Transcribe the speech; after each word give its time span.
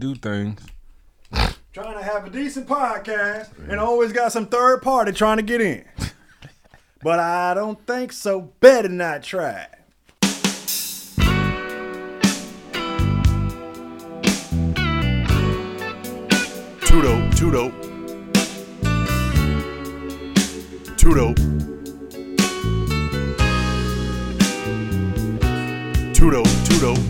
do 0.00 0.14
things. 0.14 0.58
Trying 1.72 1.96
to 1.96 2.02
have 2.02 2.26
a 2.26 2.30
decent 2.30 2.66
podcast 2.66 3.50
and 3.68 3.78
always 3.78 4.12
got 4.12 4.32
some 4.32 4.46
third 4.46 4.82
party 4.82 5.12
trying 5.12 5.36
to 5.36 5.42
get 5.42 5.60
in. 5.60 5.84
but 7.02 7.20
I 7.20 7.54
don't 7.54 7.78
think 7.86 8.12
so. 8.12 8.52
Better 8.60 8.88
not 8.88 9.22
try. 9.22 9.68
Too 16.86 17.02
dope, 17.02 17.34
too 17.36 17.52
dope. 17.52 17.72
Too 20.96 21.14
dope. 21.14 21.36
Too 26.14 26.30
dope, 26.30 26.46
too 26.64 26.80
dope. 26.80 27.09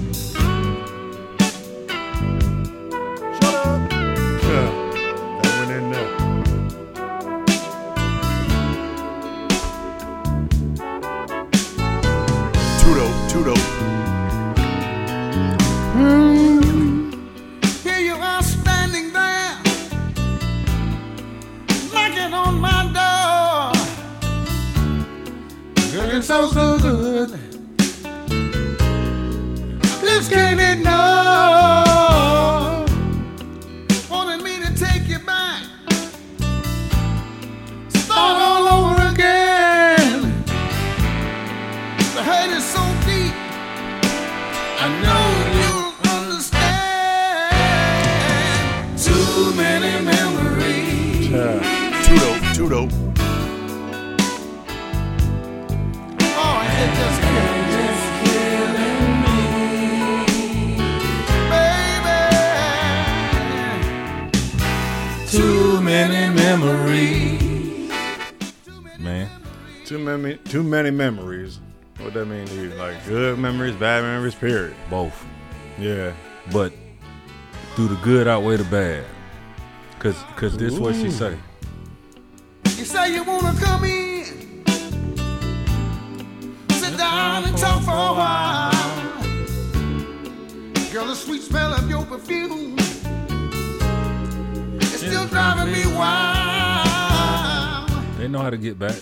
Many, 70.82 70.96
memories. 70.96 71.60
What 71.98 72.14
that 72.14 72.24
mean 72.24 72.46
to 72.46 72.54
you? 72.54 72.70
Like 72.70 73.04
good 73.06 73.38
memories, 73.38 73.76
bad 73.76 74.02
memories, 74.02 74.34
period. 74.34 74.74
both. 74.88 75.26
Yeah. 75.78 76.14
But 76.50 76.72
do 77.76 77.86
the 77.86 77.96
good 77.96 78.26
outweigh 78.26 78.56
the 78.56 78.64
bad? 78.64 79.04
Cause, 79.98 80.16
cause 80.36 80.56
this 80.56 80.78
what 80.78 80.94
she 80.94 81.10
say. 81.10 81.36
You 82.64 82.84
say 82.86 83.14
you 83.14 83.24
wanna 83.24 83.54
come 83.60 83.84
in, 83.84 84.24
sit 86.70 86.96
down 86.96 87.44
and 87.44 87.58
talk 87.58 87.82
for 87.82 87.90
a 87.90 88.14
while. 88.16 88.72
Girl, 90.90 91.06
the 91.06 91.14
sweet 91.14 91.42
smell 91.42 91.74
of 91.74 91.90
your 91.90 92.06
perfume 92.06 92.78
is 94.80 95.00
still 95.00 95.26
driving 95.26 95.72
me 95.74 95.84
wild. 95.94 97.90
They 98.16 98.28
know 98.28 98.38
how 98.40 98.48
to 98.50 98.56
get 98.56 98.78
back. 98.78 98.96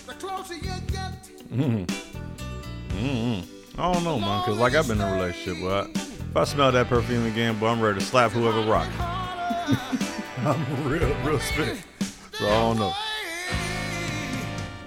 You 1.51 1.87
get, 1.87 3.45
I 3.79 3.93
don't 3.93 4.05
know, 4.05 4.19
man, 4.19 4.43
because 4.43 4.59
like 4.59 4.75
I've 4.75 4.87
been 4.89 5.01
in 5.01 5.07
a 5.07 5.13
relationship, 5.15 5.63
but 5.63 5.87
I, 5.87 5.91
if 5.91 6.37
I 6.37 6.45
smell 6.45 6.73
that 6.73 6.89
perfume 6.89 7.27
again, 7.27 7.59
boy, 7.59 7.69
I'm 7.69 7.81
ready 7.81 8.01
to 8.01 8.05
slap 8.05 8.33
whoever 8.33 8.61
rock. 8.71 8.89
I'm 10.39 10.89
real, 10.89 11.15
real 11.25 11.39
spit. 11.39 11.79
So 12.33 12.47
I 12.47 12.51
don't 12.51 12.79
know. 12.79 12.93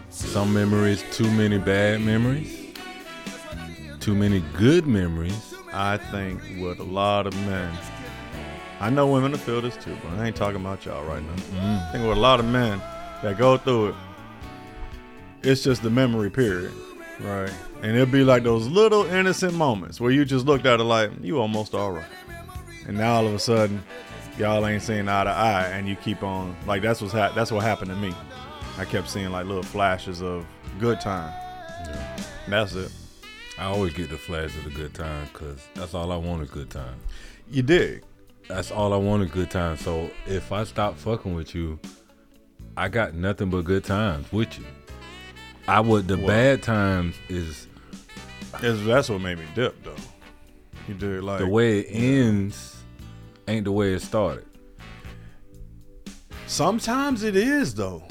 Some 0.10 0.54
memories, 0.54 1.04
too 1.12 1.30
many 1.32 1.58
bad 1.58 2.02
memories. 2.02 2.74
Too 4.00 4.14
many 4.16 4.42
good 4.58 4.86
memories. 4.86 5.56
I 5.74 5.98
think 5.98 6.42
with 6.60 6.80
a 6.80 6.84
lot 6.84 7.28
of 7.28 7.36
men, 7.48 7.76
I 8.80 8.90
know 8.90 9.08
women 9.08 9.32
will 9.32 9.40
feel 9.40 9.62
this 9.62 9.78
too, 9.78 9.96
but 10.04 10.20
I 10.20 10.28
ain't 10.28 10.36
talking 10.36 10.60
about 10.60 10.86
y'all 10.86 11.06
right 11.06 11.24
now. 11.24 11.36
Mm. 11.36 11.90
I 11.90 11.92
think 11.92 12.08
with 12.08 12.18
a 12.18 12.22
lot 12.22 12.40
of 12.40 12.46
men 12.46 12.80
that 13.24 13.38
go 13.38 13.58
through 13.58 13.90
it, 13.90 13.96
it's 15.44 15.63
just 15.63 15.84
the 15.84 15.90
memory 15.90 16.29
period, 16.29 16.72
right? 17.19 17.52
And 17.81 17.96
it'll 17.96 18.06
be 18.06 18.24
like 18.24 18.44
those 18.44 18.68
little 18.68 19.06
innocent 19.06 19.53
moments 19.53 20.00
where 20.00 20.12
you 20.12 20.25
just 20.25 20.46
looked 20.46 20.66
at 20.66 20.79
it 20.79 20.84
like 20.84 21.12
you 21.22 21.40
almost 21.40 21.74
all 21.74 21.91
right, 21.91 22.06
and 22.88 22.97
now 22.97 23.16
all 23.16 23.28
of 23.28 23.34
a 23.34 23.40
sudden, 23.40 23.84
y'all 24.38 24.66
ain't 24.66 24.84
seeing 24.84 25.07
eye 25.07 25.24
to 25.24 25.30
eye, 25.30 25.68
and 25.69 25.88
you 25.88 25.96
keep 25.96 26.24
on 26.24 26.56
like 26.66 26.81
that's 26.81 27.01
what's 27.01 27.13
hap- 27.13 27.35
that's 27.35 27.51
what 27.51 27.63
happened 27.63 27.90
to 27.90 27.97
me. 27.97 28.13
I 28.78 28.85
kept 28.85 29.09
seeing 29.09 29.31
like 29.31 29.46
little 29.46 29.63
flashes 29.63 30.22
of 30.22 30.46
good 30.80 31.01
time. 31.01 31.34
That's 32.47 32.74
it. 32.75 32.91
I 33.57 33.66
always 33.66 33.94
get 33.94 34.09
the 34.09 34.18
flash 34.18 34.56
of 34.57 34.63
the 34.63 34.72
good 34.72 34.94
time 34.94 35.28
because 35.31 35.62
that's 35.75 35.94
all 35.94 36.12
I 36.12 36.18
want 36.18 36.41
is 36.41 36.50
good 36.50 36.69
time. 36.69 36.96
You 37.50 37.62
dig? 37.62 38.03
That's 38.47 38.72
all 38.72 38.94
I 38.94 38.97
want 38.97 39.24
is 39.24 39.31
good 39.31 39.51
time. 39.51 39.78
So 39.78 40.09
if 40.25 40.51
I 40.51 40.63
stop 40.63 40.97
fucking 40.97 41.35
with 41.35 41.53
you, 41.53 41.80
I 42.75 42.90
got 42.90 43.13
nothing 43.13 43.50
but 43.50 43.66
good 43.66 43.84
times 43.84 44.31
with 44.31 44.57
you. 44.57 44.66
I 45.68 45.80
would 45.80 46.08
the 46.08 46.18
Well- 46.18 46.28
bad 46.28 46.64
times 46.64 47.16
is 47.30 47.68
that's 48.60 49.10
what 49.10 49.22
made 49.22 49.40
me 49.40 49.46
dip 49.56 49.84
though. 49.84 49.96
You 50.88 50.94
dig 50.96 51.24
like 51.24 51.40
the 51.40 51.48
way 51.48 51.80
it 51.80 51.88
ends 51.90 52.78
ain't 53.48 53.66
the 53.66 53.72
way 53.72 53.94
it 53.94 54.02
started. 54.02 54.46
Sometimes 56.48 57.24
it 57.24 57.36
is 57.36 57.74
though. 57.76 58.04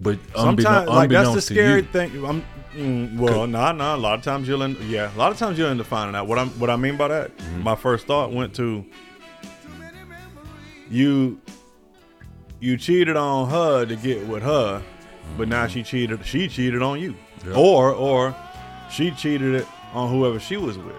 But 0.00 0.18
Sometimes 0.34 0.88
like 0.88 1.10
that's 1.10 1.34
the 1.34 1.40
scary 1.40 1.82
thing. 1.82 2.24
I'm 2.24 2.44
mm, 2.74 3.16
well, 3.18 3.46
nah, 3.46 3.72
nah. 3.72 3.96
A 3.96 3.96
lot 3.96 4.18
of 4.18 4.24
times 4.24 4.46
you'll 4.46 4.62
end, 4.62 4.78
yeah. 4.84 5.14
A 5.14 5.18
lot 5.18 5.32
of 5.32 5.38
times 5.38 5.58
you'll 5.58 5.68
end 5.68 5.80
up 5.80 5.86
finding 5.86 6.14
out 6.14 6.26
what 6.28 6.38
I'm. 6.38 6.50
What 6.60 6.70
I 6.70 6.76
mean 6.76 6.96
by 6.96 7.08
that. 7.08 7.36
Mm-hmm. 7.36 7.62
My 7.62 7.74
first 7.74 8.06
thought 8.06 8.32
went 8.32 8.54
to 8.56 8.84
you. 10.90 11.40
You 12.60 12.76
cheated 12.76 13.16
on 13.16 13.50
her 13.50 13.86
to 13.86 13.96
get 13.96 14.26
with 14.26 14.42
her, 14.42 14.82
but 15.36 15.48
now 15.48 15.64
mm-hmm. 15.64 15.72
she 15.72 15.82
cheated. 15.82 16.24
She 16.24 16.48
cheated 16.48 16.82
on 16.82 17.00
you, 17.00 17.14
Yeah. 17.46 17.54
or 17.54 17.92
or 17.92 18.34
she 18.90 19.10
cheated 19.10 19.54
it 19.54 19.66
on 19.92 20.10
whoever 20.10 20.38
she 20.40 20.56
was 20.56 20.78
with. 20.78 20.96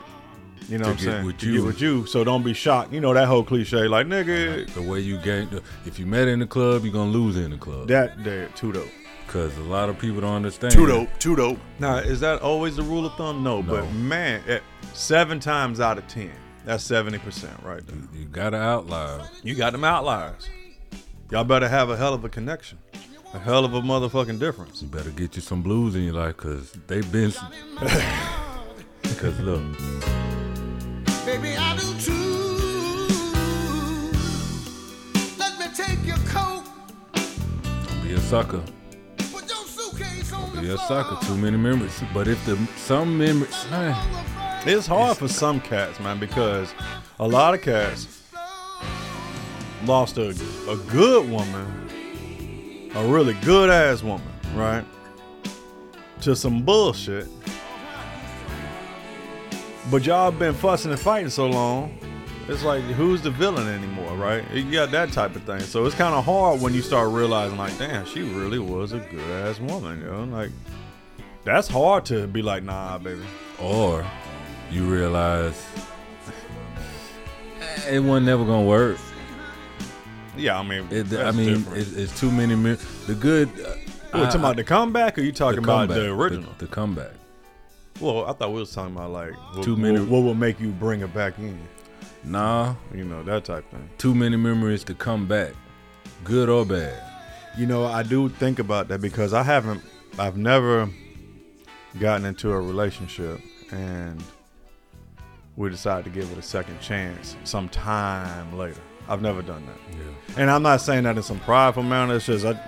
You 0.68 0.78
know 0.78 0.86
what 0.86 0.92
I'm 0.92 0.98
saying? 1.00 1.26
with 1.26 1.42
you. 1.42 1.54
get 1.54 1.64
with 1.66 1.82
you. 1.82 2.06
So 2.06 2.24
don't 2.24 2.44
be 2.44 2.54
shocked. 2.54 2.94
You 2.94 3.02
know 3.02 3.14
that 3.14 3.28
whole 3.28 3.44
cliche, 3.44 3.88
like 3.88 4.06
nigga. 4.06 4.72
the 4.74 4.82
way 4.82 5.00
you 5.00 5.18
gain. 5.18 5.50
If 5.86 5.98
you 5.98 6.06
met 6.06 6.28
in 6.28 6.40
the 6.40 6.46
club, 6.48 6.84
you're 6.84 6.94
gonna 6.94 7.10
lose 7.10 7.38
in 7.38 7.52
the 7.52 7.58
club. 7.58 7.88
That 7.88 8.24
there 8.24 8.48
too 8.50 8.72
dope. 8.72 8.90
Because 9.26 9.56
a 9.58 9.62
lot 9.62 9.90
of 9.90 10.00
people 10.00 10.22
don't 10.22 10.36
understand. 10.36 10.74
Too 10.74 10.88
dope, 10.88 11.10
too 11.20 11.36
dope. 11.36 11.60
Now, 11.78 11.98
is 11.98 12.20
that 12.22 12.42
always 12.42 12.76
the 12.76 12.82
rule 12.84 13.06
of 13.06 13.14
thumb? 13.14 13.44
No, 13.44 13.62
No. 13.62 13.82
but 13.82 13.92
man, 13.94 14.42
at 14.48 14.64
seven 14.94 15.40
times 15.40 15.80
out 15.80 15.98
of 16.00 16.08
ten, 16.08 16.32
that's 16.66 16.84
seventy 16.84 17.18
percent 17.20 17.54
right 17.64 17.86
there. 17.86 17.98
You 18.14 18.26
gotta 18.26 18.58
outlier. 18.58 19.28
You 19.44 19.56
got 19.56 19.72
them 19.72 19.84
outliers. 19.84 20.50
Y'all 21.32 21.44
better 21.44 21.68
have 21.70 21.90
a 21.92 21.98
hell 21.98 22.14
of 22.16 22.24
a 22.26 22.30
connection, 22.30 22.80
a 23.34 23.40
hell 23.40 23.66
of 23.66 23.74
a 23.74 23.82
motherfucking 23.82 24.40
difference. 24.40 24.82
You 24.82 24.88
better 24.88 25.12
get 25.12 25.36
you 25.36 25.42
some 25.42 25.62
blues 25.62 25.96
in 25.96 26.04
your 26.04 26.14
life 26.14 26.38
because 26.38 26.72
they've 26.88 27.10
been. 27.12 27.34
Because 29.02 29.40
look, 29.42 29.62
baby, 31.26 31.56
I 31.58 31.76
do 31.78 32.00
too. 32.00 32.14
Let 35.38 35.60
me 35.60 35.66
take 35.76 36.06
your 36.06 36.18
coat, 36.28 36.64
don't 37.14 38.04
be 38.04 38.14
a 38.14 38.20
sucker. 38.20 38.62
put 39.32 39.48
your 39.50 39.66
suitcase 39.66 40.34
on 40.34 40.56
the 40.56 40.62
Be 40.62 40.70
a 40.72 40.78
sucker. 40.78 41.18
Too 41.26 41.38
many 41.38 41.58
memories. 41.58 42.02
But 42.14 42.28
if 42.28 42.44
the 42.46 42.56
some 42.78 43.18
memories, 43.18 43.66
man, 43.70 43.96
It's 44.68 44.88
hard 44.88 45.18
for 45.18 45.28
some 45.28 45.62
cats, 45.62 46.00
man, 46.00 46.20
because 46.20 46.74
a 47.20 47.28
lot 47.28 47.54
of 47.54 47.62
cats 47.62 48.08
lost 49.86 50.18
a, 50.18 50.30
a 50.70 50.76
good 50.90 51.30
woman, 51.30 51.89
a 52.96 53.06
really 53.06 53.34
good 53.36 53.70
ass 53.70 54.04
woman, 54.04 54.28
right? 54.56 54.86
To 56.22 56.36
some 56.36 56.64
bullshit. 56.64 57.28
But 59.92 60.06
y'all 60.06 60.32
been 60.32 60.54
fussing 60.54 60.92
and 60.92 61.00
fighting 61.00 61.30
so 61.30 61.48
long, 61.48 61.98
it's 62.48 62.64
like 62.64 62.84
who's 62.84 63.22
the 63.22 63.32
villain 63.32 63.68
anymore, 63.68 64.16
right? 64.16 64.44
You 64.52 64.72
got 64.72 64.92
that 64.92 65.12
type 65.12 65.36
of 65.36 65.44
thing. 65.44 65.62
So 65.62 65.86
it's 65.86 65.96
kind 65.96 66.14
of 66.14 66.26
hard 66.26 66.62
when 66.62 66.74
you 66.74 66.82
start 66.82 67.12
realizing, 67.12 67.58
like, 67.58 67.78
damn, 67.78 68.06
she 68.06 68.22
really 68.22 68.60
was 68.60 68.92
a 68.92 69.00
good 69.00 69.32
ass 69.46 69.60
woman, 69.60 70.02
yo. 70.02 70.24
Like, 70.26 70.52
that's 71.44 71.68
hard 71.68 72.06
to 72.06 72.28
be 72.28 72.42
like, 72.42 72.64
nah, 72.64 72.98
baby. 72.98 73.22
or 73.62 74.06
you 74.72 74.86
realize 74.86 75.68
it 77.90 78.00
wasn't 78.00 78.26
never 78.26 78.46
gonna 78.46 78.66
work. 78.66 78.98
Yeah, 80.40 80.60
I 80.60 80.64
mean, 80.64 80.88
It, 80.92 81.12
I 81.14 81.32
mean, 81.32 81.60
different. 81.64 81.98
it's, 81.98 82.20
too 82.20 82.32
many. 82.32 82.56
mi- 82.56 82.78
The 83.08 83.16
good. 83.16 83.50
Uh, 83.50 83.74
What, 84.12 84.26
talking 84.26 84.40
about 84.40 84.56
the 84.56 84.64
comeback, 84.64 85.18
or 85.18 85.22
you 85.22 85.32
talking 85.32 85.60
about 85.60 85.88
comeback, 85.90 85.98
the 85.98 86.10
original? 86.12 86.54
The, 86.58 86.66
comeback. 86.68 87.12
well, 88.00 88.26
I 88.26 88.34
thought 88.34 88.52
we 88.54 88.60
was 88.60 88.74
talking 88.74 88.96
about 88.96 89.12
like 89.12 89.34
what, 89.56 89.64
Too 89.64 89.76
many- 89.78 90.00
What, 90.00 90.10
what 90.10 90.20
will 90.24 90.34
make 90.34 90.60
you 90.60 90.70
bring 90.70 91.02
it 91.02 91.14
back 91.14 91.38
in? 91.38 91.60
Nah, 92.24 92.76
You 92.94 93.04
know 93.06 93.22
that 93.24 93.46
type 93.46 93.70
thing. 93.72 93.88
too 93.98 94.14
many 94.16 94.36
memories 94.36 94.84
to 94.86 94.94
come 94.94 95.26
back, 95.28 95.54
good 96.24 96.50
or 96.50 96.66
bad. 96.66 97.02
You 97.58 97.66
know, 97.66 97.86
I 97.86 98.04
do 98.04 98.30
think 98.30 98.60
about 98.60 98.88
that 98.90 99.00
because 99.02 99.34
I 99.34 99.44
haven't, 99.44 99.82
I've 100.18 100.38
never 100.38 100.90
gotten 102.00 102.26
into 102.26 102.52
a 102.52 102.60
relationship 102.60 103.40
and 103.72 104.22
we 105.56 105.70
decided 105.70 106.06
to 106.06 106.10
give 106.12 106.32
it 106.32 106.38
a 106.38 106.42
second 106.42 106.80
chance 106.82 107.36
sometime 107.44 108.58
later. 108.58 108.82
I've 109.10 109.22
never 109.22 109.42
done 109.42 109.66
that. 109.66 109.98
Yeah. 109.98 110.42
And 110.42 110.52
I'm 110.52 110.62
not 110.62 110.82
saying 110.82 111.04
that 111.04 111.18
in 111.18 111.24
some 111.24 111.40
prideful 111.40 111.84
manner. 111.84 112.16
It's 112.16 112.28
just, 112.28 112.46
I, 112.46 112.60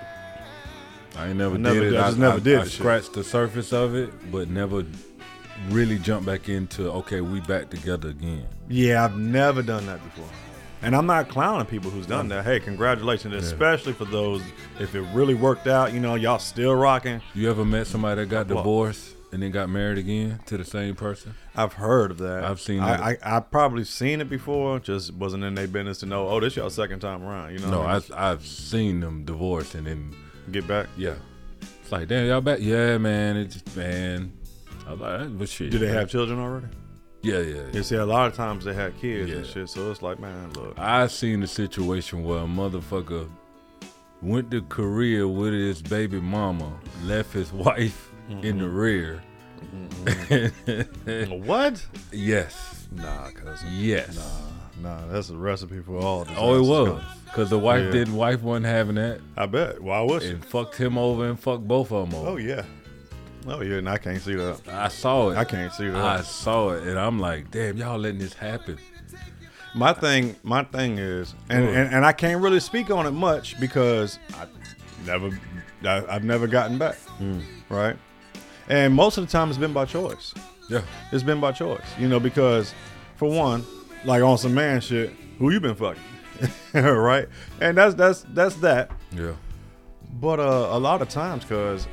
I 1.16 1.28
ain't 1.28 1.38
never 1.38 1.54
I 1.54 1.58
never 1.58 1.80
did 1.80 1.92
it. 1.92 1.98
I 1.98 2.06
just 2.08 2.18
never 2.18 2.40
did 2.40 2.58
I 2.58 2.64
shit. 2.64 2.72
scratched 2.72 3.12
the 3.12 3.22
surface 3.24 3.72
of 3.72 3.94
it, 3.94 4.30
but 4.32 4.48
never 4.50 4.84
really 5.70 5.98
jumped 5.98 6.26
back 6.26 6.48
into 6.48 6.90
okay, 6.90 7.20
we 7.20 7.40
back 7.40 7.70
together 7.70 8.08
again. 8.08 8.46
yeah, 8.68 9.04
I've 9.04 9.16
never 9.16 9.62
done 9.62 9.86
that 9.86 10.02
before. 10.02 10.28
And 10.84 10.96
I'm 10.96 11.06
not 11.06 11.28
clowning 11.28 11.66
people 11.66 11.92
who's 11.92 12.08
done 12.08 12.26
that. 12.30 12.44
Hey, 12.44 12.58
congratulations, 12.58 13.32
especially 13.36 13.92
for 13.92 14.04
those, 14.04 14.42
if 14.80 14.96
it 14.96 15.02
really 15.14 15.34
worked 15.34 15.68
out, 15.68 15.92
you 15.92 16.00
know, 16.00 16.16
y'all 16.16 16.40
still 16.40 16.74
rocking. 16.74 17.20
You 17.34 17.48
ever 17.48 17.64
met 17.64 17.86
somebody 17.86 18.22
that 18.22 18.28
got 18.28 18.48
divorced 18.48 19.14
and 19.32 19.42
then 19.42 19.50
got 19.50 19.68
married 19.68 19.98
again 19.98 20.38
to 20.46 20.56
the 20.56 20.64
same 20.64 20.94
person? 20.94 21.34
I've 21.56 21.72
heard 21.74 22.10
of 22.10 22.18
that. 22.18 22.44
I've 22.44 22.60
seen 22.60 22.80
I, 22.80 22.96
that. 22.96 23.26
I, 23.26 23.36
I 23.36 23.40
probably 23.40 23.84
seen 23.84 24.20
it 24.20 24.28
before. 24.28 24.78
Just 24.78 25.14
wasn't 25.14 25.44
in 25.44 25.54
their 25.54 25.66
business 25.66 25.98
to 26.00 26.06
know. 26.06 26.28
Oh, 26.28 26.38
this 26.40 26.56
y'all 26.56 26.70
second 26.70 27.00
time 27.00 27.22
around. 27.22 27.52
You 27.52 27.58
know? 27.60 27.70
No, 27.70 27.80
I 27.82 27.86
mean? 27.86 27.90
I've 27.96 28.12
I've 28.12 28.46
seen 28.46 29.00
them 29.00 29.24
divorce 29.24 29.74
and 29.74 29.86
then 29.86 30.14
get 30.50 30.66
back. 30.66 30.86
yeah, 30.96 31.14
it's 31.80 31.90
like 31.90 32.08
damn 32.08 32.26
y'all 32.26 32.40
back. 32.40 32.58
Yeah, 32.60 32.98
man, 32.98 33.36
it 33.36 33.46
just 33.46 33.76
man. 33.76 34.32
I 34.86 34.92
was 34.92 35.00
like, 35.00 35.38
but 35.38 35.48
shit. 35.48 35.70
Do 35.70 35.78
they 35.78 35.88
have 35.88 36.10
children 36.10 36.38
already? 36.38 36.66
Yeah, 37.22 37.38
yeah. 37.38 37.54
yeah. 37.54 37.62
You 37.72 37.82
see, 37.84 37.94
a 37.94 38.04
lot 38.04 38.26
of 38.26 38.34
times 38.34 38.64
they 38.64 38.74
had 38.74 38.98
kids 39.00 39.30
and 39.30 39.46
Yeah. 39.46 39.52
shit. 39.52 39.68
So 39.68 39.90
it's 39.92 40.02
like, 40.02 40.18
man, 40.18 40.52
look. 40.54 40.76
I 40.76 41.06
seen 41.06 41.42
a 41.44 41.46
situation 41.46 42.24
where 42.24 42.40
a 42.40 42.46
motherfucker 42.46 43.28
went 44.20 44.50
to 44.50 44.62
Korea 44.62 45.26
with 45.26 45.52
his 45.52 45.80
baby 45.82 46.20
mama, 46.20 46.72
left 47.04 47.32
his 47.32 47.52
wife 47.66 48.10
in 48.42 48.58
the 48.58 48.68
rear. 48.68 49.22
what? 51.44 51.84
yes, 52.12 52.88
Nah, 52.92 53.30
cousin. 53.30 53.68
yes. 53.72 54.16
Nah, 54.82 54.96
nah. 55.00 55.06
that's 55.06 55.30
a 55.30 55.36
recipe 55.36 55.80
for 55.80 55.98
all. 55.98 56.26
Oh, 56.36 56.56
it 56.58 56.66
was 56.66 57.00
because 57.26 57.50
the 57.50 57.58
wife 57.58 57.84
Yeah. 57.84 57.90
didn't. 57.92 58.16
Wife 58.16 58.42
wasn't 58.42 58.66
having 58.66 58.96
that, 58.96 59.20
I 59.36 59.46
bet. 59.46 59.80
Why 59.82 60.00
was 60.00 60.22
she? 60.24 60.30
and 60.30 60.44
fucked 60.44 60.76
him 60.76 60.98
over 60.98 61.26
and 61.28 61.38
fucked 61.38 61.66
both 61.66 61.92
of 61.92 62.10
them 62.10 62.18
over. 62.18 62.30
Oh 62.30 62.36
yeah. 62.36 62.64
Oh 63.46 63.60
yeah. 63.62 63.76
And 63.76 63.88
I 63.88 63.98
can't 63.98 64.20
see 64.20 64.34
that. 64.34 64.60
I 64.68 64.88
saw 64.88 65.30
it. 65.30 65.36
I 65.38 65.44
can't 65.44 65.72
see 65.72 65.88
that. 65.88 65.96
I 65.96 66.22
saw 66.22 66.70
it, 66.70 66.86
and 66.86 66.98
I'm 66.98 67.18
like, 67.18 67.50
damn, 67.50 67.76
y'all 67.76 67.98
letting 67.98 68.18
this 68.20 68.34
happen. 68.34 68.78
My 69.74 69.94
thing, 69.94 70.36
my 70.42 70.64
thing 70.64 70.98
is, 70.98 71.34
and, 71.48 71.64
and, 71.64 71.94
and 71.94 72.04
I 72.04 72.12
can't 72.12 72.42
really 72.42 72.60
speak 72.60 72.90
on 72.90 73.06
it 73.06 73.12
much 73.12 73.58
because 73.58 74.18
I 74.34 74.44
never, 75.06 75.30
I, 75.82 76.04
I've 76.14 76.24
never 76.24 76.46
gotten 76.46 76.76
back, 76.76 76.96
Hmm. 77.16 77.40
right? 77.70 77.96
And 78.72 78.94
most 78.94 79.18
of 79.18 79.26
the 79.26 79.30
time, 79.30 79.50
it's 79.50 79.58
been 79.58 79.74
by 79.74 79.84
choice. 79.84 80.32
Yeah, 80.70 80.80
It's 81.12 81.22
been 81.22 81.40
by 81.40 81.52
choice, 81.52 81.84
you 81.98 82.08
know, 82.08 82.18
because 82.18 82.72
for 83.16 83.28
one, 83.28 83.66
like 84.06 84.22
on 84.22 84.38
some 84.38 84.54
man 84.54 84.80
shit, 84.80 85.12
who 85.38 85.50
you 85.50 85.60
been 85.60 85.74
fucking, 85.74 86.02
right? 86.72 87.28
And 87.60 87.76
that's 87.76 87.94
that's 87.94 88.24
that's 88.30 88.54
that. 88.56 88.90
yeah. 89.10 89.32
But 90.18 90.40
uh, 90.40 90.68
a 90.70 90.78
lot 90.78 91.02
of 91.02 91.10
times, 91.10 91.44
cause 91.44 91.86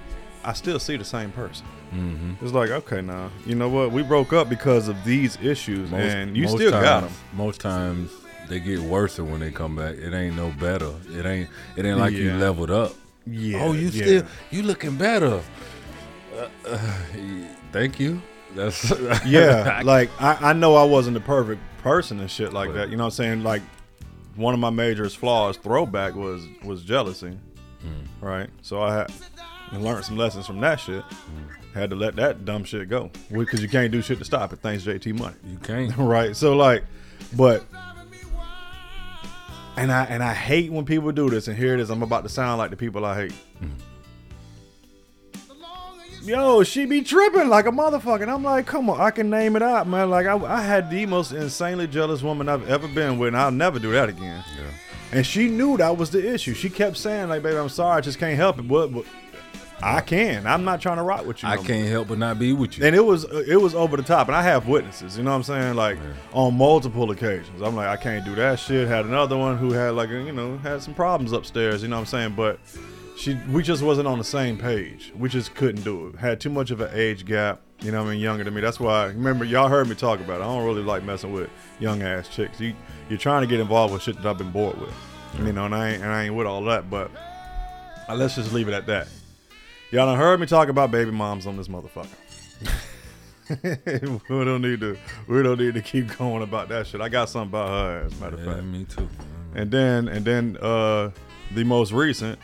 I 0.46 0.54
still 0.54 0.80
see 0.80 0.96
the 0.96 1.04
same 1.04 1.34
person. 1.34 1.66
Mm-hmm. 1.94 2.46
It's 2.46 2.54
like, 2.54 2.70
okay, 2.70 3.02
now 3.02 3.30
you 3.46 3.56
know 3.56 3.68
what? 3.68 3.92
We 3.92 4.02
broke 4.02 4.32
up 4.32 4.48
because 4.48 4.88
of 4.88 5.04
these 5.04 5.38
issues, 5.42 5.92
and 5.92 6.38
you 6.38 6.48
still 6.48 6.72
times, 6.72 6.86
got 6.86 7.04
them. 7.04 7.14
Most 7.34 7.60
times 7.60 8.10
they 8.48 8.62
get 8.62 8.80
worse 8.80 9.20
when 9.20 9.42
they 9.42 9.52
come 9.52 9.76
back. 9.76 9.96
It 9.96 10.14
ain't 10.14 10.38
no 10.38 10.54
better. 10.58 10.94
It 11.10 11.26
ain't. 11.26 11.50
It 11.76 11.84
ain't 11.84 11.98
like 11.98 12.14
you 12.14 12.32
leveled 12.36 12.72
up. 12.72 12.94
Yeah. 13.28 13.64
oh, 13.64 13.74
you 13.74 13.90
yeah. 13.90 14.04
still 14.04 14.26
you 14.50 14.64
looking 14.64 14.96
better. 14.96 15.42
Uh, 16.40 16.50
uh, 16.70 16.78
thank 17.72 18.00
you. 18.00 18.22
That's 18.56 18.92
yeah, 19.26 19.82
like 19.86 20.10
I, 20.20 20.50
I 20.50 20.54
know 20.54 20.76
I 20.76 20.84
wasn't 20.84 21.14
the 21.16 21.22
perfect 21.22 21.62
person 21.84 22.20
and 22.20 22.30
shit 22.32 22.52
like 22.54 22.70
Right. 22.70 22.76
that. 22.78 22.90
You 22.90 22.98
know 22.98 23.04
what 23.04 23.08
I'm 23.20 23.24
saying? 23.26 23.44
Like 23.44 23.62
one 24.36 24.54
of 24.54 24.60
my 24.60 24.70
major 24.70 25.08
flaws, 25.10 25.58
throwback, 25.58 26.16
was 26.16 26.46
was 26.64 26.84
jealousy. 26.84 27.38
Hmm. 27.82 28.26
Right. 28.26 28.50
So 28.62 28.82
I 28.82 29.06
had 29.72 29.82
learned 29.82 30.04
some 30.06 30.18
lessons 30.18 30.48
from 30.48 30.60
that 30.62 30.80
shit. 30.80 31.04
Hmm. 31.04 31.78
Had 31.78 31.92
to 31.92 31.96
let 31.96 32.16
that 32.16 32.46
dumb 32.46 32.64
shit 32.64 32.90
go 32.90 33.12
because 33.32 33.62
you 33.62 33.70
can't 33.70 33.92
do 33.92 34.02
shit 34.02 34.18
to 34.18 34.26
stop 34.26 34.52
it. 34.52 34.60
Thanks 34.60 34.84
JT 34.84 35.18
Money. 35.20 35.36
you 35.48 35.58
can't. 35.60 35.96
right. 35.98 36.36
So 36.36 36.56
like, 36.56 36.84
but. 37.36 37.64
And 39.78 39.92
I 39.94 40.04
and 40.06 40.22
I 40.22 40.34
hate 40.34 40.72
when 40.72 40.84
people 40.84 41.12
do 41.12 41.30
this. 41.30 41.48
And 41.48 41.56
here 41.58 41.74
it 41.74 41.80
is. 41.80 41.90
I'm 41.90 42.02
about 42.04 42.24
to 42.24 42.30
sound 42.30 42.58
like 42.58 42.70
the 42.72 42.76
people 42.76 43.06
I 43.06 43.16
hate. 43.16 43.34
Yo, 46.24 46.64
she 46.64 46.86
be 46.86 47.02
tripping 47.02 47.50
like 47.50 47.66
a 47.66 47.72
motherfucker. 47.72 48.22
And 48.22 48.32
I'm 48.32 48.44
like, 48.44 48.66
come 48.66 48.90
on, 48.90 49.00
I 49.00 49.12
can 49.12 49.30
name 49.30 49.56
it 49.56 49.62
out, 49.62 49.88
man. 49.88 50.10
Like 50.10 50.26
I, 50.26 50.36
I 50.36 50.62
had 50.62 50.90
the 50.90 51.06
most 51.06 51.32
insanely 51.32 51.88
jealous 51.88 52.22
woman 52.22 52.50
I've 52.50 52.70
ever 52.70 52.88
been 52.88 53.18
with, 53.18 53.30
and 53.30 53.38
I'll 53.38 53.52
never 53.52 53.80
do 53.80 53.92
that 53.94 54.10
again. 54.10 54.44
Yeah. 54.58 54.66
And 55.12 55.26
she 55.26 55.48
knew 55.48 55.78
that 55.78 55.98
was 55.98 56.12
the 56.12 56.34
issue. 56.34 56.54
She 56.54 56.70
kept 56.70 56.96
saying, 56.98 57.30
like, 57.30 57.42
baby, 57.42 57.58
I'm 57.58 57.70
sorry, 57.70 57.98
I 57.98 58.02
just 58.02 58.20
can't 58.20 58.36
help 58.36 58.60
it. 58.60 58.68
But, 58.68 58.94
but 58.94 59.06
I 59.82 60.02
can. 60.02 60.46
I'm 60.46 60.64
not 60.64 60.82
trying 60.82 60.98
to 60.98 61.04
rock 61.04 61.26
with 61.26 61.42
you. 61.42 61.50
I 61.50 61.56
no 61.56 61.64
can't 61.64 61.88
help 61.88 62.10
but 62.10 62.18
not 62.18 62.38
be 62.38 62.54
with 62.54 62.78
you. 62.78 62.86
And 62.86 62.96
it 62.96 63.04
was 63.04 63.26
uh, 63.26 63.44
it 63.48 63.56
was 63.56 63.74
over 63.74 63.98
the 63.98 64.04
top, 64.04 64.28
and 64.28 64.36
I 64.36 64.44
have 64.44 64.68
witnesses. 64.68 65.18
You 65.18 65.24
know 65.24 65.32
what 65.32 65.38
I'm 65.38 65.44
saying? 65.44 65.76
Like 65.76 65.98
on 66.34 66.56
multiple 66.56 67.10
occasions, 67.12 67.62
I'm 67.62 67.76
like, 67.76 67.88
I 67.88 67.96
can't 67.96 68.26
do 68.26 68.36
that 68.36 68.60
shit. 68.60 68.88
Had 68.88 69.06
another 69.06 69.38
one 69.38 69.58
who 69.58 69.72
had 69.72 69.92
like 69.92 70.10
you 70.10 70.32
know 70.32 70.58
had 70.58 70.82
some 70.82 70.94
problems 70.94 71.32
upstairs. 71.32 71.82
You 71.82 71.88
know 71.88 71.96
what 71.96 72.02
I'm 72.02 72.06
saying? 72.08 72.34
But 72.36 72.60
she 73.20 73.34
we 73.52 73.62
just 73.62 73.84
wasn't 73.84 74.08
on 74.08 74.18
the 74.18 74.24
same 74.24 74.58
page. 74.58 75.12
We 75.18 75.28
just 75.28 75.54
couldn't 75.54 75.84
do 75.84 76.08
it. 76.08 76.16
Had 76.16 76.40
too 76.40 76.50
much 76.50 76.72
of 76.72 76.80
an 76.80 76.90
age 76.94 77.26
gap. 77.26 77.60
You 77.82 77.92
know 77.92 78.02
what 78.02 78.10
I 78.10 78.14
mean? 78.14 78.22
Younger 78.22 78.46
than 78.46 78.54
me. 78.54 78.62
That's 78.62 78.80
why. 78.80 79.08
Remember, 79.08 79.44
y'all 79.44 79.68
heard 79.68 79.90
me 79.90 79.96
talk 79.96 80.22
about 80.22 80.40
it. 80.40 80.44
I 80.44 80.48
don't 80.48 80.66
really 80.66 80.84
like 80.84 81.04
messing 81.04 81.34
with 81.34 81.50
young 81.82 82.02
ass 82.02 82.30
chicks. 82.30 82.62
You 82.62 82.74
you're 83.10 83.20
trying 83.20 83.42
to 83.42 83.48
get 83.48 83.60
involved 83.60 83.94
with 83.94 84.04
shit 84.04 84.16
that 84.16 84.26
I've 84.26 84.38
been 84.38 84.52
bored 84.52 84.80
with. 84.80 84.94
You 85.38 85.52
know, 85.52 85.66
and 85.66 85.76
I 85.76 85.92
ain't 85.92 86.02
and 86.02 86.12
I 86.12 86.24
ain't 86.24 86.36
with 86.36 86.48
all 86.48 86.64
that. 86.64 86.90
But 86.90 87.12
uh, 88.08 88.16
let's 88.16 88.36
just 88.36 88.54
leave 88.54 88.70
it 88.70 88.74
at 88.74 88.86
that. 88.88 89.10
Y'all 89.92 90.06
done 90.06 90.18
heard 90.18 90.40
me 90.40 90.46
talk 90.46 90.70
about 90.70 90.90
baby 90.90 91.12
moms 91.12 91.46
on 91.46 91.58
this 91.58 91.68
motherfucker. 91.68 92.08
we 94.30 94.46
don't 94.46 94.62
need 94.62 94.80
to. 94.80 94.98
We 95.28 95.44
don't 95.44 95.60
need 95.60 95.74
to 95.74 95.82
keep 95.82 96.18
going 96.18 96.42
about 96.42 96.70
that 96.70 96.88
shit. 96.88 97.02
I 97.02 97.10
got 97.10 97.28
something 97.28 97.50
about 97.50 97.68
her. 97.68 98.06
As 98.06 98.14
a 98.14 98.24
matter 98.24 98.38
of 98.38 98.46
yeah, 98.46 98.54
fact. 98.54 98.66
me 98.66 98.86
too. 98.86 99.10
And 99.56 99.70
then 99.70 100.08
and 100.08 100.24
then 100.24 100.58
uh 100.62 101.12
the 101.54 101.66
most 101.66 101.92
recent, 101.92 102.40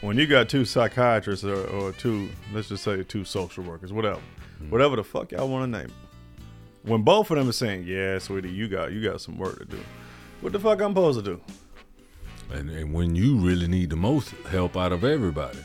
when 0.00 0.16
you 0.16 0.26
got 0.26 0.48
two 0.48 0.64
psychiatrists 0.64 1.44
or, 1.44 1.66
or 1.68 1.92
two, 1.92 2.28
let's 2.52 2.68
just 2.68 2.84
say 2.84 3.02
two 3.02 3.24
social 3.24 3.64
workers, 3.64 3.92
whatever, 3.92 4.18
mm-hmm. 4.18 4.70
whatever 4.70 4.96
the 4.96 5.04
fuck 5.04 5.32
y'all 5.32 5.48
want 5.48 5.70
to 5.72 5.78
name. 5.78 5.86
it. 5.88 5.92
When 6.82 7.02
both 7.02 7.30
of 7.30 7.36
them 7.36 7.48
are 7.48 7.52
saying, 7.52 7.84
"Yeah, 7.84 8.18
sweetie, 8.18 8.50
you 8.50 8.66
got 8.68 8.92
you 8.92 9.02
got 9.02 9.20
some 9.20 9.36
work 9.36 9.58
to 9.58 9.64
do," 9.66 9.80
what 10.40 10.52
the 10.52 10.60
fuck 10.60 10.80
I'm 10.80 10.92
supposed 10.92 11.22
to 11.22 11.24
do? 11.24 11.40
And, 12.52 12.70
and 12.70 12.92
when 12.94 13.14
you 13.14 13.36
really 13.36 13.68
need 13.68 13.90
the 13.90 13.96
most 13.96 14.30
help 14.50 14.76
out 14.76 14.90
of 14.92 15.04
everybody, 15.04 15.58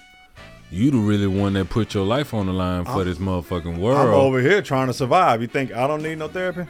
you 0.70 0.92
the 0.92 0.98
really 0.98 1.28
one 1.28 1.54
that 1.54 1.70
put 1.70 1.94
your 1.94 2.06
life 2.06 2.34
on 2.34 2.48
the 2.48 2.54
line 2.54 2.86
for 2.86 3.04
this 3.04 3.18
motherfucking 3.18 3.78
world. 3.78 4.10
I'm 4.10 4.14
over 4.14 4.42
here 4.42 4.62
trying 4.62 4.88
to 4.88 4.94
survive. 4.94 5.42
You 5.42 5.48
think 5.48 5.74
I 5.74 5.88
don't 5.88 6.04
need 6.04 6.18
no 6.18 6.28
therapy? 6.28 6.70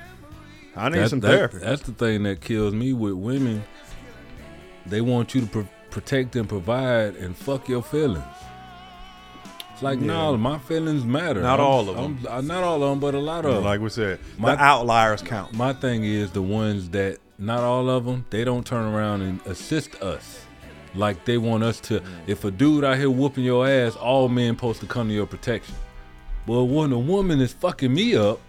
I 0.76 0.90
need 0.90 1.00
That- 1.00 1.10
some 1.10 1.20
that- 1.22 1.28
therapy. 1.28 1.58
That's 1.58 1.82
the 1.82 1.94
thing 1.94 2.24
that 2.24 2.40
kills 2.42 2.74
me 2.74 2.94
with 2.94 3.14
women. 3.14 3.64
They 4.86 5.02
want 5.02 5.34
you 5.34 5.42
to 5.42 5.48
protect 5.96 6.36
and 6.36 6.48
provide 6.50 7.16
and 7.16 7.36
fuck 7.38 7.70
your 7.70 7.82
feelings. 7.82 8.24
It's 9.74 9.82
like, 9.82 10.00
Yeah. 10.02 10.08
no, 10.08 10.38
my 10.38 10.58
feelings 10.58 11.06
matter. 11.06 11.42
Not 11.42 11.60
I'm- 11.62 11.68
all 11.70 11.90
of 11.90 11.98
I'm- 11.98 12.20
uh, 12.30 12.42
not 12.42 12.64
all 12.64 12.84
of 12.84 12.90
them, 12.90 13.00
but 13.00 13.16
a 13.16 13.20
lot 13.20 13.46
of 13.46 13.56
them. 13.56 13.64
like 13.64 13.80
we 13.80 13.90
said, 13.90 14.20
My- 14.38 14.56
the 14.56 14.62
outliers 14.62 15.22
count. 15.22 15.54
my 15.54 15.72
thing 15.72 16.04
is 16.04 16.32
the 16.32 16.42
ones 16.42 16.90
that 16.90 17.20
not 17.40 17.62
all 17.64 17.90
of 17.90 18.04
them 18.06 18.26
they 18.30 18.44
don't 18.44 18.66
turn 18.66 18.86
around 18.94 19.22
and 19.22 19.40
assist 19.46 19.96
us 20.02 20.40
like 20.96 21.24
they 21.26 21.38
want 21.38 21.64
us 21.64 21.80
to 21.82 22.02
if 22.28 22.44
a 22.46 22.52
dude 22.52 22.84
out 22.86 22.98
here 22.98 23.10
whooping 23.10 23.44
your 23.44 23.68
ass 23.68 23.96
all 23.98 24.28
men 24.30 24.56
supposed 24.56 24.80
to 24.82 24.86
come 24.88 25.10
to 25.10 25.14
your 25.14 25.26
protection 25.26 25.76
well 26.48 26.66
when 26.66 26.94
a 26.94 26.98
woman 27.00 27.42
is 27.42 27.52
fucking 27.52 27.94
me 27.94 28.16
up 28.16 28.40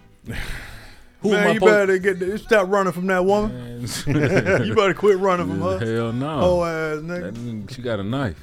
who 1.20 1.30
Man, 1.32 1.48
you 1.48 1.54
supposed 1.54 1.72
better 1.72 1.98
get 1.98 2.18
the, 2.18 2.38
stop 2.38 2.68
running 2.68 2.92
from 2.92 3.06
that 3.08 3.24
woman. 3.24 3.80
you 4.06 4.74
better 4.74 4.94
quit 4.94 5.18
running 5.18 5.46
from 5.48 5.60
her. 5.60 5.78
hell 5.78 6.12
no 6.12 6.40
Oh 6.40 6.64
ass 6.64 6.98
nigga. 7.02 7.66
That- 7.66 7.74
she 7.74 7.82
got 7.82 8.00
a 8.00 8.04
knife 8.04 8.40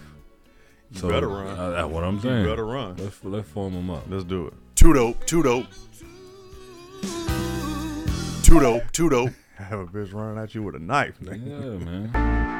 You 0.91 1.07
better 1.09 1.27
run. 1.27 1.47
uh, 1.57 1.69
that's 1.71 1.87
what 1.87 2.03
i'm 2.03 2.19
saying. 2.19 2.43
You 2.43 2.49
better 2.49 2.65
run. 2.65 2.95
let's, 2.97 3.23
let's 3.23 3.47
form 3.49 3.73
them 3.73 3.89
up 3.89 4.03
Let's 4.09 4.23
do 4.25 4.47
it. 4.47 4.53
Too 4.75 4.93
dope, 4.93 5.25
too 5.25 5.43
dope. 5.43 5.67
Too 8.43 8.59
dope, 8.59 8.91
too 8.91 9.09
dope. 9.09 9.29
I 9.59 9.63
Have 9.63 9.79
a 9.79 9.85
bitch 9.85 10.13
running 10.13 10.41
at 10.41 10.53
you 10.53 10.63
with 10.63 10.75
a 10.75 10.79
knife, 10.79 11.19
nigga. 11.21 11.47
yeah 11.79 11.85
man 11.85 12.52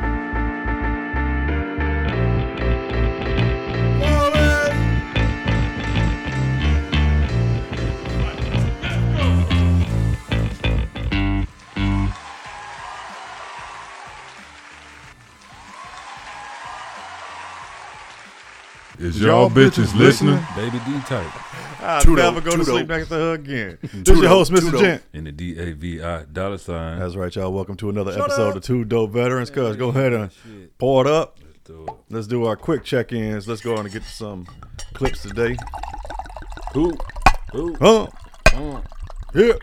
y'all 19.23 19.49
bitches 19.49 19.95
listening? 19.95 20.39
Baby 20.55 20.79
D 20.85 20.99
type. 21.05 21.81
I'll 21.81 22.01
Tudo, 22.01 22.15
never 22.17 22.41
go 22.41 22.51
to 22.51 22.57
Tudo. 22.57 22.65
sleep 22.65 22.87
next 22.87 23.09
to 23.09 23.15
her 23.15 23.33
again. 23.33 23.77
This 23.81 23.93
is 24.15 24.19
your 24.21 24.29
host, 24.29 24.51
Mr. 24.51 24.69
Tudo. 24.71 24.79
Gent. 24.79 25.03
In 25.13 25.23
the 25.25 25.31
D 25.31 25.57
A 25.59 25.73
V 25.73 26.01
I 26.01 26.23
dollar 26.23 26.57
sign. 26.57 26.99
That's 26.99 27.15
right, 27.15 27.33
y'all. 27.35 27.51
Welcome 27.51 27.75
to 27.77 27.89
another 27.89 28.11
episode 28.11 28.55
of 28.55 28.63
Two 28.63 28.85
Dope 28.85 29.11
Veterans. 29.11 29.49
Cuz 29.49 29.75
go 29.75 29.89
ahead 29.89 30.13
and 30.13 30.31
pour 30.77 31.05
it 31.05 31.11
up. 31.11 31.39
Do 31.65 31.85
it. 31.87 31.93
Let's 32.09 32.27
do 32.27 32.45
our 32.45 32.55
quick 32.57 32.83
check-ins. 32.83 33.47
Let's 33.47 33.61
go 33.61 33.73
on 33.75 33.85
and 33.85 33.91
get 33.93 34.03
to 34.03 34.09
some 34.09 34.45
clips 34.93 35.21
today. 35.21 35.55
Who? 36.73 36.93
Who? 37.53 37.75
Huh? 37.79 38.07
Uh, 38.53 38.81
Yeah. 39.33 39.53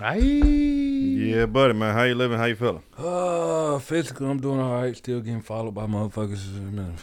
Aye. 0.00 0.18
Yeah, 0.18 1.46
buddy, 1.46 1.74
man. 1.74 1.94
How 1.94 2.02
you 2.02 2.14
living? 2.14 2.38
How 2.38 2.46
you 2.46 2.56
feeling? 2.56 2.82
Uh, 2.98 3.78
physically, 3.78 4.28
I'm 4.28 4.40
doing 4.40 4.60
all 4.60 4.74
right. 4.74 4.96
Still 4.96 5.20
getting 5.20 5.40
followed 5.42 5.74
by 5.74 5.86
motherfuckers. 5.86 6.98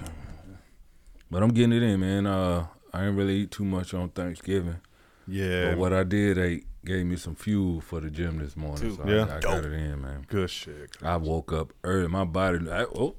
But 1.30 1.44
I'm 1.44 1.50
getting 1.50 1.74
it 1.74 1.84
in, 1.84 2.00
man. 2.02 2.26
Uh, 2.26 2.68
I 2.94 3.06
ain't 3.06 3.16
really 3.18 3.38
eat 3.38 3.52
too 3.52 3.64
much 3.64 3.94
on 3.94 4.10
Thanksgiving. 4.10 4.82
Yeah. 5.28 5.70
But 5.70 5.78
what 5.78 5.94
I 5.94 6.04
did 6.04 6.38
ate 6.38 6.66
gave 6.84 7.06
me 7.06 7.16
some 7.16 7.36
fuel 7.36 7.80
for 7.80 8.02
the 8.02 8.10
gym 8.10 8.40
this 8.40 8.58
morning. 8.58 8.96
So 8.98 9.08
Yeah. 9.08 9.28
I, 9.30 9.38
I 9.38 9.40
got 9.40 9.64
it 9.64 9.72
in, 9.72 10.02
man. 10.02 10.26
Good 10.28 10.50
shit. 10.50 10.98
I 11.02 11.16
woke 11.16 11.54
up 11.54 11.72
early. 11.86 12.08
My 12.10 12.26
body, 12.26 12.70
I, 12.70 12.84
oh, 12.84 13.16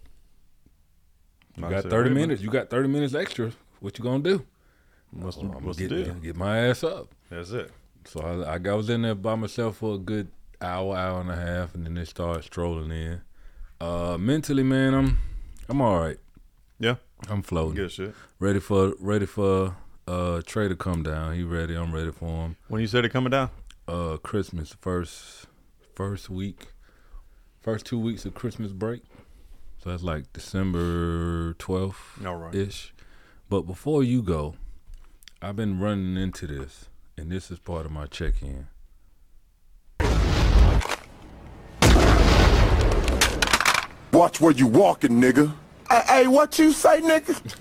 you 1.56 1.62
got 1.62 1.84
30 1.84 1.94
wait 1.94 2.06
a 2.06 2.10
minutes. 2.14 2.42
You 2.42 2.50
got 2.50 2.68
30 2.68 2.88
minutes 2.88 3.14
extra. 3.14 3.52
What 3.80 3.98
you 3.98 4.04
gonna 4.04 4.22
do? 4.22 4.44
What's 5.12 5.36
the, 5.36 5.42
I'm 5.42 5.52
gonna 5.52 5.74
get, 5.74 5.88
deal? 5.88 6.14
get 6.14 6.36
my 6.36 6.58
ass 6.58 6.84
up. 6.84 7.08
That's 7.30 7.50
it. 7.50 7.70
So 8.04 8.20
I, 8.20 8.54
I 8.56 8.74
was 8.74 8.90
in 8.90 9.02
there 9.02 9.14
by 9.14 9.34
myself 9.34 9.76
for 9.78 9.94
a 9.94 9.98
good 9.98 10.28
hour, 10.60 10.96
hour 10.96 11.20
and 11.20 11.30
a 11.30 11.36
half, 11.36 11.74
and 11.74 11.84
then 11.86 11.94
they 11.94 12.04
started 12.04 12.44
strolling 12.44 12.90
in. 12.90 13.20
Uh, 13.80 14.16
mentally, 14.18 14.62
man, 14.62 14.94
I'm 14.94 15.18
I'm 15.68 15.80
all 15.80 16.00
right. 16.00 16.18
Yeah. 16.78 16.96
I'm 17.28 17.42
floating. 17.42 17.76
Good 17.76 17.92
shit. 17.92 18.14
Ready 18.38 18.58
for 18.60 18.94
ready 18.98 19.26
for 19.26 19.76
uh 20.08 20.42
Trey 20.44 20.68
to 20.68 20.76
come 20.76 21.02
down. 21.02 21.34
He 21.34 21.42
ready. 21.44 21.74
I'm 21.76 21.94
ready 21.94 22.10
for 22.12 22.26
him. 22.26 22.56
When 22.68 22.80
you 22.80 22.86
said 22.86 23.04
it 23.04 23.10
coming 23.10 23.30
down? 23.30 23.50
Uh, 23.86 24.16
Christmas 24.16 24.74
first 24.80 25.46
first 25.94 26.30
week, 26.30 26.68
first 27.60 27.86
two 27.86 27.98
weeks 27.98 28.24
of 28.24 28.34
Christmas 28.34 28.72
break. 28.72 29.02
So 29.82 29.90
that's 29.90 30.02
like 30.02 30.32
December 30.32 31.54
twelfth 31.54 32.24
All 32.24 32.36
right. 32.36 32.54
ish. 32.54 32.94
But 33.48 33.62
before 33.62 34.02
you 34.02 34.22
go, 34.22 34.54
I've 35.40 35.56
been 35.56 35.78
running 35.80 36.16
into 36.16 36.46
this, 36.46 36.88
and 37.16 37.30
this 37.30 37.50
is 37.50 37.58
part 37.58 37.86
of 37.86 37.92
my 37.92 38.06
check-in. 38.06 38.66
Watch 44.12 44.40
where 44.40 44.52
you 44.52 44.66
walking, 44.66 45.20
nigga. 45.20 45.52
Hey, 45.88 46.02
hey, 46.06 46.26
what 46.26 46.58
you 46.58 46.72
say, 46.72 47.00
nigga? 47.00 47.56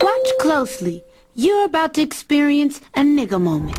Watch 0.00 0.28
closely. 0.40 1.02
You're 1.34 1.64
about 1.64 1.94
to 1.94 2.02
experience 2.02 2.80
a 2.94 3.00
nigga 3.00 3.40
moment. 3.40 3.78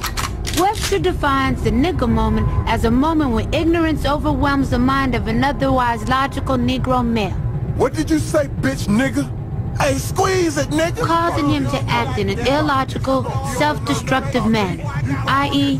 Webster 0.59 0.99
defines 0.99 1.63
the 1.63 1.71
nigga 1.71 2.09
moment 2.09 2.47
as 2.67 2.83
a 2.85 2.91
moment 2.91 3.31
when 3.31 3.53
ignorance 3.53 4.05
overwhelms 4.05 4.71
the 4.71 4.79
mind 4.79 5.15
of 5.15 5.27
an 5.27 5.43
otherwise 5.43 6.07
logical 6.09 6.57
Negro 6.57 7.05
male, 7.05 7.31
What 7.77 7.93
did 7.93 8.09
you 8.09 8.19
say, 8.19 8.47
bitch, 8.59 8.87
nigga? 8.87 9.38
Hey, 9.79 9.98
squeeze 9.98 10.57
it, 10.57 10.67
nigga. 10.69 11.05
causing 11.05 11.50
him 11.50 11.65
to 11.67 11.77
act 11.88 12.19
in 12.19 12.29
an 12.29 12.39
illogical, 12.39 13.24
self-destructive 13.57 14.45
manner, 14.45 14.83
i.e., 15.27 15.79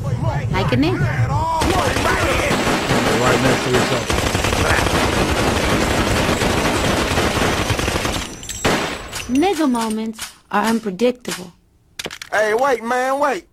like 0.52 0.72
a 0.72 0.78
nigga. 0.78 1.00
Right 3.20 3.42
next 3.44 3.64
to 3.66 3.70
each 3.70 3.92
other. 3.94 4.16
Nigga 9.30 9.70
moments 9.70 10.34
are 10.50 10.64
unpredictable. 10.64 11.54
Hey, 12.32 12.54
wait, 12.54 12.84
man, 12.84 13.20
wait. 13.20 13.48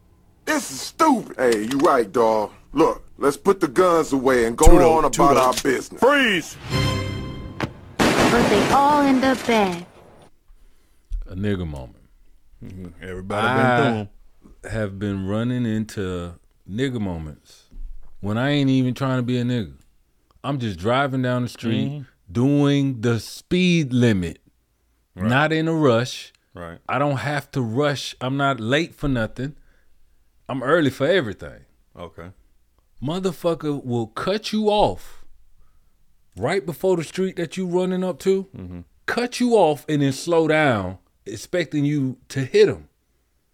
This 0.45 0.71
is 0.71 0.81
stupid. 0.81 1.37
Hey, 1.37 1.65
you 1.65 1.79
right, 1.79 2.11
dawg. 2.11 2.53
Look, 2.73 3.05
let's 3.19 3.37
put 3.37 3.61
the 3.61 3.69
guns 3.69 4.13
away 4.13 4.45
and 4.47 4.57
go 4.57 4.67
Tudo, 4.67 4.97
on 4.99 5.05
about 5.05 5.37
Tudo. 5.37 5.41
our 5.41 5.53
business. 5.63 6.01
Freeze! 6.01 6.57
But 7.99 8.49
they 8.49 8.71
all 8.71 9.03
end 9.03 9.25
up 9.25 9.45
bad. 9.47 9.85
A 11.29 11.35
nigga 11.35 11.67
moment. 11.67 12.05
Everybody 13.03 13.47
I- 13.47 13.81
been. 13.91 14.09
Have 14.71 14.99
been 14.99 15.27
running 15.29 15.65
into 15.65 16.35
nigga 16.69 17.01
moments 17.01 17.65
when 18.21 18.37
I 18.37 18.51
ain't 18.51 18.71
even 18.71 18.95
trying 18.95 19.19
to 19.19 19.23
be 19.23 19.39
a 19.39 19.45
nigga. 19.45 19.75
I'm 20.43 20.59
just 20.59 20.79
driving 20.79 21.23
down 21.23 21.43
the 21.43 21.49
street 21.49 21.89
Mm-hmm. 21.89 22.33
doing 22.33 23.01
the 23.01 23.21
speed 23.21 23.93
limit, 23.93 24.41
not 25.15 25.53
in 25.53 25.69
a 25.69 25.73
rush. 25.75 26.33
Right. 26.55 26.79
I 26.89 26.99
don't 26.99 27.19
have 27.19 27.51
to 27.53 27.61
rush. 27.61 28.17
I'm 28.21 28.37
not 28.37 28.59
late 28.59 28.95
for 28.95 29.07
nothing. 29.09 29.55
I'm 30.49 30.63
early 30.65 30.91
for 30.91 31.07
everything. 31.07 31.61
Okay. 31.97 32.31
Motherfucker 33.03 33.85
will 33.85 34.07
cut 34.09 34.53
you 34.53 34.67
off 34.69 35.25
right 36.37 36.65
before 36.67 36.97
the 36.97 37.05
street 37.05 37.37
that 37.37 37.57
you 37.57 37.67
running 37.67 38.03
up 38.03 38.19
to, 38.21 38.45
Mm-hmm. 38.57 38.81
cut 39.07 39.39
you 39.39 39.53
off 39.55 39.85
and 39.89 40.03
then 40.03 40.13
slow 40.13 40.49
down, 40.49 40.99
expecting 41.27 41.85
you 41.85 42.19
to 42.29 42.41
hit 42.45 42.69
him. 42.69 42.89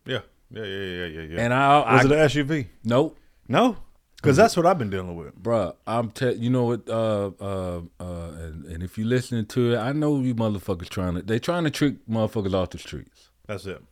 Yeah. 0.06 0.20
Yeah, 0.50 0.64
yeah, 0.64 0.84
yeah, 0.84 1.06
yeah, 1.06 1.20
yeah. 1.22 1.40
And 1.40 1.54
I, 1.54 1.80
I 1.80 1.94
Was 2.02 2.04
it 2.04 2.12
an 2.12 2.46
SUV? 2.46 2.66
nope, 2.84 3.18
No. 3.48 3.76
Because 4.16 4.36
that's 4.36 4.56
what 4.56 4.66
I've 4.66 4.78
been 4.78 4.90
dealing 4.90 5.16
with. 5.16 5.34
bruh. 5.42 5.74
I'm 5.84 6.10
te- 6.12 6.34
you 6.34 6.48
know 6.48 6.62
what? 6.64 6.88
Uh, 6.88 7.32
uh, 7.40 7.80
uh, 7.98 8.30
and, 8.38 8.64
and 8.66 8.82
if 8.82 8.96
you 8.96 9.04
listening 9.04 9.46
to 9.46 9.72
it, 9.72 9.78
I 9.78 9.90
know 9.92 10.20
you 10.20 10.32
motherfuckers 10.34 10.88
trying 10.88 11.14
to. 11.14 11.22
They 11.22 11.40
trying 11.40 11.64
to 11.64 11.70
trick 11.70 11.94
motherfuckers 12.08 12.54
off 12.54 12.70
the 12.70 12.78
streets. 12.78 13.30
That's 13.48 13.66
it. 13.66 13.82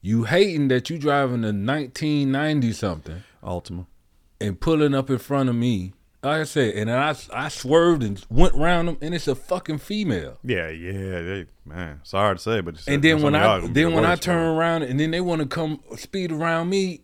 You 0.00 0.22
hating 0.24 0.68
that 0.68 0.88
you 0.88 0.98
driving 0.98 1.42
a 1.42 1.48
1990 1.50 2.72
something 2.72 3.22
Altima. 3.42 3.86
and 4.40 4.60
pulling 4.60 4.94
up 4.94 5.10
in 5.10 5.18
front 5.18 5.48
of 5.48 5.56
me. 5.56 5.94
Like 6.24 6.40
I 6.42 6.44
said, 6.44 6.74
and 6.76 6.88
then 6.88 6.98
I 6.98 7.16
I 7.32 7.48
swerved 7.48 8.04
and 8.04 8.24
went 8.30 8.54
round 8.54 8.86
them, 8.86 8.96
and 9.00 9.12
it's 9.12 9.26
a 9.26 9.34
fucking 9.34 9.78
female. 9.78 10.38
Yeah, 10.44 10.68
yeah, 10.68 11.20
they, 11.20 11.46
man. 11.64 11.98
Sorry 12.04 12.36
to 12.36 12.40
say, 12.40 12.60
but 12.60 12.74
it's- 12.74 12.86
And 12.86 13.02
then 13.02 13.22
when 13.22 13.34
I 13.34 13.58
then 13.60 13.72
the 13.72 13.84
when 13.86 14.04
I 14.04 14.14
turn 14.14 14.38
around 14.56 14.84
and 14.84 15.00
then 15.00 15.10
they 15.10 15.20
want 15.20 15.40
to 15.40 15.48
come 15.48 15.80
speed 15.96 16.30
around 16.30 16.68
me, 16.70 17.00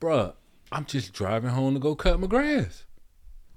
bruh, 0.00 0.32
I'm 0.72 0.86
just 0.86 1.12
driving 1.12 1.50
home 1.50 1.74
to 1.74 1.80
go 1.80 1.94
cut 1.94 2.18
my 2.18 2.26
grass. 2.26 2.84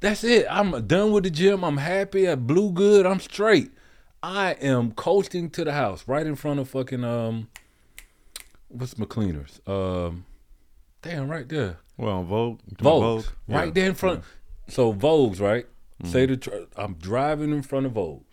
That's 0.01 0.25
it. 0.25 0.45
I'm 0.49 0.85
done 0.85 1.11
with 1.13 1.23
the 1.23 1.29
gym. 1.31 1.63
I'm 1.63 1.77
happy. 1.77 2.27
I 2.27 2.35
blew 2.35 2.71
good. 2.71 3.05
I'm 3.05 3.21
straight. 3.21 3.71
I 4.21 4.51
am 4.59 4.91
coasting 4.91 5.49
to 5.51 5.63
the 5.63 5.71
house 5.71 6.03
right 6.05 6.27
in 6.27 6.35
front 6.35 6.59
of 6.59 6.67
fucking 6.69 7.05
um, 7.05 7.47
what's 8.67 8.97
my 8.97 9.05
cleaners? 9.05 9.61
Um, 9.65 10.25
damn, 11.01 11.29
right 11.29 11.47
there. 11.47 11.77
Well, 11.95 12.23
Vogue. 12.23 12.59
talking 12.77 12.83
Vogue? 12.83 13.25
right 13.47 13.67
Yeah. 13.67 13.71
there 13.71 13.85
in 13.89 13.95
front. 13.95 14.23
So 14.67 14.93
Vogue's 14.93 15.39
right. 15.39 15.65
Say 16.03 16.25
mm. 16.25 16.29
the 16.29 16.37
tr- 16.37 16.51
I'm 16.75 16.93
driving 16.95 17.51
in 17.51 17.61
front 17.63 17.85
of 17.85 17.93
Vogue's. 17.93 18.23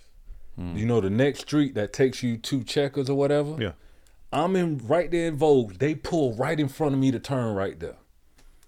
Mm. 0.58 0.76
You 0.76 0.86
know 0.86 1.00
the 1.00 1.10
next 1.10 1.40
street 1.40 1.74
that 1.74 1.92
takes 1.92 2.22
you 2.22 2.36
to 2.36 2.62
Checkers 2.62 3.08
or 3.08 3.16
whatever. 3.16 3.56
Yeah. 3.60 3.72
I'm 4.32 4.56
in 4.56 4.78
right 4.86 5.10
there 5.10 5.28
in 5.28 5.36
Vogue. 5.36 5.74
They 5.74 5.94
pull 5.94 6.34
right 6.34 6.58
in 6.58 6.68
front 6.68 6.94
of 6.94 7.00
me 7.00 7.10
to 7.12 7.18
turn 7.20 7.54
right 7.54 7.78
there. 7.78 7.96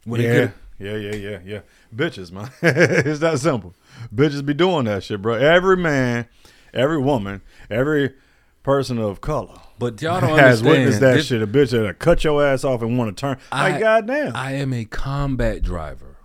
When 0.04 0.20
they 0.20 0.26
Yeah. 0.28 0.34
get 0.46 0.52
Yeah, 0.78 0.96
yeah, 0.96 1.14
yeah, 1.14 1.38
yeah. 1.44 1.60
Bitches, 1.94 2.30
man. 2.30 2.50
it's 2.62 3.20
that 3.20 3.38
simple. 3.40 3.74
Bitches 4.14 4.44
be 4.44 4.54
doing 4.54 4.84
that 4.84 5.02
shit, 5.04 5.20
bro. 5.22 5.34
Every 5.34 5.76
man, 5.76 6.26
every 6.72 6.98
woman, 6.98 7.42
every 7.70 8.14
person 8.62 8.98
of 8.98 9.20
color 9.20 9.60
but 9.78 10.00
y'all 10.00 10.20
don't 10.20 10.38
has 10.38 10.60
understand. 10.60 10.66
witnessed 10.66 11.00
that 11.00 11.14
This- 11.14 11.26
shit. 11.26 11.42
A 11.42 11.46
bitch 11.46 11.70
that'll 11.70 11.92
cut 11.94 12.24
your 12.24 12.44
ass 12.44 12.64
off 12.64 12.82
and 12.82 12.98
want 12.98 13.16
to 13.16 13.20
turn. 13.20 13.36
I- 13.52 13.70
like, 13.72 13.80
goddamn. 13.80 14.34
I 14.34 14.52
am 14.52 14.72
a 14.72 14.84
combat 14.84 15.62
driver. 15.62 16.15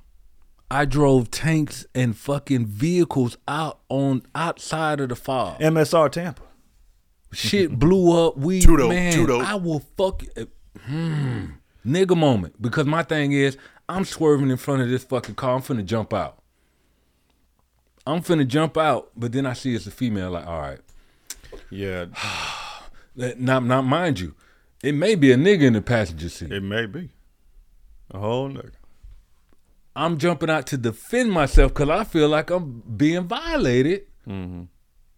I 0.72 0.86
drove 0.86 1.30
tanks 1.32 1.86
and 1.94 2.16
fucking 2.18 2.66
vehicles 2.68 3.38
out 3.48 3.80
on 3.90 4.24
outside 4.34 5.02
of 5.02 5.10
the 5.10 5.16
FOB. 5.16 5.60
MSR 5.60 6.10
Tampa. 6.12 6.42
shit 7.34 7.78
blew 7.80 8.26
up. 8.28 8.38
We 8.38 8.62
Tudo, 8.62 8.88
man, 8.90 9.14
Tudo. 9.14 9.42
I 9.44 9.56
will 9.56 9.82
fuck. 9.98 10.24
Hmm. 10.86 11.46
Nigga 11.86 12.16
moment. 12.16 12.62
Because 12.62 12.86
my 12.86 13.04
thing 13.04 13.34
is, 13.34 13.58
I'm 13.90 14.06
swerving 14.06 14.50
in 14.50 14.56
front 14.58 14.82
of 14.82 14.90
this 14.90 15.04
fucking 15.04 15.36
car. 15.36 15.56
I'm 15.56 15.62
finna 15.62 15.84
jump 15.84 16.14
out. 16.14 16.38
I'm 18.08 18.22
finna 18.22 18.48
jump 18.48 18.78
out, 18.78 19.12
but 19.16 19.32
then 19.34 19.46
I 19.46 19.54
see 19.54 19.76
it's 19.76 19.86
a 19.88 19.92
female. 19.92 20.32
Like, 20.32 20.48
all 20.48 20.62
right, 20.62 20.80
Yeah, 21.70 22.06
That- 23.18 23.40
not 23.42 23.66
not 23.66 23.82
mind 23.84 24.20
you, 24.22 24.36
it 24.82 24.96
may 24.96 25.16
be 25.16 25.32
a 25.34 25.36
nigga 25.36 25.64
in 25.64 25.74
the 25.74 25.82
passenger 25.82 26.30
seat. 26.30 26.52
it 26.52 26.64
may 26.64 26.86
be. 26.86 27.10
A 28.12 28.20
whole 28.20 28.50
nigga. 28.50 28.72
I'm 29.96 30.18
jumping 30.18 30.50
out 30.50 30.68
to 30.68 30.78
defend 30.78 31.32
myself 31.32 31.74
because 31.74 31.90
I 31.90 32.04
feel 32.04 32.30
like 32.30 32.50
I'm 32.50 32.82
being 32.96 33.28
violated. 33.28 34.04
And 34.26 34.70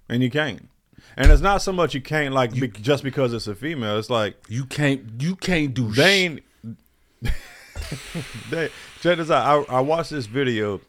you 0.10 0.30
can't. 0.30 0.70
And 1.18 1.32
it's 1.32 1.42
not 1.42 1.62
so 1.62 1.72
much 1.72 1.94
you 1.94 2.02
can't 2.02 2.34
like 2.34 2.54
be, 2.54 2.68
just 2.68 3.04
because 3.04 3.34
it's 3.34 3.48
a 3.48 3.56
female. 3.56 4.00
It's 4.00 4.10
like 4.10 4.36
You 4.48 4.66
can't. 4.66 5.22
You 5.22 5.36
can't 5.36 5.74
do. 5.74 5.92
they 5.92 6.28
shit. 6.28 6.44
ain't. 7.24 7.34
they 8.50 8.70
check 9.02 9.18
this 9.18 9.30
out. 9.30 9.70
I, 9.70 9.76
I 9.76 9.80
watched 9.82 10.10
this 10.12 10.26
video 10.26 10.82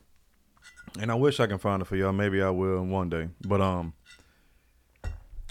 and 1.01 1.11
I 1.11 1.15
wish 1.15 1.41
I 1.41 1.47
can 1.47 1.59
find 1.59 1.83
it 1.83 1.87
for 1.87 1.97
y'all. 1.97 2.13
Maybe 2.13 2.43
I 2.43 2.51
will 2.51 2.83
one 2.85 3.09
day. 3.11 3.29
But 3.47 3.61
um, 3.61 3.93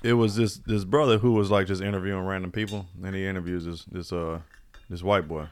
it 0.03 0.13
was 0.13 0.35
this 0.35 0.57
this 0.57 0.83
brother 0.85 1.17
who 1.17 1.33
was 1.33 1.51
like 1.51 1.67
just 1.67 1.81
interviewing 1.81 2.25
random 2.25 2.51
people, 2.51 2.87
and 3.03 3.15
he 3.15 3.25
interviews 3.25 3.65
this 3.65 3.85
this 3.85 4.11
uh 4.13 4.39
this 4.89 5.03
white 5.03 5.27
boy, 5.27 5.47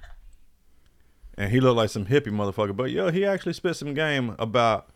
and 1.42 1.52
he 1.52 1.60
looked 1.60 1.78
like 1.78 1.90
some 1.90 2.06
hippie 2.06 2.28
motherfucker. 2.28 2.76
But 2.76 2.92
yo, 2.92 3.10
he 3.12 3.26
actually 3.26 3.54
spit 3.54 3.76
some 3.76 3.94
game 3.94 4.36
about 4.38 4.90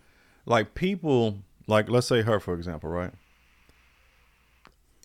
like 0.46 0.76
people, 0.76 1.40
like 1.68 1.90
let's 1.90 2.08
say 2.08 2.22
her 2.22 2.40
for 2.40 2.54
example, 2.54 2.90
right? 2.90 3.12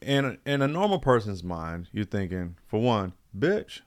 In 0.03 0.39
in 0.47 0.63
a 0.63 0.69
normal 0.69 0.99
person's 0.99 1.45
mind, 1.45 1.89
you're 1.93 2.05
thinking, 2.07 2.57
for 2.67 2.81
one, 2.81 3.13
bitch. 3.39 3.81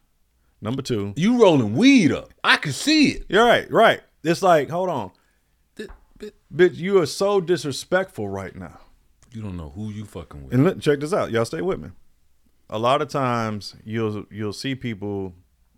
Number 0.61 0.81
two, 0.81 1.13
You 1.17 1.41
rolling 1.41 1.75
weed 1.75 2.11
up. 2.11 2.33
I 2.43 2.55
can 2.57 2.71
see 2.71 3.09
it. 3.11 3.25
you're 3.27 3.45
right, 3.45 3.69
right. 3.71 4.01
It's 4.23 4.41
like, 4.41 4.69
hold 4.69 4.89
on, 4.89 5.11
Th- 5.75 5.89
bit- 6.17 6.35
bitch, 6.55 6.75
you 6.77 7.01
are 7.01 7.05
so 7.05 7.41
disrespectful 7.41 8.29
right 8.29 8.55
now. 8.55 8.79
You 9.31 9.41
don't 9.41 9.57
know 9.57 9.69
who 9.75 9.89
you 9.89 10.05
fucking 10.05 10.45
with. 10.45 10.53
And 10.53 10.63
let, 10.63 10.79
check 10.79 10.99
this 11.01 11.11
out, 11.13 11.31
y'all. 11.31 11.43
Stay 11.43 11.61
with 11.61 11.79
me. 11.81 11.89
A 12.69 12.79
lot 12.79 13.01
of 13.01 13.09
times 13.09 13.75
you'll 13.83 14.25
you'll 14.31 14.53
see 14.53 14.73
people 14.75 15.33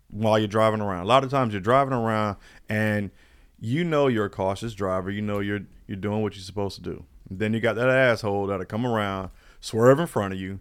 while 0.08 0.38
you're 0.38 0.48
driving 0.48 0.80
around. 0.80 1.04
A 1.04 1.08
lot 1.08 1.24
of 1.24 1.30
times 1.30 1.52
you're 1.52 1.60
driving 1.60 1.94
around 1.94 2.36
and 2.68 3.10
you 3.58 3.84
know 3.84 4.06
you're 4.06 4.26
a 4.26 4.30
cautious 4.30 4.74
driver. 4.74 5.10
You 5.10 5.22
know 5.22 5.40
you're 5.40 5.62
you're 5.86 5.96
doing 5.96 6.22
what 6.22 6.34
you're 6.34 6.42
supposed 6.42 6.76
to 6.76 6.82
do. 6.82 7.04
then 7.30 7.52
you 7.52 7.60
got 7.60 7.76
that 7.76 7.88
asshole 7.88 8.46
that'll 8.46 8.66
come 8.66 8.86
around, 8.86 9.30
swerve 9.60 9.98
in 9.98 10.06
front 10.06 10.34
of 10.34 10.40
you, 10.40 10.60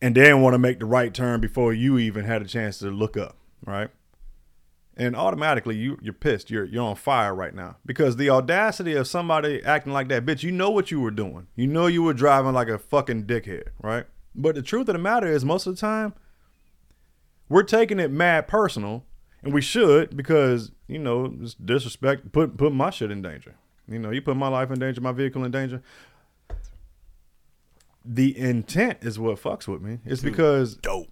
and 0.00 0.14
then 0.14 0.40
want 0.40 0.54
to 0.54 0.58
make 0.58 0.78
the 0.78 0.86
right 0.86 1.12
turn 1.12 1.40
before 1.40 1.72
you 1.72 1.98
even 1.98 2.24
had 2.24 2.42
a 2.42 2.46
chance 2.46 2.78
to 2.78 2.90
look 2.90 3.16
up, 3.16 3.36
right? 3.64 3.88
And 4.96 5.14
automatically 5.14 5.76
you 5.76 5.98
you're 6.00 6.14
pissed. 6.14 6.50
You're 6.50 6.64
you're 6.64 6.84
on 6.84 6.96
fire 6.96 7.34
right 7.34 7.54
now 7.54 7.76
because 7.84 8.16
the 8.16 8.30
audacity 8.30 8.94
of 8.94 9.06
somebody 9.06 9.62
acting 9.64 9.92
like 9.92 10.08
that, 10.08 10.24
bitch. 10.24 10.42
You 10.42 10.52
know 10.52 10.70
what 10.70 10.90
you 10.90 11.00
were 11.00 11.10
doing. 11.10 11.48
You 11.54 11.66
know 11.66 11.86
you 11.86 12.02
were 12.02 12.14
driving 12.14 12.54
like 12.54 12.68
a 12.68 12.78
fucking 12.78 13.24
dickhead, 13.24 13.68
right? 13.82 14.06
But 14.34 14.54
the 14.54 14.62
truth 14.62 14.88
of 14.88 14.94
the 14.94 14.98
matter 14.98 15.26
is, 15.26 15.44
most 15.44 15.66
of 15.66 15.74
the 15.74 15.80
time, 15.80 16.14
we're 17.48 17.62
taking 17.62 17.98
it 18.00 18.10
mad 18.10 18.48
personal, 18.48 19.04
and 19.42 19.52
we 19.52 19.60
should 19.60 20.16
because 20.16 20.72
you 20.86 20.98
know 20.98 21.34
it's 21.40 21.54
disrespect, 21.54 22.32
put 22.32 22.56
put 22.56 22.72
my 22.72 22.90
shit 22.90 23.10
in 23.10 23.22
danger. 23.22 23.54
You 23.88 23.98
know, 23.98 24.10
you 24.10 24.20
put 24.20 24.36
my 24.36 24.48
life 24.48 24.70
in 24.70 24.78
danger, 24.78 25.00
my 25.00 25.12
vehicle 25.12 25.44
in 25.44 25.52
danger. 25.52 25.82
The 28.04 28.36
intent 28.38 28.98
is 29.02 29.18
what 29.18 29.40
fucks 29.40 29.66
with 29.66 29.82
me. 29.82 29.98
It's 30.04 30.22
because 30.22 30.76
Dope. 30.76 31.08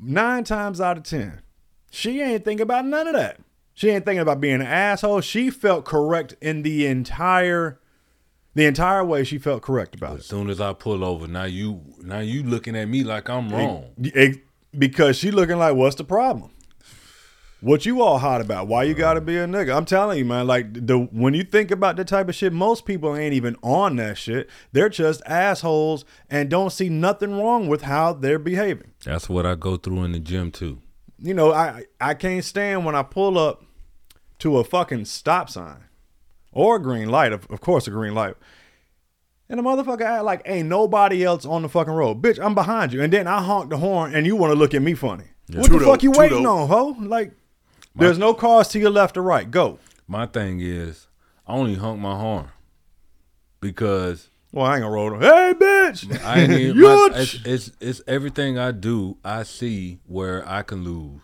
nine 0.00 0.44
times 0.44 0.80
out 0.80 0.96
of 0.96 1.02
ten, 1.02 1.42
she 1.90 2.20
ain't 2.20 2.44
thinking 2.44 2.62
about 2.62 2.86
none 2.86 3.06
of 3.08 3.14
that. 3.14 3.40
She 3.74 3.88
ain't 3.88 4.04
thinking 4.04 4.20
about 4.20 4.40
being 4.40 4.56
an 4.56 4.62
asshole. 4.62 5.20
She 5.20 5.50
felt 5.50 5.84
correct 5.84 6.34
in 6.40 6.62
the 6.62 6.86
entire 6.86 7.80
the 8.54 8.66
entire 8.66 9.04
way 9.04 9.22
she 9.24 9.38
felt 9.38 9.62
correct 9.62 9.94
about 9.94 10.10
As 10.10 10.16
it. 10.16 10.20
As 10.20 10.26
soon 10.26 10.50
as 10.50 10.60
I 10.60 10.72
pull 10.72 11.04
over, 11.04 11.26
now 11.26 11.44
you 11.44 11.82
now 12.00 12.18
you 12.20 12.42
looking 12.42 12.76
at 12.76 12.88
me 12.88 13.04
like 13.04 13.28
I'm 13.28 13.48
wrong. 13.48 13.86
It- 13.98 14.42
because 14.76 15.16
she 15.16 15.30
looking 15.30 15.58
like, 15.58 15.74
what's 15.74 15.96
the 15.96 16.04
problem? 16.04 16.50
What 17.62 17.84
you 17.84 18.00
all 18.00 18.18
hot 18.18 18.40
about? 18.40 18.68
Why 18.68 18.84
you 18.84 18.94
gotta 18.94 19.20
be 19.20 19.36
a 19.36 19.46
nigga? 19.46 19.76
I'm 19.76 19.84
telling 19.84 20.16
you, 20.16 20.24
man. 20.24 20.46
Like 20.46 20.86
the 20.86 20.98
when 20.98 21.34
you 21.34 21.44
think 21.44 21.70
about 21.70 21.96
that 21.96 22.08
type 22.08 22.30
of 22.30 22.34
shit, 22.34 22.54
most 22.54 22.86
people 22.86 23.14
ain't 23.14 23.34
even 23.34 23.54
on 23.62 23.96
that 23.96 24.16
shit. 24.16 24.48
They're 24.72 24.88
just 24.88 25.20
assholes 25.26 26.06
and 26.30 26.48
don't 26.48 26.70
see 26.70 26.88
nothing 26.88 27.38
wrong 27.38 27.68
with 27.68 27.82
how 27.82 28.14
they're 28.14 28.38
behaving. 28.38 28.92
That's 29.04 29.28
what 29.28 29.44
I 29.44 29.56
go 29.56 29.76
through 29.76 30.04
in 30.04 30.12
the 30.12 30.18
gym 30.18 30.50
too. 30.50 30.78
you 31.18 31.34
know, 31.34 31.52
I 31.52 31.84
I 32.00 32.14
can't 32.14 32.44
stand 32.44 32.86
when 32.86 32.94
I 32.94 33.02
pull 33.02 33.36
up 33.38 33.62
to 34.38 34.56
a 34.56 34.64
fucking 34.64 35.04
stop 35.04 35.50
sign 35.50 35.84
or 36.52 36.76
a 36.76 36.82
green 36.82 37.10
light, 37.10 37.34
of, 37.34 37.46
of 37.50 37.60
course, 37.60 37.86
a 37.86 37.90
green 37.90 38.14
light. 38.14 38.36
And 39.50 39.58
the 39.58 39.64
motherfucker 39.64 40.02
act 40.02 40.24
like 40.24 40.42
ain't 40.46 40.68
nobody 40.68 41.24
else 41.24 41.44
on 41.44 41.62
the 41.62 41.68
fucking 41.68 41.92
road. 41.92 42.22
Bitch, 42.22 42.38
I'm 42.42 42.54
behind 42.54 42.92
you. 42.92 43.02
And 43.02 43.12
then 43.12 43.26
I 43.26 43.42
honk 43.42 43.68
the 43.68 43.78
horn 43.78 44.14
and 44.14 44.24
you 44.24 44.36
want 44.36 44.52
to 44.52 44.58
look 44.58 44.74
at 44.74 44.80
me 44.80 44.94
funny. 44.94 45.24
What 45.52 45.72
the 45.72 45.80
fuck 45.80 46.02
you 46.04 46.12
waiting 46.12 46.46
on, 46.46 46.68
ho? 46.68 46.94
Like, 47.00 47.32
there's 47.96 48.16
no 48.16 48.32
cars 48.32 48.68
to 48.68 48.78
your 48.78 48.90
left 48.90 49.16
or 49.16 49.22
right. 49.22 49.50
Go. 49.50 49.80
My 50.06 50.26
thing 50.26 50.60
is, 50.60 51.08
I 51.48 51.54
only 51.54 51.74
honk 51.74 52.00
my 52.00 52.16
horn 52.16 52.50
because 53.60 54.30
Well, 54.52 54.66
I 54.66 54.74
ain't 54.76 54.82
gonna 54.82 54.94
roll. 54.94 55.18
Hey, 55.18 55.52
bitch. 55.58 56.24
I 56.24 56.40
ain't 56.42 56.52
even, 56.52 56.80
my, 56.82 57.08
it's, 57.14 57.34
it's 57.44 57.72
it's 57.80 58.02
everything 58.06 58.56
I 58.56 58.70
do. 58.70 59.16
I 59.24 59.42
see 59.42 59.98
where 60.06 60.48
I 60.48 60.62
can 60.62 60.84
lose. 60.84 61.22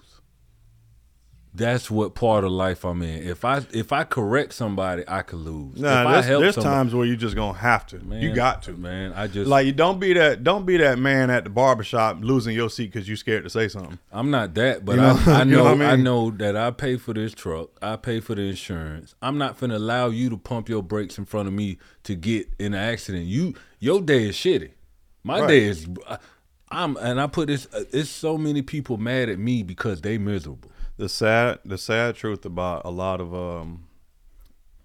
That's 1.56 1.90
what 1.90 2.14
part 2.14 2.44
of 2.44 2.50
life 2.52 2.84
I'm 2.84 3.00
in. 3.02 3.26
If 3.26 3.44
I 3.44 3.62
if 3.72 3.90
I 3.92 4.04
correct 4.04 4.52
somebody, 4.52 5.04
I 5.08 5.22
could 5.22 5.38
lose. 5.38 5.80
Nah, 5.80 6.02
if 6.02 6.06
I 6.06 6.12
there's, 6.12 6.26
help 6.26 6.40
there's 6.42 6.54
somebody- 6.56 6.74
times 6.76 6.94
where 6.94 7.06
you 7.06 7.16
just 7.16 7.34
gonna 7.34 7.56
have 7.56 7.86
to. 7.86 7.98
man, 8.00 8.20
you 8.20 8.34
got 8.34 8.62
to. 8.64 8.72
man. 8.72 9.12
I 9.14 9.26
just 9.26 9.48
Like 9.48 9.64
you 9.64 9.72
don't 9.72 9.98
be 9.98 10.12
that 10.12 10.44
don't 10.44 10.66
be 10.66 10.76
that 10.76 10.98
man 10.98 11.30
at 11.30 11.44
the 11.44 11.50
barbershop 11.50 12.18
losing 12.20 12.54
your 12.54 12.68
seat 12.68 12.92
because 12.92 13.08
you 13.08 13.16
scared 13.16 13.44
to 13.44 13.50
say 13.50 13.68
something. 13.68 13.98
I'm 14.12 14.30
not 14.30 14.52
that, 14.54 14.84
but 14.84 14.96
You 14.96 15.00
know- 15.02 15.18
I, 15.26 15.30
I 15.32 15.38
you 15.40 15.44
know 15.46 15.56
know, 15.64 15.72
what 15.76 15.80
I 15.82 15.92
I, 15.92 15.96
know 15.96 16.30
that 16.32 16.56
I 16.56 16.70
pay 16.72 16.96
for 16.98 17.14
this 17.14 17.32
truck. 17.32 17.70
I 17.80 17.96
pay 17.96 18.20
for 18.20 18.34
the 18.34 18.42
insurance. 18.42 19.14
I'm 19.22 19.38
not 19.38 19.58
finna 19.58 19.76
allow 19.76 20.08
you 20.08 20.28
to 20.30 20.36
pump 20.36 20.68
your 20.68 20.82
brakes 20.82 21.16
in 21.16 21.24
front 21.24 21.48
of 21.48 21.54
me 21.54 21.78
to 22.02 22.14
get 22.14 22.48
in 22.58 22.74
an 22.74 22.80
accident. 22.80 23.24
You 23.24 23.54
your 23.78 24.02
day 24.02 24.28
is 24.28 24.36
shitty. 24.36 24.72
My 25.24 25.40
Right. 25.40 25.48
day 25.48 25.64
is. 25.64 25.86
I'm 26.70 26.96
and 26.96 27.20
I 27.20 27.28
put 27.28 27.46
this. 27.46 27.66
Uh, 27.72 27.84
it's 27.92 28.10
so 28.10 28.36
many 28.36 28.60
people 28.60 28.96
mad 28.98 29.28
at 29.28 29.38
me 29.38 29.62
because 29.62 30.00
they 30.00 30.18
miserable. 30.18 30.70
The 30.96 31.08
sad 31.08 31.58
the 31.64 31.78
sad 31.78 32.14
truth 32.14 32.44
about 32.44 32.82
a 32.84 32.90
lot 32.90 33.20
of 33.20 33.34
um 33.34 33.86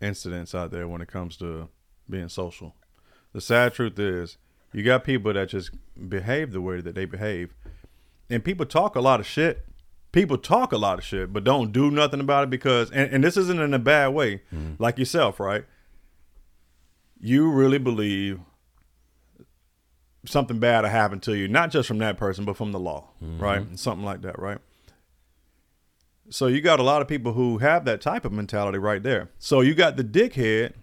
incidents 0.02 0.54
out 0.56 0.72
there 0.72 0.88
when 0.88 1.02
it 1.02 1.08
comes 1.08 1.38
to 1.38 1.70
being 2.10 2.30
social. 2.30 2.76
The 3.34 3.42
sad 3.42 3.74
truth 3.74 3.98
is 4.00 4.38
you 4.74 4.84
got 4.84 5.04
people 5.04 5.34
that 5.34 5.50
just 5.50 5.72
behave 6.10 6.52
the 6.52 6.62
way 6.62 6.82
that 6.82 6.96
they 6.96 7.06
behave. 7.06 7.54
And 8.30 8.44
people 8.44 8.66
talk 8.66 8.96
a 8.96 9.02
lot 9.02 9.20
of 9.20 9.26
shit. 9.26 9.66
People 10.12 10.38
talk 10.38 10.74
a 10.74 10.78
lot 10.78 10.98
of 11.00 11.06
shit, 11.06 11.32
but 11.32 11.44
don't 11.46 11.72
do 11.72 11.90
nothing 11.90 12.20
about 12.20 12.44
it 12.46 12.50
because 12.50 12.92
and, 12.92 13.12
and 13.14 13.24
this 13.24 13.38
isn't 13.38 13.60
in 13.60 13.74
a 13.74 13.80
bad 13.80 14.10
way, 14.10 14.42
like 14.80 14.98
yourself, 14.98 15.40
right? 15.40 15.64
You 17.20 17.50
really 17.50 17.78
believe 17.78 18.40
something 20.26 20.60
bad 20.60 20.84
will 20.84 20.90
happen 20.90 21.20
to 21.22 21.38
you, 21.38 21.48
not 21.48 21.72
just 21.72 21.88
from 21.88 22.00
that 22.00 22.18
person, 22.18 22.44
but 22.46 22.58
from 22.58 22.72
the 22.72 22.80
law, 22.80 23.10
right? 23.22 23.80
Something 23.80 24.06
like 24.06 24.22
that, 24.24 24.38
right? 24.40 24.58
So 26.32 26.48
you 26.48 26.62
got 26.62 26.80
a 26.80 26.84
lot 26.84 27.02
of 27.02 27.08
people 27.08 27.34
who 27.34 27.58
have 27.58 27.86
that 27.86 28.02
type 28.02 28.26
of 28.26 28.32
mentality 28.32 28.78
right 28.78 29.04
there. 29.04 29.30
So 29.38 29.62
you 29.62 29.76
got 29.76 29.98
the 29.98 30.04
dickhead 30.04 30.74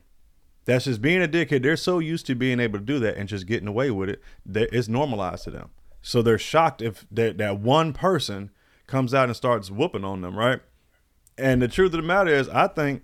that's 0.66 0.84
just 0.84 1.00
being 1.00 1.22
a 1.22 1.26
dickhead. 1.26 1.62
They're 1.62 1.78
so 1.78 1.98
used 1.98 2.26
to 2.26 2.34
being 2.34 2.60
able 2.60 2.78
to 2.78 2.84
do 2.84 2.98
that 2.98 3.16
and 3.16 3.26
just 3.26 3.46
getting 3.46 3.66
away 3.66 3.90
with 3.90 4.10
it 4.10 4.22
that 4.44 4.68
it's 4.70 4.86
normalized 4.86 5.44
to 5.44 5.50
them. 5.50 5.70
So 6.02 6.20
they're 6.20 6.38
shocked 6.38 6.82
if 6.82 7.06
that 7.10 7.38
that 7.38 7.58
one 7.60 7.94
person 7.94 8.50
comes 8.86 9.14
out 9.14 9.28
and 9.28 9.36
starts 9.36 9.70
whooping 9.70 10.04
on 10.04 10.20
them, 10.20 10.36
right? 10.36 10.60
And 11.38 11.62
the 11.62 11.68
truth 11.68 11.94
of 11.94 12.02
the 12.02 12.06
matter 12.06 12.30
is, 12.30 12.50
I 12.50 12.66
think 12.68 13.02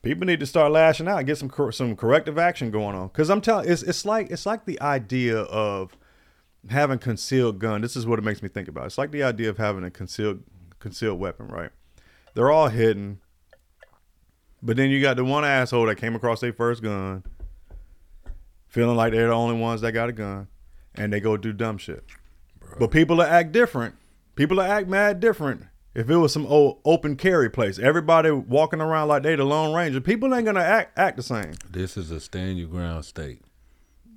people 0.00 0.26
need 0.26 0.40
to 0.40 0.46
start 0.46 0.72
lashing 0.72 1.06
out, 1.06 1.26
get 1.26 1.36
some 1.36 1.52
some 1.70 1.94
corrective 1.96 2.38
action 2.38 2.70
going 2.70 2.96
on. 2.96 3.08
Because 3.08 3.28
I'm 3.28 3.42
telling, 3.42 3.70
it's 3.70 3.82
it's 3.82 4.06
like 4.06 4.30
it's 4.30 4.46
like 4.46 4.64
the 4.64 4.80
idea 4.80 5.36
of 5.40 5.98
having 6.70 6.98
concealed 6.98 7.58
gun. 7.58 7.82
This 7.82 7.96
is 7.96 8.06
what 8.06 8.18
it 8.18 8.22
makes 8.22 8.42
me 8.42 8.48
think 8.48 8.68
about. 8.68 8.86
It's 8.86 8.96
like 8.96 9.10
the 9.10 9.22
idea 9.22 9.50
of 9.50 9.58
having 9.58 9.84
a 9.84 9.90
concealed 9.90 10.42
concealed 10.80 11.20
weapon, 11.20 11.46
right? 11.46 11.70
They're 12.34 12.50
all 12.50 12.68
hidden, 12.68 13.20
but 14.62 14.76
then 14.76 14.90
you 14.90 15.00
got 15.00 15.16
the 15.16 15.24
one 15.24 15.44
asshole 15.44 15.86
that 15.86 15.96
came 15.96 16.14
across 16.14 16.40
their 16.40 16.52
first 16.52 16.82
gun, 16.82 17.22
feeling 18.66 18.96
like 18.96 19.12
they're 19.12 19.28
the 19.28 19.34
only 19.34 19.58
ones 19.58 19.80
that 19.82 19.92
got 19.92 20.08
a 20.08 20.12
gun, 20.12 20.48
and 20.94 21.12
they 21.12 21.20
go 21.20 21.36
do 21.36 21.52
dumb 21.52 21.78
shit. 21.78 22.04
But 22.78 22.90
people 22.90 23.16
that 23.16 23.30
act 23.30 23.52
different, 23.52 23.94
people 24.34 24.56
that 24.58 24.70
act 24.70 24.88
mad 24.88 25.20
different. 25.20 25.64
If 25.92 26.08
it 26.08 26.16
was 26.16 26.32
some 26.32 26.46
old 26.46 26.78
open 26.84 27.16
carry 27.16 27.50
place, 27.50 27.78
everybody 27.78 28.30
walking 28.30 28.80
around 28.80 29.08
like 29.08 29.24
they 29.24 29.34
the 29.34 29.44
Lone 29.44 29.74
Ranger, 29.74 30.00
people 30.00 30.32
ain't 30.32 30.46
gonna 30.46 30.60
act 30.60 30.96
act 30.96 31.16
the 31.16 31.22
same. 31.22 31.54
This 31.68 31.96
is 31.96 32.12
a 32.12 32.20
stand 32.20 32.58
your 32.58 32.68
ground 32.68 33.04
state. 33.04 33.42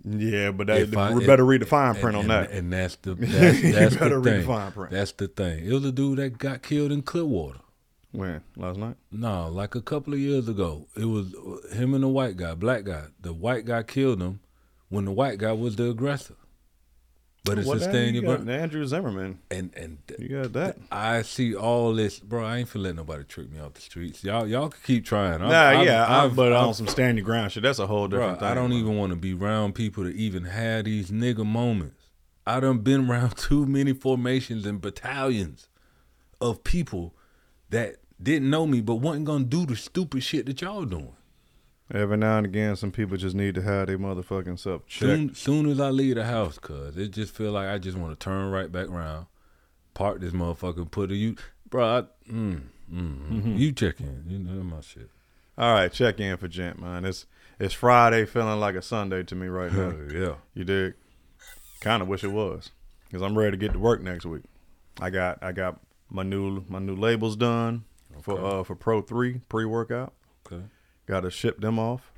Yeah, 0.05 0.51
but 0.51 0.67
that, 0.67 0.81
If 0.81 0.97
I- 0.97 1.13
we 1.13 1.25
better 1.25 1.45
read 1.45 1.61
the 1.61 1.65
fine 1.65 1.93
print 1.95 2.17
and, 2.17 2.17
on 2.17 2.21
and- 2.21 2.49
that. 2.49 2.51
And 2.51 2.73
that's 2.73 2.95
the 2.97 3.15
that's, 3.15 3.61
that's 3.61 3.95
the 3.95 4.09
the 4.19 4.21
thing. 4.21 4.71
print. 4.73 4.91
That's 4.91 5.11
the 5.13 5.27
thing. 5.27 5.65
It 5.65 5.71
was 5.73 5.85
a 5.85 5.91
dude 5.91 6.19
that 6.19 6.37
got 6.37 6.61
killed 6.61 6.91
in 6.91 7.01
Clearwater. 7.03 7.59
when 8.11 8.41
last 8.57 8.77
night? 8.77 8.95
No, 9.11 9.47
like 9.49 9.75
a 9.75 9.81
couple 9.81 10.13
of 10.13 10.19
years 10.19 10.47
ago. 10.49 10.87
It 10.97 11.05
was 11.05 11.33
uh, 11.35 11.73
him 11.75 11.93
and 11.93 12.03
the 12.03 12.09
white 12.09 12.35
guy, 12.37 12.53
black 12.53 12.83
guy. 12.83 13.05
The 13.21 13.33
white 13.33 13.65
guy 13.65 13.83
killed 13.83 14.21
him 14.21 14.39
when 14.89 15.05
the 15.05 15.11
white 15.11 15.37
guy 15.39 15.53
was 15.53 15.75
the 15.77 15.89
aggressor. 15.89 16.35
But 17.45 17.57
it's 17.59 17.69
a 17.69 17.75
the 17.75 18.11
you 18.11 18.21
got? 18.21 18.47
Andrew 18.47 18.85
Zimmerman. 18.85 19.39
And 19.51 19.73
and 19.75 19.97
You 20.17 20.29
got 20.43 20.53
that? 20.53 20.77
I 20.91 21.23
see 21.23 21.53
all 21.53 21.93
this, 21.93 22.19
bro. 22.19 22.45
I 22.45 22.59
ain't 22.59 22.69
finna 22.69 22.83
let 22.83 22.95
nobody 22.95 23.25
trick 23.25 23.51
me 23.51 23.59
off 23.59 23.73
the 23.73 23.81
streets. 23.81 24.23
Y'all, 24.23 24.47
y'all 24.47 24.69
can 24.69 24.79
keep 24.85 25.03
trying. 25.05 25.41
I've- 25.41 25.51
Nah, 25.51 25.61
I've- 25.79 25.85
yeah, 25.85 26.05
I- 26.05 26.23
I've- 26.25 26.35
but 26.35 26.53
on 26.53 26.73
some 26.73 26.87
stand 26.87 27.17
your 27.17 27.25
ground 27.25 27.51
shit, 27.51 27.63
that's 27.63 27.79
a 27.79 27.87
whole 27.87 28.07
Bro, 28.07 28.19
different 28.19 28.39
thing. 28.39 28.47
I 28.47 28.53
don't 28.53 28.69
bro. 28.69 28.77
even 28.79 28.97
want 28.97 29.09
to 29.11 29.17
be 29.17 29.33
around 29.33 29.75
people 29.75 30.05
to 30.05 30.15
even 30.15 30.45
have 30.45 30.85
these 30.85 31.11
nigga 31.11 31.45
moments. 31.45 31.97
I 32.47 32.61
done 32.61 32.77
been 32.79 33.09
around 33.09 33.35
too 33.37 33.65
many 33.65 33.91
formations 33.91 34.65
and 34.65 34.79
battalions 34.79 35.67
of 36.39 36.63
people 36.63 37.13
that 37.71 37.97
didn't 38.21 38.49
know 38.49 38.65
me 38.65 38.79
but 38.79 38.95
wasn't 38.95 39.25
gonna 39.25 39.43
do 39.43 39.65
the 39.65 39.75
stupid 39.75 40.23
shit 40.23 40.45
that 40.45 40.61
y'all 40.61 40.85
doing. 40.85 41.13
Every 41.91 42.17
now 42.17 42.37
and 42.37 42.45
again, 42.45 42.75
some 42.75 42.91
people 42.91 43.17
just 43.17 43.35
need 43.35 43.55
to 43.55 43.61
have 43.61 43.87
their 43.87 43.97
motherfucking 43.99 44.57
self 44.59 44.85
checked. 44.87 45.01
Soon, 45.09 45.35
soon 45.35 45.69
as 45.69 45.79
I 45.79 45.89
leave 45.89 46.15
the 46.15 46.25
house, 46.25 46.57
cuz 46.57 46.97
it 46.97 47.09
just 47.11 47.35
feel 47.35 47.51
like 47.51 47.67
I 47.67 47.77
just 47.77 47.97
want 47.97 48.17
to 48.17 48.23
turn 48.23 48.51
right 48.51 48.71
back 48.71 48.87
around, 48.89 49.27
park 49.93 50.21
this 50.21 50.33
motherfucker, 50.33 50.89
put 50.89 51.11
a 51.11 51.15
you, 51.15 51.35
bro. 51.69 51.85
I, 51.85 52.01
mm, 52.31 52.61
mm, 52.91 53.29
Mm-hmm. 53.31 53.55
You 53.57 53.71
check 53.73 53.99
in, 53.99 54.23
you 54.27 54.39
know 54.39 54.63
my 54.63 54.81
shit. 54.81 55.09
All 55.57 55.73
right, 55.73 55.91
check 55.91 56.19
in 56.19 56.37
for 56.37 56.47
Gent, 56.47 56.79
man. 56.79 57.05
It's 57.05 57.25
it's 57.59 57.73
Friday, 57.73 58.25
feeling 58.25 58.59
like 58.59 58.75
a 58.75 58.81
Sunday 58.81 59.23
to 59.23 59.35
me 59.35 59.47
right 59.47 59.71
now. 59.71 59.93
yeah, 60.11 60.35
You 60.55 60.63
dig? 60.63 60.95
Kind 61.81 62.01
of 62.01 62.07
wish 62.07 62.23
it 62.23 62.29
was, 62.31 62.71
cause 63.11 63.21
I'm 63.21 63.37
ready 63.37 63.51
to 63.51 63.57
get 63.57 63.73
to 63.73 63.79
work 63.79 64.01
next 64.01 64.25
week. 64.25 64.43
I 65.01 65.09
got 65.09 65.43
I 65.43 65.51
got 65.51 65.79
my 66.09 66.23
new 66.23 66.63
my 66.69 66.79
new 66.79 66.95
labels 66.95 67.35
done 67.35 67.83
for 68.21 68.39
uh 68.43 68.63
for 68.63 68.75
Pro 68.75 69.01
Three 69.01 69.41
pre 69.49 69.65
workout. 69.65 70.13
okay. 70.47 70.63
Got 71.05 71.21
to 71.21 71.29
ship 71.31 71.59
them 71.59 71.79
off. 71.79 72.11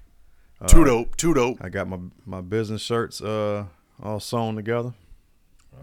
Too 0.68 0.86
dope, 0.86 1.18
too 1.18 1.34
dope. 1.34 1.58
I 1.62 1.70
got 1.70 1.88
my 1.88 2.00
my 2.26 2.42
business 2.42 2.82
shirts 2.82 3.22
uh 3.22 3.66
all 4.02 4.20
sewn 4.20 4.56
together. 4.56 4.94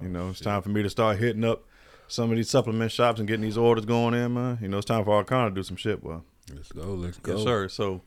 you 0.02 0.08
know, 0.08 0.30
it's 0.30 0.40
time 0.40 0.62
for 0.62 0.70
me 0.70 0.82
to 0.82 0.90
start 0.90 1.18
hitting 1.18 1.44
up 1.44 1.64
some 2.08 2.30
of 2.30 2.36
these 2.36 2.50
supplement 2.50 2.90
shops 2.92 3.18
and 3.18 3.28
getting 3.28 3.42
these 3.42 3.56
orders 3.58 3.84
going 3.84 4.14
in, 4.14 4.34
man. 4.34 4.58
You 4.60 4.68
know, 4.68 4.78
it's 4.78 4.86
time 4.86 5.04
for 5.04 5.14
our 5.14 5.24
kind 5.24 5.54
to 5.54 5.58
do 5.58 5.62
some 5.62 5.76
shit, 5.76 6.02
well. 6.02 6.24
Let's 6.54 6.72
go, 6.72 6.82
let's 6.94 7.18
go. 7.18 7.34
Yes, 7.34 7.42
sir. 7.44 7.68
So, 7.68 8.02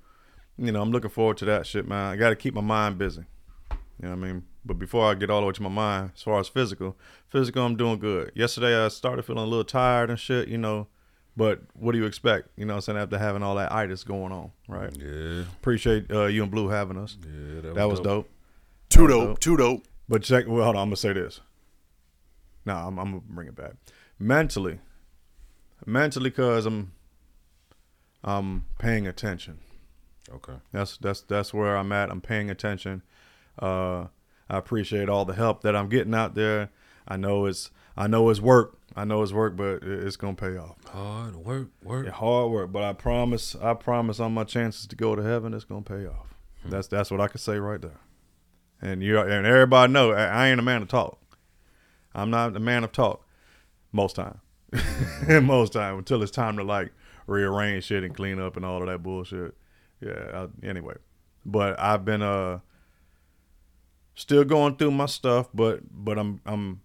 you 0.58 0.72
know, 0.72 0.82
I'm 0.82 0.92
looking 0.92 1.10
forward 1.10 1.38
to 1.38 1.46
that 1.46 1.66
shit, 1.66 1.88
man. 1.88 2.14
I 2.14 2.16
got 2.16 2.30
to 2.30 2.36
keep 2.36 2.54
my 2.54 2.62
mind 2.62 2.98
busy. 2.98 3.24
You 3.72 3.78
know 4.02 4.10
what 4.10 4.18
I 4.18 4.32
mean? 4.34 4.44
But 4.64 4.78
before 4.78 5.10
I 5.10 5.14
get 5.14 5.30
all 5.30 5.42
the 5.42 5.48
way 5.48 5.54
to 5.54 5.64
my 5.64 5.70
mind, 5.70 6.12
as 6.16 6.22
far 6.24 6.40
as 6.40 6.48
physical, 6.48 6.98
physical, 7.30 7.64
I'm 7.66 7.78
doing 7.78 7.98
good. 8.00 8.32
Yesterday, 8.36 8.76
I 8.84 8.90
started 8.90 9.24
feeling 9.24 9.44
a 9.44 9.48
little 9.48 9.64
tired 9.64 10.10
and 10.10 10.20
shit, 10.20 10.48
you 10.48 10.58
know. 10.58 10.88
But 11.38 11.62
what 11.74 11.92
do 11.92 11.98
you 11.98 12.06
expect? 12.06 12.48
You 12.56 12.66
know 12.66 12.74
what 12.74 12.78
I'm 12.78 12.82
saying? 12.82 12.98
After 13.00 13.18
having 13.18 13.44
all 13.44 13.56
that 13.56 13.72
itis 13.72 14.04
going 14.06 14.32
on, 14.32 14.52
right? 14.70 14.96
Yeah, 14.98 15.42
Appreciate 15.42 16.10
uh, 16.10 16.26
you 16.26 16.44
and 16.44 16.52
Blue 16.52 16.70
having 16.70 16.98
us. 16.98 17.18
yeah, 17.22 17.62
that 17.62 17.66
was, 17.66 17.76
That 17.76 17.88
was 17.90 18.00
dope. 18.00 18.30
Too 18.90 19.08
That 19.08 19.18
was 19.18 19.28
dope, 19.28 19.40
too 19.40 19.58
dope. 19.58 19.84
But 20.08 20.24
check. 20.24 20.46
Well, 20.48 20.64
hold 20.64 20.76
on. 20.76 20.84
I'm 20.84 20.88
gonna 20.88 20.96
say 20.98 21.14
this. 21.14 21.42
Nah, 22.66 22.88
I'm, 22.88 22.98
I'm 23.00 23.06
gonna 23.12 23.22
bring 23.28 23.48
it 23.48 23.56
back. 23.56 23.74
Mentally, 24.18 24.80
mentally, 25.86 26.32
cause 26.32 26.66
I'm, 26.66 26.94
I'm 28.24 28.66
paying 28.80 29.08
attention. 29.08 29.60
Okay, 30.34 30.54
That's 30.72 30.98
that's 30.98 31.22
that's 31.22 31.54
where 31.54 31.76
I'm 31.78 31.92
at. 31.92 32.10
I'm 32.10 32.22
paying 32.22 32.50
attention. 32.50 33.04
Uh, 33.60 34.06
I 34.50 34.58
appreciate 34.58 35.10
all 35.10 35.26
the 35.26 35.34
help 35.36 35.62
that 35.62 35.76
I'm 35.76 35.90
getting 35.90 36.16
out 36.16 36.34
there. 36.34 36.70
I 37.08 37.18
know 37.18 37.46
it's 37.46 37.70
I 37.98 38.08
know 38.08 38.30
it's 38.30 38.42
work. 38.42 38.78
I 38.96 39.06
know 39.06 39.22
it's 39.22 39.34
work, 39.34 39.56
but 39.56 39.84
it's 39.84 40.16
gonna 40.16 40.36
pay 40.36 40.58
off. 40.58 40.76
hard 40.88 41.36
work, 41.36 41.68
work. 41.84 42.06
Yeah, 42.06 42.12
hard 42.12 42.52
work, 42.52 42.72
but 42.72 42.84
I 42.84 42.94
promise, 42.94 43.56
I 43.56 43.74
promise 43.74 44.20
on 44.20 44.34
my 44.34 44.44
chances 44.44 44.88
to 44.88 44.96
go 44.96 45.16
to 45.16 45.22
heaven, 45.22 45.54
it's 45.54 45.66
gonna 45.66 45.82
pay 45.82 46.06
off. 46.06 46.36
That's 46.64 46.88
that's 46.88 47.12
what 47.12 47.22
I 47.22 47.28
can 47.28 47.38
say 47.38 47.60
right 47.60 47.82
there. 47.82 48.00
And 48.82 49.04
you 49.04 49.20
and 49.20 49.46
everybody 49.46 49.92
know 49.92 50.12
I, 50.12 50.26
I 50.26 50.48
ain't 50.50 50.60
a 50.60 50.64
man 50.64 50.82
of 50.82 50.88
talk. 50.88 51.20
I'm 52.14 52.30
not 52.30 52.56
a 52.56 52.60
man 52.60 52.84
of 52.84 52.92
talk 52.92 53.26
most 53.92 54.16
time. 54.16 54.40
most 55.44 55.74
time 55.74 55.98
until 56.00 56.22
it's 56.22 56.32
time 56.32 56.58
to 56.58 56.64
like 56.64 56.92
rearrange 57.28 57.86
shit 57.86 58.04
and 58.04 58.16
clean 58.16 58.40
up 58.40 58.56
and 58.56 58.66
all 58.66 58.82
of 58.82 58.88
that 58.88 59.04
bullshit. 59.04 59.56
Yeah. 60.02 60.48
I, 60.64 60.68
anyway, 60.68 60.96
but 61.46 61.80
I've 61.80 62.04
been 62.04 62.22
uh 62.22 62.60
still 64.16 64.44
going 64.44 64.78
through 64.78 64.92
my 64.92 65.06
stuff, 65.06 65.50
but 65.54 65.82
but 65.92 66.18
I'm 66.18 66.42
I'm 66.46 66.82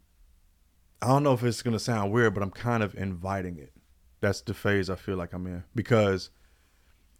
I 1.03 1.09
don't 1.09 1.23
know 1.23 1.33
if 1.33 1.43
it's 1.43 1.63
gonna 1.63 1.79
sound 1.79 2.13
weird, 2.13 2.35
but 2.35 2.43
I'm 2.43 2.51
kind 2.51 2.83
of 2.83 2.95
inviting 2.95 3.59
it 3.59 3.73
that's 4.21 4.41
the 4.43 4.55
phase 4.55 4.91
I 4.91 4.97
feel 4.97 5.17
like 5.17 5.33
I'm 5.33 5.47
in 5.47 5.65
because 5.75 6.31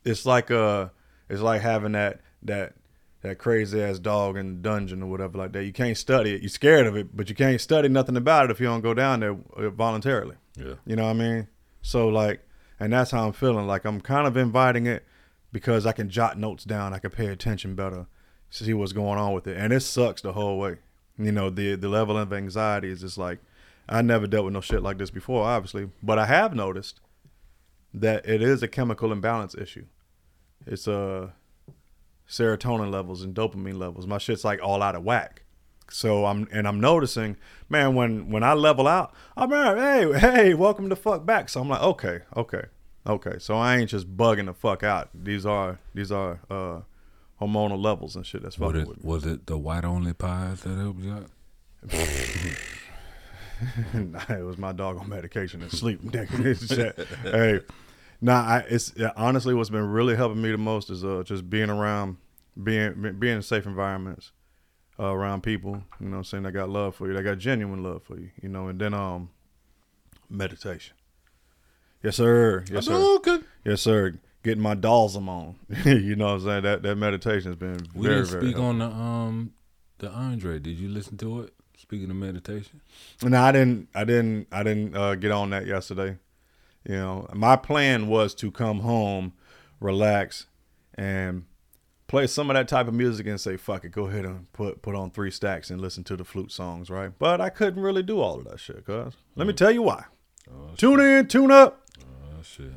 it's 0.05 0.27
like 0.27 0.51
uh 0.51 0.89
it's 1.29 1.41
like 1.41 1.63
having 1.63 1.93
that 1.93 2.21
that 2.43 2.75
that 3.23 3.39
crazy 3.39 3.83
ass 3.83 3.99
dog 3.99 4.37
in 4.37 4.49
the 4.49 4.69
dungeon 4.69 5.03
or 5.03 5.11
whatever 5.11 5.37
like 5.37 5.53
that. 5.53 5.65
You 5.65 5.73
can't 5.73 5.97
study 5.97 6.35
it. 6.35 6.41
You're 6.41 6.49
scared 6.49 6.87
of 6.87 6.97
it, 6.97 7.15
but 7.15 7.29
you 7.29 7.35
can't 7.35 7.61
study 7.61 7.89
nothing 7.89 8.17
about 8.17 8.47
it 8.47 8.51
if 8.51 8.61
you 8.61 8.67
don't 8.67 8.81
go 8.81 8.95
down 8.95 9.21
there 9.21 9.37
uh, 9.57 9.69
voluntarily. 9.71 10.37
Yeah, 10.57 10.75
You 10.87 10.97
know 10.97 11.05
what 11.05 11.11
I 11.11 11.15
mean? 11.15 11.49
So 11.83 12.09
like, 12.09 12.41
and 12.79 12.93
that's 12.93 13.11
how 13.11 13.27
I'm 13.27 13.33
feeling. 13.33 13.67
Like 13.67 13.85
I'm 13.85 14.01
kind 14.01 14.27
of 14.27 14.37
inviting 14.37 14.87
it 14.87 15.05
because 15.53 15.85
I 15.85 15.93
can 15.93 16.09
jot 16.09 16.39
notes 16.39 16.65
down. 16.65 16.95
I 16.95 16.99
can 16.99 17.11
pay 17.11 17.27
attention 17.27 17.75
better, 17.75 18.07
see 18.49 18.73
what's 18.73 18.93
going 18.93 19.19
on 19.19 19.35
with 19.35 19.47
it, 19.47 19.57
and 19.57 19.73
it 19.73 19.81
sucks 19.81 20.23
the 20.23 20.33
whole 20.33 20.59
way. 20.59 20.79
You 21.19 21.33
know, 21.33 21.51
the 21.51 21.75
the 21.75 21.89
level 21.89 22.17
of 22.17 22.33
anxiety 22.33 22.91
is 22.91 23.03
just 23.03 23.19
like 23.19 23.41
I 23.91 24.03
never 24.03 24.27
dealt 24.29 24.45
with 24.45 24.55
no 24.55 24.61
shit 24.61 24.83
like 24.83 24.99
this 24.99 25.11
before, 25.11 25.45
obviously, 25.45 25.91
but 26.03 26.19
I 26.19 26.27
have 26.27 26.55
noticed 26.55 27.01
that 27.93 28.27
it 28.29 28.41
is 28.41 28.63
a 28.63 28.69
chemical 28.69 29.11
imbalance 29.11 29.55
issue. 29.55 29.87
It's 30.65 30.87
uh 30.87 31.31
serotonin 32.29 32.93
levels 32.93 33.23
and 33.23 33.35
dopamine 33.35 33.79
levels. 33.79 34.07
My 34.07 34.19
shit's 34.19 34.45
like 34.45 34.63
all 34.63 34.83
out 34.83 34.95
of 34.95 35.03
whack. 35.03 35.43
So 35.91 36.27
I'm 36.27 36.47
and 36.53 36.69
I'm 36.69 36.81
noticing, 36.81 37.37
man, 37.69 37.97
when 37.97 38.31
when 38.31 38.45
I 38.45 38.53
level 38.53 38.87
out, 38.87 39.13
I'm 39.37 39.51
like, 39.51 39.77
hey, 39.77 40.19
hey, 40.19 40.55
welcome 40.55 40.89
to 40.89 40.97
fuck 40.97 41.27
back. 41.27 41.49
So 41.49 41.61
I'm 41.61 41.69
like, 41.69 41.83
okay, 41.83 42.21
okay, 42.37 42.63
okay. 43.09 43.39
So 43.41 43.57
I 43.57 43.79
ain't 43.79 43.91
just 43.91 44.17
bugging 44.17 44.47
the 44.47 44.55
fuck 44.55 44.85
out. 44.85 45.09
These 45.13 45.45
are 45.45 45.81
these 45.93 46.13
are 46.13 46.39
uh 46.49 46.83
hormonal 47.41 47.83
levels 47.83 48.15
and 48.15 48.25
shit 48.25 48.43
that's 48.43 48.57
was 48.57 48.69
fucking 48.69 48.83
it 48.83 48.89
with 48.89 49.05
me. 49.05 49.09
was 49.11 49.27
it 49.27 49.47
the 49.47 49.59
white 49.59 49.85
only 49.85 50.13
pies 50.13 50.61
that 50.61 50.79
helped 50.79 51.01
you 51.01 51.13
out? 51.13 51.31
It 54.29 54.45
was 54.45 54.59
my 54.59 54.73
dog 54.73 54.99
on 54.99 55.09
medication 55.09 55.63
and 55.63 55.71
sleep. 55.71 56.03
nigga. 56.03 57.07
hey, 57.23 57.61
nah, 58.21 58.41
I, 58.41 58.59
it's 58.69 58.93
honestly 59.17 59.55
what's 59.55 59.71
been 59.71 59.89
really 59.89 60.17
helping 60.17 60.41
me 60.41 60.51
the 60.51 60.59
most 60.59 60.91
is 60.91 61.05
uh 61.05 61.23
just 61.25 61.49
being 61.49 61.71
around, 61.71 62.17
being 62.63 63.17
being 63.19 63.37
in 63.37 63.43
safe 63.43 63.67
environments, 63.67 64.33
uh, 64.99 65.05
around 65.05 65.43
people. 65.43 65.83
You 66.01 66.07
know, 66.07 66.13
what 66.13 66.19
I'm 66.19 66.25
saying 66.25 66.43
they 66.45 66.51
got 66.51 66.69
love 66.69 66.95
for 66.95 67.07
you. 67.09 67.15
They 67.15 67.23
got 67.23 67.39
genuine 67.39 67.83
love 67.83 68.03
for 68.03 68.19
you. 68.19 68.31
You 68.43 68.49
know, 68.49 68.69
and 68.69 68.81
then 68.81 68.95
um, 68.95 69.31
meditation. 70.29 70.97
Yes, 72.03 72.17
sir. 72.17 72.65
Yes, 72.71 72.87
sir. 72.87 72.95
Okay. 73.17 73.39
Yes, 73.65 73.83
sir. 73.83 74.15
Getting 74.43 74.63
my 74.63 74.75
dalsum 74.75 75.29
on. 75.29 75.57
you 75.85 76.17
know 76.17 76.27
what 76.27 76.33
I'm 76.33 76.45
saying? 76.45 76.63
That 76.63 76.83
that 76.83 76.97
meditation 76.97 77.51
has 77.51 77.57
been 77.57 77.87
We 77.95 78.07
very, 78.07 78.23
didn't 78.23 78.41
speak 78.41 78.59
on 78.59 78.79
the 78.79 78.87
um 78.87 79.53
the 79.99 80.11
Andre. 80.11 80.59
Did 80.59 80.79
you 80.79 80.89
listen 80.89 81.19
to 81.19 81.43
it? 81.43 81.55
Speaking 81.81 82.11
of 82.11 82.17
meditation, 82.17 82.83
No, 83.23 83.41
I 83.41 83.53
didn't. 83.53 83.89
I 83.95 84.05
didn't. 84.05 84.49
I 84.53 84.63
didn't 84.63 84.95
uh, 84.95 85.15
get 85.15 85.33
on 85.33 85.49
that 85.51 85.67
yesterday. 85.67 86.19
You 86.87 86.95
know, 86.95 87.27
my 87.33 87.57
plan 87.57 88.07
was 88.07 88.35
to 88.37 88.51
come 88.51 88.81
home, 88.81 89.33
relax, 89.81 90.47
and 90.95 91.45
play 92.07 92.27
some 92.27 92.51
of 92.51 92.55
that 92.55 92.69
type 92.69 92.87
of 92.87 92.93
music 92.93 93.27
and 93.27 93.41
say, 93.41 93.57
"Fuck 93.57 93.85
it, 93.87 93.93
go 93.93 94.07
ahead 94.07 94.27
and 94.27 94.53
put 94.53 94.83
put 94.83 94.95
on 94.95 95.11
three 95.11 95.31
stacks 95.31 95.71
and 95.71 95.81
listen 95.81 96.05
to 96.05 96.17
the 96.17 96.25
flute 96.25 96.53
songs." 96.53 96.91
Right? 96.91 97.13
But 97.19 97.41
I 97.41 97.49
couldn't 97.49 97.83
really 97.83 98.03
do 98.03 98.21
all 98.21 98.39
of 98.39 98.45
that 98.45 98.61
shit, 98.61 98.85
cuz. 98.85 99.15
Let 99.35 99.47
me 99.47 99.55
tell 99.55 99.71
you 99.71 99.83
why. 99.83 100.05
tune 100.77 101.01
in, 101.01 101.29
tune 101.29 101.51
up. 101.51 101.87
oh 102.03 102.43
shit. 102.43 102.73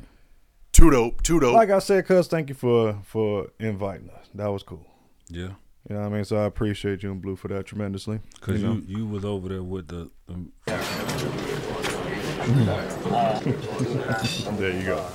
Too 0.72 0.90
dope, 0.90 1.22
too 1.22 1.40
dope. 1.40 1.54
Like 1.54 1.70
I 1.70 1.78
said, 1.78 2.06
cuz, 2.06 2.26
thank 2.26 2.48
you 2.48 2.54
for 2.54 3.00
for 3.04 3.48
inviting 3.60 4.08
us. 4.10 4.28
That 4.34 4.48
was 4.48 4.62
cool. 4.62 4.86
Yeah, 5.28 5.54
You 5.88 5.96
know 5.96 6.02
what 6.02 6.12
I 6.12 6.14
mean? 6.14 6.24
So 6.24 6.36
I 6.38 6.44
appreciate 6.44 7.02
you 7.02 7.10
and 7.12 7.20
Blue 7.20 7.36
for 7.36 7.48
that 7.48 7.66
tremendously. 7.66 8.20
cause 8.40 8.60
You 8.60 8.66
know? 8.68 8.74
you 8.86 8.98
you 8.98 9.06
was 9.06 9.24
over 9.24 9.48
there 9.48 9.62
with 9.62 9.88
the. 9.88 10.10
Um, 10.28 10.52
There 14.58 14.70
you 14.70 14.84
go. 14.84 15.06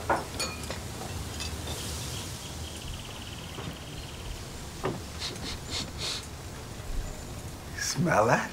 Smell 7.78 8.26
that? 8.28 8.50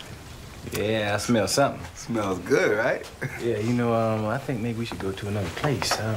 Yeah, 0.73 1.13
I 1.15 1.19
smell 1.19 1.47
something. 1.49 1.81
Smells 1.95 2.39
good, 2.41 2.77
right? 2.77 3.09
Yeah, 3.43 3.59
you 3.59 3.73
know, 3.73 3.95
um, 3.95 4.27
I 4.27 4.39
think 4.39 4.61
maybe 4.61 4.79
we 4.81 4.85
should 4.85 4.99
go 4.99 5.13
to 5.13 5.29
another 5.29 5.49
place. 5.57 5.99
Um, 6.01 6.17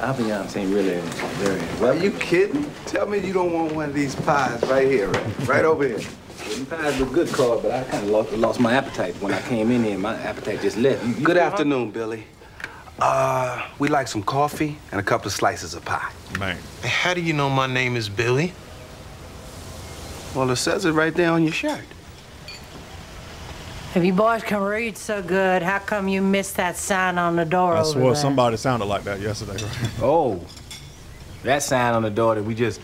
Aviance 0.00 0.56
ain't 0.56 0.72
really 0.74 0.98
very 1.42 1.88
Are 1.88 1.94
you 1.94 2.10
kidding? 2.12 2.70
Tell 2.86 3.06
me 3.06 3.18
you 3.18 3.32
don't 3.32 3.52
want 3.52 3.72
one 3.72 3.88
of 3.90 3.94
these 3.94 4.14
pies 4.14 4.62
right 4.64 4.86
here, 4.88 5.08
right, 5.08 5.48
right 5.48 5.64
over 5.64 5.86
here. 5.86 5.98
Them 5.98 6.66
pies 6.66 6.98
look 6.98 7.12
good, 7.12 7.28
Claude, 7.28 7.62
but 7.62 7.70
I 7.72 7.84
kind 7.84 8.04
of 8.04 8.10
lost, 8.10 8.32
lost 8.32 8.60
my 8.60 8.72
appetite 8.72 9.14
when 9.20 9.32
I 9.32 9.40
came 9.42 9.70
in 9.70 9.84
here. 9.84 9.98
My 9.98 10.14
appetite 10.16 10.60
just 10.62 10.76
left. 10.78 11.04
You- 11.04 11.14
you 11.14 11.24
Good 11.24 11.36
feel 11.36 11.44
afternoon, 11.44 11.90
Billy. 11.90 12.24
Uh, 12.98 13.62
we 13.78 13.88
like 13.88 14.08
some 14.08 14.22
coffee 14.22 14.78
and 14.90 15.00
a 15.00 15.02
couple 15.02 15.26
of 15.26 15.32
slices 15.32 15.74
of 15.74 15.84
pie. 15.84 16.10
Man. 16.38 16.58
How 16.84 17.14
do 17.14 17.20
you 17.20 17.32
know 17.32 17.48
my 17.50 17.66
name 17.66 17.96
is 17.96 18.08
Billy? 18.08 18.52
Well, 20.34 20.50
it 20.50 20.56
says 20.56 20.84
it 20.84 20.92
right 20.92 21.14
there 21.14 21.30
on 21.30 21.42
your 21.44 21.52
shirt. 21.52 21.80
If 23.94 24.04
you 24.04 24.12
boys 24.12 24.42
can 24.44 24.60
read 24.62 24.96
so 24.96 25.20
good, 25.20 25.62
how 25.62 25.80
come 25.80 26.06
you 26.06 26.22
missed 26.22 26.56
that 26.56 26.76
sign 26.76 27.18
on 27.18 27.34
the 27.34 27.44
door 27.44 27.74
I 27.74 27.80
over 27.80 27.88
swore 27.90 28.04
there? 28.12 28.14
somebody 28.14 28.56
sounded 28.56 28.84
like 28.84 29.02
that 29.04 29.20
yesterday. 29.20 29.64
Oh, 30.00 30.40
that 31.42 31.62
sign 31.62 31.94
on 31.94 32.02
the 32.02 32.10
door 32.10 32.36
that 32.36 32.44
we 32.44 32.54
just. 32.54 32.80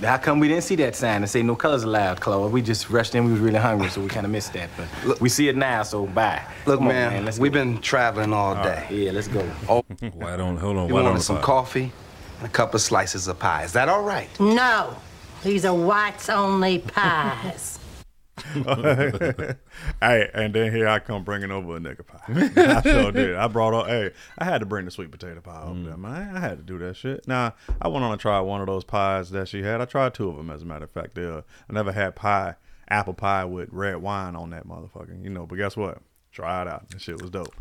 How 0.00 0.18
come 0.18 0.40
we 0.40 0.48
didn't 0.48 0.64
see 0.64 0.74
that 0.76 0.94
sign 0.96 1.22
and 1.22 1.30
say 1.30 1.42
no 1.42 1.54
colors 1.56 1.84
allowed, 1.84 2.20
Claude? 2.20 2.52
We 2.52 2.60
just 2.62 2.90
rushed 2.90 3.14
in. 3.14 3.24
We 3.24 3.32
was 3.32 3.40
really 3.40 3.58
hungry, 3.58 3.88
so 3.88 4.00
we 4.00 4.08
kind 4.08 4.26
of 4.26 4.32
missed 4.32 4.52
that. 4.52 4.68
But 4.76 4.86
Look- 5.04 5.20
we 5.20 5.28
see 5.28 5.48
it 5.48 5.56
now, 5.56 5.82
so 5.84 6.06
bye. 6.06 6.42
Look, 6.64 6.78
Come 6.78 6.88
on, 6.88 6.94
man, 6.94 7.24
let's 7.24 7.38
we've 7.38 7.52
go. 7.52 7.60
been 7.64 7.80
traveling 7.80 8.32
all 8.32 8.54
day. 8.62 8.86
Yeah, 8.90 9.12
let's 9.12 9.28
go. 9.28 9.48
Oh, 9.68 9.82
why 10.14 10.36
don't 10.36 10.56
hold 10.58 10.76
on? 10.76 10.88
you 10.88 10.94
Why 10.94 11.02
wanted 11.02 11.22
some 11.22 11.36
pie? 11.36 11.42
coffee 11.42 11.92
and 12.38 12.46
a 12.46 12.50
couple 12.50 12.76
of 12.76 12.82
slices 12.82 13.26
of 13.28 13.38
pie. 13.38 13.62
Is 13.64 13.72
that 13.72 13.88
all 13.88 14.02
right? 14.02 14.28
No, 14.40 14.96
these 15.44 15.64
are 15.64 15.74
whites 15.74 16.28
only 16.28 16.80
pies. 16.80 17.78
hey, 20.00 20.30
and 20.34 20.54
then 20.54 20.70
here 20.70 20.88
I 20.88 20.98
come 20.98 21.24
bringing 21.24 21.50
over 21.50 21.76
a 21.76 21.80
nigga 21.80 22.06
pie. 22.06 22.20
I 22.78 22.82
sure 22.82 23.12
did. 23.12 23.34
I 23.34 23.48
brought 23.48 23.72
up. 23.72 23.86
Hey, 23.86 24.10
I 24.38 24.44
had 24.44 24.58
to 24.58 24.66
bring 24.66 24.84
the 24.84 24.90
sweet 24.90 25.10
potato 25.10 25.40
pie 25.40 25.62
over 25.62 25.80
there, 25.80 25.96
man. 25.96 26.36
I 26.36 26.40
had 26.40 26.58
to 26.58 26.62
do 26.62 26.78
that 26.78 26.96
shit. 26.96 27.26
Now 27.26 27.54
I 27.80 27.88
went 27.88 28.04
on 28.04 28.10
to 28.10 28.20
try 28.20 28.38
one 28.40 28.60
of 28.60 28.66
those 28.66 28.84
pies 28.84 29.30
that 29.30 29.48
she 29.48 29.62
had. 29.62 29.80
I 29.80 29.86
tried 29.86 30.14
two 30.14 30.28
of 30.28 30.36
them, 30.36 30.50
as 30.50 30.62
a 30.62 30.66
matter 30.66 30.84
of 30.84 30.90
fact. 30.90 31.14
They, 31.14 31.24
uh, 31.24 31.42
I 31.68 31.72
never 31.72 31.92
had 31.92 32.14
pie, 32.14 32.56
apple 32.88 33.14
pie 33.14 33.46
with 33.46 33.70
red 33.72 33.96
wine 33.96 34.36
on 34.36 34.50
that 34.50 34.66
motherfucker. 34.66 35.22
You 35.22 35.30
know, 35.30 35.46
but 35.46 35.56
guess 35.56 35.76
what? 35.76 36.02
Try 36.30 36.62
it 36.62 36.68
out. 36.68 36.90
That 36.90 37.00
shit 37.00 37.20
was 37.20 37.30
dope. 37.30 37.54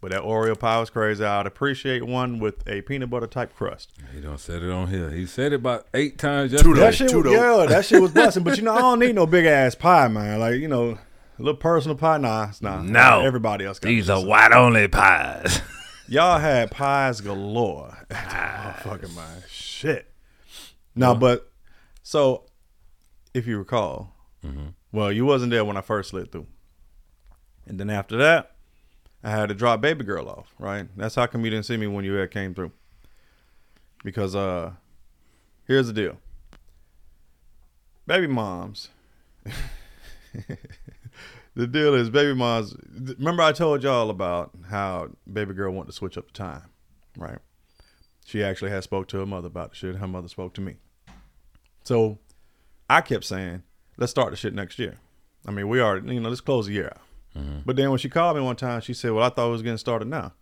But 0.00 0.12
that 0.12 0.22
Oreo 0.22 0.58
pie 0.58 0.80
was 0.80 0.88
crazy. 0.88 1.22
I'd 1.22 1.46
appreciate 1.46 2.02
one 2.06 2.38
with 2.38 2.66
a 2.66 2.80
peanut 2.80 3.10
butter 3.10 3.26
type 3.26 3.54
crust. 3.54 3.92
He 4.14 4.20
don't 4.20 4.40
said 4.40 4.62
it 4.62 4.70
on 4.70 4.88
here. 4.88 5.10
He 5.10 5.26
said 5.26 5.52
it 5.52 5.56
about 5.56 5.86
eight 5.92 6.16
times 6.16 6.52
yesterday. 6.52 6.80
That 6.80 6.86
yesterday. 6.98 7.12
shit, 7.12 7.24
was, 7.24 7.32
yeah, 7.32 7.66
that 7.66 7.84
shit 7.84 8.00
was 8.00 8.10
busting. 8.12 8.42
But 8.42 8.56
you 8.56 8.62
know, 8.62 8.72
I 8.72 8.78
don't 8.78 8.98
need 8.98 9.14
no 9.14 9.26
big 9.26 9.44
ass 9.44 9.74
pie, 9.74 10.08
man. 10.08 10.40
Like 10.40 10.54
you 10.54 10.68
know, 10.68 10.92
a 10.92 11.42
little 11.42 11.54
personal 11.54 11.98
pie. 11.98 12.16
Nah, 12.16 12.48
it's 12.48 12.62
not. 12.62 12.84
No. 12.84 13.20
everybody 13.20 13.66
else. 13.66 13.78
Got 13.78 13.88
These 13.88 14.08
are 14.08 14.24
white 14.24 14.52
only 14.52 14.88
pies. 14.88 15.60
Y'all 16.08 16.38
had 16.38 16.70
pies 16.70 17.20
galore. 17.20 17.96
Fucking 18.10 19.14
man, 19.14 19.42
shit. 19.48 20.12
No, 20.94 21.14
but 21.14 21.52
so 22.02 22.46
if 23.34 23.46
you 23.46 23.58
recall, 23.58 24.16
mm-hmm. 24.44 24.68
well, 24.92 25.12
you 25.12 25.26
wasn't 25.26 25.50
there 25.50 25.64
when 25.64 25.76
I 25.76 25.82
first 25.82 26.10
slid 26.10 26.32
through, 26.32 26.46
and 27.66 27.78
then 27.78 27.90
after 27.90 28.16
that, 28.16 28.56
I 29.22 29.30
had 29.30 29.48
to 29.50 29.54
drop 29.54 29.80
baby 29.80 30.04
girl 30.04 30.28
off. 30.28 30.54
Right? 30.58 30.86
That's 30.96 31.14
how 31.14 31.26
come 31.26 31.44
you 31.44 31.50
didn't 31.50 31.66
see 31.66 31.76
me 31.76 31.86
when 31.86 32.04
you 32.04 32.26
came 32.28 32.54
through. 32.54 32.72
Because 34.02 34.34
uh, 34.34 34.72
here's 35.66 35.86
the 35.86 35.92
deal. 35.92 36.16
Baby 38.06 38.26
moms. 38.26 38.88
the 41.54 41.66
deal 41.66 41.94
is 41.94 42.10
baby 42.10 42.34
moms. 42.34 42.74
Remember 43.18 43.42
I 43.42 43.52
told 43.52 43.82
y'all 43.82 44.10
about 44.10 44.50
how 44.68 45.10
baby 45.30 45.54
girl 45.54 45.72
wanted 45.72 45.88
to 45.88 45.92
switch 45.92 46.16
up 46.16 46.26
the 46.26 46.32
time, 46.32 46.62
right? 47.16 47.38
She 48.24 48.42
actually 48.42 48.70
had 48.70 48.84
spoke 48.84 49.08
to 49.08 49.18
her 49.18 49.26
mother 49.26 49.48
about 49.48 49.70
the 49.70 49.76
shit. 49.76 49.96
Her 49.96 50.06
mother 50.06 50.28
spoke 50.28 50.54
to 50.54 50.60
me. 50.60 50.76
So 51.84 52.18
I 52.88 53.00
kept 53.00 53.24
saying, 53.24 53.62
let's 53.96 54.10
start 54.10 54.30
the 54.30 54.36
shit 54.36 54.54
next 54.54 54.78
year. 54.78 54.98
I 55.46 55.50
mean, 55.50 55.68
we 55.68 55.80
already, 55.80 56.14
you 56.14 56.20
know, 56.20 56.28
let's 56.28 56.40
close 56.40 56.66
the 56.66 56.72
year 56.72 56.92
out. 56.94 57.00
Mm-hmm. 57.36 57.60
But 57.64 57.76
then 57.76 57.90
when 57.90 57.98
she 57.98 58.08
called 58.08 58.36
me 58.36 58.42
one 58.42 58.56
time, 58.56 58.80
she 58.80 58.94
said, 58.94 59.12
well, 59.12 59.24
I 59.24 59.28
thought 59.30 59.48
it 59.48 59.52
was 59.52 59.62
getting 59.62 59.78
started 59.78 60.08
now. 60.08 60.32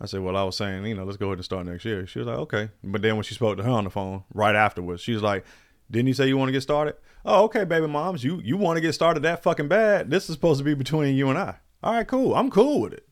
I 0.00 0.06
said, 0.06 0.20
well, 0.20 0.36
I 0.36 0.44
was 0.44 0.56
saying, 0.56 0.86
you 0.86 0.94
know, 0.94 1.04
let's 1.04 1.16
go 1.16 1.26
ahead 1.26 1.38
and 1.38 1.44
start 1.44 1.66
next 1.66 1.84
year. 1.84 2.06
She 2.06 2.20
was 2.20 2.28
like, 2.28 2.38
okay. 2.38 2.70
But 2.84 3.02
then 3.02 3.16
when 3.16 3.24
she 3.24 3.34
spoke 3.34 3.56
to 3.56 3.64
her 3.64 3.70
on 3.70 3.84
the 3.84 3.90
phone 3.90 4.24
right 4.32 4.54
afterwards, 4.54 5.02
she 5.02 5.12
was 5.12 5.22
like, 5.22 5.44
didn't 5.90 6.08
you 6.08 6.14
say 6.14 6.28
you 6.28 6.36
want 6.36 6.48
to 6.48 6.52
get 6.52 6.60
started? 6.60 6.94
Oh, 7.24 7.44
okay, 7.44 7.64
baby 7.64 7.86
moms, 7.86 8.22
you 8.22 8.40
you 8.44 8.56
want 8.56 8.76
to 8.76 8.80
get 8.80 8.92
started 8.92 9.22
that 9.24 9.42
fucking 9.42 9.68
bad? 9.68 10.10
This 10.10 10.28
is 10.28 10.34
supposed 10.34 10.58
to 10.58 10.64
be 10.64 10.74
between 10.74 11.16
you 11.16 11.28
and 11.30 11.38
I. 11.38 11.56
All 11.82 11.94
right, 11.94 12.06
cool. 12.06 12.34
I'm 12.34 12.50
cool 12.50 12.80
with 12.80 12.92
it. 12.92 13.08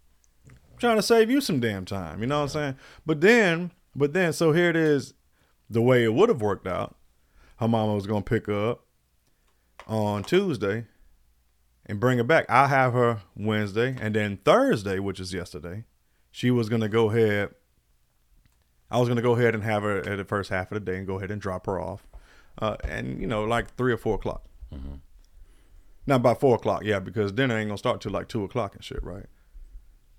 I'm 0.49 0.79
trying 0.79 0.96
to 0.96 1.03
save 1.03 1.31
you 1.31 1.40
some 1.40 1.59
damn 1.59 1.85
time. 1.85 2.20
You 2.20 2.27
know 2.27 2.38
what 2.38 2.42
I'm 2.44 2.49
saying? 2.49 2.77
But 3.05 3.20
then, 3.20 3.72
but 3.94 4.12
then, 4.12 4.33
so 4.33 4.53
here 4.53 4.70
it 4.70 4.77
is. 4.77 5.14
The 5.68 5.83
way 5.83 6.05
it 6.05 6.14
would 6.14 6.29
have 6.29 6.40
worked 6.40 6.68
out, 6.68 6.96
her 7.57 7.66
mama 7.66 7.94
was 7.94 8.07
gonna 8.07 8.22
pick 8.22 8.49
up 8.49 8.85
on 9.88 10.22
Tuesday 10.22 10.85
and 11.87 12.01
bring 12.01 12.18
her 12.18 12.25
back. 12.25 12.46
I'll 12.49 12.68
have 12.68 12.92
her 12.92 13.22
Wednesday, 13.37 13.96
and 14.01 14.14
then 14.14 14.38
Thursday, 14.44 14.99
which 14.99 15.20
is 15.20 15.33
yesterday, 15.33 15.85
she 16.31 16.51
was 16.51 16.68
gonna 16.68 16.88
go 16.88 17.11
ahead. 17.11 17.55
I 18.90 18.99
was 18.99 19.09
gonna 19.09 19.22
go 19.22 19.37
ahead 19.37 19.55
and 19.55 19.64
have 19.64 19.83
her 19.83 19.99
at 19.99 20.16
the 20.18 20.25
first 20.25 20.51
half 20.51 20.70
of 20.70 20.77
the 20.77 20.92
day 20.92 20.99
and 20.99 21.07
go 21.07 21.16
ahead 21.16 21.31
and 21.31 21.40
drop 21.40 21.66
her 21.66 21.81
off, 21.81 22.07
uh, 22.61 22.77
and 22.85 23.20
you 23.20 23.27
know, 23.27 23.44
like 23.44 23.75
three 23.77 23.92
or 23.92 23.96
four 23.96 24.16
o'clock. 24.16 24.44
Not 26.09 26.22
by 26.22 26.35
four 26.35 26.55
o'clock, 26.57 26.85
yeah, 26.85 27.01
because 27.01 27.33
dinner 27.33 27.57
ain't 27.57 27.68
gonna 27.68 27.79
start 27.79 28.01
till 28.01 28.12
like 28.12 28.29
two 28.29 28.44
o'clock 28.44 28.75
and 28.75 28.85
shit, 28.85 29.03
right? 29.03 29.27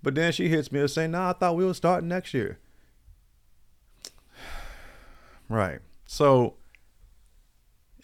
But 0.02 0.14
then 0.14 0.32
she 0.32 0.48
hits 0.48 0.70
me 0.70 0.80
and 0.80 0.90
say, 0.90 1.06
"Nah, 1.06 1.30
I 1.30 1.32
thought 1.32 1.56
we 1.56 1.64
were 1.64 1.74
starting 1.74 2.08
next 2.08 2.34
year." 2.34 2.58
Right. 5.50 5.78
So 6.04 6.57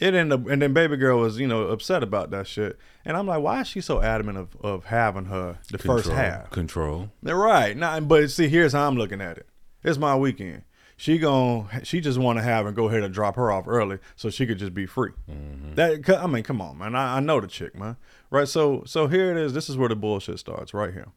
it 0.04 0.14
ended 0.14 0.38
up, 0.38 0.46
and 0.48 0.60
then 0.60 0.74
baby 0.74 0.96
girl 0.96 1.20
was, 1.20 1.38
you 1.38 1.46
know, 1.46 1.68
upset 1.68 2.02
about 2.02 2.30
that 2.30 2.46
shit. 2.46 2.78
And 3.04 3.16
I'm 3.16 3.26
like, 3.26 3.42
why 3.42 3.62
is 3.62 3.68
she 3.68 3.80
so 3.80 4.02
adamant 4.02 4.36
of, 4.36 4.56
of 4.60 4.84
having 4.84 5.26
her 5.26 5.58
the 5.70 5.78
first 5.78 6.04
Control. 6.04 6.16
half? 6.16 6.50
Control. 6.50 7.10
They're 7.22 7.36
right. 7.36 7.74
Now, 7.76 7.98
but 8.00 8.30
see, 8.30 8.48
here's 8.48 8.74
how 8.74 8.86
I'm 8.86 8.96
looking 8.96 9.20
at 9.20 9.38
it. 9.38 9.46
It's 9.82 9.96
my 9.98 10.14
weekend. 10.14 10.62
She 10.96 11.18
gon' 11.18 11.68
she 11.82 12.00
just 12.00 12.18
want 12.18 12.38
to 12.38 12.42
have 12.44 12.66
and 12.66 12.76
go 12.76 12.88
ahead 12.88 13.02
and 13.02 13.12
drop 13.12 13.34
her 13.36 13.50
off 13.50 13.64
early 13.66 13.98
so 14.14 14.30
she 14.30 14.46
could 14.46 14.58
just 14.58 14.74
be 14.74 14.86
free. 14.86 15.10
Mm-hmm. 15.28 15.74
That 15.74 16.20
I 16.20 16.26
mean, 16.28 16.44
come 16.44 16.60
on, 16.60 16.78
man. 16.78 16.94
I, 16.94 17.16
I 17.16 17.20
know 17.20 17.40
the 17.40 17.48
chick, 17.48 17.74
man. 17.74 17.96
Right. 18.30 18.46
So 18.46 18.84
so 18.86 19.08
here 19.08 19.32
it 19.32 19.36
is. 19.36 19.54
This 19.54 19.68
is 19.68 19.76
where 19.76 19.88
the 19.88 19.96
bullshit 19.96 20.38
starts. 20.38 20.72
Right 20.72 20.92
here. 20.92 21.08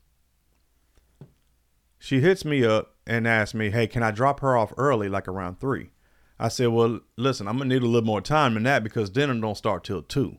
She 1.99 2.21
hits 2.21 2.43
me 2.45 2.63
up 2.65 2.95
and 3.05 3.27
asks 3.27 3.53
me, 3.53 3.69
"Hey, 3.69 3.85
can 3.87 4.01
I 4.01 4.11
drop 4.11 4.39
her 4.39 4.57
off 4.57 4.73
early, 4.77 5.09
like 5.09 5.27
around 5.27 5.59
three? 5.59 5.91
I 6.39 6.49
said, 6.49 6.67
"Well, 6.67 6.99
listen, 7.15 7.47
I'm 7.47 7.57
gonna 7.57 7.73
need 7.73 7.83
a 7.83 7.87
little 7.87 8.05
more 8.05 8.21
time 8.21 8.53
than 8.53 8.63
that 8.63 8.83
because 8.83 9.09
dinner 9.09 9.33
don't 9.39 9.57
start 9.57 9.83
till 9.83 10.01
two. 10.01 10.37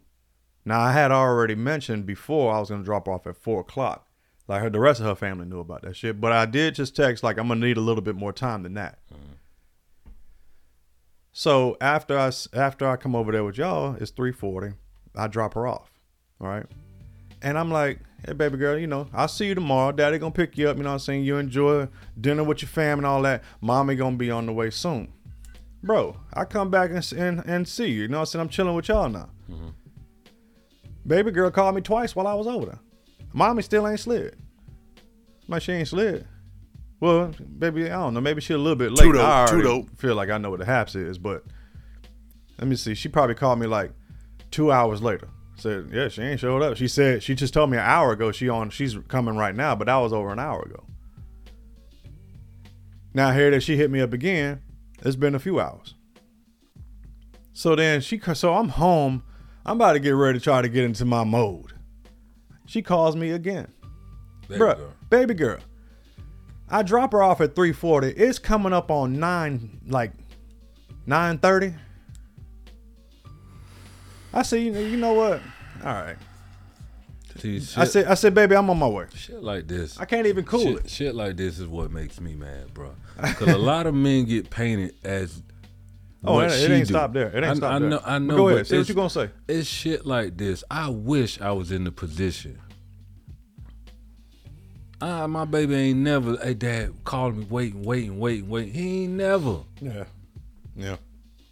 Now, 0.65 0.81
I 0.81 0.93
had 0.93 1.11
already 1.11 1.55
mentioned 1.55 2.07
before 2.07 2.55
I 2.55 2.61
was 2.61 2.71
gonna 2.71 2.85
drop 2.85 3.09
off 3.09 3.27
at 3.27 3.37
four 3.37 3.61
o'clock. 3.61 4.07
Like 4.47 4.63
her, 4.63 4.71
the 4.71 4.81
rest 4.81 5.01
of 5.01 5.07
her 5.07 5.15
family 5.15 5.47
knew 5.47 5.61
about 5.61 5.83
that 5.83 5.97
shit. 5.97 6.21
But 6.21 6.33
I 6.33 6.47
did 6.47 6.75
just 6.75 6.97
text 6.97 7.23
like 7.23 7.39
I'm 7.39 7.49
gonna 7.49 7.65
need 7.67 7.77
a 7.77 7.83
little 7.83 8.03
bit 8.03 8.17
more 8.17 8.33
time 8.33 8.63
than 8.63 8.75
that. 8.75 8.99
Mm-hmm. 9.13 9.33
So 11.33 11.77
after 11.81 12.19
I 12.19 12.31
after 12.53 12.89
I 12.89 12.97
come 12.97 13.15
over 13.15 13.31
there 13.31 13.45
with 13.45 13.59
y'all, 13.59 13.95
it's 14.01 14.11
three 14.11 14.33
forty. 14.33 14.73
I 15.15 15.27
drop 15.27 15.55
her 15.55 15.67
off. 15.67 15.91
All 16.41 16.49
right. 16.49 16.67
And 17.43 17.59
I'm 17.59 17.71
like, 17.71 18.01
hey, 18.27 18.33
baby 18.33 18.57
girl, 18.57 18.79
you 18.79 18.87
know, 18.87 19.07
I'll 19.13 19.29
see 19.29 19.47
you 19.47 19.55
tomorrow. 19.55 19.93
Daddy 19.93 20.19
gonna 20.19 20.33
pick 20.33 20.59
you 20.59 20.69
up. 20.69 20.77
You 20.77 20.83
know 20.83 20.91
what 20.91 20.95
I'm 20.95 20.99
saying? 21.01 21.25
You 21.25 21.37
enjoy 21.37 21.89
dinner 22.21 22.43
with 22.43 22.63
your 22.63 22.69
fam 22.69 22.99
and 22.99 23.07
all 23.07 23.23
that. 23.23 23.45
Mommy 23.61 23.95
gonna 23.95 24.17
be 24.17 24.31
on 24.31 24.47
the 24.47 24.53
way 24.53 24.71
soon. 24.71 25.13
Bro, 25.83 26.17
I 26.35 26.45
come 26.45 26.71
back 26.71 26.91
and, 26.91 27.13
and, 27.13 27.43
and 27.47 27.69
see 27.69 27.87
you. 27.87 28.03
You 28.03 28.09
know 28.09 28.19
what 28.19 28.23
I'm 28.23 28.27
saying? 28.27 28.41
I'm 28.43 28.49
chilling 28.49 28.75
with 28.75 28.89
y'all 28.89 29.09
now. 29.09 29.31
Mm-hmm. 29.51 29.69
Baby 31.07 31.31
girl 31.31 31.51
called 31.51 31.75
me 31.75 31.81
twice 31.81 32.15
while 32.17 32.27
I 32.27 32.35
was 32.35 32.47
over 32.47 32.67
there. 32.67 32.79
Mommy 33.33 33.63
still 33.63 33.87
ain't 33.87 34.01
slid. 34.01 34.37
My 35.47 35.59
she 35.59 35.73
ain't 35.73 35.89
slid. 35.89 36.27
Well, 37.01 37.33
baby, 37.59 37.87
I 37.87 37.95
don't 37.95 38.15
know. 38.15 38.21
Maybe 38.21 38.41
she 38.41 38.53
a 38.55 38.59
little 38.59 38.77
bit 38.77 38.91
late. 38.91 39.05
Too 39.05 39.13
dope, 39.13 39.25
I 39.25 39.47
too 39.47 39.63
dope. 39.63 39.99
feel 39.99 40.15
like 40.15 40.31
I 40.31 40.39
know 40.39 40.51
what 40.51 40.59
the 40.59 40.67
haps 40.67 40.95
is, 40.95 41.17
but 41.17 41.45
let 42.59 42.67
me 42.67 42.77
see. 42.77 42.95
She 42.95 43.09
probably 43.09 43.37
called 43.37 43.59
me 43.61 43.67
like 43.67 43.93
two 44.51 44.73
hours 44.73 45.01
later. 45.01 45.29
Said, 45.57 45.91
yeah, 45.93 46.09
she 46.09 46.23
ain't 46.23 46.41
showed 46.41 46.63
up. 46.63 46.77
She 46.77 46.89
said 46.89 47.23
she 47.23 47.35
just 47.35 47.55
told 47.55 47.71
me 47.71 47.79
an 47.79 47.85
hour 47.85 48.13
ago 48.13 48.31
she 48.31 48.49
on 48.49 48.71
she's 48.71 48.97
coming 49.09 49.37
right 49.37 49.55
now, 49.55 49.75
but 49.75 49.87
that 49.87 49.97
was 49.97 50.13
over 50.13 50.31
an 50.31 50.39
hour 50.39 50.63
ago. 50.63 50.85
Now 53.15 53.33
here 53.33 53.51
that 53.51 53.63
she 53.63 53.77
hit 53.77 53.91
me 53.91 54.01
up 54.01 54.13
again, 54.13 54.61
it's 55.09 55.17
been 55.17 55.35
a 55.35 55.39
few 55.41 55.59
hours. 55.59 55.95
So 57.53 57.75
then 57.75 58.01
she 58.01 58.21
so 58.35 58.55
I'm 58.55 58.69
home. 58.69 59.25
I'm 59.67 59.77
about 59.77 59.95
to 59.95 60.01
get 60.01 60.11
ready 60.11 60.39
to 60.39 60.43
try 60.43 60.63
to 60.63 60.69
get 60.69 60.85
into 60.85 61.05
my 61.05 61.25
mode. 61.25 61.73
She 62.67 62.83
calls 62.83 63.17
me 63.17 63.31
again. 63.33 63.73
Baby 64.49 64.61
Bruh, 64.61 64.77
girl. 64.77 64.93
baby 65.11 65.35
girl. 65.35 65.59
I 66.69 66.83
drop 66.83 67.13
her 67.13 67.23
off 67.23 67.41
at 67.41 67.55
340. 67.55 68.09
It's 68.09 68.39
coming 68.39 68.73
up 68.73 68.91
on 68.91 69.19
9 69.19 69.81
like 69.89 70.13
930. 71.07 71.75
I 74.33 74.43
say, 74.43 74.61
you 74.61 74.71
know, 74.73 74.81
you 74.81 74.97
know 74.99 75.15
what? 75.15 75.41
All 75.85 75.93
right. 75.95 76.17
See, 77.39 77.61
shit, 77.61 77.79
I 77.79 77.85
said 77.85 78.07
I 78.07 78.15
said, 78.15 78.35
baby, 78.35 78.57
I'm 78.57 78.69
on 78.71 78.79
my 78.79 78.87
way. 78.89 79.07
shit 79.15 79.43
like 79.43 79.69
this. 79.69 79.99
I 79.99 80.05
can't 80.05 80.27
even 80.27 80.45
cool 80.45 80.61
shit, 80.61 80.77
it. 80.85 80.91
shit 80.91 81.15
like 81.15 81.37
this 81.37 81.59
is 81.59 81.67
what 81.67 81.91
makes 81.93 82.21
me 82.21 82.35
mad, 82.35 82.75
bro. 82.75 82.91
Because 83.17 83.49
a 83.49 83.59
lot 83.73 83.87
of 83.87 83.95
men 83.95 84.25
get 84.25 84.51
painted 84.51 84.95
as. 85.05 85.43
Oh, 86.25 86.41
it- 86.41 86.51
it 86.51 86.71
ain't 86.71 86.89
do. 86.89 86.95
stopped 86.95 87.15
there. 87.15 87.29
It 87.29 87.37
ain't 87.37 87.47
I, 87.47 87.55
stopped 87.55 87.75
I 87.75 87.79
there. 87.79 87.89
know. 87.91 88.01
I 88.05 88.19
But 88.19 88.23
know. 88.23 88.37
go 88.37 88.49
ahead. 88.49 88.61
but 88.61 88.67
Say 88.67 88.79
what 88.79 88.89
you 88.89 88.95
gonna 88.97 89.11
say. 89.11 89.31
It's 89.47 89.69
shit 89.69 90.05
like 90.05 90.37
this. 90.37 90.65
I 90.71 90.89
wish 90.89 91.41
I 91.41 91.53
was 91.53 91.71
in 91.71 91.85
the 91.85 91.93
position. 91.93 92.59
Ah, 95.01 95.29
my 95.29 95.45
baby 95.45 95.77
ain't 95.77 96.01
never. 96.01 96.37
Hey, 96.39 96.55
dad, 96.55 96.93
calling 97.05 97.39
me, 97.39 97.47
waiting, 97.49 97.85
waiting, 97.85 98.19
waiting, 98.19 98.49
waiting. 98.49 98.75
He 98.75 99.05
ain't 99.05 99.13
never. 99.13 99.59
Yeah. 99.81 100.05
Yeah. 100.75 100.97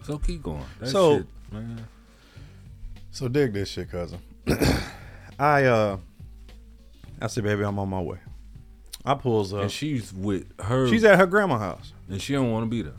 So 0.03 0.19
keep 0.19 0.43
going. 0.43 0.65
That 0.81 0.89
So- 0.89 1.19
shit, 1.19 1.27
man. 1.53 1.87
So 3.13 3.29
dig 3.29 3.53
this 3.53 3.69
shit, 3.71 3.89
cousin. 3.91 4.19
I 5.39 5.65
uh 5.65 5.99
I 7.21 7.27
said, 7.29 7.45
baby, 7.45 7.63
I'm 7.65 7.79
on 7.79 7.89
my 7.89 8.01
way. 8.01 8.19
I 9.05 9.15
pulls 9.15 9.53
up. 9.55 9.63
And 9.63 9.71
she's 9.71 10.13
with 10.13 10.47
her. 10.61 10.89
She's 10.89 11.05
at 11.05 11.19
her 11.19 11.27
grandma's 11.27 11.61
house. 11.61 11.93
and 12.11 12.21
she 12.21 12.33
don't 12.33 12.51
want 12.51 12.65
to 12.65 12.71
be 12.71 12.83
there. 12.83 12.93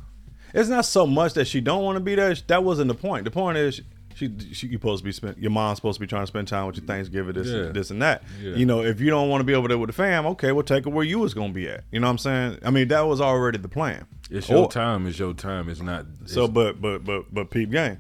It's 0.54 0.70
not 0.70 0.86
so 0.86 1.06
much 1.06 1.34
that 1.34 1.46
she 1.46 1.60
don't 1.62 1.84
want 1.84 1.98
to 1.98 2.00
be 2.00 2.16
there. 2.16 2.34
That 2.48 2.64
wasn't 2.64 2.88
the 2.88 2.94
point. 2.96 3.26
The 3.26 3.32
point 3.32 3.58
is 3.58 3.82
She, 4.16 4.32
she 4.54 4.68
you 4.68 4.74
supposed 4.78 5.02
to 5.02 5.06
be 5.06 5.12
spend 5.12 5.38
your 5.38 5.52
mom's 5.52 5.78
supposed 5.78 5.98
to 5.98 6.00
be 6.00 6.08
trying 6.08 6.24
to 6.24 6.28
spend 6.28 6.48
time 6.48 6.66
with 6.66 6.78
your 6.78 6.86
Thanksgiving, 6.86 7.34
this 7.34 7.48
Yeah. 7.48 7.72
this 7.72 7.92
and 7.92 8.02
that. 8.02 8.24
Yeah. 8.42 8.56
You 8.56 8.66
know, 8.66 8.82
if 8.82 9.00
you 9.00 9.10
don't 9.12 9.30
want 9.30 9.42
to 9.42 9.46
be 9.46 9.54
over 9.54 9.68
there 9.68 9.78
with 9.78 9.90
the 9.90 9.94
fam, 9.94 10.26
okay, 10.28 10.52
well 10.54 10.64
take 10.64 10.86
her 10.86 10.90
where 10.90 11.04
you 11.06 11.20
was 11.20 11.34
gonna 11.36 11.54
be 11.54 11.68
at. 11.70 11.84
You 11.92 12.00
know 12.00 12.08
what 12.08 12.12
I'm 12.12 12.18
saying? 12.18 12.60
I 12.66 12.72
mean, 12.72 12.88
that 12.88 13.02
was 13.02 13.22
already 13.22 13.60
the 13.60 13.68
plan. 13.70 14.06
It's 14.32 14.50
your 14.50 14.64
Or- 14.66 14.72
time. 14.72 15.06
It's 15.06 15.20
your 15.20 15.34
time. 15.36 15.70
It's 15.70 15.82
not. 15.82 16.06
So, 16.26 16.48
but 16.48 16.82
but 16.82 17.04
but 17.06 17.32
but 17.32 17.52
peep 17.52 17.70
game. 17.70 18.00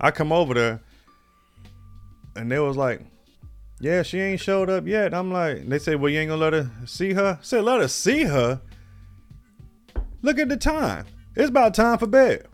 I 0.00 0.10
come 0.10 0.32
over 0.32 0.54
there, 0.54 0.80
and 2.34 2.50
they 2.50 2.58
was 2.58 2.76
like, 2.76 3.02
"Yeah, 3.82 4.02
she 4.02 4.18
ain't 4.20 4.40
showed 4.40 4.70
up 4.70 4.86
yet." 4.86 5.12
I'm 5.12 5.30
like, 5.30 5.68
they 5.68 5.78
say, 5.78 5.96
"Well, 5.96 6.10
you 6.10 6.20
ain't 6.20 6.30
gonna 6.30 6.40
let 6.40 6.52
her 6.54 6.70
see 6.86 7.12
her." 7.12 7.38
I 7.40 7.44
said, 7.44 7.64
"Let 7.64 7.80
her 7.80 7.88
see 7.88 8.24
her." 8.24 8.62
Look 10.22 10.38
at 10.38 10.48
the 10.48 10.56
time. 10.56 11.06
It's 11.34 11.48
about 11.48 11.74
time 11.74 11.98
for 11.98 12.06
bed. 12.06 12.46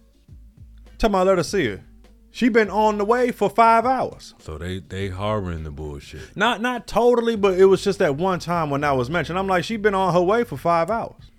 Tell 0.99 1.11
my 1.11 1.23
let 1.23 1.38
her 1.38 1.45
see 1.45 1.67
her. 1.67 1.85
She 2.31 2.49
been 2.49 2.71
on 2.71 2.99
the 2.99 3.05
way 3.05 3.31
for 3.31 3.49
five 3.51 3.85
hours. 3.85 4.35
so 4.38 4.59
they 4.59 4.81
they 4.81 5.09
harboring 5.09 5.64
the 5.64 5.71
bullshit. 5.71 6.37
Not 6.37 6.61
not 6.61 6.87
totally, 6.87 7.37
but 7.37 7.59
it 7.59 7.67
was 7.67 7.83
just 7.83 7.99
that 8.01 8.17
one 8.17 8.38
time 8.38 8.71
when 8.71 8.83
that 8.83 8.97
was 8.97 9.11
mentioned. 9.11 9.38
I'm 9.38 9.47
like, 9.47 9.64
she 9.64 9.77
been 9.77 9.95
on 9.95 10.12
her 10.12 10.23
way 10.23 10.45
for 10.45 10.57
five 10.57 10.91
hours. 10.91 11.31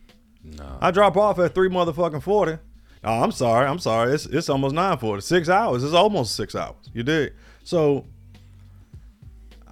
Nah. 0.43 0.78
I 0.82 0.91
drop 0.91 1.15
off 1.17 1.39
at 1.39 1.54
three 1.54 1.69
motherfucking 1.69 2.23
forty. 2.23 2.58
Oh, 3.04 3.23
I'm 3.23 3.32
sorry. 3.32 3.65
I'm 3.67 3.80
sorry. 3.80 4.13
It's 4.13 4.25
it's 4.25 4.49
almost 4.49 4.75
nine 4.75 4.97
forty. 4.97 5.21
Six 5.21 5.47
hours. 5.47 5.84
It's 5.84 5.93
almost 5.93 6.36
six 6.36 6.56
hours. 6.56 6.89
You 6.93 7.04
did. 7.04 7.34
So 7.63 8.06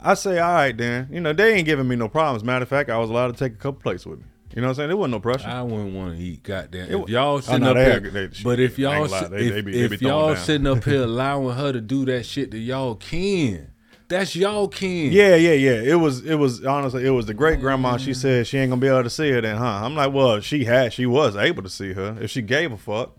I 0.01 0.13
say, 0.13 0.39
all 0.39 0.53
right, 0.53 0.75
then. 0.77 1.07
You 1.11 1.19
know, 1.21 1.33
they 1.33 1.53
ain't 1.55 1.65
giving 1.65 1.87
me 1.87 1.95
no 1.95 2.07
problems. 2.07 2.43
Matter 2.43 2.63
of 2.63 2.69
fact, 2.69 2.89
I 2.89 2.97
was 2.97 3.09
allowed 3.09 3.27
to 3.27 3.33
take 3.33 3.53
a 3.53 3.57
couple 3.57 3.81
plates 3.81 4.05
with 4.05 4.19
me. 4.19 4.25
You 4.55 4.61
know 4.61 4.69
what 4.69 4.71
I'm 4.71 4.75
saying? 4.75 4.89
There 4.89 4.97
wasn't 4.97 5.11
no 5.13 5.19
pressure. 5.19 5.47
I 5.47 5.61
wouldn't 5.61 5.93
want 5.93 6.17
to 6.17 6.23
eat 6.23 6.41
goddamn. 6.43 6.89
It 6.89 6.95
If 6.95 7.09
y'all 7.09 7.35
Oh, 7.35 7.39
sitting 7.41 7.61
no, 7.61 7.71
up 7.71 7.75
they 7.75 7.83
here, 7.85 7.99
they- 7.99 8.43
but 8.43 8.59
if 8.59 8.79
y'all 8.79 9.07
lie, 9.07 9.27
they- 9.27 9.37
if, 9.47 9.65
be- 9.65 9.79
if 9.79 10.01
y'all 10.01 10.33
down. 10.33 10.43
sitting 10.43 10.67
up 10.67 10.83
here 10.83 11.03
allowing 11.03 11.55
her 11.55 11.73
to 11.73 11.81
do 11.81 12.05
that 12.05 12.25
shit 12.25 12.49
that 12.51 12.57
y'all 12.59 12.95
can, 12.95 13.67
that's 14.07 14.35
y'all 14.35 14.67
can. 14.67 15.11
Yeah, 15.11 15.35
yeah, 15.35 15.51
yeah. 15.53 15.81
It 15.81 15.95
was, 15.99 16.25
it 16.25 16.35
was 16.35 16.65
honestly, 16.65 17.05
it 17.05 17.09
was 17.11 17.25
the 17.25 17.33
great 17.33 17.59
grandma. 17.59 17.97
She 17.97 18.11
mm. 18.11 18.15
said 18.15 18.47
she 18.47 18.57
ain't 18.57 18.71
gonna 18.71 18.79
be 18.81 18.87
able 18.87 19.03
to 19.03 19.09
see 19.09 19.29
her 19.31 19.41
then, 19.41 19.57
huh? 19.57 19.81
I'm 19.83 19.95
like, 19.95 20.13
well, 20.13 20.39
she 20.39 20.63
had, 20.63 20.93
she 20.93 21.05
was 21.05 21.35
able 21.35 21.61
to 21.61 21.69
see 21.69 21.93
her 21.93 22.17
if 22.21 22.31
she 22.31 22.41
gave 22.41 22.71
a 22.71 22.77
fuck. 22.77 23.15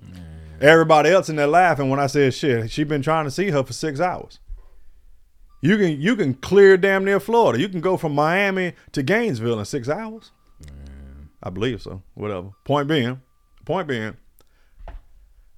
Everybody 0.60 1.10
else 1.10 1.28
in 1.28 1.36
there 1.36 1.46
laughing 1.46 1.88
when 1.88 2.00
I 2.00 2.08
said 2.08 2.34
shit. 2.34 2.70
She 2.70 2.82
been 2.82 3.02
trying 3.02 3.26
to 3.26 3.30
see 3.30 3.50
her 3.50 3.62
for 3.62 3.72
six 3.72 4.00
hours. 4.00 4.40
You 5.60 5.76
can, 5.76 6.00
you 6.00 6.14
can 6.14 6.34
clear 6.34 6.76
damn 6.76 7.04
near 7.04 7.18
Florida. 7.18 7.60
You 7.60 7.68
can 7.68 7.80
go 7.80 7.96
from 7.96 8.14
Miami 8.14 8.74
to 8.92 9.02
Gainesville 9.02 9.58
in 9.58 9.64
six 9.64 9.88
hours. 9.88 10.30
I 11.42 11.50
believe 11.50 11.82
so. 11.82 12.02
Whatever. 12.14 12.50
Point 12.64 12.88
being, 12.88 13.20
point 13.64 13.88
being, 13.88 14.16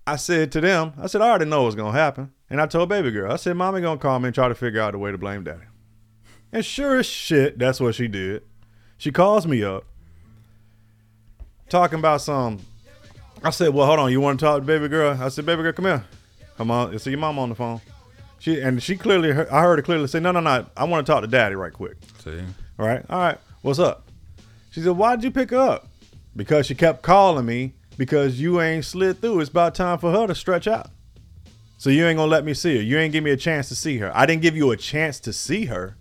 I 0.07 0.17
said 0.17 0.53
to 0.53 0.61
them, 0.61 0.93
I 0.99 1.07
said, 1.07 1.21
I 1.21 1.29
already 1.29 1.45
know 1.45 1.63
what's 1.63 1.77
gonna 1.77 1.97
happen. 1.97 2.33
And 2.49 2.61
I 2.61 2.67
told 2.67 2.89
baby 2.89 3.11
girl, 3.11 3.33
I 3.33 3.37
said, 3.37 3.57
Mommy 3.57 3.81
gonna 3.81 4.01
call 4.01 4.19
me 4.19 4.29
and 4.29 4.35
try 4.35 4.49
to 4.49 4.55
figure 4.55 4.81
out 4.81 4.95
a 4.95 4.99
way 4.99 5.13
to 5.13 5.19
blame 5.19 5.45
daddy. 5.45 5.63
And 6.53 6.65
sure 6.65 6.99
as 6.99 7.07
shit, 7.07 7.59
that's 7.59 7.81
what 7.81 7.95
she 7.95 8.09
did. 8.09 8.43
She 8.99 9.13
calls 9.13 9.47
me 9.47 9.63
up, 9.63 9.85
talking 11.69 11.99
about 11.99 12.21
some. 12.23 12.59
I 13.43 13.51
said, 13.51 13.73
Well, 13.73 13.87
hold 13.87 14.01
on, 14.01 14.11
you 14.11 14.21
wanna 14.21 14.39
talk 14.39 14.61
to 14.61 14.67
baby 14.67 14.89
girl? 14.89 15.17
I 15.21 15.29
said, 15.29 15.47
Baby 15.47 15.63
girl, 15.63 15.73
come 15.73 15.85
here. 15.85 16.05
Come 16.57 16.71
on, 16.71 16.99
see 16.99 17.11
your 17.11 17.21
mom 17.21 17.39
on 17.39 17.49
the 17.49 17.55
phone. 17.55 17.81
She 18.41 18.59
and 18.59 18.83
she 18.83 18.97
clearly 18.97 19.33
heard, 19.33 19.49
I 19.51 19.61
heard 19.61 19.79
her 19.79 19.83
clearly 19.83 20.09
say, 20.09 20.19
No, 20.19 20.33
no, 20.33 20.41
no, 20.41 20.67
I 20.77 20.85
wanna 20.85 21.03
talk 21.03 21.21
to 21.21 21.27
daddy 21.29 21.55
right 21.55 21.73
quick. 21.73 21.99
See, 22.25 22.41
All 22.79 22.87
right. 22.87 23.05
All 23.09 23.19
right. 23.21 23.39
What's 23.61 23.79
up? 23.79 24.09
She 24.71 24.81
said, 24.81 24.93
Why'd 24.93 25.23
you 25.23 25.31
pick 25.31 25.51
her 25.51 25.59
up? 25.59 25.89
Because 26.35 26.67
she 26.67 26.75
kept 26.75 27.03
calling 27.03 27.45
me 27.45 27.75
because 27.99 28.41
you 28.41 28.63
ain't 28.63 28.87
slid 28.87 29.21
through. 29.21 29.41
It's 29.41 29.51
about 29.51 29.75
time 29.75 29.99
for 29.99 30.11
her 30.11 30.27
to 30.27 30.35
stretch 30.35 30.67
out. 30.67 30.89
So 31.77 31.91
you 31.91 32.07
ain't 32.07 32.17
gonna 32.17 32.31
let 32.31 32.47
me 32.47 32.55
see 32.55 32.77
her. 32.77 32.83
You 32.83 32.99
ain't 32.99 33.13
give 33.13 33.23
me 33.23 33.31
a 33.31 33.37
chance 33.37 33.69
to 33.69 33.75
see 33.75 33.99
her. 33.99 34.11
I 34.17 34.25
didn't 34.25 34.41
give 34.41 34.57
you 34.57 34.71
a 34.71 34.77
chance 34.77 35.21
to 35.21 35.35
see 35.35 35.67
her. 35.67 35.97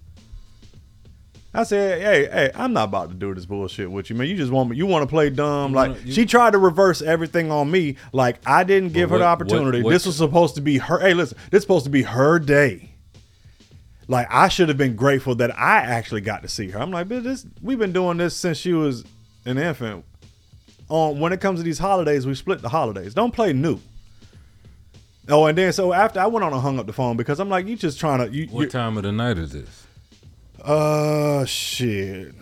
I 1.54 1.64
said, 1.64 2.02
hey, 2.02 2.26
hey, 2.32 2.52
I'm 2.54 2.74
not 2.74 2.86
about 2.90 3.10
to 3.10 3.16
do 3.16 3.34
this 3.34 3.46
bullshit 3.46 3.90
with 3.90 4.10
you, 4.12 4.16
man. 4.16 4.28
You 4.28 4.38
just 4.38 4.52
want 4.52 4.70
me, 4.70 4.78
you 4.78 4.86
want 4.86 5.02
to 5.02 5.08
play 5.08 5.32
dumb. 5.32 5.72
You 5.72 5.76
like 5.76 5.90
wanna- 5.92 6.02
you- 6.04 6.14
she 6.14 6.26
tried 6.28 6.52
to 6.52 6.60
reverse 6.60 7.02
everything 7.02 7.52
on 7.52 7.72
me. 7.72 7.96
Like 8.14 8.38
I 8.46 8.64
didn't 8.64 8.94
give 8.94 9.10
her 9.10 9.18
the 9.18 9.24
what- 9.26 9.40
what- 9.40 9.42
opportunity. 9.48 9.82
what- 9.82 9.92
this 9.92 10.06
was 10.06 10.16
supposed 10.18 10.56
to 10.56 10.62
be 10.62 10.78
her. 10.78 11.00
Hey, 11.00 11.14
listen, 11.16 11.38
this 11.50 11.60
is 11.60 11.64
supposed 11.64 11.86
to 11.86 11.90
be 11.92 12.04
her 12.04 12.38
day. 12.38 12.92
Like 14.08 14.28
I 14.30 14.48
should 14.48 14.70
have 14.70 14.78
been 14.78 14.96
grateful 14.96 15.34
that 15.36 15.58
I 15.58 15.78
actually 15.78 16.22
got 16.22 16.42
to 16.44 16.48
see 16.48 16.70
her. 16.70 16.80
I'm 16.80 16.92
like, 16.92 17.08
"Bitch, 17.08 17.24
this 17.24 17.46
we've 17.62 17.78
been 17.80 17.94
doing 17.94 18.18
this 18.18 18.36
since 18.36 18.58
she 18.58 18.74
was 18.74 19.04
an 19.46 19.58
infant. 19.58 20.06
On 20.88 21.20
when 21.20 21.34
it 21.34 21.40
comes 21.42 21.60
to 21.60 21.64
these 21.64 21.78
holidays, 21.80 22.26
we 22.28 22.34
split 22.36 22.62
the 22.62 22.70
holidays. 22.70 23.14
Don't 23.14 23.34
play 23.34 23.54
new. 23.54 23.80
Oh, 25.28 25.46
and 25.46 25.56
then 25.58 25.72
so 25.74 25.94
after 25.94 26.20
I 26.20 26.26
went 26.28 26.44
on 26.44 26.54
and 26.54 26.62
hung 26.62 26.80
up 26.80 26.88
the 26.88 26.94
phone 26.94 27.18
because 27.18 27.40
I'm 27.40 27.50
like, 27.50 27.68
you 27.68 27.76
just 27.76 28.00
trying 28.00 28.20
to 28.28 28.36
you. 28.36 28.48
what 28.48 28.72
time 28.72 28.98
of 28.98 29.04
the 29.04 29.12
night 29.12 29.38
is 29.38 29.52
this? 29.52 29.86
Uh, 30.64 31.46
shit. 31.46 32.34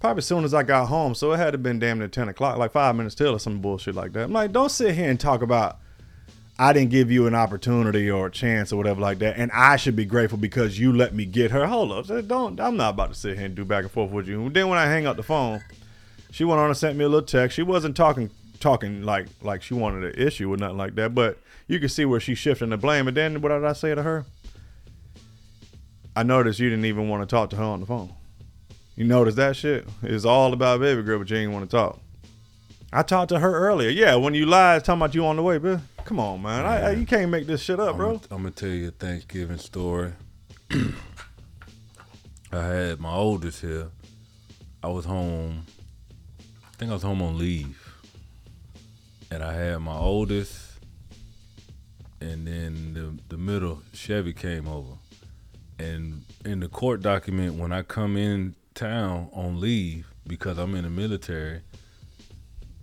Probably 0.00 0.20
as 0.20 0.26
soon 0.26 0.44
as 0.44 0.54
I 0.54 0.62
got 0.62 0.86
home, 0.86 1.14
so 1.14 1.32
it 1.32 1.36
had 1.36 1.50
to 1.50 1.58
been 1.58 1.78
damn 1.78 1.98
near 1.98 2.08
ten 2.08 2.28
o'clock, 2.28 2.56
like 2.56 2.72
five 2.72 2.96
minutes 2.96 3.14
till 3.14 3.34
or 3.34 3.38
some 3.38 3.60
bullshit 3.60 3.94
like 3.94 4.12
that. 4.12 4.24
I'm 4.24 4.32
like, 4.32 4.52
don't 4.52 4.70
sit 4.70 4.94
here 4.94 5.10
and 5.10 5.20
talk 5.20 5.42
about 5.42 5.78
I 6.58 6.74
didn't 6.74 6.90
give 6.90 7.10
you 7.10 7.26
an 7.26 7.34
opportunity 7.34 8.10
or 8.10 8.26
a 8.26 8.30
chance 8.30 8.70
or 8.70 8.76
whatever 8.76 9.00
like 9.00 9.18
that, 9.20 9.38
and 9.38 9.50
I 9.52 9.76
should 9.76 9.96
be 9.96 10.04
grateful 10.04 10.36
because 10.36 10.78
you 10.78 10.92
let 10.92 11.14
me 11.14 11.24
get 11.24 11.50
her. 11.52 11.66
Hold 11.66 11.90
up, 11.90 12.28
don't. 12.28 12.60
I'm 12.60 12.76
not 12.76 12.90
about 12.90 13.08
to 13.08 13.14
sit 13.14 13.38
here 13.38 13.46
and 13.46 13.54
do 13.54 13.64
back 13.64 13.84
and 13.84 13.90
forth 13.90 14.10
with 14.10 14.28
you. 14.28 14.42
And 14.42 14.54
Then 14.54 14.68
when 14.68 14.78
I 14.78 14.84
hang 14.84 15.06
up 15.06 15.16
the 15.16 15.22
phone, 15.22 15.62
she 16.30 16.44
went 16.44 16.60
on 16.60 16.66
and 16.66 16.76
sent 16.76 16.98
me 16.98 17.04
a 17.04 17.08
little 17.08 17.26
text. 17.26 17.56
She 17.56 17.62
wasn't 17.62 17.96
talking 17.96 18.28
talking 18.58 19.02
like 19.02 19.26
like 19.40 19.62
she 19.62 19.72
wanted 19.72 20.14
an 20.14 20.22
issue 20.22 20.52
or 20.52 20.56
nothing 20.58 20.76
like 20.76 20.96
that, 20.96 21.14
but 21.14 21.38
you 21.66 21.80
could 21.80 21.90
see 21.90 22.04
where 22.04 22.20
she's 22.20 22.36
shifting 22.36 22.68
the 22.68 22.76
blame. 22.76 23.08
And 23.08 23.16
then 23.16 23.40
what 23.40 23.48
did 23.48 23.64
I 23.64 23.72
say 23.72 23.94
to 23.94 24.02
her? 24.02 24.26
I 26.20 26.22
noticed 26.22 26.60
you 26.60 26.68
didn't 26.68 26.84
even 26.84 27.08
want 27.08 27.22
to 27.22 27.26
talk 27.26 27.48
to 27.48 27.56
her 27.56 27.64
on 27.64 27.80
the 27.80 27.86
phone. 27.86 28.12
You 28.94 29.06
notice 29.06 29.36
that 29.36 29.56
shit? 29.56 29.88
It's 30.02 30.26
all 30.26 30.52
about 30.52 30.80
baby 30.80 31.00
girl, 31.00 31.18
but 31.18 31.30
you 31.30 31.38
ain't 31.38 31.50
want 31.50 31.70
to 31.70 31.74
talk. 31.74 31.98
I 32.92 33.02
talked 33.02 33.30
to 33.30 33.38
her 33.38 33.54
earlier. 33.54 33.88
Yeah, 33.88 34.16
when 34.16 34.34
you 34.34 34.44
lied, 34.44 34.84
talking 34.84 35.00
about 35.00 35.14
you 35.14 35.24
on 35.24 35.36
the 35.36 35.42
way, 35.42 35.56
bro. 35.56 35.80
Come 36.04 36.20
on, 36.20 36.42
man. 36.42 36.66
I, 36.66 36.88
I, 36.88 36.90
you 36.90 37.06
can't 37.06 37.30
make 37.30 37.46
this 37.46 37.62
shit 37.62 37.80
up, 37.80 37.96
bro. 37.96 38.20
I'm 38.30 38.42
gonna 38.42 38.50
tell 38.50 38.68
you 38.68 38.88
a 38.88 38.90
Thanksgiving 38.90 39.56
story. 39.56 40.12
I 42.52 42.66
had 42.66 43.00
my 43.00 43.14
oldest 43.14 43.62
here. 43.62 43.86
I 44.82 44.88
was 44.88 45.06
home. 45.06 45.64
I 46.38 46.76
think 46.76 46.90
I 46.90 46.92
was 46.92 47.02
home 47.02 47.22
on 47.22 47.38
leave, 47.38 47.94
and 49.30 49.42
I 49.42 49.54
had 49.54 49.78
my 49.78 49.96
oldest, 49.96 50.80
and 52.20 52.46
then 52.46 52.92
the 52.92 53.34
the 53.34 53.38
middle 53.38 53.80
Chevy 53.94 54.34
came 54.34 54.68
over, 54.68 54.98
and 55.80 56.24
in 56.44 56.60
the 56.60 56.68
court 56.68 57.02
document 57.02 57.54
when 57.54 57.72
I 57.72 57.82
come 57.82 58.16
in 58.16 58.54
town 58.74 59.30
on 59.32 59.60
leave 59.60 60.06
because 60.26 60.58
I'm 60.58 60.74
in 60.74 60.84
the 60.84 60.90
military, 60.90 61.60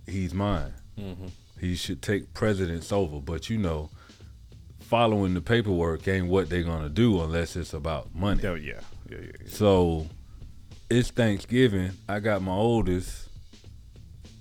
he's 0.06 0.34
mine. 0.34 0.72
Mm-hmm. 0.98 1.26
He 1.60 1.74
should 1.74 2.02
take 2.02 2.34
precedence 2.34 2.92
over, 2.92 3.20
but 3.20 3.48
you 3.48 3.58
know, 3.58 3.90
following 4.80 5.34
the 5.34 5.40
paperwork 5.40 6.06
ain't 6.08 6.28
what 6.28 6.48
they're 6.48 6.62
gonna 6.62 6.88
do 6.88 7.20
unless 7.22 7.56
it's 7.56 7.72
about 7.72 8.14
money. 8.14 8.44
Oh, 8.46 8.54
yeah. 8.54 8.80
Yeah, 9.08 9.18
yeah, 9.20 9.26
yeah. 9.40 9.48
So 9.48 10.06
it's 10.90 11.10
Thanksgiving. 11.10 11.92
I 12.08 12.20
got 12.20 12.42
my 12.42 12.52
oldest 12.52 13.28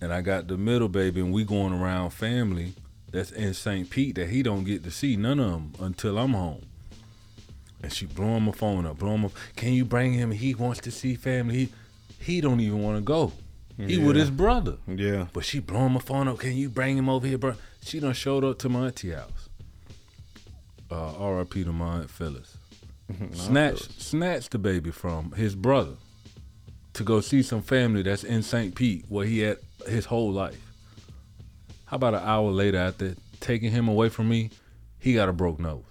and 0.02 0.14
I 0.14 0.22
got 0.22 0.48
the 0.48 0.58
middle 0.58 0.90
baby, 0.90 1.22
and 1.22 1.34
we 1.34 1.44
going 1.44 1.74
around 1.74 2.12
family 2.12 2.74
that's 3.12 3.32
in 3.32 3.54
St. 3.54 3.90
Pete 3.90 4.16
that 4.16 4.30
he 4.30 4.44
don't 4.44 4.64
get 4.64 4.84
to 4.84 4.92
see 4.92 5.16
none 5.16 5.40
of 5.40 5.52
them 5.52 5.74
until 5.80 6.18
I'm 6.20 6.34
home. 6.34 6.67
And 7.84 7.94
she 7.94 8.06
blowing 8.06 8.44
my 8.44 8.52
phone 8.52 8.86
up, 8.86 9.00
blowing 9.00 9.22
my. 9.22 9.30
Can 9.56 9.74
you 9.74 9.86
bring 9.86 10.14
him? 10.14 10.32
He 10.32 10.56
wants 10.56 10.80
to 10.82 10.92
see 10.92 11.16
family. 11.16 11.56
He, 11.56 11.70
he 12.20 12.42
don't 12.42 12.60
even 12.60 12.82
want 12.82 12.98
to 12.98 13.02
go. 13.02 13.32
He 13.78 14.00
with 14.00 14.16
his 14.16 14.32
brother. 14.32 14.78
Yeah. 14.88 15.28
But 15.32 15.46
she 15.46 15.60
blowing 15.60 15.94
my 15.94 16.00
phone 16.00 16.28
up. 16.28 16.40
Can 16.40 16.56
you 16.56 16.70
bring 16.70 16.98
him 16.98 17.10
over 17.10 17.28
here, 17.28 17.38
bro? 17.38 17.54
She 17.84 18.00
done 18.00 18.14
showed 18.14 18.44
up 18.44 18.58
to 18.60 18.70
my 18.70 18.88
auntie 18.88 19.12
house. 19.12 19.50
Uh, 20.90 21.16
R.I.P. 21.18 21.64
to 21.64 21.72
my 21.72 21.98
aunt 21.98 22.10
Phyllis. 22.10 22.58
snatched, 23.34 24.02
snatched 24.02 24.52
the 24.52 24.58
baby 24.58 24.92
from 24.92 25.32
his 25.34 25.56
brother 25.56 25.96
to 26.94 27.04
go 27.04 27.22
see 27.22 27.44
some 27.44 27.62
family 27.62 28.02
that's 28.02 28.24
in 28.24 28.42
St. 28.42 28.74
Pete 28.74 29.06
where 29.08 29.26
he 29.26 29.40
had 29.40 29.58
his 29.88 30.06
whole 30.06 30.32
life. 30.32 30.60
How 31.86 31.96
about 31.96 32.16
an 32.16 32.24
hour 32.24 32.52
later, 32.52 32.80
after 32.80 33.16
taking 33.40 33.72
him 33.72 33.88
away 33.88 34.10
from 34.10 34.28
me, 34.28 34.50
he 35.00 35.14
got 35.14 35.30
a 35.30 35.34
broke 35.34 35.60
nose. 35.60 35.84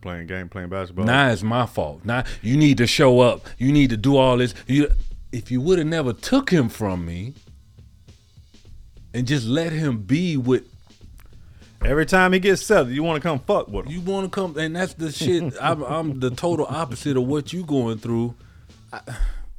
Playing 0.00 0.26
game, 0.26 0.48
playing 0.48 0.68
basketball. 0.68 1.04
Now 1.04 1.30
it's 1.30 1.42
my 1.42 1.66
fault. 1.66 2.04
Now 2.04 2.24
you 2.40 2.56
need 2.56 2.78
to 2.78 2.86
show 2.86 3.20
up. 3.20 3.46
You 3.58 3.72
need 3.72 3.90
to 3.90 3.96
do 3.96 4.16
all 4.16 4.36
this. 4.38 4.54
You, 4.66 4.90
if 5.32 5.50
you 5.50 5.60
would 5.60 5.78
have 5.78 5.86
never 5.86 6.12
took 6.12 6.50
him 6.50 6.68
from 6.68 7.04
me 7.04 7.34
and 9.12 9.26
just 9.26 9.46
let 9.46 9.72
him 9.72 9.98
be 10.02 10.36
with 10.36 10.64
Every 11.82 12.04
time 12.04 12.34
he 12.34 12.40
gets 12.40 12.62
settled, 12.62 12.90
you 12.90 13.02
want 13.02 13.22
to 13.22 13.26
come 13.26 13.38
fuck 13.38 13.68
with 13.68 13.86
him. 13.86 13.92
you 13.92 14.00
want 14.02 14.26
to 14.26 14.30
come, 14.30 14.58
and 14.58 14.76
that's 14.76 14.92
the 14.94 15.10
shit. 15.10 15.54
I'm, 15.60 15.82
I'm 15.82 16.20
the 16.20 16.30
total 16.30 16.66
opposite 16.68 17.16
of 17.16 17.26
what 17.26 17.54
you 17.54 17.64
going 17.64 17.98
through. 17.98 18.34
I, 18.92 19.00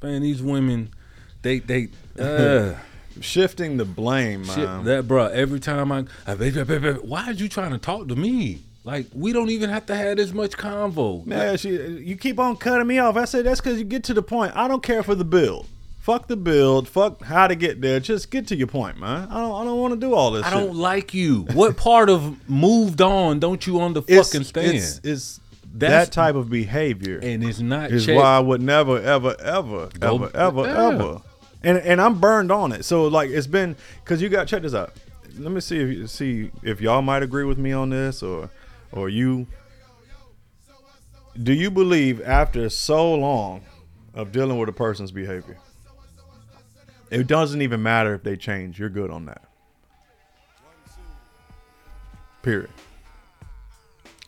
man, 0.03 0.21
these 0.21 0.41
women, 0.41 0.93
they 1.41 1.59
they. 1.59 1.89
Uh, 2.19 2.75
shifting 3.21 3.77
the 3.77 3.85
blame, 3.85 4.45
Shit, 4.45 4.83
that 4.85 5.07
bro. 5.07 5.25
Every 5.25 5.59
time 5.59 5.91
I, 5.91 6.05
I 6.27 6.35
baby, 6.35 6.63
baby, 6.63 6.91
why 6.91 7.25
are 7.25 7.33
you 7.33 7.49
trying 7.49 7.71
to 7.71 7.79
talk 7.79 8.07
to 8.09 8.15
me? 8.15 8.61
Like 8.83 9.07
we 9.13 9.31
don't 9.31 9.49
even 9.49 9.69
have 9.69 9.85
to 9.87 9.95
have 9.95 10.17
this 10.17 10.33
much 10.33 10.51
convo. 10.57 11.25
Man, 11.25 11.57
she, 11.57 11.69
you 11.69 12.15
keep 12.15 12.39
on 12.39 12.57
cutting 12.57 12.87
me 12.87 12.97
off. 12.97 13.15
I 13.15 13.25
said 13.25 13.45
that's 13.45 13.61
because 13.61 13.77
you 13.77 13.85
get 13.85 14.03
to 14.05 14.13
the 14.13 14.23
point. 14.23 14.53
I 14.55 14.67
don't 14.67 14.81
care 14.81 15.03
for 15.03 15.13
the 15.13 15.23
build. 15.25 15.67
Fuck 15.99 16.27
the 16.27 16.35
build. 16.35 16.87
Fuck 16.87 17.23
how 17.23 17.47
to 17.47 17.53
get 17.53 17.79
there. 17.79 17.99
Just 17.99 18.31
get 18.31 18.47
to 18.47 18.55
your 18.55 18.65
point, 18.65 18.97
man. 18.97 19.27
I 19.29 19.35
don't. 19.39 19.61
I 19.61 19.63
don't 19.65 19.79
want 19.79 19.93
to 19.93 19.99
do 19.99 20.15
all 20.15 20.31
this. 20.31 20.43
I 20.45 20.49
shit. 20.49 20.59
don't 20.59 20.75
like 20.75 21.13
you. 21.13 21.41
What 21.53 21.77
part 21.77 22.09
of 22.09 22.49
moved 22.49 23.01
on 23.01 23.39
don't 23.39 23.65
you 23.67 23.79
It's, 23.79 23.99
underfucking 24.33 24.45
stand? 24.45 24.75
it's, 24.77 24.99
it's 25.03 25.39
that 25.75 26.11
type 26.11 26.33
of 26.35 26.49
behavior 26.49 27.19
and 27.21 27.43
it's 27.43 27.59
not 27.59 27.91
is 27.91 28.07
why 28.07 28.23
I 28.23 28.39
would 28.39 28.61
never, 28.61 28.99
ever, 28.99 29.35
ever, 29.39 29.89
Go- 29.99 30.15
ever, 30.25 30.31
ever, 30.35 30.63
Yeah. 30.63 30.87
ever. 30.87 31.21
And 31.63 31.77
and 31.77 32.01
I'm 32.01 32.19
burned 32.19 32.51
on 32.51 32.71
it. 32.71 32.83
So 32.83 33.05
like 33.07 33.29
it's 33.29 33.45
been 33.47 33.75
because 34.03 34.23
you 34.23 34.29
got 34.29 34.47
check 34.47 34.63
this 34.63 34.73
out. 34.73 34.93
Let 35.37 35.51
me 35.51 35.61
see 35.61 35.77
if 35.79 35.89
you 35.89 36.07
see 36.07 36.51
if 36.63 36.81
y'all 36.81 37.03
might 37.03 37.21
agree 37.21 37.43
with 37.45 37.59
me 37.59 37.71
on 37.71 37.91
this 37.91 38.23
or 38.23 38.49
or 38.91 39.09
you. 39.09 39.47
Do 41.41 41.53
you 41.53 41.71
believe 41.71 42.21
after 42.21 42.67
so 42.69 43.13
long 43.15 43.61
of 44.13 44.31
dealing 44.31 44.57
with 44.59 44.67
a 44.69 44.73
person's 44.73 45.11
behavior, 45.11 45.57
it 47.09 47.27
doesn't 47.27 47.61
even 47.61 47.81
matter 47.81 48.13
if 48.13 48.23
they 48.23 48.35
change? 48.35 48.79
You're 48.79 48.89
good 48.89 49.09
on 49.11 49.25
that. 49.27 49.43
Period. 52.41 52.69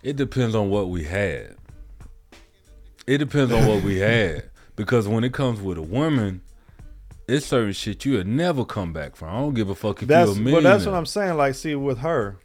It 0.02 0.16
depends 0.16 0.54
on 0.56 0.70
what 0.70 0.90
we 0.90 1.04
had. 1.04 1.56
It 3.08 3.18
depends 3.18 3.52
on 3.52 3.66
what 3.68 3.84
we 3.84 3.98
had. 4.00 4.50
Because 4.76 5.08
when 5.08 5.24
it 5.24 5.34
comes 5.34 5.60
with 5.62 5.78
a 5.78 5.82
woman, 5.84 6.42
it's 7.28 7.46
certain 7.46 7.74
shit 7.74 8.06
you'll 8.06 8.24
never 8.26 8.66
come 8.66 8.92
back 8.94 9.16
from. 9.16 9.30
I 9.30 9.40
don't 9.40 9.54
give 9.54 9.70
a 9.70 9.76
fuck 9.76 10.02
if 10.02 10.08
That's 10.08 10.32
you're 10.32 10.38
a 10.38 10.42
millionaire. 10.42 10.74
that's 10.74 10.86
what 10.86 10.96
I'm 10.96 11.06
saying. 11.06 11.38
Like, 11.38 11.56
see, 11.56 11.76
with 11.76 12.00
her, 12.00 12.38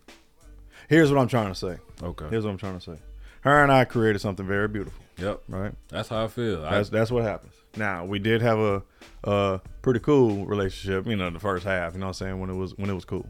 here's 0.89 1.11
what 1.12 1.21
I'm 1.21 1.29
trying 1.29 1.49
to 1.49 1.55
say. 1.55 1.77
Okay. 2.03 2.27
Here's 2.31 2.45
what 2.45 2.51
I'm 2.53 2.59
trying 2.59 2.79
to 2.79 2.85
say. 2.85 2.99
Her 3.43 3.63
and 3.63 3.71
I 3.73 3.85
created 3.85 4.21
something 4.21 4.47
very 4.47 4.69
beautiful. 4.69 5.03
Yep. 5.19 5.43
Right. 5.49 5.73
That's 5.89 6.09
how 6.09 6.25
I 6.25 6.29
feel. 6.29 6.65
I- 6.65 6.71
That's 6.77 6.89
that's 6.91 7.11
what 7.11 7.23
happens. 7.25 7.55
Now 7.77 8.05
we 8.05 8.19
did 8.19 8.43
have 8.43 8.59
a 8.59 8.83
a 9.25 9.61
pretty 9.83 10.01
cool 10.01 10.45
relationship. 10.47 11.07
You 11.07 11.17
know, 11.17 11.31
the 11.31 11.39
first 11.41 11.65
half. 11.65 11.95
You 11.95 12.01
know 12.01 12.07
what 12.07 12.11
I'm 12.11 12.15
saying 12.15 12.41
when 12.41 12.51
it 12.51 12.55
was 12.57 12.77
when 12.77 12.91
it 12.91 12.95
was 12.95 13.05
cool. 13.05 13.27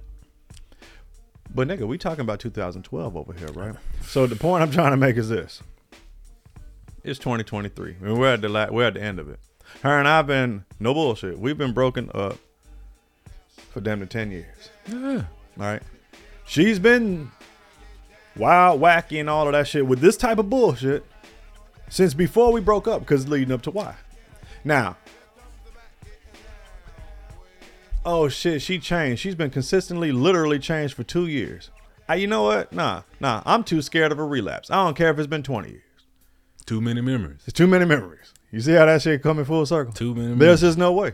But 1.55 1.67
nigga, 1.69 1.87
we 1.89 1.97
talking 1.99 2.21
about 2.21 2.41
2012 2.41 3.17
over 3.17 3.33
here, 3.33 3.49
right? 3.53 3.75
So 4.03 4.27
the 4.27 4.37
point 4.37 4.63
I'm 4.63 4.71
trying 4.71 4.91
to 4.91 4.97
make 4.99 5.17
is 5.17 5.29
this: 5.31 5.63
it's 7.05 7.19
2023. 7.19 7.97
I 8.01 8.05
mean, 8.05 8.19
we're 8.19 8.35
at 8.35 8.41
the 8.43 8.49
la- 8.49 8.69
we're 8.71 8.87
at 8.87 8.95
the 8.95 9.03
end 9.03 9.19
of 9.19 9.29
it. 9.29 9.41
Her 9.83 9.99
and 9.99 10.09
I've 10.09 10.27
been 10.27 10.65
no 10.81 10.93
bullshit. 10.95 11.39
We've 11.39 11.57
been 11.59 11.73
broken 11.73 12.11
up 12.15 12.39
for 13.71 13.81
damn 13.81 13.99
near 13.99 14.07
10 14.07 14.31
years. 14.31 14.71
yeah. 14.89 14.97
All 14.97 15.25
right. 15.59 15.83
She's 16.47 16.79
been 16.79 17.31
wild, 18.39 18.81
wacky, 18.81 19.21
and 19.21 19.29
all 19.29 19.47
of 19.47 19.53
that 19.53 19.67
shit 19.67 19.87
with 19.87 20.01
this 20.01 20.17
type 20.17 20.39
of 20.39 20.49
bullshit 20.49 21.05
since 21.89 22.15
before 22.15 22.53
we 22.53 22.61
broke 22.61 22.87
up, 22.87 23.01
because 23.01 23.29
leading 23.29 23.53
up 23.53 23.63
to 23.63 23.71
why. 23.71 23.95
Now, 24.65 24.97
oh 28.05 28.29
shit, 28.29 28.63
she 28.63 28.79
changed. 28.79 29.21
She's 29.21 29.35
been 29.35 29.51
consistently, 29.51 30.13
literally 30.13 30.59
changed 30.59 30.95
for 30.95 31.05
two 31.05 31.27
years. 31.27 31.71
Ah, 32.09 32.15
you 32.15 32.27
know 32.27 32.43
what? 32.43 32.73
Nah, 32.73 33.03
nah. 33.21 33.43
I'm 33.45 33.65
too 33.65 33.83
scared 33.83 34.13
of 34.13 34.19
a 34.19 34.25
relapse. 34.25 34.71
I 34.71 34.77
don't 34.77 34.97
care 34.97 35.11
if 35.11 35.19
it's 35.19 35.27
been 35.27 35.43
20 35.43 35.69
years. 35.69 35.83
Too 36.65 36.81
many 36.81 37.01
memories. 37.01 37.41
It's 37.45 37.53
too 37.53 37.67
many 37.67 37.85
memories. 37.85 38.33
You 38.51 38.61
see 38.61 38.73
how 38.73 38.87
that 38.87 39.03
shit 39.03 39.23
coming 39.23 39.45
full 39.45 39.67
circle? 39.67 39.93
Too 39.93 40.15
many 40.15 40.29
memories. 40.29 40.39
There's 40.39 40.61
just 40.61 40.79
no 40.79 40.93
way. 40.93 41.13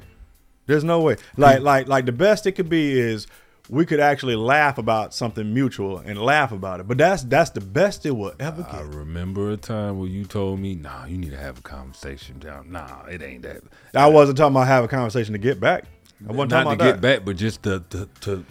There's 0.67 0.85
no 0.85 1.01
way. 1.01 1.17
Like 1.37 1.61
like 1.61 1.89
like 1.89 2.07
the 2.07 2.13
best 2.13 2.47
it 2.47 2.53
could 2.53 2.69
be 2.69 2.99
is 2.99 3.27
we 3.69 3.87
could 3.87 4.01
actually 4.01 4.37
laugh 4.37 4.77
about 4.79 5.15
something 5.15 5.55
mutual 5.55 5.99
and 5.99 6.21
laugh 6.21 6.53
about 6.53 6.81
it. 6.81 6.89
But 6.89 6.99
that's 6.99 7.23
that's 7.23 7.51
the 7.51 7.61
best 7.61 8.05
it 8.05 8.11
will 8.11 8.35
ever 8.39 8.63
get. 8.63 8.75
I 8.75 8.83
remember 8.83 9.51
a 9.51 9.57
time 9.57 9.99
where 9.99 10.09
you 10.09 10.25
told 10.25 10.61
me, 10.61 10.75
nah, 10.75 11.07
you 11.07 11.17
need 11.17 11.31
to 11.31 11.39
have 11.39 11.59
a 11.59 11.63
conversation 11.63 12.39
down. 12.39 12.71
Nah, 12.71 13.05
it 13.07 13.23
ain't 13.23 13.43
that. 13.43 13.63
I 13.95 14.07
wasn't 14.07 14.39
talking 14.39 14.55
about 14.55 14.67
have 14.67 14.85
a 14.85 14.89
conversation 14.89 15.33
to 15.33 15.39
get 15.39 15.61
back. 15.61 15.85
I 16.29 16.33
wasn't 16.33 16.51
Not 16.51 16.65
talking 16.65 16.79
to 16.79 16.85
get 16.85 16.93
that. 16.93 17.19
back, 17.19 17.25
but 17.25 17.37
just 17.37 17.63
to, 17.65 17.83
to, 17.91 18.09
to 18.21 18.45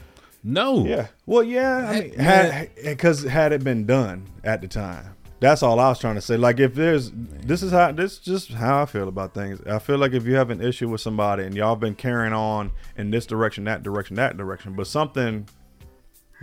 no. 0.44 0.86
Yeah. 0.86 1.08
Well, 1.26 1.44
yeah. 1.44 1.90
I 1.90 2.00
mean, 2.02 2.14
had 2.20 2.70
because 2.84 3.24
had 3.24 3.52
it 3.52 3.64
been 3.64 3.86
done 3.86 4.28
at 4.44 4.62
the 4.62 4.68
time, 4.68 5.16
that's 5.44 5.62
all 5.62 5.80
I 5.80 5.90
was 5.90 6.00
trying 6.00 6.16
to 6.16 6.22
say. 6.22 6.38
Like, 6.38 6.60
if 6.60 6.74
there's 6.74 7.12
this 7.14 7.62
is 7.62 7.72
how 7.72 7.92
this 7.92 8.14
is 8.14 8.20
just 8.20 8.52
how 8.54 8.82
I 8.82 8.86
feel 8.86 9.10
about 9.10 9.34
things. 9.34 9.60
I 9.68 9.80
feel 9.80 9.98
like 9.98 10.14
if 10.14 10.26
you 10.26 10.36
have 10.36 10.50
an 10.50 10.62
issue 10.62 10.88
with 10.88 11.02
somebody 11.02 11.44
and 11.44 11.54
y'all 11.54 11.76
been 11.76 11.96
carrying 11.96 12.34
on 12.34 12.72
in 12.98 13.12
this 13.12 13.26
direction, 13.26 13.66
that 13.66 13.84
direction, 13.84 14.16
that 14.16 14.38
direction, 14.38 14.74
but 14.74 14.88
something 14.88 15.48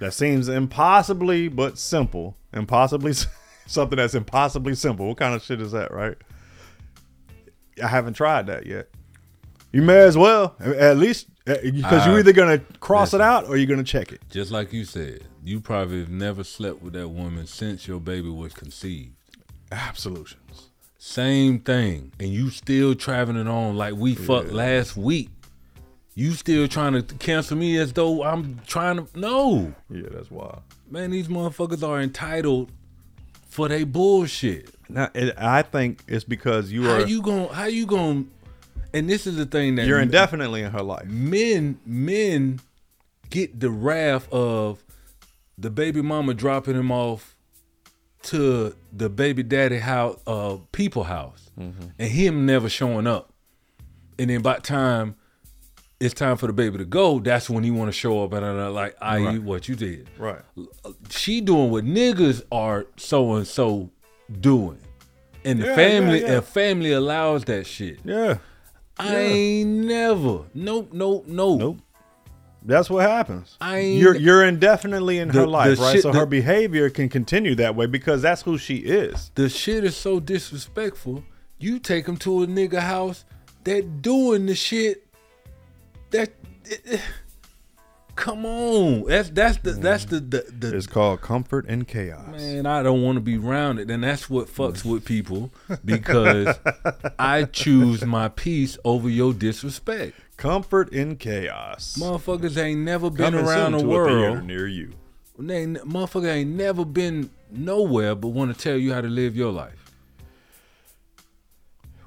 that 0.01 0.12
seems 0.12 0.48
impossibly 0.48 1.48
but 1.48 1.78
simple, 1.78 2.36
impossibly 2.53 3.14
something 3.66 3.96
that's 3.96 4.14
impossibly 4.14 4.74
simple. 4.74 5.09
What 5.09 5.16
kind 5.16 5.34
of 5.34 5.42
shit 5.42 5.62
is 5.62 5.72
that, 5.72 5.92
right? 5.92 6.16
I 7.82 7.88
haven't 7.88 8.14
tried 8.14 8.48
that 8.48 8.66
yet. 8.66 8.90
You 9.72 9.80
may 9.80 10.01
as 10.01 10.18
well, 10.18 10.57
at 10.61 10.98
least 10.98 11.28
Uh, 11.51 11.57
because 11.62 12.07
you're 12.07 12.16
uh, 12.16 12.18
either 12.18 12.32
gonna 12.32 12.59
cross 12.78 13.14
it 13.14 13.20
out 13.20 13.48
or 13.48 13.57
you're 13.57 13.66
gonna 13.66 13.82
check 13.82 14.12
it. 14.12 14.20
Just 14.30 14.51
like 14.51 14.72
you 14.72 14.84
said, 14.84 15.24
you 15.44 15.61
probably 15.61 16.01
have 16.01 16.11
never 16.11 16.44
slept 16.44 16.82
with 16.82 16.92
that 16.92 17.09
woman 17.09 17.46
since 17.46 17.88
your 17.88 18.01
baby 18.01 18.28
was 18.28 18.53
conceived. 18.55 19.12
Absolutions. 19.72 20.68
Same 20.98 21.61
thing. 21.61 22.12
And 22.20 22.28
you 22.28 22.51
still 22.51 22.94
traveling 22.94 23.48
on 23.48 23.76
like 23.76 23.94
we 23.94 24.14
fucked 24.14 24.53
last 24.53 24.96
week. 24.96 25.30
You 26.14 26.32
still 26.32 26.68
trying 26.68 26.92
to 26.92 27.03
cancel 27.14 27.57
me 27.57 27.78
as 27.78 27.92
though 27.92 28.22
I'm 28.22 28.61
trying 28.66 28.96
to 28.96 29.18
no. 29.18 29.74
Yeah, 29.88 30.09
that's 30.11 30.30
wild. 30.30 30.62
Man, 30.90 31.11
these 31.11 31.28
motherfuckers 31.28 31.86
are 31.86 32.01
entitled 32.01 32.70
for 33.48 33.68
their 33.68 33.86
bullshit. 33.86 34.70
Now, 34.88 35.09
it, 35.14 35.34
I 35.38 35.62
think 35.62 36.03
it's 36.07 36.24
because 36.24 36.70
you 36.70 36.90
are. 36.90 37.01
How 37.01 37.07
you 37.07 37.22
going 37.22 37.48
how 37.48 37.64
you 37.64 37.86
going 37.86 38.30
and 38.93 39.09
this 39.09 39.26
is 39.26 39.36
the 39.36 39.47
thing 39.47 39.76
that 39.76 39.86
you're 39.86 40.01
indefinitely 40.01 40.62
in 40.62 40.70
her 40.72 40.82
life. 40.82 41.07
men 41.07 41.78
men 41.86 42.61
get 43.30 43.61
the 43.61 43.70
wrath 43.70 44.30
of 44.32 44.82
the 45.59 45.70
baby 45.70 46.03
mama 46.03 46.34
dropping 46.34 46.74
him 46.74 46.91
off 46.91 47.36
to 48.22 48.74
the 48.93 49.09
baby 49.09 49.43
daddy 49.43 49.78
house 49.78 50.18
uh 50.26 50.57
people 50.72 51.05
house 51.05 51.51
and 51.57 51.82
him 51.99 52.45
never 52.47 52.68
showing 52.68 53.07
up 53.07 53.32
and 54.18 54.28
then 54.30 54.43
by 54.43 54.55
the 54.57 54.61
time 54.62 55.14
it's 56.01 56.14
time 56.14 56.36
for 56.36 56.47
the 56.47 56.53
baby 56.53 56.76
to 56.78 56.84
go 56.84 57.18
that's 57.18 57.49
when 57.51 57.62
he 57.64 57.70
want 57.70 57.88
to 57.88 57.93
show 57.93 58.22
up 58.24 58.32
and 58.32 58.45
I'm 58.45 58.74
like 58.74 58.97
I 59.01 59.18
Right. 59.22 59.43
what 59.43 59.68
you 59.68 59.74
did 59.76 60.09
Right. 60.18 60.41
she 61.11 61.41
doing 61.41 61.70
what 61.70 61.84
niggas 61.84 62.43
are 62.53 62.86
so 62.97 63.34
and 63.34 63.47
so 63.47 63.91
doing 64.41 64.78
and 65.45 65.61
the 65.61 65.66
Yeah, 65.68 65.74
family 65.74 66.20
yeah, 66.20 66.26
yeah. 66.26 66.34
and 66.36 66.45
family 66.45 66.93
allows 66.93 67.45
that 67.45 67.66
shit 67.66 68.01
Yeah. 68.05 68.38
I 69.01 69.16
ain't 69.20 69.70
never. 69.86 70.40
Nope, 70.55 70.90
nope, 70.92 71.24
nope. 71.26 71.59
Nope. 71.59 71.78
That's 72.62 72.90
what 72.90 73.09
happens. 73.09 73.57
I 73.61 73.78
ain't- 73.78 74.01
you're 74.01 74.14
you're 74.16 74.44
indefinitely 74.44 75.18
in 75.18 75.28
The- 75.28 75.34
her 75.40 75.46
life, 75.46 75.76
the 75.78 75.82
right? 75.82 75.92
shit 75.94 76.03
so 76.03 76.12
that- 76.12 76.18
her 76.18 76.26
behavior 76.26 76.90
can 76.90 77.09
continue 77.09 77.55
that 77.55 77.74
way 77.74 77.86
because 77.86 78.20
that's 78.22 78.42
who 78.42 78.59
she 78.59 78.76
is. 78.76 79.30
The 79.34 79.48
shit 79.48 79.82
is 79.84 79.96
so 79.96 80.20
disrespectful. 80.20 81.24
You 81.59 81.78
take 81.78 82.05
them 82.07 82.16
to 82.18 82.42
a 82.42 82.46
nigga 82.46 82.80
house 82.80 83.24
that 83.64 84.03
doing 84.03 84.46
the 84.46 84.55
shit 84.55 85.07
that. 86.11 86.30
Eh, 86.70 86.76
eh. 86.92 86.98
Come 88.21 88.45
on, 88.45 89.05
that's 89.07 89.31
that's 89.31 89.57
the 89.59 89.73
that's 89.73 90.05
the 90.05 90.21
the, 90.21 90.45
the 90.57 90.77
It's 90.77 90.87
called 90.87 91.23
comfort 91.23 91.64
and 91.66 91.89
chaos. 91.89 92.29
man. 92.31 92.66
I 92.66 92.83
don't 92.83 93.03
want 93.03 93.16
to 93.16 93.21
be 93.21 93.39
rounded, 93.39 93.91
and 93.91 94.05
that's 94.05 94.29
what 94.29 94.47
fucks 94.47 94.85
with 94.85 95.05
people 95.07 95.51
because 95.85 96.55
I 97.18 97.45
choose 97.45 98.05
my 98.05 98.29
peace 98.29 98.77
over 98.85 99.09
your 99.09 99.33
disrespect. 99.33 100.16
Comfort 100.37 100.93
in 100.93 101.16
chaos. 101.16 101.97
Motherfuckers 101.99 102.57
ain't 102.62 102.81
never 102.81 103.09
been 103.11 103.33
Coming 103.33 103.47
around 103.47 103.73
the 103.73 103.85
world. 103.87 104.45
near 104.45 104.68
you. 104.68 104.93
They 105.39 105.64
motherfucker 105.66 106.29
ain't 106.31 106.51
never 106.51 106.85
been 106.85 107.31
nowhere 107.51 108.14
but 108.14 108.29
want 108.29 108.55
to 108.55 108.62
tell 108.62 108.77
you 108.77 108.93
how 108.93 109.01
to 109.01 109.09
live 109.09 109.35
your 109.35 109.51
life. 109.51 109.93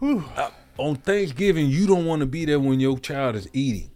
Uh, 0.02 0.50
on 0.78 0.96
Thanksgiving, 0.98 1.70
you 1.70 1.88
don't 1.88 2.06
want 2.06 2.20
to 2.20 2.26
be 2.26 2.46
there 2.46 2.60
when 2.60 2.80
your 2.80 3.00
child 3.00 3.36
is 3.36 3.48
eating. 3.54 3.90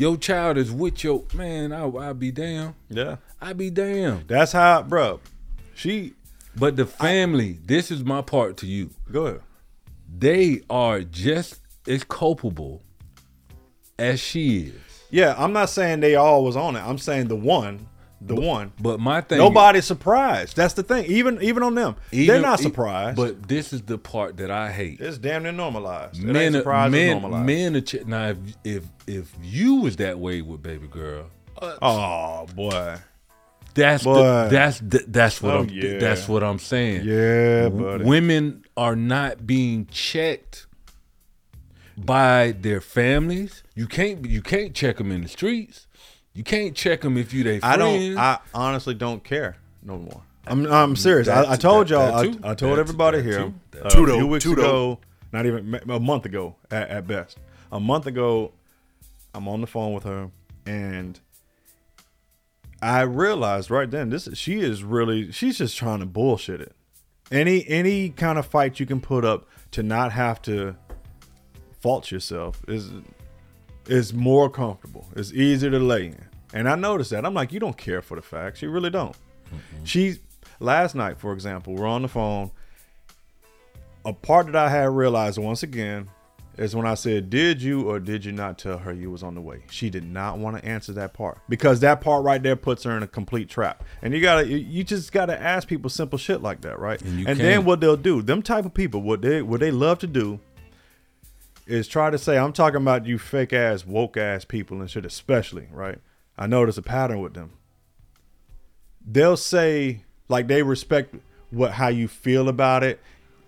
Your 0.00 0.16
child 0.16 0.56
is 0.56 0.72
with 0.72 1.04
your 1.04 1.24
man. 1.34 1.72
I 1.72 1.86
I 1.86 2.14
be 2.14 2.30
damn. 2.30 2.74
Yeah. 2.88 3.16
I 3.38 3.52
be 3.52 3.68
damn. 3.68 4.26
That's 4.26 4.52
how, 4.52 4.82
bro. 4.82 5.20
She 5.74 6.14
But 6.56 6.76
the 6.76 6.86
family, 6.86 7.58
this 7.66 7.90
is 7.90 8.02
my 8.02 8.22
part 8.22 8.56
to 8.58 8.66
you. 8.66 8.88
go 9.12 9.26
ahead. 9.26 9.40
They 10.18 10.62
are 10.70 11.02
just 11.02 11.60
as 11.86 12.02
culpable 12.02 12.80
as 13.98 14.20
she 14.20 14.60
is. 14.60 14.80
Yeah, 15.10 15.34
I'm 15.36 15.52
not 15.52 15.68
saying 15.68 16.00
they 16.00 16.14
all 16.14 16.44
was 16.44 16.56
on 16.56 16.76
it. 16.76 16.80
I'm 16.80 16.96
saying 16.96 17.28
the 17.28 17.36
one 17.36 17.86
the 18.20 18.34
one. 18.34 18.72
But 18.80 19.00
my 19.00 19.20
thing, 19.22 19.38
Nobody's 19.38 19.84
surprised. 19.86 20.54
That's 20.56 20.74
the 20.74 20.82
thing. 20.82 21.04
Even 21.06 21.40
even 21.42 21.62
on 21.62 21.74
them, 21.74 21.96
they're 22.10 22.20
even- 22.20 22.42
not 22.42 22.60
e- 22.60 22.62
surprised. 22.62 23.16
But 23.16 23.48
this 23.48 23.72
is 23.72 23.82
the 23.82 23.96
part 23.98 24.36
that 24.38 24.50
I 24.50 24.70
hate. 24.72 25.00
it's 25.00 25.16
damn 25.18 25.42
near 25.42 25.52
normalized. 25.52 26.22
Men, 26.22 26.54
are- 26.56 26.88
men, 26.90 27.20
normalized. 27.20 27.46
men. 27.46 27.76
Are 27.76 27.80
ch- 27.80 28.04
now, 28.06 28.28
if, 28.28 28.36
if 28.64 28.84
if 29.06 29.32
you 29.42 29.76
was 29.76 29.96
that 29.96 30.18
way 30.18 30.42
with 30.42 30.62
baby 30.62 30.86
girl, 30.86 31.26
uh, 31.60 31.76
Oh 31.80 32.46
boy. 32.54 32.96
that's 33.74 34.04
the, 34.04 34.48
that's 34.50 34.80
the, 34.80 35.04
that's 35.08 35.40
what 35.40 35.54
Oh, 35.54 35.58
I'm 35.60 35.68
yeah. 35.70 35.98
that's 35.98 36.28
what 36.28 36.42
I'm 36.42 36.58
saying. 36.58 37.04
Yeah, 37.04 37.68
buddy. 37.70 38.04
Women 38.04 38.64
are 38.76 38.96
not 38.96 39.46
being 39.46 39.86
checked 39.86 40.66
by 41.96 42.52
their 42.58 42.80
families. 42.80 43.62
You 43.74 43.86
can't 43.86 44.24
you 44.26 44.42
can't 44.42 44.74
check 44.74 44.96
them 44.98 45.10
in 45.12 45.22
the 45.22 45.28
streets. 45.28 45.86
You 46.34 46.44
can't 46.44 46.74
check 46.76 47.00
them 47.00 47.16
if 47.16 47.32
you 47.32 47.42
they 47.44 47.60
I 47.60 47.76
don't. 47.76 48.16
I 48.16 48.38
honestly 48.54 48.94
don't 48.94 49.22
care 49.24 49.56
no 49.82 49.98
more. 49.98 50.22
I'm 50.46 50.66
I'm 50.66 50.96
serious. 50.96 51.28
I, 51.28 51.52
I 51.52 51.56
told 51.56 51.88
that- 51.88 51.90
y'all. 51.94 52.22
that. 52.22 52.44
I, 52.44 52.50
I 52.52 52.54
told 52.54 52.76
That- 52.76 52.80
everybody 52.80 53.18
that 53.18 53.24
here 53.24 53.38
too. 53.72 53.80
Uh, 53.82 53.90
too. 53.90 54.04
a 54.04 54.14
few 54.14 54.26
weeks 54.26 54.46
ago, 54.46 54.98
not 55.32 55.46
even 55.46 55.80
a 55.88 56.00
month 56.00 56.24
ago 56.26 56.56
at, 56.70 56.88
at 56.88 57.06
best. 57.06 57.38
A 57.72 57.78
month 57.80 58.06
ago, 58.06 58.52
I'm 59.34 59.46
on 59.48 59.60
the 59.60 59.66
phone 59.66 59.92
with 59.92 60.04
her, 60.04 60.30
and 60.66 61.18
I 62.82 63.02
realized 63.02 63.70
right 63.70 63.90
then 63.90 64.10
this 64.10 64.28
she 64.34 64.60
is 64.60 64.82
really 64.82 65.30
she's 65.32 65.58
just 65.58 65.76
trying 65.76 66.00
to 66.00 66.06
bullshit 66.06 66.60
it. 66.60 66.74
Any 67.30 67.66
any 67.68 68.08
kind 68.10 68.38
of 68.38 68.46
fight 68.46 68.80
you 68.80 68.86
can 68.86 69.00
put 69.00 69.24
up 69.24 69.46
to 69.72 69.82
not 69.82 70.12
have 70.12 70.40
to 70.42 70.76
fault 71.80 72.10
yourself 72.10 72.62
is 72.66 72.90
is 73.86 74.12
more 74.12 74.48
comfortable. 74.50 75.06
It's 75.16 75.32
easier 75.32 75.70
to 75.70 75.78
lay 75.78 76.06
in. 76.06 76.24
And 76.52 76.68
I 76.68 76.74
noticed 76.74 77.10
that. 77.10 77.24
I'm 77.24 77.34
like, 77.34 77.52
you 77.52 77.60
don't 77.60 77.76
care 77.76 78.02
for 78.02 78.16
the 78.16 78.22
facts. 78.22 78.62
You 78.62 78.70
really 78.70 78.90
don't. 78.90 79.16
She 79.84 80.18
last 80.58 80.94
night, 80.94 81.18
for 81.18 81.32
example, 81.32 81.74
we're 81.74 81.86
on 81.86 82.02
the 82.02 82.08
phone. 82.08 82.50
A 84.04 84.12
part 84.12 84.46
that 84.46 84.56
I 84.56 84.70
had 84.70 84.90
realized 84.90 85.38
once 85.38 85.62
again 85.62 86.08
is 86.56 86.74
when 86.74 86.86
I 86.86 86.94
said, 86.94 87.30
"Did 87.30 87.62
you 87.62 87.88
or 87.88 87.98
did 88.00 88.24
you 88.24 88.32
not 88.32 88.58
tell 88.58 88.78
her 88.78 88.92
you 88.92 89.10
was 89.10 89.22
on 89.22 89.34
the 89.34 89.40
way?" 89.40 89.62
She 89.70 89.90
did 89.90 90.04
not 90.04 90.38
want 90.38 90.56
to 90.56 90.64
answer 90.64 90.92
that 90.94 91.12
part 91.14 91.38
because 91.48 91.80
that 91.80 92.00
part 92.00 92.24
right 92.24 92.42
there 92.42 92.56
puts 92.56 92.84
her 92.84 92.96
in 92.96 93.02
a 93.02 93.06
complete 93.06 93.48
trap. 93.48 93.84
And 94.02 94.14
you 94.14 94.20
gotta, 94.20 94.46
you, 94.46 94.56
you 94.56 94.84
just 94.84 95.12
gotta 95.12 95.40
ask 95.40 95.68
people 95.68 95.90
simple 95.90 96.18
shit 96.18 96.42
like 96.42 96.60
that, 96.62 96.78
right? 96.78 97.00
And 97.02 97.26
And, 97.28 97.40
then 97.40 97.64
what 97.64 97.80
they'll 97.80 97.96
do, 97.96 98.22
them 98.22 98.42
type 98.42 98.64
of 98.64 98.74
people, 98.74 99.02
what 99.02 99.22
they 99.22 99.42
what 99.42 99.60
they 99.60 99.70
love 99.70 99.98
to 100.00 100.06
do 100.06 100.40
is 101.70 101.86
try 101.86 102.10
to 102.10 102.18
say, 102.18 102.36
I'm 102.36 102.52
talking 102.52 102.80
about 102.80 103.06
you 103.06 103.18
fake 103.18 103.52
ass, 103.52 103.86
woke 103.86 104.16
ass 104.16 104.44
people 104.44 104.80
and 104.80 104.90
shit, 104.90 105.06
especially, 105.06 105.68
right? 105.70 105.98
I 106.36 106.46
notice 106.46 106.76
a 106.78 106.82
pattern 106.82 107.20
with 107.20 107.34
them. 107.34 107.52
They'll 109.06 109.36
say 109.36 110.04
like 110.28 110.48
they 110.48 110.62
respect 110.62 111.14
what 111.50 111.72
how 111.72 111.88
you 111.88 112.08
feel 112.08 112.48
about 112.48 112.82
it, 112.82 113.00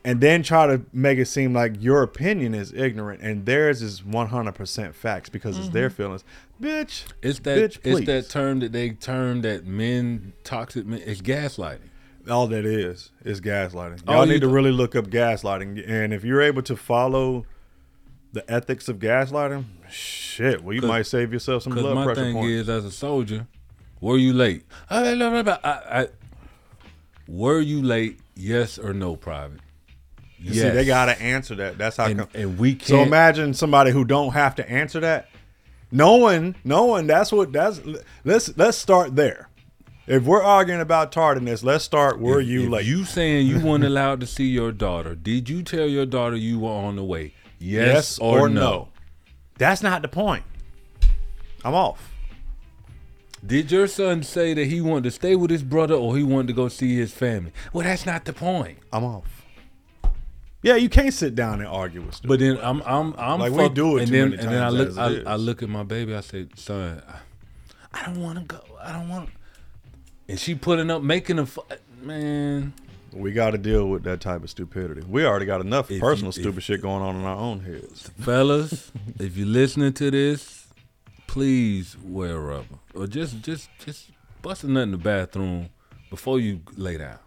and 0.04 0.20
then 0.20 0.42
try 0.42 0.66
to 0.66 0.82
make 0.92 1.18
it 1.18 1.26
seem 1.26 1.52
like 1.52 1.74
your 1.80 2.02
opinion 2.02 2.54
is 2.54 2.72
ignorant 2.72 3.20
and 3.22 3.46
theirs 3.46 3.82
is 3.82 4.00
100% 4.02 4.94
facts 4.94 5.28
because 5.28 5.58
it's 5.58 5.68
their 5.68 5.88
mm-hmm. 5.88 5.96
feelings. 5.96 6.24
Bitch, 6.60 7.04
it's 7.22 7.38
that 7.40 7.58
bitch, 7.58 7.78
it's 7.84 8.06
that 8.06 8.28
term 8.28 8.60
that 8.60 8.72
they 8.72 8.90
term 8.90 9.42
that 9.42 9.66
men 9.66 10.32
toxic 10.44 10.86
men. 10.86 11.02
It's 11.04 11.20
gaslighting. 11.20 11.88
All 12.30 12.46
that 12.48 12.64
is 12.64 13.10
is 13.24 13.40
gaslighting. 13.40 14.06
Y'all 14.06 14.26
you 14.26 14.34
need 14.34 14.40
to 14.42 14.48
really 14.48 14.70
look 14.70 14.94
up 14.94 15.06
gaslighting, 15.06 15.88
and 15.88 16.12
if 16.12 16.24
you're 16.24 16.42
able 16.42 16.62
to 16.62 16.76
follow 16.76 17.46
the 18.32 18.50
ethics 18.50 18.88
of 18.88 18.98
gaslighting, 18.98 19.64
shit, 19.90 20.62
well, 20.62 20.74
you 20.74 20.82
might 20.82 21.06
save 21.06 21.32
yourself 21.32 21.62
some 21.64 21.72
Because 21.72 21.84
blood 21.84 21.94
my 21.94 22.04
pressure 22.04 22.22
thing 22.22 22.34
points. 22.34 22.50
is, 22.50 22.68
as 22.68 22.84
a 22.84 22.90
soldier, 22.90 23.46
were 24.00 24.16
you 24.16 24.32
late? 24.32 24.64
I, 24.90 25.12
I, 25.12 25.58
I, 25.62 26.00
I, 26.02 26.06
were 27.28 27.60
you 27.60 27.82
late? 27.82 28.18
Yes 28.34 28.78
or 28.78 28.92
no, 28.94 29.16
private? 29.16 29.60
You 30.38 30.54
See, 30.54 30.68
they 30.70 30.84
gotta 30.84 31.20
answer 31.22 31.54
that. 31.56 31.78
That's 31.78 31.96
how. 31.98 32.06
And- 32.06 32.18
come. 32.20 32.28
and 32.34 32.58
we 32.58 32.74
can't- 32.74 32.88
So 32.88 33.02
imagine 33.02 33.54
somebody 33.54 33.90
who 33.92 34.04
don't 34.04 34.32
have 34.32 34.54
to 34.56 34.68
answer 34.68 34.98
that, 35.00 35.28
knowing, 35.92 36.56
knowing 36.64 37.06
that's 37.06 37.30
what 37.30 37.52
that's. 37.52 37.80
Let's 38.24 38.56
let's 38.56 38.76
start 38.78 39.14
there. 39.14 39.48
If 40.08 40.24
we're 40.24 40.42
arguing 40.42 40.80
about 40.80 41.12
tardiness, 41.12 41.62
let's 41.62 41.84
start. 41.84 42.18
Were 42.18 42.40
If- 42.40 42.48
you 42.48 42.64
if 42.64 42.70
late? 42.70 42.86
You 42.86 43.04
saying 43.04 43.46
you 43.46 43.60
weren't 43.60 43.84
allowed 43.92 44.18
to 44.20 44.26
see 44.26 44.46
your 44.48 44.72
daughter? 44.72 45.14
Did 45.14 45.48
you 45.48 45.62
tell 45.62 45.86
your 45.86 46.06
daughter 46.06 46.34
you 46.36 46.58
were 46.58 46.70
on 46.70 46.96
the 46.96 47.04
way? 47.04 47.34
Yes, 47.62 47.86
Yes 47.86 48.18
or, 48.18 48.40
or 48.40 48.48
no? 48.48 48.60
no? 48.60 48.88
That's 49.58 49.82
not 49.82 50.02
the 50.02 50.08
point. 50.08 50.44
I'm 51.64 51.74
off. 51.74 52.12
Did 53.44 53.70
your 53.70 53.86
son 53.86 54.22
say 54.22 54.54
that 54.54 54.66
he 54.66 54.80
wanted 54.80 55.04
to 55.04 55.10
stay 55.10 55.36
with 55.36 55.50
his 55.50 55.62
brother 55.62 55.94
or 55.94 56.16
he 56.16 56.22
wanted 56.22 56.48
to 56.48 56.52
go 56.52 56.68
see 56.68 56.96
his 56.96 57.12
family? 57.12 57.52
Well, 57.72 57.84
that's 57.84 58.06
not 58.06 58.24
the 58.24 58.32
point. 58.32 58.78
I'm 58.92 59.04
off. 59.04 59.42
Yeah, 60.62 60.76
you 60.76 60.88
can't 60.88 61.12
sit 61.12 61.34
down 61.34 61.58
and 61.58 61.68
argue 61.68 62.02
with. 62.02 62.20
But 62.24 62.38
then 62.38 62.58
I'm 62.62 62.82
I'm 62.82 63.14
I'm 63.18 63.40
Like, 63.40 63.52
we 63.52 63.68
do 63.68 63.96
it 63.98 64.04
and 64.04 64.12
then 64.12 64.32
and 64.34 64.48
then 64.48 64.62
I 64.62 64.68
look 64.68 64.96
I, 64.96 65.32
I 65.32 65.36
look 65.36 65.62
at 65.62 65.68
my 65.68 65.82
baby. 65.82 66.14
I 66.14 66.20
say, 66.20 66.46
son, 66.54 67.02
I, 67.08 68.00
I 68.00 68.06
don't 68.06 68.22
want 68.22 68.38
to 68.38 68.44
go. 68.44 68.60
I 68.80 68.92
don't 68.92 69.08
want. 69.08 69.30
And 70.28 70.38
she 70.38 70.54
putting 70.54 70.88
up 70.90 71.02
making 71.02 71.40
a 71.40 71.48
man. 72.00 72.72
We 73.12 73.32
got 73.32 73.50
to 73.50 73.58
deal 73.58 73.88
with 73.88 74.02
that 74.04 74.20
type 74.20 74.42
of 74.42 74.50
stupidity. 74.50 75.02
We 75.08 75.24
already 75.26 75.46
got 75.46 75.60
enough 75.60 75.90
If 75.90 76.00
personal 76.00 76.28
you- 76.28 76.42
stupid 76.42 76.58
if- 76.58 76.64
shit 76.64 76.82
going 76.82 77.02
on 77.02 77.16
in 77.16 77.24
our 77.24 77.36
own 77.36 77.60
heads. 77.60 78.10
fellas, 78.20 78.90
if 79.18 79.36
you're 79.36 79.46
listening 79.46 79.92
to 79.94 80.10
this, 80.10 80.66
please 81.26 81.96
wear 82.02 82.38
rubber 82.38 82.78
or 82.94 83.06
just 83.06 83.40
just 83.42 83.68
just 83.84 84.10
bust 84.42 84.64
a 84.64 84.70
nut 84.70 84.82
in 84.84 84.90
the 84.92 84.98
bathroom 84.98 85.68
before 86.10 86.38
you 86.40 86.60
lay 86.76 86.98
down. 86.98 87.18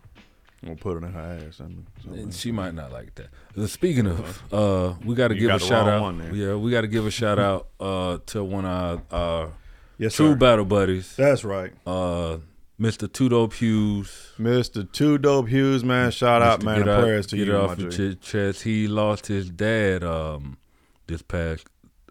We'll 0.63 0.75
put 0.75 0.97
it 0.97 1.05
in 1.05 1.13
her 1.13 1.39
ass. 1.47 1.61
I 1.61 1.65
mean, 1.67 1.85
And 2.07 2.33
she 2.33 2.51
might 2.51 2.73
not 2.73 2.91
like 2.91 3.13
that. 3.15 3.27
Uh, 3.55 3.67
Speaking 3.67 4.07
of, 4.07 4.41
uh, 4.51 4.95
we 5.05 5.13
got 5.13 5.27
to 5.27 5.35
give 5.35 5.51
a 5.51 5.59
shout 5.59 5.87
out. 5.87 6.15
yeah, 6.33 6.55
we 6.55 6.71
got 6.71 6.81
to 6.81 6.87
give 6.87 7.05
a 7.05 7.11
shout 7.11 7.37
out 7.37 7.67
uh, 7.79 8.17
to 8.27 8.43
one 8.43 8.65
of 8.65 9.01
our, 9.11 9.19
our 9.19 9.51
Yes, 9.99 10.15
true 10.15 10.31
sir. 10.31 10.35
battle 10.35 10.65
buddies, 10.65 11.15
That's 11.15 11.43
right. 11.43 11.71
uh, 11.85 12.37
Mr. 12.79 13.11
Two 13.11 13.29
Dope 13.29 13.53
Hughes. 13.53 14.33
Mr. 14.37 14.89
Two 14.91 15.17
Dope 15.17 15.47
Hughes, 15.47 15.83
man. 15.83 16.11
Shout 16.11 16.41
out, 16.41 16.61
man. 16.63 16.75
Get 16.79 16.81
and 16.81 16.89
out- 16.89 17.01
prayers 17.03 17.27
to 17.27 17.37
get 17.37 17.47
you, 17.47 17.55
it 17.55 17.59
off 17.59 17.79
your 17.79 17.89
G. 17.89 18.15
ch- 18.15 18.19
chest. 18.21 18.63
He 18.63 18.87
lost 18.87 19.27
his 19.27 19.49
dad 19.49 20.03
um, 20.03 20.57
this 21.07 21.21
past 21.21 21.67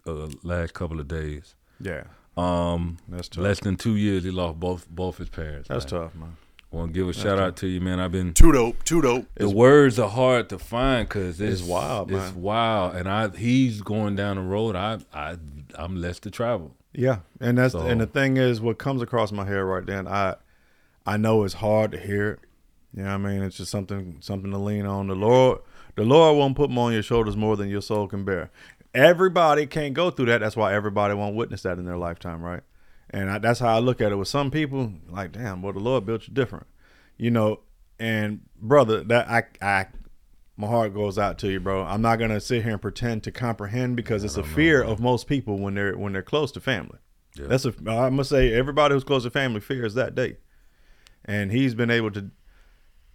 uh, 0.07 0.27
last 0.43 0.73
couple 0.73 0.99
of 0.99 1.07
days. 1.07 1.55
Yeah, 1.79 2.05
Um, 2.37 2.97
That's 3.07 3.27
tough. 3.29 3.43
Less 3.43 3.59
than 3.59 3.75
two 3.75 3.95
years, 3.95 4.23
he 4.23 4.31
lost 4.31 4.59
both 4.59 4.89
both 4.89 5.17
his 5.17 5.29
parents. 5.29 5.67
that's 5.67 5.91
man. 5.91 6.01
tough, 6.01 6.15
man. 6.15 6.37
Want 6.71 6.93
to 6.93 6.99
give 6.99 7.07
a 7.07 7.13
shout 7.13 7.37
out 7.39 7.55
to 7.57 7.67
you, 7.67 7.79
man. 7.79 7.99
I've 8.01 8.11
been 8.11 8.33
Too 8.33 8.51
dope. 8.51 8.83
Too 8.83 9.01
dope. 9.01 9.27
the 9.35 9.49
words 9.49 9.97
are 9.99 10.09
hard 10.09 10.49
to 10.49 10.59
find 10.59 11.07
because 11.07 11.39
it's, 11.39 11.61
It's 11.61 11.69
wild, 11.69 12.11
It's 12.11 12.33
wild, 12.33 12.95
and 12.95 13.07
I 13.07 13.29
he's 13.29 13.81
going 13.81 14.15
down 14.15 14.35
the 14.37 14.41
road. 14.41 14.75
I 14.75 14.99
I 15.13 15.37
I'm 15.75 15.95
less 16.01 16.19
to 16.21 16.31
travel. 16.31 16.75
Yeah, 16.91 17.19
and 17.39 17.57
that's 17.57 17.73
So- 17.73 17.81
and 17.81 18.01
the 18.01 18.07
thing 18.07 18.37
is, 18.37 18.59
what 18.61 18.77
comes 18.77 19.01
across 19.01 19.31
my 19.31 19.45
head 19.45 19.57
right 19.59 19.85
then, 19.85 20.07
I 20.07 20.35
I 21.05 21.17
know 21.17 21.43
it's 21.43 21.55
hard 21.55 21.91
to 21.91 21.99
hear 21.99 22.31
it. 22.31 22.39
You 22.95 23.03
know 23.03 23.09
what 23.09 23.27
I 23.27 23.31
mean? 23.33 23.43
It's 23.43 23.57
just 23.57 23.71
something 23.71 24.17
something 24.21 24.51
to 24.51 24.57
lean 24.57 24.85
on. 24.85 25.07
The 25.07 25.15
Lord, 25.15 25.59
the 25.95 26.03
Lord 26.03 26.37
won't 26.37 26.55
put 26.55 26.69
them 26.69 26.77
on 26.77 26.93
your 26.93 27.03
shoulders 27.03 27.35
more 27.35 27.57
than 27.57 27.69
your 27.69 27.81
soul 27.81 28.07
can 28.07 28.23
bear. 28.23 28.51
Everybody 28.93 29.65
can't 29.65 29.93
go 29.93 30.09
through 30.09 30.27
that. 30.27 30.39
That's 30.39 30.55
why 30.55 30.73
everybody 30.73 31.13
won't 31.13 31.35
witness 31.35 31.63
that 31.63 31.77
in 31.77 31.85
their 31.85 31.97
lifetime, 31.97 32.41
right? 32.41 32.61
And 33.09 33.29
I, 33.29 33.39
that's 33.39 33.59
how 33.59 33.75
I 33.75 33.79
look 33.79 33.99
at 33.99 34.11
it. 34.11 34.15
With 34.15 34.29
some 34.29 34.49
people, 34.49 34.93
like, 35.09 35.33
damn, 35.33 35.61
well, 35.61 35.73
the 35.73 35.79
Lord 35.79 36.05
built 36.05 36.27
you 36.27 36.33
different, 36.33 36.67
you 37.17 37.31
know. 37.31 37.59
And 37.99 38.41
brother, 38.61 39.03
that 39.03 39.29
I 39.29 39.43
I 39.61 39.87
my 40.57 40.67
heart 40.67 40.93
goes 40.93 41.17
out 41.17 41.37
to 41.39 41.51
you, 41.51 41.59
bro. 41.59 41.83
I'm 41.83 42.01
not 42.01 42.17
gonna 42.17 42.39
sit 42.39 42.63
here 42.63 42.73
and 42.73 42.81
pretend 42.81 43.23
to 43.23 43.31
comprehend 43.31 43.97
because 43.97 44.23
it's 44.23 44.37
a 44.37 44.43
fear 44.43 44.81
of 44.81 44.99
most 44.99 45.27
people 45.27 45.57
when 45.59 45.75
they're 45.75 45.97
when 45.97 46.13
they're 46.13 46.21
close 46.21 46.51
to 46.53 46.61
family. 46.61 46.99
Yeah. 47.35 47.47
That's 47.47 47.65
a 47.65 47.73
I 47.87 48.09
must 48.09 48.29
say 48.29 48.53
everybody 48.53 48.93
who's 48.93 49.03
close 49.03 49.23
to 49.23 49.29
family 49.29 49.59
fears 49.59 49.95
that 49.95 50.15
day, 50.15 50.37
and 51.25 51.51
he's 51.51 51.75
been 51.75 51.91
able 51.91 52.11
to 52.11 52.31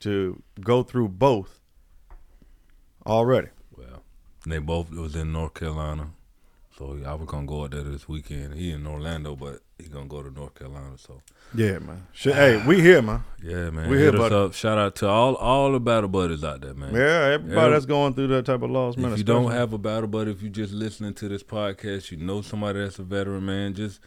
to 0.00 0.42
go 0.60 0.82
through 0.82 1.08
both 1.08 1.60
already. 3.06 3.48
Well, 3.76 4.02
they 4.46 4.58
both 4.58 4.90
was 4.90 5.14
in 5.16 5.32
North 5.32 5.54
Carolina, 5.54 6.10
so 6.76 6.98
I 7.06 7.14
was 7.14 7.26
gonna 7.28 7.46
go 7.46 7.64
out 7.64 7.72
there 7.72 7.82
this 7.82 8.08
weekend. 8.08 8.54
He 8.54 8.70
in 8.70 8.86
Orlando, 8.86 9.36
but 9.36 9.60
he 9.78 9.88
gonna 9.88 10.06
go 10.06 10.22
to 10.22 10.30
North 10.30 10.54
Carolina. 10.54 10.96
So 10.96 11.20
Yeah, 11.54 11.78
man. 11.78 12.06
Hey, 12.14 12.62
we 12.66 12.80
here, 12.80 13.02
man. 13.02 13.24
yeah, 13.42 13.70
man. 13.70 13.88
We 13.90 13.96
hit 13.98 14.14
here, 14.14 14.22
us 14.22 14.30
buddy. 14.30 14.34
up. 14.34 14.54
Shout 14.54 14.78
out 14.78 14.94
to 14.96 15.08
all 15.08 15.34
all 15.36 15.72
the 15.72 15.80
battle 15.80 16.08
buddies 16.08 16.44
out 16.44 16.60
there, 16.62 16.74
man. 16.74 16.94
Yeah, 16.94 17.32
everybody 17.34 17.72
that's 17.72 17.86
going 17.86 18.14
through 18.14 18.28
that 18.28 18.46
type 18.46 18.62
of 18.62 18.70
loss, 18.70 18.96
man. 18.96 19.12
if 19.12 19.18
you 19.18 19.24
don't 19.24 19.50
have 19.50 19.72
a 19.72 19.78
battle 19.78 20.08
buddy, 20.08 20.30
if 20.30 20.42
you 20.42 20.48
just 20.50 20.72
listening 20.72 21.14
to 21.14 21.28
this 21.28 21.42
podcast, 21.42 22.10
you 22.10 22.16
know 22.16 22.40
somebody 22.42 22.80
that's 22.80 22.98
a 22.98 23.02
veteran, 23.02 23.44
man. 23.44 23.74
Just 23.74 24.00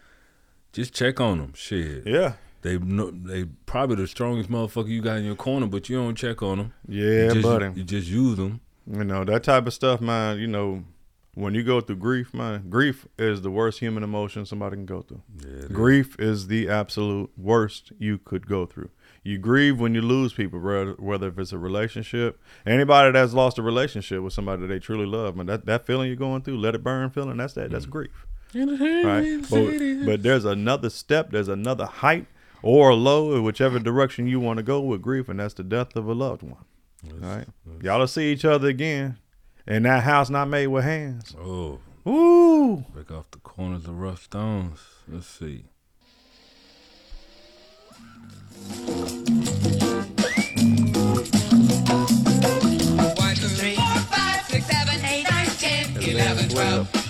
just 0.72 0.94
check 0.94 1.20
on 1.22 1.38
them. 1.38 1.54
Shit. 1.56 2.08
yeah, 2.08 2.34
They 2.64 2.78
they 2.78 3.46
probably 3.66 3.98
the 3.98 4.08
strongest 4.08 4.50
motherfucker 4.50 4.88
you 4.88 5.02
got 5.02 5.18
in 5.18 5.26
your 5.26 5.36
corner, 5.36 5.68
but 5.68 5.90
you 5.90 5.98
don't 5.98 6.16
check 6.16 6.42
on 6.42 6.58
them. 6.58 6.74
yeah, 6.88 7.26
you 7.26 7.34
just, 7.34 7.44
buddy. 7.44 7.72
You 7.76 7.84
just 7.84 8.08
use 8.08 8.38
them. 8.38 8.62
You 8.90 9.04
know 9.04 9.24
that 9.26 9.44
type 9.44 9.68
of 9.68 9.74
stuff, 9.74 10.00
man. 10.00 10.40
You 10.40 10.48
know, 10.48 10.86
when 11.36 11.56
you 11.56 11.64
go 11.64 11.82
through 11.82 11.98
grief, 11.98 12.34
man, 12.34 12.70
grief 12.70 13.06
is 13.20 13.42
the 13.42 13.52
worst 13.52 13.80
human 13.80 14.02
emotion 14.02 14.46
somebody 14.46 14.78
can 14.78 14.86
go 14.86 15.02
through. 15.02 15.22
Yeah, 15.46 15.68
grief 15.68 16.16
is 16.20 16.48
the 16.48 16.70
absolute 16.70 17.32
worst 17.38 17.92
you 18.00 18.18
could 18.18 18.48
go 18.48 18.66
through. 18.66 18.90
You 19.24 19.38
grieve 19.38 19.80
when 19.80 19.94
you 19.94 20.02
lose 20.02 20.34
people, 20.34 20.60
whether, 20.60 20.94
whether 20.94 21.28
if 21.28 21.40
it's 21.40 21.52
a 21.52 21.58
relationship. 21.58 22.42
Anybody 22.66 23.12
that's 23.12 23.34
lost 23.34 23.58
a 23.58 23.62
relationship 23.62 24.22
with 24.22 24.34
somebody 24.34 24.62
that 24.62 24.68
they 24.68 24.80
truly 24.80 25.06
love, 25.06 25.36
man, 25.36 25.46
that, 25.48 25.66
that 25.66 25.86
feeling 25.86 26.08
you're 26.08 26.16
going 26.18 26.42
through, 26.42 26.58
let 26.58 26.76
it 26.76 26.84
burn 26.84 27.10
feeling, 27.10 27.38
that's 27.38 27.54
that. 27.54 27.70
Mm. 27.70 27.72
That's 27.72 27.86
grief. 27.86 28.26
Right? 28.54 29.42
But, 29.50 30.06
but 30.06 30.24
there's 30.24 30.46
another 30.46 30.90
step, 30.90 31.32
there's 31.32 31.48
another 31.48 31.86
height 31.86 32.28
or 32.64 32.94
low, 32.96 33.40
whichever 33.42 33.78
direction 33.78 34.26
you 34.26 34.40
want 34.40 34.58
to 34.58 34.64
go 34.64 34.80
with 34.80 35.02
grief, 35.02 35.30
and 35.30 35.40
that's 35.40 35.54
the 35.54 35.64
death 35.64 35.96
of 35.96 36.08
a 36.08 36.14
loved 36.14 36.42
one. 36.42 36.66
Right? 37.20 37.46
Y'all 37.82 38.00
will 38.00 38.08
see 38.08 38.32
each 38.32 38.46
other 38.46 38.70
again. 38.70 39.18
And 39.68 39.86
that 39.86 40.04
house 40.04 40.30
not 40.30 40.50
made 40.50 40.68
with 40.68 40.84
hands. 40.84 41.36
Oh, 41.40 41.80
Ooh. 42.08 42.84
break 42.94 43.12
off 43.12 43.32
the 43.32 43.38
corners 43.40 43.86
of 43.86 43.98
rough 44.00 44.24
stones. 44.24 44.80
Let's 45.08 45.28
see. 45.28 45.66
One, 52.04 53.36
two, 53.36 53.48
three, 53.48 53.76
four, 53.76 53.86
five, 54.12 54.46
six, 54.48 54.66
seven, 54.66 55.06
eight, 55.06 55.26
nine, 55.30 55.48
ten, 55.48 55.96
eleven, 56.04 56.50
twelve. 56.50 57.03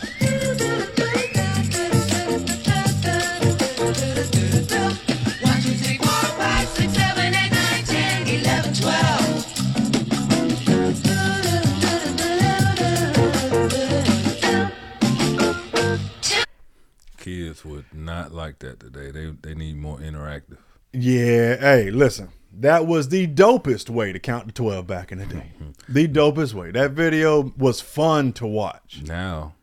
Yeah, 20.92 21.58
hey, 21.58 21.92
listen. 21.92 22.30
That 22.56 22.86
was 22.86 23.10
the 23.10 23.28
dopest 23.28 23.90
way 23.90 24.14
to 24.14 24.20
count 24.20 24.48
to 24.48 24.54
12 24.54 24.86
back 24.86 25.12
in 25.12 25.18
the 25.18 25.26
day. 25.26 25.54
Mm-hmm. 25.60 25.72
the 25.94 26.08
dopest 26.08 26.54
way. 26.54 26.70
That 26.72 26.92
video 26.92 27.52
was 27.58 27.82
fun 27.82 28.32
to 28.34 28.46
watch. 28.46 29.02
Now, 29.06 29.56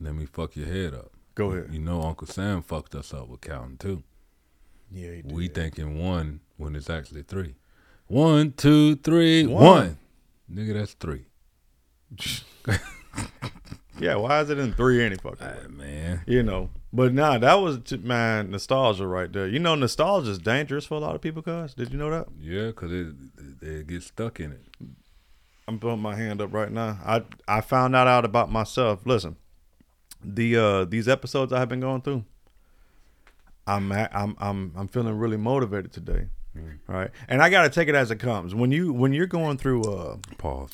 let 0.00 0.14
me 0.14 0.26
fuck 0.26 0.56
your 0.56 0.66
head 0.66 0.92
up. 0.92 1.12
Go 1.36 1.52
ahead. 1.52 1.68
You 1.72 1.78
know 1.78 2.02
Uncle 2.02 2.26
Sam 2.26 2.62
fucked 2.62 2.94
us 2.96 3.14
up 3.14 3.28
with 3.28 3.42
counting 3.42 3.76
too. 3.76 4.02
Yeah, 4.90 5.10
he 5.12 5.22
did. 5.22 5.32
We 5.32 5.48
thinking 5.48 6.02
one 6.02 6.40
when 6.56 6.74
it's 6.74 6.90
actually 6.90 7.22
three. 7.22 7.54
One, 8.08 8.52
two, 8.52 8.96
three, 8.96 9.46
One. 9.46 9.64
one. 9.64 9.98
Nigga, 10.52 10.74
that's 10.74 10.94
three. 10.94 11.26
Yeah, 13.98 14.16
why 14.16 14.40
is 14.40 14.50
it 14.50 14.58
in 14.58 14.72
three 14.74 15.02
any 15.04 15.16
fucking 15.16 15.46
way? 15.46 15.66
Man. 15.70 16.22
You 16.26 16.42
know, 16.42 16.70
but 16.92 17.14
nah, 17.14 17.38
that 17.38 17.54
was 17.54 17.78
j- 17.78 17.96
man 17.96 18.50
nostalgia 18.50 19.06
right 19.06 19.32
there. 19.32 19.46
You 19.48 19.58
know, 19.58 19.74
nostalgia 19.74 20.30
is 20.30 20.38
dangerous 20.38 20.84
for 20.84 20.94
a 20.96 20.98
lot 21.00 21.14
of 21.14 21.20
people. 21.22 21.42
Cause 21.42 21.74
did 21.74 21.92
you 21.92 21.98
know 21.98 22.10
that? 22.10 22.28
Yeah, 22.38 22.66
because 22.66 22.92
it, 22.92 23.60
they 23.60 23.82
get 23.84 24.02
stuck 24.02 24.38
in 24.40 24.52
it. 24.52 24.66
I'm 25.68 25.78
putting 25.78 26.00
my 26.00 26.14
hand 26.14 26.40
up 26.40 26.52
right 26.52 26.70
now. 26.70 26.98
I 27.04 27.22
I 27.48 27.60
found 27.60 27.94
that 27.94 28.06
out 28.06 28.24
about 28.24 28.50
myself. 28.52 29.00
Listen, 29.06 29.36
the 30.22 30.56
uh 30.56 30.84
these 30.84 31.08
episodes 31.08 31.52
I 31.52 31.58
have 31.58 31.68
been 31.68 31.80
going 31.80 32.02
through. 32.02 32.24
I'm 33.66 33.90
a- 33.92 34.10
I'm 34.12 34.36
I'm 34.38 34.72
I'm 34.76 34.88
feeling 34.88 35.16
really 35.18 35.36
motivated 35.38 35.92
today. 35.92 36.26
Right, 36.86 37.10
and 37.28 37.42
I 37.42 37.50
got 37.50 37.64
to 37.64 37.68
take 37.68 37.86
it 37.88 37.94
as 37.94 38.10
it 38.10 38.16
comes. 38.16 38.54
When 38.54 38.72
you 38.72 38.90
when 38.92 39.12
you're 39.12 39.26
going 39.26 39.58
through 39.58 39.82
uh 39.82 40.16
Pause. 40.38 40.72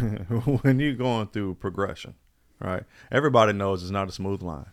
when 0.62 0.80
you're 0.80 0.94
going 0.94 1.28
through 1.28 1.54
progression, 1.56 2.14
right? 2.60 2.84
Everybody 3.10 3.52
knows 3.52 3.82
it's 3.82 3.90
not 3.90 4.08
a 4.08 4.12
smooth 4.12 4.42
line. 4.42 4.72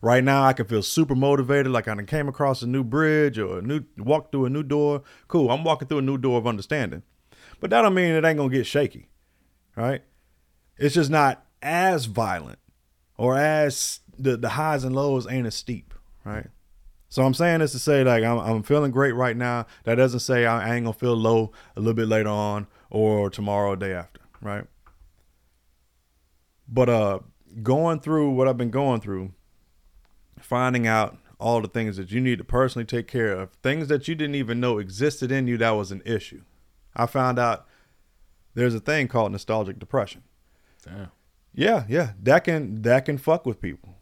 Right 0.00 0.24
now, 0.24 0.42
I 0.44 0.52
can 0.52 0.66
feel 0.66 0.82
super 0.82 1.14
motivated, 1.14 1.70
like 1.70 1.86
I 1.86 2.02
came 2.02 2.28
across 2.28 2.60
a 2.62 2.66
new 2.66 2.82
bridge 2.82 3.38
or 3.38 3.58
a 3.58 3.62
new 3.62 3.84
walk 3.96 4.32
through 4.32 4.46
a 4.46 4.50
new 4.50 4.64
door. 4.64 5.02
Cool, 5.28 5.50
I'm 5.50 5.62
walking 5.62 5.86
through 5.86 5.98
a 5.98 6.02
new 6.02 6.18
door 6.18 6.38
of 6.38 6.46
understanding, 6.46 7.02
but 7.60 7.70
that 7.70 7.82
don't 7.82 7.94
mean 7.94 8.12
it 8.12 8.24
ain't 8.24 8.36
gonna 8.36 8.48
get 8.48 8.66
shaky, 8.66 9.08
right? 9.76 10.02
It's 10.76 10.96
just 10.96 11.10
not 11.10 11.46
as 11.62 12.06
violent 12.06 12.58
or 13.16 13.38
as 13.38 14.00
the 14.18 14.36
the 14.36 14.50
highs 14.50 14.82
and 14.82 14.94
lows 14.94 15.30
ain't 15.30 15.46
as 15.46 15.54
steep, 15.54 15.94
right? 16.24 16.48
So 17.08 17.22
I'm 17.22 17.34
saying 17.34 17.60
this 17.60 17.72
to 17.72 17.78
say 17.78 18.02
like 18.02 18.24
I'm 18.24 18.38
I'm 18.38 18.62
feeling 18.64 18.90
great 18.90 19.14
right 19.14 19.36
now. 19.36 19.66
That 19.84 19.96
doesn't 19.96 20.20
say 20.20 20.46
I 20.46 20.74
ain't 20.74 20.84
gonna 20.84 20.94
feel 20.94 21.14
low 21.14 21.52
a 21.76 21.80
little 21.80 21.94
bit 21.94 22.08
later 22.08 22.30
on 22.30 22.66
or 22.90 23.30
tomorrow 23.30 23.70
or 23.70 23.76
day 23.76 23.92
after, 23.92 24.20
right? 24.40 24.64
But 26.72 26.88
uh 26.88 27.18
going 27.62 28.00
through 28.00 28.30
what 28.30 28.48
I've 28.48 28.56
been 28.56 28.70
going 28.70 29.00
through, 29.02 29.32
finding 30.40 30.86
out 30.86 31.18
all 31.38 31.60
the 31.60 31.68
things 31.68 31.96
that 31.96 32.10
you 32.12 32.20
need 32.20 32.38
to 32.38 32.44
personally 32.44 32.86
take 32.86 33.06
care 33.08 33.32
of, 33.32 33.50
things 33.62 33.88
that 33.88 34.08
you 34.08 34.14
didn't 34.14 34.36
even 34.36 34.58
know 34.60 34.78
existed 34.78 35.30
in 35.32 35.46
you 35.46 35.58
that 35.58 35.70
was 35.72 35.90
an 35.92 36.00
issue. 36.06 36.42
I 36.96 37.06
found 37.06 37.38
out 37.38 37.66
there's 38.54 38.74
a 38.74 38.80
thing 38.80 39.08
called 39.08 39.32
nostalgic 39.32 39.78
depression. 39.78 40.22
Damn. 40.84 41.10
Yeah, 41.54 41.84
yeah, 41.88 42.12
that 42.22 42.44
can 42.44 42.80
that 42.82 43.04
can 43.04 43.18
fuck 43.18 43.44
with 43.44 43.60
people. 43.60 43.96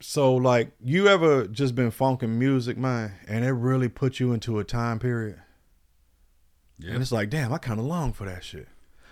So 0.00 0.34
like, 0.34 0.72
you 0.82 1.08
ever 1.08 1.46
just 1.46 1.74
been 1.74 1.90
funking 1.90 2.38
music, 2.38 2.76
man, 2.76 3.14
and 3.26 3.44
it 3.44 3.52
really 3.52 3.88
put 3.88 4.20
you 4.20 4.32
into 4.32 4.58
a 4.58 4.64
time 4.64 4.98
period, 4.98 5.40
Yeah. 6.78 6.92
and 6.92 7.00
it's 7.02 7.12
like, 7.12 7.30
damn, 7.30 7.52
I 7.52 7.58
kind 7.58 7.80
of 7.80 7.86
long 7.86 8.12
for 8.12 8.26
that 8.26 8.44
shit. 8.44 8.68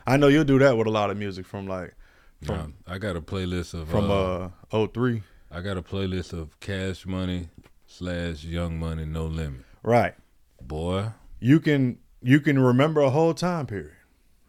I 0.07 0.17
know 0.17 0.29
you'll 0.29 0.45
do 0.45 0.59
that 0.59 0.77
with 0.77 0.87
a 0.87 0.91
lot 0.91 1.11
of 1.11 1.17
music 1.17 1.47
from 1.47 1.67
like 1.67 1.95
Nah, 2.43 2.55
from 2.55 2.75
I 2.87 2.99
got 2.99 3.17
a 3.17 3.21
playlist 3.21 3.75
of 3.75 3.89
from 3.89 4.11
uh, 4.11 4.51
uh 4.73 4.87
03. 4.87 5.23
I 5.51 5.61
got 5.61 5.77
a 5.77 5.83
playlist 5.83 6.33
of 6.33 6.59
Cash 6.61 7.07
Money 7.07 7.49
slash 7.87 8.45
Young 8.45 8.79
Money 8.79 9.05
No 9.05 9.27
Limit. 9.27 9.65
Right. 9.83 10.15
Boy, 10.61 11.11
You 11.41 11.61
can 11.61 11.99
you 12.23 12.41
can 12.41 12.59
remember 12.59 13.01
a 13.01 13.11
whole 13.11 13.35
time 13.35 13.67
period, 13.67 13.93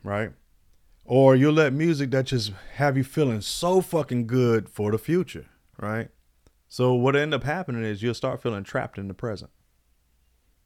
right? 0.04 0.32
Or 1.04 1.36
you'll 1.36 1.54
let 1.54 1.74
music 1.74 2.10
that 2.12 2.26
just 2.26 2.52
have 2.76 2.98
you 2.98 3.04
feeling 3.04 3.42
so 3.42 3.82
fucking 3.82 4.26
good 4.28 4.70
for 4.70 4.92
the 4.92 4.98
future, 4.98 5.46
right? 5.80 6.10
So 6.68 6.94
what 6.94 7.16
end 7.16 7.34
up 7.34 7.44
happening 7.44 7.84
is 7.84 8.02
you'll 8.02 8.16
start 8.16 8.42
feeling 8.42 8.64
trapped 8.64 8.98
in 8.98 9.08
the 9.08 9.14
present. 9.14 9.52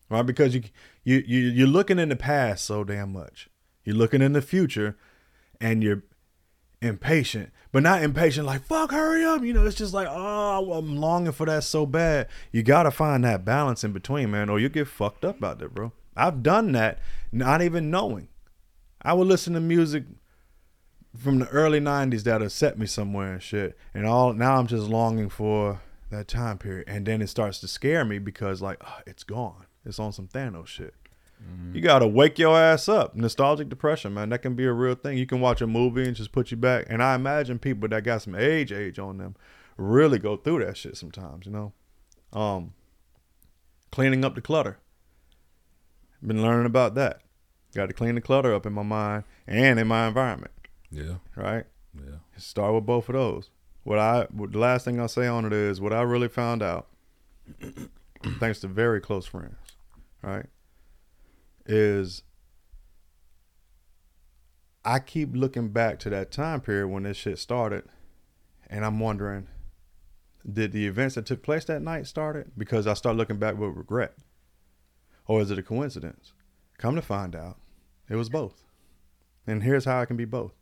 Right? 0.10 0.26
Because 0.26 0.56
you 0.56 0.64
you 1.04 1.24
you 1.26 1.40
you're 1.40 1.68
looking 1.68 2.00
in 2.00 2.10
the 2.10 2.16
past 2.16 2.66
so 2.66 2.84
damn 2.84 3.12
much. 3.12 3.50
You're 3.84 3.96
looking 3.96 4.22
in 4.22 4.34
the 4.34 4.42
future 4.42 4.98
and 5.60 5.84
you're 5.84 6.04
impatient, 6.82 7.52
but 7.72 7.84
not 7.84 8.04
impatient 8.04 8.46
like 8.46 8.64
fuck, 8.64 8.92
hurry 8.92 9.24
up. 9.24 9.44
You 9.44 9.54
know, 9.54 9.66
it's 9.66 9.78
just 9.78 9.94
like 9.94 10.08
oh, 10.10 10.74
I'm 10.74 10.98
longing 10.98 11.32
for 11.32 11.46
that 11.46 11.64
so 11.64 11.86
bad. 11.86 12.28
You 12.52 12.64
gotta 12.64 12.92
find 12.92 13.24
that 13.24 13.46
balance 13.46 13.84
in 13.84 13.92
between, 13.92 14.32
man, 14.32 14.50
or 14.50 14.60
you 14.60 14.70
get 14.70 14.88
fucked 14.88 15.26
up 15.26 15.44
out 15.44 15.60
there, 15.60 15.70
bro. 15.70 15.92
I've 16.16 16.44
done 16.44 16.72
that, 16.74 17.00
not 17.32 17.62
even 17.62 17.90
knowing. 17.90 18.28
I 19.02 19.14
would 19.14 19.28
listen 19.28 19.54
to 19.54 19.62
music 19.62 20.04
from 21.18 21.40
the 21.40 21.48
early 21.50 21.80
'90s 21.80 22.24
that 22.24 22.42
have 22.42 22.52
set 22.52 22.78
me 22.78 22.86
somewhere 22.86 23.34
and 23.34 23.44
shit, 23.44 23.78
and 23.94 24.06
all 24.06 24.34
now 24.34 24.58
I'm 24.58 24.68
just 24.68 24.88
longing 24.88 25.30
for 25.30 25.82
that 26.12 26.28
time 26.28 26.58
period, 26.58 26.88
and 26.88 27.06
then 27.06 27.22
it 27.22 27.28
starts 27.28 27.60
to 27.60 27.68
scare 27.68 28.06
me 28.06 28.20
because 28.20 28.62
like 28.62 28.82
oh, 28.86 29.00
it's 29.06 29.24
gone. 29.24 29.66
It's 29.86 30.00
on 30.00 30.12
some 30.12 30.28
Thanos 30.28 30.68
shit. 30.68 30.94
You 31.74 31.82
gotta 31.82 32.08
wake 32.08 32.40
your 32.40 32.58
ass 32.58 32.90
up. 32.90 33.16
Nostalgic 33.16 33.70
depression, 33.70 34.14
man. 34.14 34.30
That 34.30 34.40
can 34.40 34.56
be 34.56 34.66
a 34.66 34.74
real 34.74 34.96
thing. 34.96 35.18
You 35.18 35.28
can 35.28 35.40
watch 35.40 35.62
a 35.62 35.68
movie 35.68 36.04
and 36.04 36.16
just 36.16 36.32
put 36.32 36.52
you 36.52 36.58
back. 36.58 36.86
And 36.90 37.02
I 37.02 37.16
imagine 37.16 37.60
people 37.60 37.88
that 37.90 38.04
got 38.04 38.24
some 38.24 38.36
age 38.36 38.72
age 38.72 38.98
on 38.98 39.18
them 39.18 39.36
really 39.78 40.20
go 40.20 40.36
through 40.36 40.66
that 40.66 40.78
shit 40.78 40.98
sometimes, 40.98 41.46
you 41.46 41.52
know. 41.52 41.74
Um 42.34 42.74
cleaning 43.92 44.26
up 44.26 44.36
the 44.36 44.42
clutter. 44.42 44.80
Been 46.26 46.42
learning 46.42 46.66
about 46.66 46.96
that. 46.96 47.22
Got 47.74 47.88
to 47.88 47.94
clean 47.94 48.16
the 48.16 48.22
clutter 48.22 48.54
up 48.54 48.66
in 48.66 48.74
my 48.74 48.84
mind 48.84 49.24
and 49.48 49.80
in 49.80 49.88
my 49.88 50.08
environment, 50.08 50.52
yeah, 50.92 51.16
right? 51.36 51.66
yeah. 51.96 52.16
Start 52.36 52.74
with 52.74 52.86
both 52.86 53.10
of 53.10 53.14
those. 53.14 53.52
What 53.84 54.00
I 54.00 54.28
what 54.32 54.52
the 54.52 54.60
last 54.60 54.86
thing 54.86 55.00
I'll 55.00 55.08
say 55.08 55.28
on 55.28 55.46
it 55.46 55.54
is 55.54 55.80
what 55.80 55.94
I 55.94 56.02
really 56.02 56.28
found 56.28 56.64
out, 56.64 56.88
thanks 58.40 58.60
to 58.62 58.68
very 58.68 59.00
close 59.00 59.28
friends, 59.28 59.56
right? 60.24 60.48
Is 61.72 62.24
I 64.84 64.98
keep 64.98 65.30
looking 65.36 65.70
back 65.70 66.00
to 66.00 66.10
that 66.10 66.32
time 66.32 66.62
period 66.62 66.88
when 66.88 67.04
this 67.04 67.18
shit 67.18 67.38
started, 67.38 67.84
and 68.68 68.84
I'm 68.84 69.00
wondering, 69.00 69.48
did 70.52 70.72
the 70.72 70.88
events 70.88 71.14
that 71.14 71.28
took 71.28 71.44
place 71.44 71.66
that 71.66 71.84
night 71.84 72.08
started? 72.08 72.54
Because 72.58 72.88
I 72.88 72.96
start 72.96 73.18
looking 73.18 73.38
back 73.38 73.56
with 73.56 73.76
regret, 73.76 74.16
or 75.28 75.42
is 75.42 75.52
it 75.52 75.60
a 75.60 75.64
coincidence? 75.64 76.34
Come 76.80 76.96
to 76.96 77.04
find 77.04 77.36
out, 77.36 77.60
it 78.10 78.16
was 78.16 78.30
both. 78.30 78.64
And 79.46 79.62
here's 79.62 79.86
how 79.86 80.02
it 80.02 80.08
can 80.08 80.18
be 80.18 80.26
both 80.26 80.54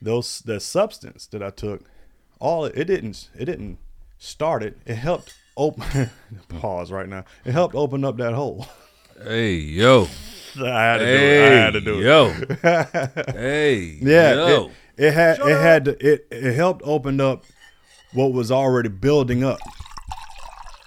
those 0.00 0.40
the 0.40 0.60
substance 0.60 1.26
that 1.28 1.42
I 1.42 1.50
took, 1.50 1.84
all 2.40 2.64
it 2.64 2.84
didn't 2.84 3.30
it 3.38 3.44
didn't 3.44 3.78
start 4.18 4.62
it. 4.62 4.78
It 4.86 4.96
helped 4.96 5.34
open 5.56 6.10
pause 6.48 6.90
right 6.90 7.08
now. 7.08 7.24
It 7.44 7.52
helped 7.52 7.74
open 7.74 8.04
up 8.04 8.16
that 8.18 8.34
hole. 8.34 8.66
Hey, 9.22 9.54
yo. 9.54 10.06
I 10.60 10.82
had 10.82 10.98
to 10.98 11.04
do 11.04 11.12
it. 11.24 11.40
I 11.40 11.54
had 11.54 11.70
to 11.72 11.80
do 11.80 12.00
it. 12.00 12.04
Yo. 12.04 13.32
hey. 13.38 13.98
Yeah, 14.00 14.34
Yo. 14.34 14.70
it, 14.96 15.04
it 15.06 15.14
had 15.14 15.38
it 15.40 15.60
had 15.60 15.84
to, 15.86 15.90
it 16.12 16.26
it 16.30 16.54
helped 16.54 16.82
open 16.84 17.20
up 17.20 17.44
what 18.12 18.32
was 18.32 18.50
already 18.50 18.88
building 18.88 19.44
up, 19.44 19.58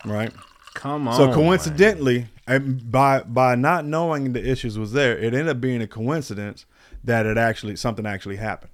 right? 0.05 0.31
Come 0.73 1.07
on. 1.07 1.15
So 1.15 1.31
coincidentally, 1.33 2.27
and 2.47 2.91
by 2.91 3.21
by 3.21 3.55
not 3.55 3.85
knowing 3.85 4.33
the 4.33 4.45
issues 4.45 4.77
was 4.77 4.91
there, 4.93 5.17
it 5.17 5.33
ended 5.33 5.47
up 5.49 5.61
being 5.61 5.81
a 5.81 5.87
coincidence 5.87 6.65
that 7.03 7.25
it 7.25 7.37
actually 7.37 7.75
something 7.77 8.05
actually 8.05 8.37
happened. 8.37 8.71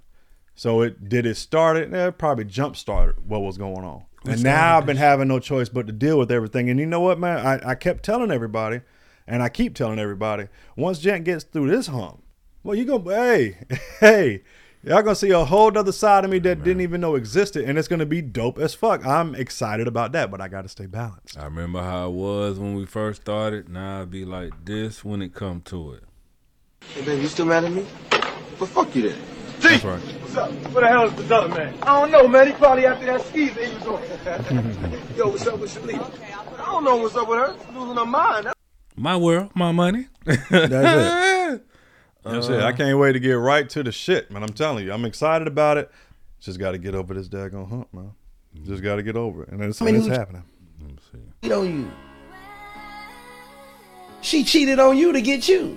So 0.56 0.80
it 0.82 1.08
did 1.08 1.26
it 1.26 1.36
start 1.36 1.76
it? 1.76 1.92
Eh, 1.92 2.08
It 2.08 2.18
probably 2.18 2.44
jump 2.44 2.76
started 2.76 3.16
what 3.28 3.40
was 3.42 3.56
going 3.58 3.84
on. 3.84 4.02
and 4.26 4.42
now 4.42 4.76
I've 4.78 4.86
been 4.86 4.96
having 4.96 5.28
no 5.28 5.38
choice 5.38 5.68
but 5.68 5.86
to 5.86 5.92
deal 5.92 6.18
with 6.18 6.32
everything. 6.32 6.68
And 6.70 6.80
you 6.80 6.86
know 6.86 7.00
what, 7.00 7.20
man? 7.20 7.46
I, 7.46 7.70
I 7.70 7.74
kept 7.76 8.02
telling 8.04 8.32
everybody, 8.32 8.80
and 9.28 9.42
I 9.42 9.48
keep 9.50 9.74
telling 9.74 9.98
everybody, 9.98 10.48
once 10.76 10.98
Gent 10.98 11.24
gets 11.24 11.44
through 11.44 11.68
this 11.68 11.86
hump, 11.86 12.22
well, 12.64 12.74
you 12.74 12.84
go, 12.84 12.98
hey, 12.98 13.58
hey, 14.00 14.42
y'all 14.82 15.02
gonna 15.02 15.14
see 15.14 15.30
a 15.30 15.44
whole 15.44 15.76
other 15.76 15.92
side 15.92 16.24
of 16.24 16.30
me 16.30 16.38
that 16.40 16.64
didn't 16.64 16.80
even 16.80 17.00
know 17.00 17.14
existed, 17.14 17.64
and 17.64 17.78
it's 17.78 17.88
gonna 17.88 18.06
be 18.06 18.22
dope 18.22 18.58
as 18.58 18.74
fuck. 18.74 19.06
I'm 19.06 19.34
excited 19.34 19.86
about 19.86 20.12
that, 20.12 20.30
but 20.30 20.40
I 20.40 20.48
gotta 20.48 20.68
stay 20.68 20.86
balanced. 20.86 21.38
I 21.38 21.44
remember 21.44 21.82
how 21.82 22.08
it 22.08 22.12
was 22.12 22.58
when 22.58 22.74
we 22.74 22.86
first 22.86 23.22
started. 23.22 23.68
Now 23.68 24.02
I'd 24.02 24.10
be 24.10 24.24
like 24.24 24.64
this 24.64 25.04
when 25.04 25.22
it 25.22 25.34
come 25.34 25.60
to 25.66 25.92
it. 25.92 26.04
Hey, 26.94 27.04
baby, 27.04 27.22
you 27.22 27.28
still 27.28 27.46
mad 27.46 27.64
at 27.64 27.72
me? 27.72 27.86
But 28.58 28.68
fuck 28.68 28.96
you 28.96 29.10
then. 29.10 29.18
That's 29.60 29.84
right. 29.84 30.00
What's 30.00 30.36
up? 30.36 30.52
Where 30.72 30.84
the 30.84 30.88
hell 30.88 31.06
is 31.06 31.28
the 31.28 31.36
other 31.36 31.48
man? 31.48 31.74
I 31.82 32.00
don't 32.00 32.10
know, 32.10 32.28
man. 32.28 32.46
He 32.46 32.52
probably 32.54 32.86
after 32.86 33.06
that 33.06 33.20
skis 33.22 33.54
that 33.54 33.64
he 33.64 33.74
was 33.74 33.86
on. 33.86 35.16
Yo, 35.16 35.28
what's 35.28 35.46
up 35.46 35.58
with 35.58 35.74
Shalita? 35.74 36.58
I 36.60 36.64
don't 36.66 36.84
know 36.84 36.96
what's 36.96 37.16
up 37.16 37.28
with 37.28 37.38
her. 37.38 37.56
She's 37.66 37.74
losing 37.74 37.96
her 37.96 38.06
mind. 38.06 38.48
My 38.98 39.16
world, 39.16 39.50
my 39.54 39.70
money. 39.72 40.08
That's 40.24 40.50
it. 40.50 41.62
That's 42.24 42.48
it. 42.48 42.60
I 42.60 42.72
can't 42.72 42.98
wait 42.98 43.12
to 43.12 43.20
get 43.20 43.32
right 43.34 43.68
to 43.70 43.82
the 43.82 43.92
shit, 43.92 44.30
man. 44.30 44.42
I'm 44.42 44.52
telling 44.52 44.84
you, 44.84 44.92
I'm 44.92 45.04
excited 45.04 45.46
about 45.48 45.78
it. 45.78 45.90
Just 46.40 46.58
got 46.58 46.72
to 46.72 46.78
get 46.78 46.94
over 46.94 47.14
this 47.14 47.28
daggone 47.28 47.68
hump, 47.68 47.92
man. 47.94 48.12
Just 48.64 48.82
got 48.82 48.96
to 48.96 49.02
get 49.02 49.16
over 49.16 49.44
it, 49.44 49.50
and 49.50 49.62
it's, 49.62 49.80
I 49.80 49.84
mean, 49.86 49.96
it's 49.96 50.06
who- 50.06 50.12
happening. 50.12 50.42
Cheat 51.42 51.52
on 51.52 51.66
you. 51.66 51.90
She 54.20 54.42
cheated 54.42 54.80
on 54.80 54.96
you 54.98 55.12
to 55.12 55.22
get 55.22 55.48
you. 55.48 55.76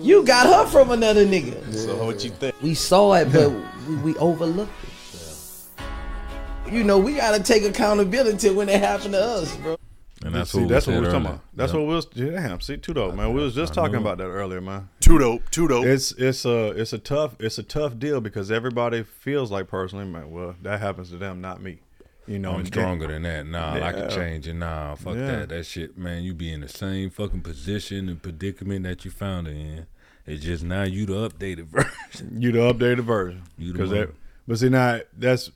You 0.00 0.22
got 0.24 0.46
her 0.46 0.70
from 0.70 0.90
another 0.90 1.24
nigga. 1.26 1.72
So 1.72 2.04
what 2.04 2.22
you 2.22 2.30
think? 2.30 2.54
We 2.60 2.74
saw 2.74 3.14
it, 3.14 3.32
but 3.32 3.50
we, 3.88 3.96
we 3.96 4.14
overlooked 4.16 4.70
it. 4.84 6.72
You 6.72 6.84
know, 6.84 6.98
we 6.98 7.14
gotta 7.14 7.42
take 7.42 7.64
accountability 7.64 8.50
when 8.50 8.68
it 8.68 8.78
happened 8.80 9.14
to 9.14 9.22
us, 9.22 9.56
bro. 9.56 9.78
And 10.24 10.34
that's 10.34 10.50
See, 10.50 10.58
what 10.58 10.66
we 10.68 10.72
that's 10.72 10.86
what 10.86 10.92
said 10.94 11.00
we 11.00 11.06
were 11.06 11.12
talking 11.12 11.26
about. 11.26 11.40
That's 11.54 11.72
Yeah. 11.72 11.78
what 11.78 11.88
we 11.88 11.94
was. 11.94 12.06
Damn, 12.06 12.60
see, 12.60 12.76
too 12.76 12.92
dope, 12.94 13.14
man. 13.14 13.32
We 13.32 13.40
was 13.40 13.54
just 13.54 13.72
I 13.72 13.74
talking 13.76 13.92
know. 13.94 14.00
about 14.00 14.18
that 14.18 14.24
earlier, 14.24 14.60
man. 14.60 14.88
Too 15.00 15.18
dope, 15.18 15.48
too 15.50 15.68
dope. 15.68 15.86
It's 15.86 16.12
it's 16.12 16.44
a 16.44 16.70
it's 16.70 16.92
a 16.92 16.98
tough 16.98 17.36
it's 17.38 17.58
a 17.58 17.62
tough 17.62 17.98
deal 17.98 18.20
because 18.20 18.50
everybody 18.50 19.04
feels 19.04 19.50
like 19.52 19.68
personally, 19.68 20.06
man. 20.06 20.30
Well, 20.30 20.56
that 20.62 20.80
happens 20.80 21.10
to 21.10 21.18
them, 21.18 21.40
not 21.40 21.62
me. 21.62 21.78
You 22.26 22.38
know, 22.38 22.50
I'm 22.52 22.58
and- 22.60 22.66
stronger 22.66 23.06
than 23.06 23.22
that. 23.22 23.46
Nah, 23.46 23.74
I 23.74 23.92
can 23.92 24.10
change 24.10 24.48
it. 24.48 24.54
Nah, 24.54 24.96
fuck 24.96 25.14
Yeah. 25.14 25.26
that. 25.26 25.48
That 25.50 25.64
shit, 25.66 25.96
man. 25.96 26.24
You 26.24 26.34
be 26.34 26.52
in 26.52 26.60
the 26.62 26.68
same 26.68 27.10
fucking 27.10 27.40
position 27.42 28.08
and 28.08 28.20
predicament 28.20 28.82
that 28.84 29.04
you 29.04 29.10
found 29.10 29.46
it 29.48 29.52
in. 29.56 29.86
It's 30.26 30.44
just 30.44 30.62
now 30.64 30.82
you 30.82 31.06
the 31.06 31.28
updated 31.28 31.66
version. 31.68 32.40
You 32.42 32.52
the 32.52 32.58
updated 32.58 33.04
version. 33.04 33.42
You 33.56 33.68
the 33.68 33.72
Because 33.72 33.90
one. 33.90 34.00
that, 34.00 34.14
but 34.48 34.58
see 34.58 34.68
now 34.68 35.00
that's 35.16 35.50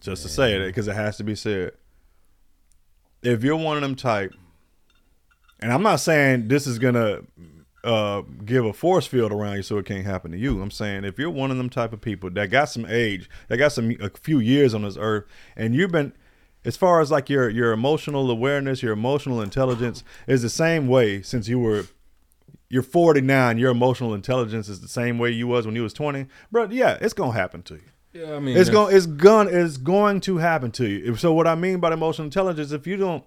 just 0.00 0.22
to 0.22 0.28
say 0.28 0.54
it 0.54 0.66
because 0.66 0.88
it 0.88 0.96
has 0.96 1.18
to 1.18 1.24
be 1.24 1.34
said. 1.34 1.72
If 3.26 3.42
you're 3.42 3.56
one 3.56 3.76
of 3.76 3.82
them 3.82 3.96
type, 3.96 4.32
and 5.60 5.72
I'm 5.72 5.82
not 5.82 5.96
saying 5.96 6.48
this 6.48 6.66
is 6.66 6.78
gonna 6.78 7.22
uh, 7.82 8.22
give 8.44 8.64
a 8.64 8.72
force 8.72 9.06
field 9.06 9.32
around 9.32 9.56
you 9.56 9.62
so 9.62 9.78
it 9.78 9.86
can't 9.86 10.04
happen 10.04 10.32
to 10.32 10.38
you. 10.38 10.60
I'm 10.62 10.70
saying 10.70 11.04
if 11.04 11.18
you're 11.18 11.30
one 11.30 11.50
of 11.50 11.56
them 11.56 11.70
type 11.70 11.92
of 11.92 12.00
people 12.00 12.30
that 12.30 12.50
got 12.50 12.66
some 12.66 12.86
age, 12.86 13.28
that 13.48 13.56
got 13.56 13.72
some 13.72 13.96
a 14.00 14.10
few 14.10 14.38
years 14.38 14.74
on 14.74 14.82
this 14.82 14.96
earth, 14.96 15.24
and 15.56 15.74
you've 15.74 15.92
been 15.92 16.12
as 16.64 16.76
far 16.76 17.00
as 17.00 17.10
like 17.10 17.28
your 17.28 17.48
your 17.48 17.72
emotional 17.72 18.30
awareness, 18.30 18.82
your 18.82 18.92
emotional 18.92 19.40
intelligence 19.40 20.04
is 20.26 20.42
the 20.42 20.48
same 20.48 20.86
way 20.88 21.22
since 21.22 21.48
you 21.48 21.58
were 21.58 21.86
you're 22.68 22.82
49, 22.82 23.58
your 23.58 23.70
emotional 23.70 24.14
intelligence 24.14 24.68
is 24.68 24.80
the 24.80 24.88
same 24.88 25.18
way 25.18 25.30
you 25.30 25.46
was 25.46 25.66
when 25.66 25.76
you 25.76 25.82
was 25.82 25.92
20, 25.92 26.26
bro. 26.50 26.68
Yeah, 26.70 26.98
it's 27.00 27.14
gonna 27.14 27.32
happen 27.32 27.62
to 27.64 27.74
you. 27.74 27.90
Yeah, 28.18 28.34
I 28.34 28.40
mean, 28.40 28.56
it's 28.56 28.70
going 28.70 28.96
it's 28.96 29.06
going 29.06 29.48
it's 29.48 29.76
going 29.76 30.20
to 30.22 30.38
happen 30.38 30.70
to 30.72 30.88
you. 30.88 31.16
So 31.16 31.32
what 31.32 31.46
I 31.46 31.54
mean 31.54 31.80
by 31.80 31.92
emotional 31.92 32.24
intelligence, 32.26 32.72
if 32.72 32.86
you 32.86 32.96
don't 32.96 33.24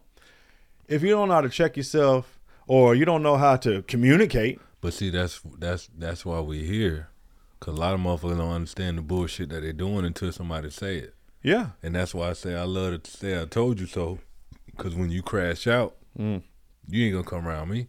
if 0.88 1.04
you 1.04 1.10
don't 1.10 1.28
know 1.28 1.36
how 1.36 1.42
to 1.42 1.50
check 1.50 1.78
yourself 1.78 2.40
or 2.68 2.96
you 2.96 3.06
don't 3.06 3.22
know 3.24 3.38
how 3.38 3.56
to 3.58 3.82
communicate, 3.84 4.60
But 4.82 4.94
see, 4.94 5.10
that's 5.10 5.42
that's 5.60 5.90
that's 5.98 6.26
why 6.26 6.40
we're 6.40 6.66
here. 6.66 7.10
Cause 7.60 7.76
a 7.76 7.80
lot 7.80 7.94
of 7.94 8.00
motherfuckers 8.00 8.38
don't 8.38 8.52
understand 8.54 8.98
the 8.98 9.02
bullshit 9.02 9.50
that 9.50 9.62
they're 9.62 9.74
doing 9.74 10.06
until 10.06 10.32
somebody 10.32 10.70
say 10.70 10.98
it. 10.98 11.14
Yeah. 11.44 11.72
And 11.84 11.94
that's 11.94 12.14
why 12.16 12.30
I 12.30 12.34
say 12.34 12.56
I 12.56 12.64
love 12.64 13.04
to 13.04 13.12
say 13.12 13.40
I 13.40 13.46
told 13.46 13.80
you 13.80 13.86
so. 13.86 14.20
Cause 14.78 14.96
when 14.96 15.10
you 15.10 15.22
crash 15.22 15.68
out, 15.68 15.96
Mm. 16.18 16.42
you 16.88 17.06
ain't 17.06 17.14
gonna 17.14 17.24
come 17.24 17.48
around 17.48 17.70
me. 17.70 17.88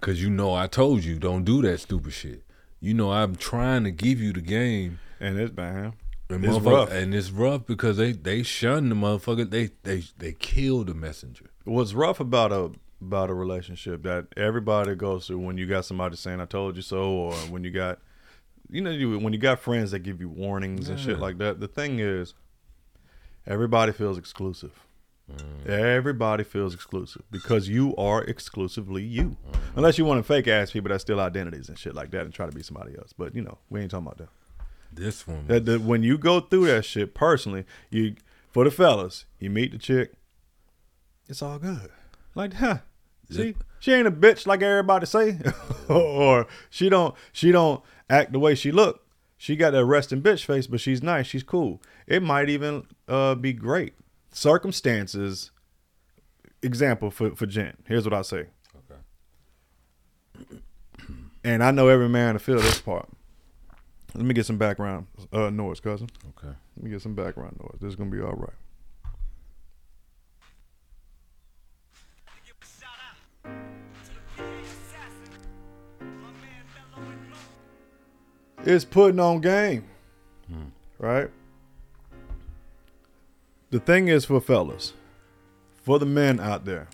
Cause 0.00 0.20
you 0.22 0.30
know 0.30 0.54
I 0.54 0.66
told 0.68 1.02
you 1.04 1.18
don't 1.18 1.44
do 1.44 1.60
that 1.62 1.80
stupid 1.80 2.12
shit. 2.12 2.44
You 2.80 2.94
know 2.94 3.10
I'm 3.12 3.34
trying 3.34 3.82
to 3.84 3.90
give 3.90 4.20
you 4.20 4.32
the 4.32 4.40
game. 4.40 5.00
And 5.20 5.38
it's 5.38 5.50
bad. 5.50 5.94
And 6.30 6.44
It's 6.44 6.58
rough. 6.58 6.90
And 6.90 7.14
it's 7.14 7.30
rough 7.30 7.66
because 7.66 7.96
they 7.96 8.12
they 8.12 8.42
shun 8.42 8.88
the 8.90 8.94
motherfucker. 8.94 9.48
They 9.48 9.70
they 9.82 10.04
they 10.18 10.32
kill 10.32 10.84
the 10.84 10.94
messenger. 10.94 11.50
what's 11.64 11.94
rough 11.94 12.20
about 12.20 12.52
a 12.52 12.70
about 13.00 13.30
a 13.30 13.34
relationship 13.34 14.02
that 14.02 14.26
everybody 14.36 14.94
goes 14.94 15.26
through 15.26 15.38
when 15.38 15.56
you 15.56 15.66
got 15.66 15.84
somebody 15.84 16.16
saying 16.16 16.40
"I 16.40 16.44
told 16.44 16.76
you 16.76 16.82
so" 16.82 17.10
or 17.10 17.32
when 17.50 17.64
you 17.64 17.70
got 17.70 18.00
you 18.70 18.82
know 18.82 18.90
you, 18.90 19.18
when 19.18 19.32
you 19.32 19.38
got 19.38 19.60
friends 19.60 19.92
that 19.92 20.00
give 20.00 20.20
you 20.20 20.28
warnings 20.28 20.88
and 20.88 21.00
shit 21.00 21.18
like 21.18 21.38
that. 21.38 21.60
The 21.60 21.68
thing 21.68 21.98
is, 21.98 22.34
everybody 23.46 23.92
feels 23.92 24.18
exclusive. 24.18 24.84
Mm. 25.32 25.66
Everybody 25.66 26.44
feels 26.44 26.74
exclusive 26.74 27.22
because 27.30 27.68
you 27.68 27.94
are 27.96 28.22
exclusively 28.24 29.02
you, 29.02 29.36
unless 29.76 29.98
you 29.98 30.04
want 30.04 30.18
to 30.18 30.22
fake 30.22 30.48
ass 30.48 30.70
people 30.70 30.88
that 30.90 31.00
steal 31.00 31.20
identities 31.20 31.68
and 31.68 31.78
shit 31.78 31.94
like 31.94 32.10
that 32.12 32.22
and 32.22 32.32
try 32.32 32.46
to 32.46 32.52
be 32.52 32.62
somebody 32.62 32.96
else. 32.96 33.12
But 33.16 33.34
you 33.34 33.42
know, 33.42 33.58
we 33.70 33.80
ain't 33.80 33.90
talking 33.90 34.06
about 34.06 34.18
that. 34.18 34.28
This 34.98 35.26
one, 35.26 35.46
That, 35.46 35.64
that 35.66 35.82
when 35.82 36.02
you 36.02 36.18
go 36.18 36.40
through 36.40 36.66
that 36.66 36.84
shit 36.84 37.14
personally, 37.14 37.64
you 37.90 38.16
for 38.50 38.64
the 38.64 38.70
fellas, 38.70 39.26
you 39.38 39.50
meet 39.50 39.72
the 39.72 39.78
chick, 39.78 40.12
it's 41.28 41.42
all 41.42 41.58
good. 41.58 41.90
Like, 42.34 42.54
huh? 42.54 42.78
See, 43.30 43.54
she 43.78 43.92
ain't 43.92 44.06
a 44.08 44.10
bitch 44.10 44.46
like 44.46 44.62
everybody 44.62 45.04
say, 45.06 45.38
or 45.88 46.46
she 46.70 46.88
don't 46.88 47.14
she 47.32 47.52
don't 47.52 47.82
act 48.08 48.32
the 48.32 48.38
way 48.38 48.54
she 48.54 48.72
look. 48.72 49.04
She 49.36 49.54
got 49.54 49.70
that 49.70 49.84
resting 49.84 50.22
bitch 50.22 50.44
face, 50.44 50.66
but 50.66 50.80
she's 50.80 51.02
nice. 51.02 51.26
She's 51.26 51.42
cool. 51.42 51.80
It 52.06 52.22
might 52.22 52.48
even 52.48 52.86
uh, 53.06 53.34
be 53.34 53.52
great. 53.52 53.94
Circumstances. 54.32 55.50
Example 56.62 57.10
for 57.10 57.36
for 57.36 57.46
Jen. 57.46 57.76
Here's 57.86 58.04
what 58.04 58.14
I 58.14 58.22
say. 58.22 58.46
Okay. 58.74 60.58
And 61.44 61.62
I 61.62 61.70
know 61.70 61.88
every 61.88 62.08
man 62.08 62.34
to 62.34 62.40
feel 62.40 62.58
this 62.58 62.80
part. 62.80 63.08
Let 64.14 64.24
me 64.24 64.34
get 64.34 64.46
some 64.46 64.58
background 64.58 65.06
uh, 65.32 65.50
noise, 65.50 65.80
cousin. 65.80 66.08
Okay. 66.38 66.54
Let 66.76 66.84
me 66.84 66.90
get 66.90 67.02
some 67.02 67.14
background 67.14 67.58
noise. 67.60 67.78
This 67.80 67.90
is 67.90 67.96
gonna 67.96 68.10
be 68.10 68.20
all 68.20 68.32
right. 68.32 68.54
It's 78.64 78.84
putting 78.84 79.20
on 79.20 79.40
game, 79.40 79.84
right? 80.98 81.30
The 83.70 83.78
thing 83.78 84.08
is 84.08 84.24
for 84.24 84.40
fellas, 84.40 84.92
for 85.82 85.98
the 85.98 86.04
men 86.04 86.38
out 86.38 86.64
there, 86.64 86.88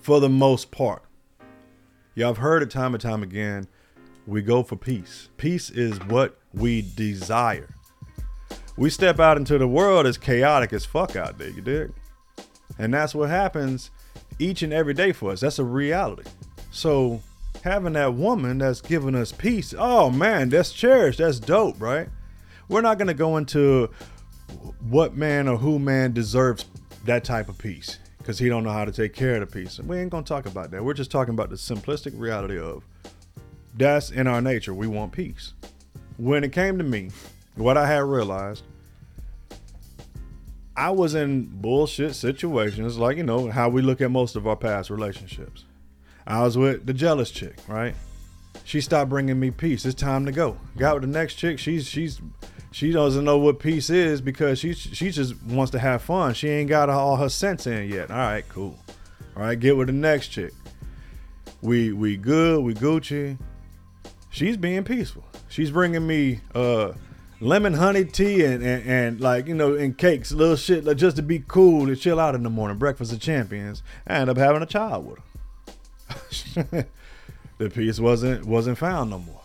for 0.00 0.20
the 0.20 0.28
most 0.28 0.70
part, 0.70 1.02
y'all 2.14 2.28
have 2.28 2.38
heard 2.38 2.62
it 2.62 2.70
time 2.70 2.94
and 2.94 3.02
time 3.02 3.22
again. 3.22 3.66
We 4.26 4.42
go 4.42 4.62
for 4.62 4.76
peace. 4.76 5.28
Peace 5.38 5.70
is 5.70 5.98
what 6.04 6.38
we 6.58 6.82
desire. 6.82 7.68
We 8.76 8.90
step 8.90 9.18
out 9.18 9.36
into 9.36 9.58
the 9.58 9.68
world 9.68 10.06
as 10.06 10.18
chaotic 10.18 10.72
as 10.72 10.84
fuck 10.84 11.16
out 11.16 11.38
there, 11.38 11.50
you 11.50 11.62
dig? 11.62 11.92
And 12.78 12.94
that's 12.94 13.14
what 13.14 13.28
happens 13.28 13.90
each 14.38 14.62
and 14.62 14.72
every 14.72 14.94
day 14.94 15.12
for 15.12 15.32
us. 15.32 15.40
That's 15.40 15.58
a 15.58 15.64
reality. 15.64 16.30
So 16.70 17.20
having 17.64 17.94
that 17.94 18.14
woman 18.14 18.58
that's 18.58 18.80
giving 18.80 19.14
us 19.14 19.32
peace, 19.32 19.74
oh 19.76 20.10
man, 20.10 20.48
that's 20.48 20.72
cherished. 20.72 21.18
That's 21.18 21.40
dope, 21.40 21.80
right? 21.80 22.08
We're 22.68 22.82
not 22.82 22.98
gonna 22.98 23.14
go 23.14 23.36
into 23.36 23.90
what 24.88 25.16
man 25.16 25.48
or 25.48 25.56
who 25.56 25.78
man 25.78 26.12
deserves 26.12 26.66
that 27.04 27.24
type 27.24 27.48
of 27.48 27.58
peace 27.58 27.98
because 28.18 28.38
he 28.38 28.48
don't 28.48 28.62
know 28.62 28.72
how 28.72 28.84
to 28.84 28.92
take 28.92 29.14
care 29.14 29.34
of 29.34 29.40
the 29.40 29.46
peace. 29.46 29.78
And 29.78 29.88
we 29.88 29.98
ain't 29.98 30.10
gonna 30.10 30.24
talk 30.24 30.46
about 30.46 30.70
that. 30.70 30.84
We're 30.84 30.94
just 30.94 31.10
talking 31.10 31.34
about 31.34 31.50
the 31.50 31.56
simplistic 31.56 32.12
reality 32.18 32.58
of 32.58 32.84
that's 33.74 34.10
in 34.10 34.26
our 34.26 34.40
nature. 34.40 34.74
We 34.74 34.86
want 34.86 35.12
peace. 35.12 35.54
When 36.18 36.44
it 36.44 36.52
came 36.52 36.76
to 36.76 36.84
me, 36.84 37.10
what 37.54 37.78
I 37.78 37.86
had 37.86 38.02
realized, 38.02 38.64
I 40.76 40.90
was 40.90 41.14
in 41.14 41.44
bullshit 41.44 42.14
situations, 42.14 42.98
like, 42.98 43.16
you 43.16 43.22
know, 43.22 43.50
how 43.50 43.68
we 43.68 43.82
look 43.82 44.00
at 44.00 44.10
most 44.10 44.36
of 44.36 44.46
our 44.46 44.56
past 44.56 44.90
relationships. 44.90 45.64
I 46.26 46.42
was 46.42 46.58
with 46.58 46.86
the 46.86 46.92
jealous 46.92 47.30
chick, 47.30 47.56
right? 47.66 47.94
She 48.64 48.80
stopped 48.80 49.08
bringing 49.08 49.40
me 49.40 49.50
peace. 49.50 49.86
It's 49.86 49.94
time 49.94 50.26
to 50.26 50.32
go. 50.32 50.58
Got 50.76 50.96
with 50.96 51.02
the 51.02 51.08
next 51.08 51.36
chick. 51.36 51.58
She's 51.58 51.86
she's 51.86 52.20
she 52.70 52.92
doesn't 52.92 53.24
know 53.24 53.38
what 53.38 53.60
peace 53.60 53.88
is 53.88 54.20
because 54.20 54.58
she 54.58 54.74
she 54.74 55.10
just 55.10 55.42
wants 55.44 55.72
to 55.72 55.78
have 55.78 56.02
fun. 56.02 56.34
She 56.34 56.48
ain't 56.48 56.68
got 56.68 56.90
all 56.90 57.16
her 57.16 57.30
sense 57.30 57.66
in 57.66 57.88
yet. 57.88 58.10
All 58.10 58.18
right, 58.18 58.46
cool. 58.48 58.76
All 59.36 59.42
right, 59.44 59.58
get 59.58 59.76
with 59.76 59.86
the 59.86 59.94
next 59.94 60.28
chick. 60.28 60.52
We 61.62 61.92
we 61.92 62.16
good. 62.18 62.62
We 62.62 62.74
Gucci. 62.74 63.38
She's 64.28 64.58
being 64.58 64.84
peaceful. 64.84 65.24
She's 65.48 65.70
bringing 65.70 66.06
me 66.06 66.40
uh 66.54 66.92
lemon 67.40 67.74
honey 67.74 68.04
tea 68.04 68.44
and, 68.44 68.62
and, 68.62 68.82
and 68.88 69.20
like 69.20 69.46
you 69.46 69.54
know 69.54 69.74
and 69.74 69.96
cakes, 69.96 70.32
little 70.32 70.56
shit 70.56 70.84
like 70.84 70.96
just 70.96 71.16
to 71.16 71.22
be 71.22 71.42
cool 71.46 71.86
to 71.86 71.96
chill 71.96 72.20
out 72.20 72.34
in 72.34 72.42
the 72.42 72.50
morning. 72.50 72.76
Breakfast 72.78 73.12
of 73.12 73.20
champions. 73.20 73.82
I 74.06 74.14
end 74.14 74.30
up 74.30 74.36
having 74.36 74.62
a 74.62 74.66
child 74.66 75.06
with 75.06 75.18
her. 76.72 76.86
the 77.58 77.70
peace 77.70 77.98
wasn't 78.00 78.44
wasn't 78.46 78.78
found 78.78 79.10
no 79.10 79.18
more. 79.18 79.40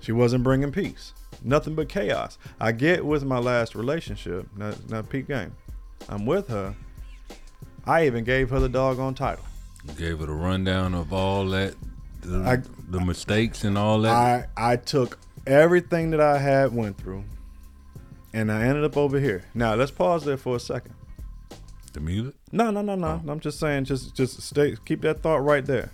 She 0.00 0.12
wasn't 0.12 0.44
bringing 0.44 0.72
peace. 0.72 1.12
Nothing 1.42 1.74
but 1.74 1.88
chaos. 1.88 2.38
I 2.58 2.72
get 2.72 3.04
with 3.04 3.22
my 3.24 3.38
last 3.38 3.74
relationship. 3.74 4.46
Now 4.56 5.02
peak 5.02 5.28
game. 5.28 5.54
I'm 6.08 6.24
with 6.26 6.48
her. 6.48 6.74
I 7.84 8.06
even 8.06 8.24
gave 8.24 8.50
her 8.50 8.60
the 8.60 8.68
doggone 8.68 9.14
title. 9.14 9.44
Gave 9.96 10.18
her 10.20 10.26
the 10.26 10.32
rundown 10.32 10.94
of 10.94 11.12
all 11.12 11.46
that, 11.48 11.74
the, 12.22 12.38
I- 12.38 12.62
the 12.90 13.00
mistakes 13.00 13.64
and 13.64 13.76
all 13.78 14.00
that. 14.02 14.48
I 14.56 14.72
I 14.72 14.76
took 14.76 15.18
everything 15.48 16.10
that 16.10 16.20
I 16.20 16.38
had 16.38 16.74
went 16.74 16.98
through, 16.98 17.24
and 18.32 18.52
I 18.52 18.62
ended 18.62 18.84
up 18.84 18.96
over 18.96 19.18
here. 19.18 19.44
Now 19.54 19.74
let's 19.74 19.90
pause 19.90 20.24
there 20.24 20.36
for 20.36 20.56
a 20.56 20.60
second. 20.60 20.94
the 21.92 22.00
music. 22.00 22.34
No, 22.52 22.70
no, 22.70 22.82
no, 22.82 22.94
no. 22.94 23.22
I'm 23.26 23.40
just 23.40 23.58
saying, 23.58 23.84
just 23.84 24.14
just 24.14 24.42
stay, 24.42 24.76
keep 24.84 25.00
that 25.02 25.20
thought 25.22 25.38
right 25.38 25.64
there. 25.64 25.90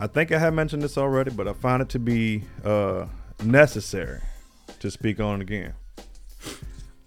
I 0.00 0.06
think 0.06 0.32
I 0.32 0.38
have 0.38 0.54
mentioned 0.54 0.82
this 0.82 0.96
already, 0.96 1.30
but 1.30 1.46
I 1.46 1.52
find 1.52 1.82
it 1.82 1.88
to 1.90 1.98
be 1.98 2.44
uh, 2.64 3.06
necessary 3.44 4.20
to 4.80 4.90
speak 4.90 5.20
on 5.20 5.40
it 5.40 5.42
again. 5.42 5.74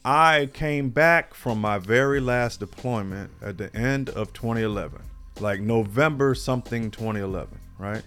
I 0.03 0.49
came 0.53 0.89
back 0.89 1.33
from 1.33 1.59
my 1.59 1.79
very 1.79 2.19
last 2.19 2.59
deployment 2.59 3.31
at 3.41 3.57
the 3.57 3.75
end 3.75 4.09
of 4.09 4.33
2011, 4.33 5.01
like 5.39 5.59
November 5.61 6.35
something 6.35 6.91
2011, 6.91 7.59
right? 7.79 8.03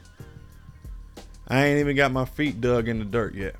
I 1.48 1.64
ain't 1.64 1.80
even 1.80 1.96
got 1.96 2.12
my 2.12 2.26
feet 2.26 2.60
dug 2.60 2.88
in 2.88 2.98
the 2.98 3.04
dirt 3.06 3.34
yet. 3.34 3.56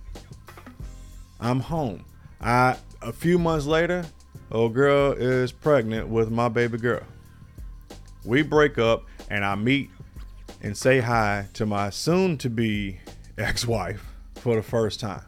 I'm 1.41 1.61
home. 1.61 2.05
I 2.41 2.76
a 3.01 3.12
few 3.12 3.39
months 3.39 3.66
later, 3.66 4.05
old 4.53 4.74
girl 4.74 5.12
is 5.12 5.53
pregnant 5.53 6.09
with 6.09 6.30
my 6.30 6.49
baby 6.49 6.76
girl. 6.76 7.03
We 8.24 8.43
break 8.43 8.76
up 8.78 9.05
and 9.30 9.45
I 9.45 9.55
meet 9.55 9.91
and 10.62 10.76
say 10.76 11.01
hi 11.01 11.47
to 11.55 11.64
my 11.64 11.91
soon 11.91 12.36
to 12.39 12.51
be 12.51 13.01
ex-wife 13.39 14.05
for 14.34 14.57
the 14.57 14.62
first 14.62 15.01
time. 15.01 15.22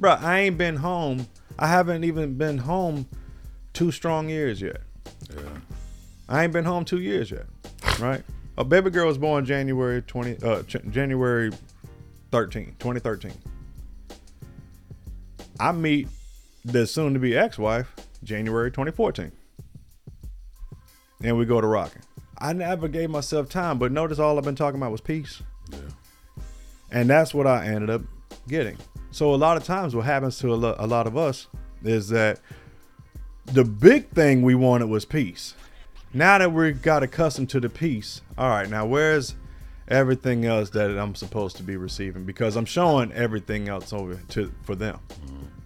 Bruh, 0.00 0.20
I 0.20 0.40
ain't 0.40 0.58
been 0.58 0.76
home. 0.76 1.28
I 1.58 1.68
haven't 1.68 2.04
even 2.04 2.34
been 2.36 2.58
home 2.58 3.06
two 3.72 3.90
strong 3.90 4.28
years 4.28 4.60
yet. 4.60 4.80
Yeah. 5.34 5.40
I 6.28 6.44
ain't 6.44 6.52
been 6.52 6.64
home 6.64 6.84
two 6.84 7.00
years 7.00 7.30
yet, 7.30 7.46
right? 8.00 8.22
A 8.58 8.64
baby 8.64 8.90
girl 8.90 9.06
was 9.06 9.18
born 9.18 9.44
January 9.44 10.02
20, 10.02 10.42
uh, 10.42 10.62
January 10.62 11.52
13, 12.32 12.76
2013. 12.78 13.32
I 15.60 15.70
meet 15.70 16.08
the 16.64 16.86
soon 16.86 17.12
to 17.12 17.20
be 17.20 17.36
ex 17.36 17.58
wife 17.58 17.94
January 18.24 18.70
2014. 18.70 19.30
And 21.22 21.38
we 21.38 21.44
go 21.44 21.60
to 21.60 21.66
rocking. 21.66 22.02
I 22.38 22.54
never 22.54 22.88
gave 22.88 23.10
myself 23.10 23.48
time, 23.48 23.78
but 23.78 23.92
notice 23.92 24.18
all 24.18 24.38
I've 24.38 24.44
been 24.44 24.56
talking 24.56 24.80
about 24.80 24.90
was 24.90 25.00
peace. 25.00 25.42
Yeah. 25.70 25.78
And 26.90 27.08
that's 27.08 27.32
what 27.32 27.46
I 27.46 27.66
ended 27.66 27.90
up 27.90 28.02
getting. 28.48 28.78
So 29.12 29.34
a 29.34 29.36
lot 29.36 29.56
of 29.56 29.64
times 29.64 29.94
what 29.94 30.06
happens 30.06 30.38
to 30.38 30.52
a, 30.52 30.56
lo- 30.56 30.76
a 30.78 30.86
lot 30.86 31.06
of 31.06 31.16
us 31.16 31.46
is 31.84 32.08
that 32.08 32.40
the 33.44 33.64
big 33.64 34.08
thing 34.08 34.42
we 34.42 34.54
wanted 34.54 34.88
was 34.88 35.04
peace. 35.04 35.54
Now 36.14 36.38
that 36.38 36.52
we 36.52 36.72
got 36.72 37.02
accustomed 37.02 37.50
to 37.50 37.60
the 37.60 37.68
peace, 37.68 38.22
all 38.38 38.48
right, 38.48 38.68
now 38.68 38.86
where's 38.86 39.34
everything 39.92 40.44
else 40.44 40.70
that 40.70 40.90
I'm 40.98 41.14
supposed 41.14 41.56
to 41.58 41.62
be 41.62 41.76
receiving? 41.76 42.24
Because 42.24 42.56
I'm 42.56 42.64
showing 42.64 43.12
everything 43.12 43.68
else 43.68 43.92
over 43.92 44.16
to 44.30 44.52
for 44.62 44.74
them. 44.74 44.98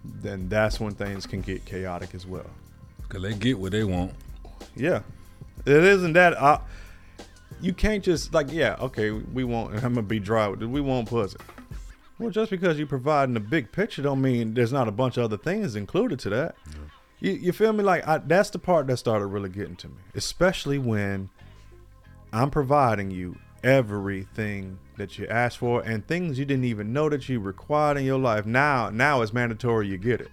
Then 0.05 0.49
that's 0.49 0.81
when 0.81 0.95
things 0.95 1.27
can 1.27 1.41
get 1.41 1.65
chaotic 1.65 2.15
as 2.15 2.27
well. 2.27 2.51
Cause 3.09 3.23
they 3.23 3.35
get 3.35 3.59
what 3.59 3.73
they 3.73 3.85
want. 3.85 4.13
Yeah, 4.75 5.03
it 5.65 5.85
isn't 5.85 6.13
that. 6.15 6.35
Uh, 6.35 6.59
you 7.61 7.73
can't 7.73 8.03
just 8.03 8.35
like, 8.35 8.51
yeah, 8.51 8.77
okay, 8.81 9.11
we 9.11 9.45
want. 9.45 9.75
I'm 9.85 9.95
gonna 9.95 10.03
be 10.03 10.19
dry 10.19 10.49
with 10.49 10.63
it. 10.63 10.67
We 10.67 10.81
want 10.81 11.09
pussy. 11.09 11.39
Well, 12.19 12.31
just 12.31 12.51
because 12.51 12.79
you're 12.79 12.87
providing 12.87 13.35
the 13.35 13.41
big 13.41 13.71
picture, 13.73 14.03
don't 14.03 14.23
mean 14.23 14.55
there's 14.55 14.73
not 14.73 14.89
a 14.89 14.93
bunch 14.93 15.19
of 15.19 15.25
other 15.25 15.37
things 15.37 15.77
included 15.77 16.19
to 16.21 16.31
that. 16.31 16.57
You, 17.21 17.33
you 17.33 17.53
feel 17.53 17.73
me? 17.73 17.85
Like 17.85 18.07
I, 18.07 18.19
that's 18.19 18.51
the 18.51 18.59
part 18.59 18.87
that 18.89 18.97
started 18.97 19.27
really 19.27 19.51
getting 19.51 19.77
to 19.77 19.89
me, 19.89 19.97
especially 20.15 20.79
when 20.79 21.29
I'm 22.33 22.51
providing 22.51 23.11
you 23.11 23.37
everything 23.67 24.79
that 24.97 25.19
you 25.19 25.27
asked 25.27 25.59
for 25.59 25.83
and 25.83 26.07
things 26.07 26.39
you 26.39 26.45
didn't 26.45 26.65
even 26.65 26.93
know 26.93 27.09
that 27.09 27.29
you 27.29 27.41
required 27.41 27.97
in 27.97 28.05
your 28.05 28.19
life. 28.19 28.47
Now, 28.47 28.91
now 28.91 29.23
it's 29.23 29.33
mandatory 29.33 29.89
you 29.89 29.99
get 29.99 30.21
it 30.21 30.31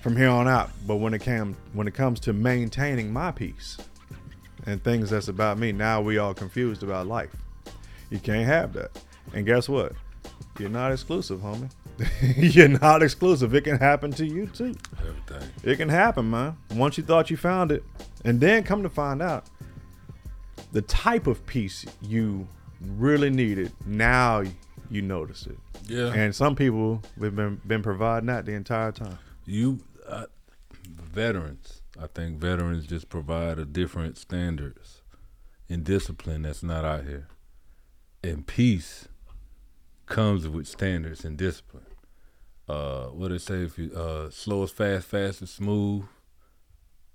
from 0.00 0.16
here 0.16 0.30
on 0.30 0.48
out. 0.48 0.70
But 0.86 0.96
when 0.96 1.12
it 1.12 1.20
came 1.20 1.56
when 1.74 1.86
it 1.86 1.94
comes 1.94 2.20
to 2.20 2.32
maintaining 2.32 3.12
my 3.12 3.30
peace 3.30 3.76
and 4.66 4.82
things 4.82 5.10
that's 5.10 5.28
about 5.28 5.58
me, 5.58 5.72
now 5.72 6.00
we 6.00 6.16
all 6.16 6.32
confused 6.32 6.82
about 6.82 7.06
life. 7.06 7.36
You 8.10 8.18
can't 8.18 8.46
have 8.46 8.72
that. 8.72 8.90
And 9.34 9.44
guess 9.44 9.68
what? 9.68 9.92
You're 10.58 10.70
not 10.70 10.90
exclusive, 10.90 11.40
homie. 11.40 11.70
You're 12.36 12.68
not 12.68 13.02
exclusive. 13.02 13.54
It 13.54 13.62
can 13.64 13.78
happen 13.78 14.10
to 14.12 14.26
you 14.26 14.46
too. 14.46 14.74
Everything. 14.98 15.50
It 15.62 15.76
can 15.76 15.88
happen, 15.88 16.30
man. 16.30 16.56
Once 16.72 16.96
you 16.96 17.04
thought 17.04 17.30
you 17.30 17.36
found 17.36 17.70
it, 17.70 17.84
and 18.24 18.40
then 18.40 18.62
come 18.62 18.82
to 18.82 18.88
find 18.88 19.20
out 19.20 19.46
the 20.74 20.82
type 20.82 21.26
of 21.28 21.46
peace 21.46 21.86
you 22.02 22.46
really 22.80 23.30
needed, 23.30 23.72
now 23.86 24.42
you 24.90 25.00
notice 25.00 25.46
it. 25.46 25.56
Yeah. 25.86 26.12
And 26.12 26.34
some 26.34 26.56
people 26.56 27.00
have 27.20 27.36
been 27.36 27.60
been 27.66 27.82
providing 27.82 28.26
that 28.26 28.44
the 28.44 28.52
entire 28.52 28.92
time. 28.92 29.18
You 29.46 29.80
uh, 30.06 30.26
veterans, 30.84 31.80
I 32.00 32.08
think 32.08 32.38
veterans 32.38 32.86
just 32.86 33.08
provide 33.08 33.58
a 33.58 33.64
different 33.64 34.18
standards 34.18 35.02
and 35.68 35.84
discipline 35.84 36.42
that's 36.42 36.62
not 36.62 36.84
out 36.84 37.04
here. 37.04 37.28
And 38.22 38.44
peace 38.46 39.06
comes 40.06 40.48
with 40.48 40.66
standards 40.66 41.24
and 41.24 41.36
discipline. 41.38 41.86
Uh, 42.68 43.06
what 43.06 43.30
they 43.30 43.38
say 43.38 43.62
if 43.62 43.78
you 43.78 43.92
uh, 43.94 44.28
slow 44.30 44.64
is 44.64 44.72
fast, 44.72 45.06
fast 45.06 45.40
is 45.40 45.50
smooth. 45.50 46.04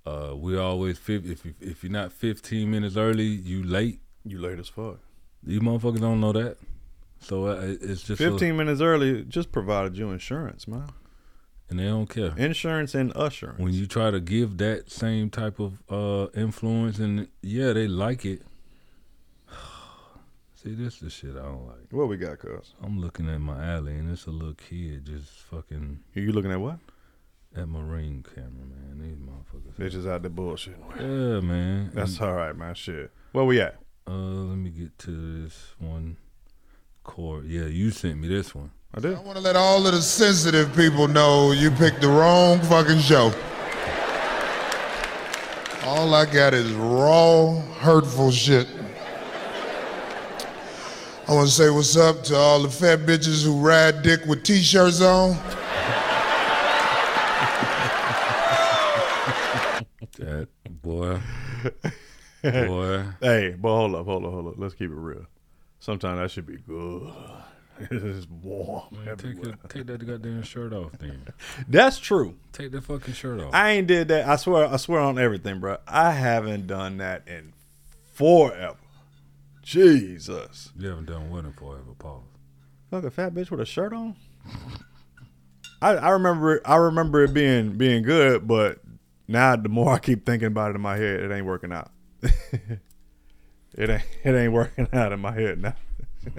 Uh, 0.06 0.34
we 0.36 0.56
always 0.56 0.98
if 1.08 1.44
if 1.60 1.82
you're 1.84 1.92
not 1.92 2.12
15 2.12 2.70
minutes 2.70 2.96
early, 2.96 3.24
you 3.24 3.62
late. 3.62 4.00
You 4.24 4.38
late 4.38 4.58
as 4.58 4.68
fuck. 4.68 4.98
You 5.46 5.60
motherfuckers 5.60 6.00
don't 6.00 6.20
know 6.20 6.32
that. 6.32 6.56
So 7.20 7.46
uh, 7.46 7.76
it's 7.80 8.02
just 8.02 8.20
a- 8.20 8.30
15 8.30 8.56
minutes 8.56 8.80
early 8.80 9.24
just 9.24 9.52
provided 9.52 9.96
you 9.96 10.10
insurance, 10.10 10.66
man. 10.66 10.88
and 11.68 11.78
they 11.78 11.84
don't 11.84 12.08
care. 12.08 12.32
Insurance 12.36 12.94
and 12.94 13.12
assurance. 13.14 13.58
when 13.60 13.72
you 13.74 13.86
try 13.86 14.10
to 14.10 14.20
give 14.20 14.56
that 14.58 14.90
same 14.90 15.28
type 15.30 15.60
of 15.60 15.82
uh 15.88 16.28
influence 16.34 16.98
and 16.98 17.28
yeah 17.42 17.72
they 17.72 17.86
like 17.86 18.24
it 18.24 18.42
see 20.54 20.74
this 20.74 20.94
is 20.94 21.00
the 21.00 21.10
shit 21.10 21.30
i 21.36 21.42
don't 21.42 21.66
like 21.66 21.86
What 21.90 22.08
we 22.08 22.16
got, 22.16 22.38
cuz? 22.38 22.74
i'm 22.82 22.98
looking 23.00 23.28
at 23.28 23.40
my 23.40 23.64
alley 23.74 23.94
and 23.96 24.10
it's 24.10 24.26
a 24.26 24.30
little 24.30 24.54
kid 24.54 25.06
just 25.06 25.30
fucking 25.50 26.00
Are 26.16 26.20
You 26.20 26.32
looking 26.32 26.52
at 26.52 26.60
what? 26.60 26.78
At 27.56 27.68
marine 27.68 28.24
camera 28.34 28.64
man 28.66 28.98
these 29.00 29.16
motherfuckers 29.18 29.76
They 29.76 29.88
just 29.88 30.06
out 30.06 30.22
there 30.22 30.30
bullshit. 30.30 30.76
yeah 30.98 31.40
man 31.40 31.90
That's 31.92 32.16
And, 32.18 32.26
all 32.28 32.34
right, 32.34 32.54
man. 32.56 32.74
Shit. 32.74 33.10
Where 33.32 33.44
we 33.44 33.60
at? 33.60 33.76
uh 34.06 34.12
let 34.12 34.56
me 34.56 34.70
get 34.70 34.96
to 35.00 35.42
this 35.42 35.74
one 35.78 36.16
chord 37.04 37.46
yeah 37.46 37.64
you 37.66 37.90
sent 37.90 38.18
me 38.20 38.28
this 38.28 38.54
one 38.54 38.70
I 38.92 38.98
did. 39.00 39.14
I 39.16 39.20
want 39.20 39.36
to 39.36 39.42
let 39.42 39.54
all 39.54 39.86
of 39.86 39.92
the 39.92 40.02
sensitive 40.02 40.74
people 40.74 41.06
know 41.06 41.52
you 41.52 41.70
picked 41.70 42.00
the 42.00 42.08
wrong 42.08 42.58
fucking 42.62 42.98
show. 42.98 43.32
All 45.84 46.12
I 46.12 46.24
got 46.26 46.54
is 46.54 46.72
raw, 46.72 47.60
hurtful 47.78 48.32
shit. 48.32 48.66
I 51.28 51.34
want 51.34 51.46
to 51.48 51.54
say 51.54 51.70
what's 51.70 51.96
up 51.96 52.24
to 52.24 52.34
all 52.34 52.60
the 52.62 52.68
fat 52.68 53.00
bitches 53.06 53.44
who 53.44 53.60
ride 53.60 54.02
dick 54.02 54.24
with 54.26 54.42
t-shirts 54.42 55.00
on. 55.00 55.36
that 60.18 60.48
boy 60.82 61.20
boy 62.42 63.04
Hey, 63.20 63.54
but 63.58 63.68
hold 63.68 63.94
up, 63.94 64.06
hold 64.06 64.24
up, 64.24 64.32
hold 64.32 64.46
up. 64.48 64.54
Let's 64.56 64.74
keep 64.74 64.90
it 64.90 64.94
real. 64.94 65.26
Sometimes 65.78 66.18
that 66.20 66.30
should 66.30 66.46
be 66.46 66.56
good. 66.56 67.12
It's 67.90 68.26
warm. 68.28 68.82
take, 68.90 69.08
everywhere. 69.08 69.54
it, 69.64 69.70
take 69.70 69.86
that 69.86 70.06
goddamn 70.06 70.42
shirt 70.42 70.74
off 70.74 70.92
then 70.98 71.26
That's 71.68 71.98
true. 71.98 72.36
take 72.52 72.72
that 72.72 72.84
fucking 72.84 73.14
shirt 73.14 73.40
off 73.40 73.54
I 73.54 73.70
ain't 73.70 73.86
did 73.86 74.08
that. 74.08 74.28
I 74.28 74.36
swear, 74.36 74.66
I 74.66 74.76
swear 74.76 75.00
on 75.00 75.18
everything, 75.18 75.60
bro. 75.60 75.78
I 75.88 76.10
haven't 76.10 76.66
done 76.66 76.98
that 76.98 77.26
in 77.26 77.54
forever. 78.12 78.76
Jesus. 79.62 80.72
You 80.76 80.88
haven't 80.88 81.06
done 81.06 81.30
wedding 81.30 81.54
forever, 81.54 81.94
pause. 81.98 82.20
Fuck 82.90 83.04
a 83.04 83.10
fat 83.10 83.32
bitch 83.32 83.50
with 83.50 83.60
a 83.60 83.64
shirt 83.64 83.94
on. 83.94 84.14
I, 85.80 85.92
I 85.96 86.10
remember 86.10 86.60
I 86.66 86.76
remember 86.76 87.24
it 87.24 87.32
being 87.32 87.78
being 87.78 88.02
good, 88.02 88.46
but 88.46 88.80
now 89.30 89.54
the 89.54 89.68
more 89.68 89.92
I 89.92 89.98
keep 89.98 90.26
thinking 90.26 90.48
about 90.48 90.72
it 90.72 90.74
in 90.74 90.80
my 90.82 90.96
head, 90.96 91.20
it 91.20 91.30
ain't 91.30 91.46
working 91.46 91.72
out. 91.72 91.90
it 92.22 92.80
ain't 93.78 94.02
it 94.24 94.34
ain't 94.34 94.52
working 94.52 94.88
out 94.92 95.12
in 95.12 95.20
my 95.20 95.32
head 95.32 95.62
now. 95.62 95.74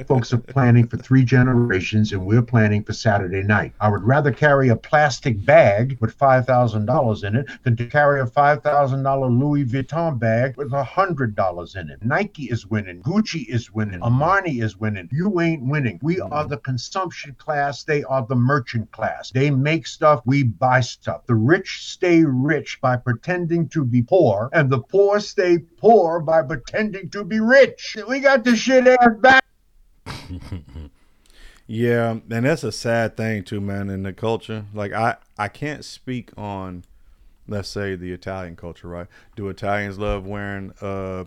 Folks 0.06 0.32
are 0.32 0.38
planning 0.38 0.88
for 0.88 0.98
three 0.98 1.24
generations, 1.24 2.12
and 2.12 2.24
we're 2.24 2.44
planning 2.44 2.84
for 2.84 2.94
Saturday 2.94 3.42
night. 3.42 3.74
I 3.82 3.90
would 3.90 4.04
rather 4.04 4.32
carry 4.32 4.70
a 4.70 4.76
plastic 4.76 5.44
bag 5.44 5.98
with 6.00 6.16
$5,000 6.20 7.24
in 7.24 7.36
it 7.36 7.50
than 7.64 7.76
to 7.78 7.88
carry 7.88 8.22
a 8.22 8.26
$5,000 8.26 9.40
Louis 9.40 9.66
Vuitton 9.66 10.20
bag 10.20 10.56
with 10.56 10.70
$100 10.70 11.76
in 11.76 11.90
it. 11.90 12.06
Nike 12.06 12.44
is 12.44 12.68
winning. 12.68 13.02
Gucci 13.02 13.48
is 13.48 13.74
winning. 13.74 14.02
Armani 14.02 14.62
is 14.62 14.80
winning. 14.80 15.10
You 15.12 15.42
ain't 15.42 15.64
winning. 15.64 16.00
We 16.04 16.20
are 16.22 16.48
the 16.48 16.58
consumption 16.58 17.36
class. 17.40 17.84
They 17.84 18.04
are 18.04 18.24
the 18.28 18.36
merchant 18.36 18.92
class. 18.92 19.32
They 19.32 19.50
make 19.50 19.88
stuff. 19.88 20.22
We 20.26 20.44
buy 20.44 20.82
stuff. 20.82 21.26
The 21.26 21.34
rich 21.34 21.88
stay 21.90 22.24
rich 22.24 22.80
by 22.82 22.98
pretending 22.98 23.68
to 23.70 23.84
be 23.84 24.04
poor, 24.04 24.50
and 24.54 24.70
the 24.70 24.80
poor 24.80 25.20
stay 25.20 25.58
poor 25.58 26.20
by 26.20 26.44
pretending 26.44 27.10
to 27.10 27.24
be 27.24 27.40
rich. 27.40 27.98
We 28.08 28.20
got 28.20 28.44
the 28.44 28.56
shit 28.56 28.86
ass 28.86 29.16
back. 29.20 29.42
Yeah, 31.74 32.18
and 32.30 32.46
that's 32.46 32.66
a 32.66 32.72
sad 32.74 33.16
thing 33.16 33.46
too, 33.46 33.62
man, 33.62 33.90
in 33.90 34.04
the 34.04 34.12
culture. 34.12 34.66
Like 34.74 34.92
I 34.92 35.16
I 35.38 35.48
can't 35.48 35.86
speak 35.86 36.32
on 36.38 36.84
let's 37.48 37.70
say 37.70 37.96
the 37.96 38.12
Italian 38.12 38.58
culture, 38.58 38.90
right? 38.90 39.08
Do 39.38 39.48
Italians 39.48 39.98
love 39.98 40.26
wearing 40.26 40.74
uh 40.82 41.24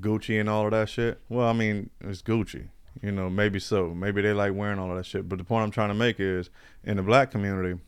Gucci 0.00 0.38
and 0.38 0.50
all 0.50 0.66
of 0.66 0.72
that 0.72 0.90
shit? 0.90 1.18
Well, 1.30 1.48
I 1.48 1.54
mean, 1.54 1.88
it's 2.02 2.20
Gucci. 2.20 2.68
You 3.02 3.12
know, 3.12 3.30
maybe 3.30 3.58
so. 3.58 3.94
Maybe 3.94 4.20
they 4.20 4.34
like 4.34 4.52
wearing 4.52 4.78
all 4.78 4.90
of 4.90 4.98
that 4.98 5.06
shit. 5.06 5.30
But 5.30 5.38
the 5.38 5.44
point 5.44 5.64
I'm 5.64 5.70
trying 5.70 5.88
to 5.88 5.94
make 5.94 6.20
is 6.20 6.50
in 6.84 6.98
the 6.98 7.02
black 7.02 7.30
community, 7.30 7.80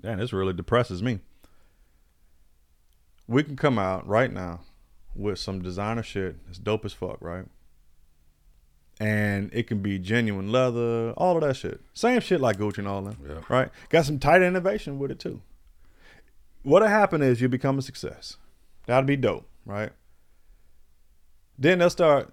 damn, 0.00 0.18
this 0.18 0.32
really 0.32 0.52
depresses 0.52 1.00
me. 1.00 1.20
We 3.28 3.44
can 3.44 3.54
come 3.54 3.78
out 3.78 4.04
right 4.04 4.32
now 4.32 4.62
with 5.14 5.38
some 5.38 5.62
designer 5.62 6.02
shit 6.02 6.36
It's 6.48 6.58
dope 6.58 6.84
as 6.84 6.92
fuck, 6.92 7.18
right? 7.20 7.46
And 9.00 9.50
it 9.52 9.66
can 9.66 9.78
be 9.80 9.98
genuine 9.98 10.50
leather, 10.52 11.12
all 11.16 11.36
of 11.36 11.42
that 11.42 11.56
shit. 11.56 11.80
Same 11.94 12.20
shit 12.20 12.40
like 12.40 12.58
Gucci 12.58 12.78
and 12.78 12.88
all 12.88 13.02
that, 13.02 13.16
Yeah. 13.26 13.40
right? 13.48 13.68
Got 13.88 14.04
some 14.06 14.18
tight 14.18 14.42
innovation 14.42 14.98
with 14.98 15.10
it 15.10 15.18
too. 15.18 15.40
What'll 16.62 16.88
happen 16.88 17.20
is 17.22 17.40
you 17.40 17.48
become 17.48 17.78
a 17.78 17.82
success. 17.82 18.36
That'd 18.86 19.06
be 19.06 19.16
dope, 19.16 19.46
right? 19.66 19.90
Then 21.58 21.78
they'll 21.78 21.90
start 21.90 22.32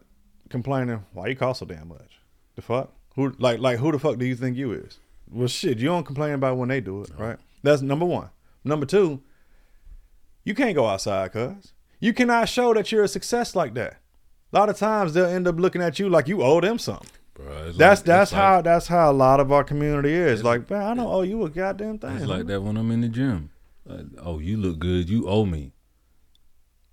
complaining, 0.49 1.05
why 1.13 1.27
you 1.27 1.35
cost 1.35 1.59
so 1.59 1.65
damn 1.65 1.87
much? 1.89 2.19
The 2.55 2.61
fuck? 2.61 2.91
Who 3.15 3.33
like 3.39 3.59
like 3.59 3.79
who 3.79 3.91
the 3.91 3.99
fuck 3.99 4.17
do 4.17 4.25
you 4.25 4.35
think 4.35 4.57
you 4.57 4.71
is? 4.71 4.99
Well 5.29 5.47
shit, 5.47 5.79
you 5.79 5.85
don't 5.85 6.05
complain 6.05 6.33
about 6.33 6.57
when 6.57 6.69
they 6.69 6.81
do 6.81 7.01
it, 7.03 7.09
right? 7.17 7.37
That's 7.63 7.81
number 7.81 8.05
one. 8.05 8.29
Number 8.63 8.85
two, 8.85 9.21
you 10.43 10.53
can't 10.55 10.75
go 10.75 10.87
outside, 10.87 11.31
cuz. 11.33 11.73
You 11.99 12.13
cannot 12.13 12.49
show 12.49 12.73
that 12.73 12.91
you're 12.91 13.03
a 13.03 13.07
success 13.07 13.55
like 13.55 13.73
that. 13.75 13.97
A 14.53 14.57
lot 14.57 14.69
of 14.69 14.77
times 14.77 15.13
they'll 15.13 15.25
end 15.25 15.47
up 15.47 15.59
looking 15.59 15.81
at 15.81 15.97
you 15.99 16.09
like 16.09 16.27
you 16.27 16.41
owe 16.41 16.59
them 16.61 16.77
something. 16.77 17.07
It's 17.39 17.77
That's 17.77 18.01
like- 18.01 18.05
that's 18.05 18.31
how 18.31 18.55
like- 18.55 18.63
that's 18.65 18.87
how 18.87 19.11
a 19.11 19.13
lot 19.13 19.39
of 19.39 19.51
our 19.51 19.63
community 19.63 20.13
is. 20.13 20.43
Like, 20.43 20.69
man, 20.69 20.81
I 20.81 20.93
don't 20.93 21.07
owe 21.07 21.21
you 21.21 21.43
a 21.45 21.49
goddamn 21.49 21.97
thing. 21.99 22.17
It's 22.17 22.25
like 22.25 22.45
that 22.47 22.61
when 22.61 22.77
I'm 22.77 22.91
in 22.91 23.01
the 23.01 23.07
gym. 23.09 23.49
Like, 23.85 24.05
oh, 24.21 24.39
you 24.39 24.57
look 24.57 24.79
good. 24.79 25.09
You 25.09 25.27
owe 25.27 25.45
me. 25.45 25.73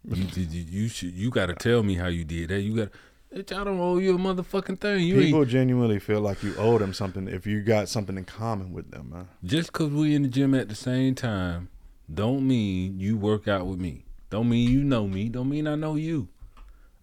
You, 0.04 0.26
you, 0.34 0.64
you 0.82 0.88
should. 0.88 1.12
You 1.12 1.30
got 1.30 1.46
to 1.46 1.54
tell 1.54 1.82
me 1.82 1.96
how 1.96 2.06
you 2.06 2.24
did 2.24 2.48
that. 2.50 2.60
You 2.60 2.76
got. 2.76 2.88
Bitch, 3.34 3.52
I 3.54 3.62
don't 3.62 3.78
owe 3.78 3.98
you 3.98 4.14
a 4.14 4.18
motherfucking 4.18 4.80
thing. 4.80 5.04
You 5.04 5.16
People 5.20 5.40
ain't 5.40 5.50
genuinely 5.50 5.98
feel 5.98 6.22
like 6.22 6.42
you 6.42 6.54
owe 6.56 6.78
them 6.78 6.94
something 6.94 7.28
if 7.28 7.46
you 7.46 7.62
got 7.62 7.90
something 7.90 8.16
in 8.16 8.24
common 8.24 8.72
with 8.72 8.90
them, 8.90 9.10
man. 9.10 9.28
just 9.44 9.70
because 9.70 9.90
we 9.90 10.14
in 10.14 10.22
the 10.22 10.28
gym 10.28 10.54
at 10.54 10.70
the 10.70 10.74
same 10.74 11.14
time. 11.14 11.68
Don't 12.12 12.46
mean 12.48 12.98
you 12.98 13.18
work 13.18 13.46
out 13.46 13.66
with 13.66 13.78
me. 13.78 14.06
Don't 14.30 14.48
mean 14.48 14.70
you 14.70 14.82
know 14.82 15.06
me. 15.06 15.28
Don't 15.28 15.50
mean 15.50 15.66
I 15.66 15.74
know 15.74 15.96
you. 15.96 16.28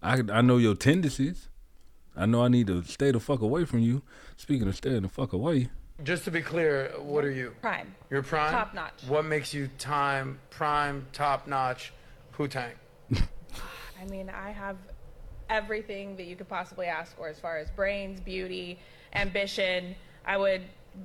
I 0.02 0.22
I 0.32 0.40
know 0.40 0.56
your 0.58 0.74
tendencies. 0.74 1.48
I 2.16 2.26
know 2.26 2.42
I 2.42 2.48
need 2.48 2.66
to 2.68 2.82
stay 2.84 3.10
the 3.10 3.20
fuck 3.20 3.42
away 3.42 3.64
from 3.64 3.80
you. 3.80 4.02
Speaking 4.36 4.66
of 4.68 4.76
staying 4.76 5.02
the 5.02 5.08
fuck 5.08 5.32
away, 5.34 5.68
Just 6.02 6.24
to 6.24 6.30
be 6.30 6.40
clear, 6.40 6.92
what 6.98 7.24
are 7.24 7.30
you? 7.30 7.54
Prime. 7.60 7.94
You're 8.10 8.22
prime? 8.22 8.52
Top 8.52 8.74
notch. 8.74 9.02
What 9.06 9.24
makes 9.26 9.52
you 9.52 9.68
time, 9.78 10.38
prime, 10.50 11.06
top 11.12 11.46
notch, 11.46 11.92
Wu-Tang? 12.38 12.72
I 13.14 14.04
mean, 14.10 14.30
I 14.30 14.50
have 14.50 14.76
everything 15.50 16.16
that 16.16 16.24
you 16.26 16.36
could 16.36 16.48
possibly 16.48 16.86
ask 16.86 17.16
for 17.16 17.28
as 17.28 17.38
far 17.38 17.58
as 17.58 17.70
brains, 17.70 18.20
beauty, 18.20 18.78
ambition. 19.14 19.94
I 20.26 20.36
would 20.36 20.62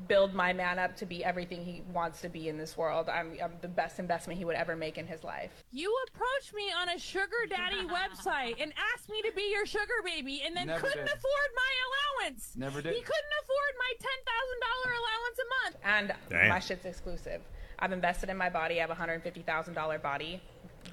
build 0.08 0.34
my 0.34 0.54
man 0.54 0.80
up 0.80 0.96
to 0.98 1.06
be 1.06 1.24
everything 1.24 1.64
he 1.64 1.84
wants 1.94 2.22
to 2.22 2.30
be 2.30 2.48
in 2.50 2.58
this 2.58 2.78
world. 2.78 3.10
I'm, 3.10 3.38
I'm 3.44 3.54
the 3.62 3.68
best 3.68 4.00
investment 4.00 4.38
he 4.40 4.46
would 4.46 4.56
ever 4.56 4.76
make 4.76 4.98
in 4.98 5.06
his 5.08 5.24
life. 5.24 5.52
You 5.72 5.94
approached 6.08 6.54
me 6.54 6.72
on 6.72 6.90
a 6.90 6.98
sugar 7.00 7.46
daddy 7.50 7.88
website 7.88 8.62
and 8.62 8.74
asked 8.94 9.10
me 9.10 9.22
to 9.24 9.32
be 9.36 9.50
your 9.52 9.66
sugar 9.66 10.02
baby 10.04 10.42
and 10.46 10.56
then 10.56 10.68
Never 10.68 10.82
couldn't 10.82 11.06
did. 11.06 11.14
afford 11.16 11.50
my 11.56 12.22
allowance. 12.24 12.54
Never 12.56 12.82
did. 12.82 12.94
He 12.94 13.02
couldn't 13.02 13.34
afford 13.44 13.74
my 13.80 13.94
$10,000 14.00 14.92
allowance 15.00 15.38
a 15.40 15.66
month. 15.66 15.78
And 15.84 16.14
Damn. 16.30 16.50
my 16.50 16.60
shit's 16.60 16.86
exclusive. 16.86 17.42
I've 17.80 17.92
invested 17.92 18.30
in 18.30 18.38
my 18.38 18.50
body. 18.50 18.78
I 18.78 18.82
have 18.82 18.92
a 18.92 18.96
$150,000 18.96 20.02
body. 20.02 20.42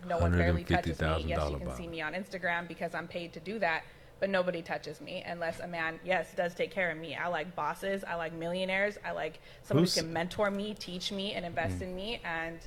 No 0.06 0.18
one 0.18 0.32
barely 0.32 0.64
touches 0.64 1.00
me. 1.00 1.24
Yes, 1.26 1.50
you 1.50 1.56
can 1.58 1.66
body. 1.66 1.82
see 1.82 1.86
me 1.88 2.00
on 2.00 2.14
Instagram 2.14 2.66
because 2.68 2.94
I'm 2.94 3.08
paid 3.08 3.32
to 3.34 3.40
do 3.40 3.58
that. 3.58 3.84
But 4.20 4.30
nobody 4.30 4.62
touches 4.62 5.00
me 5.00 5.22
unless 5.26 5.60
a 5.60 5.68
man, 5.68 6.00
yes, 6.04 6.34
does 6.36 6.54
take 6.54 6.72
care 6.72 6.90
of 6.90 6.98
me. 6.98 7.14
I 7.14 7.28
like 7.28 7.54
bosses. 7.54 8.02
I 8.02 8.16
like 8.16 8.32
millionaires. 8.32 8.98
I 9.04 9.12
like 9.12 9.38
someone 9.62 9.82
Who's- 9.84 9.94
who 9.94 10.02
can 10.02 10.12
mentor 10.12 10.50
me, 10.50 10.74
teach 10.74 11.12
me, 11.12 11.34
and 11.34 11.44
invest 11.46 11.80
in 11.82 11.94
me, 11.94 12.20
and 12.24 12.58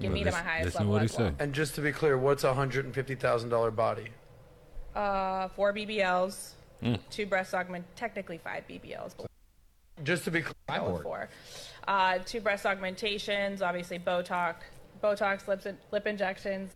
get 0.00 0.08
Well, 0.08 0.10
me 0.12 0.18
to 0.24 0.24
my 0.26 0.30
listen- 0.32 0.44
highest 0.44 0.64
listen 0.64 0.78
to 0.78 0.78
level 0.84 0.92
what 0.94 1.02
he 1.02 1.04
as 1.04 1.18
well. 1.18 1.28
say. 1.30 1.34
And 1.38 1.54
just 1.54 1.74
to 1.76 1.80
be 1.80 1.92
clear, 1.92 2.18
what's 2.18 2.42
a 2.42 2.48
$150,000 2.52 3.70
body? 3.70 4.08
Uh, 4.96 5.48
four 5.50 5.72
BBLs, 5.72 6.54
Mm. 6.82 6.98
two 7.10 7.26
breast 7.26 7.54
augment, 7.54 7.84
technically 7.96 8.38
five 8.38 8.66
BBLs, 8.66 9.14
but 9.16 9.26
Just 10.02 10.24
to 10.24 10.30
be 10.30 10.42
clear. 10.42 10.54
go 10.80 10.90
with 10.92 11.02
four. 11.04 11.28
Uh, 11.86 12.18
two 12.24 12.40
breast 12.40 12.66
augmentations, 12.66 13.62
obviously 13.62 13.98
Botox, 13.98 14.56
Botox 15.02 15.46
lips, 15.46 15.66
lip 15.92 16.06
injections, 16.06 16.72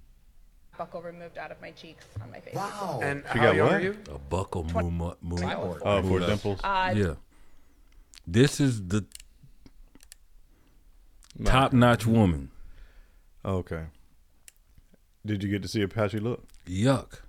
buccal 0.78 1.04
removed 1.04 1.36
out 1.38 1.50
of 1.50 1.60
my 1.60 1.70
cheeks 1.72 2.04
on 2.22 2.30
my 2.30 2.40
face. 2.40 2.54
Wow. 2.54 3.00
And 3.02 3.22
She 3.32 3.38
how 3.38 3.44
got 3.46 3.54
young 3.56 3.66
what? 3.68 3.76
are 3.76 3.80
you? 3.80 3.96
a 4.12 4.18
buckle 4.18 4.64
move, 4.64 4.92
move, 4.92 5.16
move 5.22 5.42
Oh, 5.82 6.02
for 6.02 6.20
dimples. 6.20 6.60
Uh, 6.64 6.94
yeah. 6.96 7.14
This 8.26 8.60
is 8.60 8.86
the 8.88 9.04
top 11.44 11.72
notch 11.72 12.06
woman. 12.06 12.50
Okay. 13.44 13.84
Did 15.24 15.42
you 15.42 15.50
get 15.50 15.62
to 15.62 15.68
see 15.68 15.86
how 15.94 16.08
she 16.08 16.18
looked? 16.18 16.50
Yuck. 16.66 17.20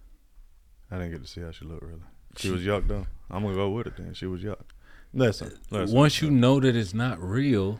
I 0.90 0.98
didn't 0.98 1.12
get 1.12 1.22
to 1.22 1.28
see 1.28 1.42
how 1.42 1.52
she 1.52 1.66
looked 1.66 1.84
really. 1.84 2.02
She 2.38 2.50
was 2.50 2.62
yuck 2.62 2.88
though. 2.88 3.06
I'm 3.30 3.44
gonna 3.44 3.56
go 3.56 3.70
with 3.70 3.88
it 3.88 3.98
then. 3.98 4.14
She 4.14 4.26
was 4.26 4.42
yuck. 4.42 4.60
Listen, 5.14 5.52
listen. 5.70 5.96
Once 5.96 6.22
you 6.22 6.32
know 6.32 6.60
that 6.62 6.76
it's 6.76 6.94
not 6.94 7.22
real, 7.22 7.80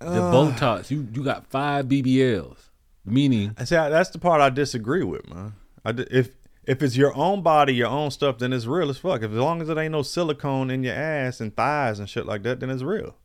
the 0.00 0.06
Uh. 0.22 0.32
Botox, 0.32 0.90
you 0.90 1.06
you 1.12 1.22
got 1.24 1.46
five 1.46 1.86
BBLs, 1.86 2.68
meaning 3.04 3.54
I 3.58 3.64
see. 3.64 3.74
That's 3.74 4.10
the 4.10 4.18
part 4.18 4.40
I 4.40 4.50
disagree 4.50 5.04
with, 5.04 5.28
man. 5.28 5.54
If 5.84 6.30
if 6.66 6.82
it's 6.82 6.96
your 6.96 7.14
own 7.14 7.42
body, 7.42 7.74
your 7.74 7.88
own 7.88 8.10
stuff, 8.10 8.38
then 8.38 8.52
it's 8.52 8.66
real 8.66 8.90
as 8.90 8.98
fuck. 8.98 9.22
If 9.22 9.30
as 9.30 9.36
long 9.36 9.60
as 9.60 9.68
it 9.68 9.76
ain't 9.76 9.92
no 9.92 10.02
silicone 10.02 10.70
in 10.70 10.82
your 10.82 10.94
ass 10.94 11.40
and 11.40 11.54
thighs 11.54 11.98
and 11.98 12.08
shit 12.08 12.26
like 12.26 12.42
that, 12.44 12.60
then 12.60 12.70
it's 12.70 12.82
real. 12.82 13.16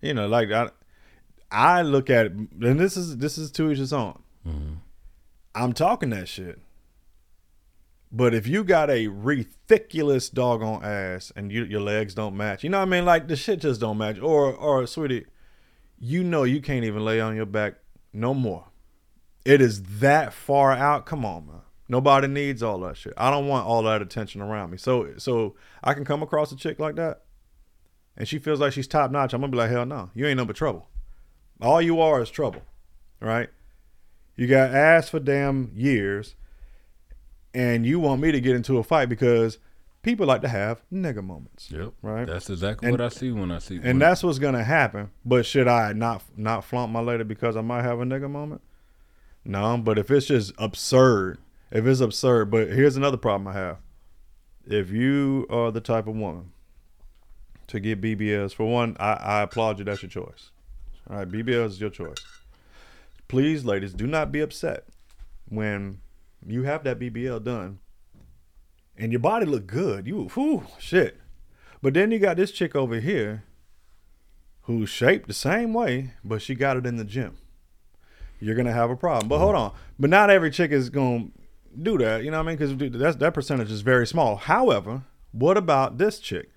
You 0.00 0.14
know, 0.14 0.26
like 0.26 0.50
I, 0.50 0.70
I 1.50 1.82
look 1.82 2.08
at 2.08 2.26
it, 2.26 2.32
and 2.32 2.80
this 2.80 2.96
is 2.96 3.18
this 3.18 3.36
is 3.36 3.50
each 3.50 3.78
his 3.78 3.92
own. 3.92 4.22
Mm-hmm. 4.46 4.74
I'm 5.54 5.72
talking 5.72 6.10
that 6.10 6.28
shit. 6.28 6.60
But 8.12 8.34
if 8.34 8.46
you 8.46 8.64
got 8.64 8.90
a 8.90 9.06
ridiculous 9.06 10.30
doggone 10.30 10.84
ass 10.84 11.32
and 11.36 11.52
you, 11.52 11.64
your 11.64 11.80
legs 11.80 12.14
don't 12.14 12.36
match, 12.36 12.64
you 12.64 12.70
know 12.70 12.78
what 12.78 12.88
I 12.88 12.90
mean? 12.90 13.04
Like 13.04 13.28
the 13.28 13.36
shit 13.36 13.60
just 13.60 13.80
don't 13.80 13.98
match. 13.98 14.18
Or 14.18 14.52
or 14.52 14.86
sweetie, 14.86 15.26
you 15.98 16.24
know 16.24 16.44
you 16.44 16.60
can't 16.60 16.84
even 16.84 17.04
lay 17.04 17.20
on 17.20 17.36
your 17.36 17.46
back 17.46 17.74
no 18.12 18.34
more. 18.34 18.69
It 19.44 19.60
is 19.60 19.82
that 20.00 20.32
far 20.32 20.72
out. 20.72 21.06
Come 21.06 21.24
on, 21.24 21.46
man. 21.46 21.56
Nobody 21.88 22.28
needs 22.28 22.62
all 22.62 22.78
that 22.80 22.96
shit. 22.96 23.14
I 23.16 23.30
don't 23.30 23.48
want 23.48 23.66
all 23.66 23.82
that 23.84 24.00
attention 24.02 24.40
around 24.40 24.70
me. 24.70 24.76
So 24.76 25.14
so 25.18 25.56
I 25.82 25.94
can 25.94 26.04
come 26.04 26.22
across 26.22 26.52
a 26.52 26.56
chick 26.56 26.78
like 26.78 26.96
that, 26.96 27.22
and 28.16 28.28
she 28.28 28.38
feels 28.38 28.60
like 28.60 28.72
she's 28.72 28.86
top 28.86 29.10
notch. 29.10 29.32
I'm 29.32 29.40
gonna 29.40 29.50
be 29.50 29.58
like, 29.58 29.70
hell 29.70 29.86
no, 29.86 30.10
you 30.14 30.26
ain't 30.26 30.36
no 30.36 30.44
but 30.44 30.56
trouble. 30.56 30.88
All 31.60 31.82
you 31.82 32.00
are 32.00 32.22
is 32.22 32.30
trouble, 32.30 32.62
right? 33.20 33.48
You 34.36 34.46
got 34.46 34.70
ass 34.70 35.08
for 35.08 35.18
damn 35.20 35.72
years, 35.74 36.34
and 37.52 37.84
you 37.84 37.98
want 37.98 38.20
me 38.20 38.32
to 38.32 38.40
get 38.40 38.56
into 38.56 38.78
a 38.78 38.82
fight 38.84 39.08
because 39.08 39.58
people 40.02 40.26
like 40.26 40.42
to 40.42 40.48
have 40.48 40.82
nigga 40.92 41.22
moments. 41.24 41.70
Yep. 41.70 41.92
Right. 42.02 42.26
That's 42.26 42.48
exactly 42.50 42.86
And- 42.88 42.92
what 42.98 43.00
I 43.04 43.08
see 43.08 43.32
when 43.32 43.50
I 43.50 43.58
see. 43.58 43.80
And 43.82 44.00
that's 44.00 44.22
what's 44.22 44.38
gonna 44.38 44.64
happen. 44.64 45.10
But 45.24 45.44
should 45.44 45.66
I 45.68 45.92
not 45.92 46.22
not 46.36 46.64
flaunt 46.64 46.92
my 46.92 47.00
lady 47.00 47.24
because 47.24 47.56
I 47.56 47.62
might 47.62 47.82
have 47.82 48.00
a 48.00 48.04
nigga 48.04 48.30
moment? 48.30 48.62
No, 49.44 49.78
but 49.78 49.98
if 49.98 50.10
it's 50.10 50.26
just 50.26 50.52
absurd 50.58 51.38
if 51.70 51.86
it's 51.86 52.00
absurd. 52.00 52.50
But 52.50 52.68
here's 52.68 52.96
another 52.96 53.16
problem 53.16 53.48
I 53.48 53.52
have. 53.54 53.78
If 54.66 54.90
you 54.90 55.46
are 55.50 55.70
the 55.70 55.80
type 55.80 56.06
of 56.06 56.16
woman 56.16 56.52
to 57.68 57.80
get 57.80 58.00
BBLs, 58.00 58.54
for 58.54 58.70
one, 58.70 58.96
I, 59.00 59.12
I 59.12 59.42
applaud 59.42 59.78
you. 59.78 59.84
That's 59.84 60.02
your 60.02 60.10
choice. 60.10 60.50
All 61.08 61.18
right, 61.18 61.28
BBLs 61.28 61.66
is 61.66 61.80
your 61.80 61.90
choice. 61.90 62.18
Please, 63.28 63.64
ladies, 63.64 63.94
do 63.94 64.06
not 64.06 64.32
be 64.32 64.40
upset 64.40 64.84
when 65.48 66.00
you 66.46 66.64
have 66.64 66.84
that 66.84 66.98
BBL 66.98 67.42
done 67.44 67.78
and 68.96 69.12
your 69.12 69.20
body 69.20 69.46
look 69.46 69.66
good. 69.66 70.06
You, 70.06 70.28
whew, 70.34 70.66
shit. 70.78 71.20
But 71.82 71.94
then 71.94 72.10
you 72.10 72.18
got 72.18 72.36
this 72.36 72.50
chick 72.50 72.76
over 72.76 73.00
here 73.00 73.44
who's 74.62 74.90
shaped 74.90 75.26
the 75.26 75.34
same 75.34 75.72
way, 75.72 76.12
but 76.22 76.42
she 76.42 76.54
got 76.54 76.76
it 76.76 76.86
in 76.86 76.96
the 76.96 77.04
gym. 77.04 77.38
You're 78.40 78.56
gonna 78.56 78.72
have 78.72 78.90
a 78.90 78.96
problem. 78.96 79.28
But 79.28 79.36
mm-hmm. 79.36 79.44
hold 79.44 79.56
on. 79.56 79.72
But 79.98 80.10
not 80.10 80.30
every 80.30 80.50
chick 80.50 80.70
is 80.70 80.90
gonna 80.90 81.28
do 81.80 81.98
that. 81.98 82.24
You 82.24 82.30
know 82.30 82.38
what 82.38 82.48
I 82.48 82.56
mean? 82.56 82.56
Because 82.56 82.98
that's 82.98 83.16
that 83.16 83.34
percentage 83.34 83.70
is 83.70 83.82
very 83.82 84.06
small. 84.06 84.36
However, 84.36 85.02
what 85.32 85.56
about 85.56 85.98
this 85.98 86.18
chick? 86.18 86.50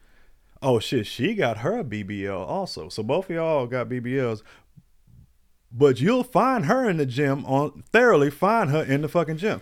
Oh 0.61 0.79
shit, 0.79 1.05
she 1.05 1.35
got 1.35 1.57
her 1.57 1.83
BBL 1.83 2.35
also. 2.35 2.89
So 2.89 3.03
both 3.03 3.29
of 3.29 3.35
y'all 3.35 3.67
got 3.67 3.89
BBLs. 3.89 4.41
But 5.71 5.99
you'll 5.99 6.23
find 6.23 6.65
her 6.65 6.87
in 6.87 6.97
the 6.97 7.05
gym 7.05 7.45
on 7.45 7.83
thoroughly 7.91 8.29
find 8.29 8.69
her 8.69 8.83
in 8.83 9.01
the 9.01 9.09
fucking 9.09 9.37
gym. 9.37 9.61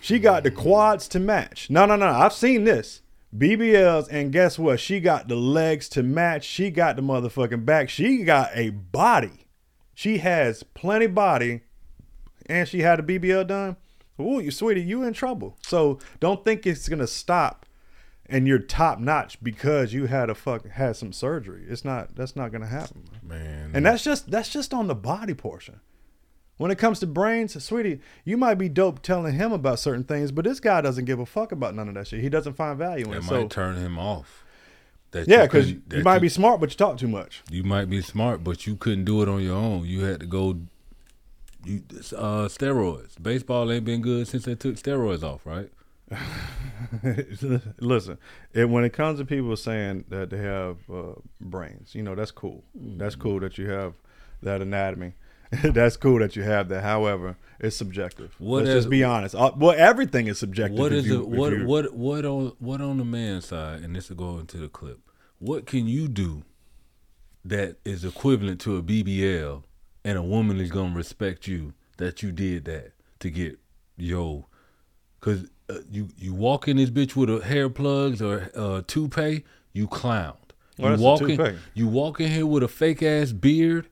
She 0.00 0.18
got 0.18 0.42
the 0.42 0.50
mm-hmm. 0.50 0.60
quads 0.60 1.08
to 1.08 1.20
match. 1.20 1.70
No, 1.70 1.86
no, 1.86 1.96
no. 1.96 2.06
I've 2.06 2.32
seen 2.32 2.64
this. 2.64 3.02
BBLs, 3.36 4.08
and 4.10 4.30
guess 4.30 4.58
what? 4.58 4.78
She 4.78 5.00
got 5.00 5.28
the 5.28 5.36
legs 5.36 5.88
to 5.90 6.02
match. 6.02 6.44
She 6.44 6.70
got 6.70 6.96
the 6.96 7.02
motherfucking 7.02 7.64
back. 7.64 7.88
She 7.88 8.24
got 8.24 8.50
a 8.54 8.70
body. 8.70 9.41
She 9.94 10.18
has 10.18 10.62
plenty 10.62 11.06
body, 11.06 11.60
and 12.46 12.68
she 12.68 12.80
had 12.80 13.00
a 13.00 13.02
BBL 13.02 13.46
done. 13.46 13.76
Ooh, 14.20 14.40
you 14.40 14.50
sweetie, 14.50 14.82
you 14.82 15.02
in 15.02 15.12
trouble. 15.12 15.56
So 15.62 15.98
don't 16.20 16.44
think 16.44 16.66
it's 16.66 16.88
gonna 16.88 17.06
stop, 17.06 17.66
and 18.26 18.46
you're 18.46 18.58
top 18.58 18.98
notch 18.98 19.42
because 19.42 19.92
you 19.92 20.06
had 20.06 20.30
a 20.30 20.34
fuck 20.34 20.68
had 20.68 20.96
some 20.96 21.12
surgery. 21.12 21.64
It's 21.68 21.84
not. 21.84 22.14
That's 22.14 22.36
not 22.36 22.52
gonna 22.52 22.66
happen, 22.66 23.04
man. 23.22 23.72
And 23.74 23.86
that's 23.86 24.04
just 24.04 24.30
that's 24.30 24.48
just 24.48 24.72
on 24.72 24.86
the 24.86 24.94
body 24.94 25.34
portion. 25.34 25.80
When 26.58 26.70
it 26.70 26.78
comes 26.78 27.00
to 27.00 27.06
brains, 27.06 27.60
sweetie, 27.64 28.00
you 28.24 28.36
might 28.36 28.54
be 28.54 28.68
dope 28.68 29.02
telling 29.02 29.34
him 29.34 29.52
about 29.52 29.80
certain 29.80 30.04
things, 30.04 30.30
but 30.30 30.44
this 30.44 30.60
guy 30.60 30.80
doesn't 30.80 31.06
give 31.06 31.18
a 31.18 31.26
fuck 31.26 31.50
about 31.50 31.74
none 31.74 31.88
of 31.88 31.94
that 31.94 32.06
shit. 32.06 32.20
He 32.20 32.28
doesn't 32.28 32.52
find 32.52 32.78
value 32.78 33.06
in 33.06 33.10
That 33.10 33.16
it. 33.16 33.22
might 33.24 33.28
So 33.30 33.48
turn 33.48 33.76
him 33.76 33.98
off. 33.98 34.41
That 35.12 35.28
yeah, 35.28 35.42
because 35.42 35.70
you 35.70 35.82
that 35.88 36.04
might 36.04 36.20
be 36.20 36.30
smart, 36.30 36.58
but 36.58 36.70
you 36.70 36.76
talk 36.76 36.98
too 36.98 37.08
much. 37.08 37.42
You 37.50 37.62
might 37.62 37.88
be 37.88 38.00
smart, 38.00 38.42
but 38.42 38.66
you 38.66 38.76
couldn't 38.76 39.04
do 39.04 39.22
it 39.22 39.28
on 39.28 39.42
your 39.42 39.56
own. 39.56 39.84
You 39.84 40.00
had 40.04 40.20
to 40.20 40.26
go. 40.26 40.58
You 41.64 41.82
uh, 42.16 42.48
steroids. 42.48 43.22
Baseball 43.22 43.70
ain't 43.70 43.84
been 43.84 44.00
good 44.00 44.26
since 44.26 44.46
they 44.46 44.54
took 44.54 44.76
steroids 44.76 45.22
off, 45.22 45.46
right? 45.46 45.70
Listen, 47.80 48.18
it, 48.52 48.68
when 48.68 48.84
it 48.84 48.92
comes 48.92 49.18
to 49.18 49.24
people 49.24 49.54
saying 49.56 50.04
that 50.08 50.30
they 50.30 50.38
have 50.38 50.78
uh, 50.92 51.14
brains, 51.40 51.94
you 51.94 52.02
know 52.02 52.14
that's 52.14 52.30
cool. 52.30 52.64
That's 52.74 53.14
cool 53.14 53.38
that 53.40 53.58
you 53.58 53.68
have 53.68 53.94
that 54.42 54.62
anatomy. 54.62 55.12
that's 55.64 55.96
cool 55.96 56.18
that 56.20 56.34
you 56.36 56.42
have 56.42 56.68
that. 56.70 56.82
However, 56.82 57.36
it's 57.60 57.76
subjective. 57.76 58.34
What 58.38 58.58
Let's 58.64 58.68
is- 58.68 58.74
just 58.76 58.90
be 58.90 59.04
honest. 59.04 59.34
Uh, 59.34 59.52
well, 59.56 59.74
everything 59.76 60.26
is 60.26 60.38
subjective. 60.38 60.78
What 60.78 60.92
is 60.92 61.06
you- 61.06 61.22
it? 61.22 61.28
What 61.28 61.62
what 61.64 61.94
what 61.94 62.24
on 62.24 62.52
what 62.58 62.80
on 62.80 62.98
the 62.98 63.04
man's 63.04 63.46
side? 63.46 63.80
And 63.82 63.94
this 63.94 64.08
will 64.08 64.16
go 64.16 64.38
into 64.38 64.56
the 64.56 64.68
clip. 64.68 65.00
What 65.38 65.66
can 65.66 65.86
you 65.86 66.08
do 66.08 66.42
that 67.44 67.76
is 67.84 68.04
equivalent 68.04 68.60
to 68.62 68.76
a 68.76 68.82
BBL, 68.82 69.62
and 70.04 70.18
a 70.18 70.22
woman 70.22 70.60
is 70.60 70.70
gonna 70.70 70.94
respect 70.94 71.46
you 71.46 71.74
that 71.98 72.22
you 72.22 72.32
did 72.32 72.64
that 72.64 72.92
to 73.20 73.30
get 73.30 73.58
yo? 73.96 74.46
Cause 75.20 75.48
uh, 75.68 75.78
you 75.90 76.08
you 76.16 76.34
walk 76.34 76.66
in 76.66 76.76
this 76.78 76.90
bitch 76.90 77.14
with 77.14 77.30
a 77.30 77.44
hair 77.44 77.68
plugs 77.68 78.20
or 78.22 78.50
uh, 78.56 78.82
toupee, 78.86 79.44
you 79.72 79.86
clown. 79.86 80.34
You 80.78 80.96
walk 80.96 81.20
in, 81.22 81.58
you 81.74 81.86
walk 81.86 82.20
in 82.20 82.30
here 82.30 82.46
with 82.46 82.62
a 82.62 82.68
fake 82.68 83.02
ass 83.02 83.30
beard, 83.30 83.88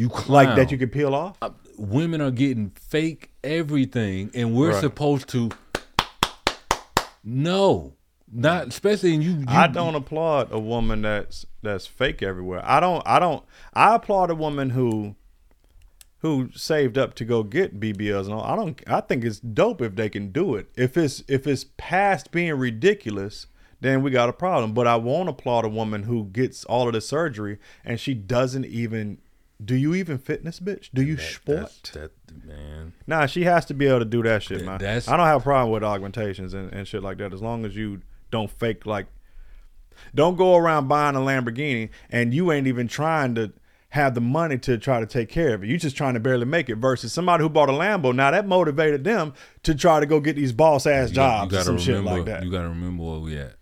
you 0.00 0.08
clown. 0.08 0.46
like 0.46 0.56
that 0.56 0.70
you 0.72 0.78
can 0.78 0.88
peel 0.88 1.14
off. 1.14 1.36
Uh, 1.42 1.50
women 1.76 2.20
are 2.20 2.30
getting 2.30 2.70
fake 2.70 3.30
everything, 3.44 4.30
and 4.34 4.54
we're 4.54 4.72
Right. 4.72 4.80
supposed 4.80 5.28
to. 5.28 5.50
No, 7.22 7.94
not 8.32 8.68
especially 8.68 9.14
in 9.14 9.22
you. 9.22 9.30
you 9.32 9.44
I 9.46 9.66
don't 9.66 9.94
applaud 9.94 10.50
a 10.52 10.58
woman 10.58 11.02
that's 11.02 11.44
that's 11.62 11.86
fake 11.86 12.22
everywhere. 12.22 12.62
I 12.64 12.80
don't. 12.80 13.02
I 13.06 13.18
don't. 13.18 13.44
I 13.74 13.94
applaud 13.94 14.30
a 14.30 14.34
woman 14.34 14.70
who 14.70 15.16
who 16.18 16.50
saved 16.54 16.96
up 16.96 17.14
to 17.14 17.24
go 17.24 17.42
get 17.42 17.78
BBLs 17.80 18.24
and 18.24 18.32
all. 18.34 18.42
I 18.42 18.56
don't. 18.56 18.80
I 18.86 19.00
think 19.00 19.24
it's 19.24 19.40
dope 19.40 19.82
if 19.82 19.96
they 19.96 20.08
can 20.08 20.32
do 20.32 20.54
it. 20.54 20.70
If 20.76 20.96
it's 20.96 21.22
if 21.28 21.46
it's 21.46 21.66
past 21.76 22.30
being 22.30 22.54
ridiculous, 22.54 23.46
then 23.80 24.02
we 24.02 24.10
got 24.10 24.28
a 24.30 24.32
problem. 24.32 24.72
But 24.72 24.86
I 24.86 24.96
won't 24.96 25.28
applaud 25.28 25.66
a 25.66 25.68
woman 25.68 26.04
who 26.04 26.24
gets 26.24 26.64
all 26.64 26.86
of 26.88 26.94
the 26.94 27.00
surgery 27.02 27.58
and 27.84 28.00
she 28.00 28.14
doesn't 28.14 28.64
even. 28.64 29.18
Do 29.62 29.74
you 29.76 29.94
even 29.94 30.18
fitness, 30.18 30.58
bitch? 30.60 30.88
Do 30.94 31.02
you 31.02 31.16
sport? 31.18 31.90
That 31.94 32.10
man. 32.44 32.92
Nah, 33.06 33.26
she 33.26 33.44
has 33.44 33.64
to 33.66 33.74
be 33.74 33.86
able 33.86 33.98
to 34.00 34.04
do 34.04 34.22
that 34.22 34.42
shit, 34.42 34.64
man. 34.64 34.78
that's- 34.78 35.08
I 35.08 35.16
don't 35.16 35.26
have 35.26 35.40
a 35.40 35.44
problem 35.44 35.70
with 35.72 35.82
augmentations 35.84 36.54
and, 36.54 36.72
and 36.72 36.88
shit 36.88 37.02
like 37.02 37.18
that 37.18 37.32
as 37.34 37.42
long 37.42 37.64
as 37.64 37.76
you 37.76 38.00
don't 38.30 38.50
fake 38.50 38.86
like 38.86 39.06
don't 40.14 40.36
go 40.36 40.56
around 40.56 40.88
buying 40.88 41.14
a 41.16 41.18
Lamborghini 41.18 41.90
and 42.10 42.32
you 42.32 42.50
ain't 42.52 42.66
even 42.66 42.88
trying 42.88 43.34
to 43.34 43.52
have 43.90 44.14
the 44.14 44.20
money 44.20 44.56
to 44.56 44.78
try 44.78 45.00
to 45.00 45.04
take 45.06 45.28
care 45.28 45.52
of 45.52 45.62
it. 45.62 45.66
You're 45.66 45.76
just 45.78 45.96
trying 45.96 46.14
to 46.14 46.20
barely 46.20 46.46
make 46.46 46.70
it 46.70 46.76
versus 46.76 47.12
somebody 47.12 47.42
who 47.42 47.48
bought 47.50 47.68
a 47.68 47.72
Lambo. 47.72 48.14
Now 48.14 48.30
that 48.30 48.46
motivated 48.46 49.04
them 49.04 49.34
to 49.64 49.74
try 49.74 50.00
to 50.00 50.06
go 50.06 50.20
get 50.20 50.36
these 50.36 50.52
boss 50.52 50.86
ass 50.86 51.10
jobs 51.10 51.52
you 51.52 51.58
or 51.58 51.60
gotta 51.60 51.64
some 51.64 51.78
shit 51.78 52.02
like 52.04 52.24
that. 52.26 52.44
You 52.44 52.50
gotta 52.50 52.68
remember 52.68 53.02
where 53.02 53.18
we 53.18 53.36
at. 53.36 53.56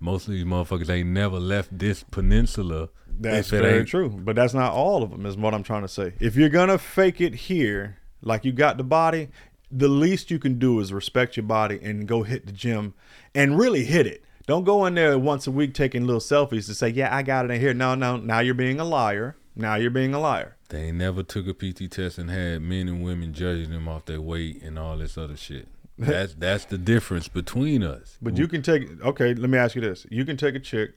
Most 0.00 0.26
of 0.26 0.34
these 0.34 0.44
motherfuckers 0.44 0.90
ain't 0.90 1.08
never 1.10 1.38
left 1.38 1.78
this 1.78 2.02
peninsula. 2.02 2.88
That's 3.20 3.50
very 3.50 3.78
ain't- 3.80 3.88
true, 3.88 4.08
but 4.08 4.34
that's 4.36 4.54
not 4.54 4.72
all 4.72 5.02
of 5.02 5.10
them. 5.10 5.26
Is 5.26 5.36
what 5.36 5.54
I'm 5.54 5.62
trying 5.62 5.82
to 5.82 5.88
say. 5.88 6.14
If 6.20 6.36
you're 6.36 6.48
gonna 6.48 6.78
fake 6.78 7.20
it 7.20 7.34
here, 7.34 7.98
like 8.22 8.44
you 8.44 8.52
got 8.52 8.76
the 8.76 8.84
body, 8.84 9.28
the 9.70 9.88
least 9.88 10.30
you 10.30 10.38
can 10.38 10.58
do 10.58 10.80
is 10.80 10.92
respect 10.92 11.36
your 11.36 11.44
body 11.46 11.78
and 11.82 12.08
go 12.08 12.22
hit 12.22 12.46
the 12.46 12.52
gym 12.52 12.94
and 13.34 13.58
really 13.58 13.84
hit 13.84 14.06
it. 14.06 14.24
Don't 14.46 14.64
go 14.64 14.84
in 14.86 14.94
there 14.94 15.16
once 15.18 15.46
a 15.46 15.50
week 15.50 15.74
taking 15.74 16.06
little 16.06 16.20
selfies 16.20 16.66
to 16.66 16.74
say, 16.74 16.88
"Yeah, 16.88 17.14
I 17.14 17.22
got 17.22 17.44
it 17.44 17.50
in 17.52 17.60
here." 17.60 17.74
No, 17.74 17.94
no. 17.94 18.16
Now 18.16 18.40
you're 18.40 18.54
being 18.54 18.80
a 18.80 18.84
liar. 18.84 19.36
Now 19.54 19.74
you're 19.76 19.90
being 19.90 20.14
a 20.14 20.18
liar. 20.20 20.56
They 20.70 20.90
never 20.92 21.22
took 21.22 21.46
a 21.46 21.52
PT 21.52 21.88
test 21.90 22.16
and 22.18 22.30
had 22.30 22.62
men 22.62 22.88
and 22.88 23.02
women 23.04 23.32
judging 23.34 23.70
them 23.70 23.88
off 23.88 24.06
their 24.06 24.20
weight 24.20 24.62
and 24.62 24.78
all 24.78 24.96
this 24.96 25.18
other 25.18 25.36
shit. 25.36 25.68
That's 25.98 26.34
that's 26.34 26.64
the 26.64 26.78
difference 26.78 27.28
between 27.28 27.82
us. 27.82 28.16
But 28.22 28.38
you 28.38 28.48
can 28.48 28.62
take. 28.62 28.88
Okay, 29.04 29.34
let 29.34 29.50
me 29.50 29.58
ask 29.58 29.74
you 29.74 29.82
this: 29.82 30.06
You 30.10 30.24
can 30.24 30.36
take 30.38 30.54
a 30.54 30.60
chick 30.60 30.94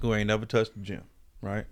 who 0.00 0.14
ain't 0.14 0.28
never 0.28 0.46
touched 0.46 0.74
the 0.74 0.80
gym, 0.80 1.02
right? 1.44 1.66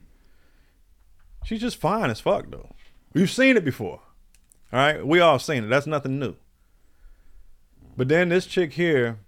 She's 1.45 1.61
just 1.61 1.77
fine 1.77 2.11
as 2.11 2.21
fuck 2.21 2.51
though. 2.51 2.75
We've 3.15 3.31
seen 3.31 3.57
it 3.57 3.65
before. 3.65 4.01
All 4.73 4.79
right, 4.79 5.07
we 5.07 5.21
all 5.21 5.39
seen 5.39 5.65
it. 5.65 5.69
That's 5.69 5.87
nothing 5.87 6.19
new. 6.19 6.37
But 7.97 8.09
then 8.09 8.31
this 8.31 8.47
chick 8.47 8.73
here, 8.73 9.19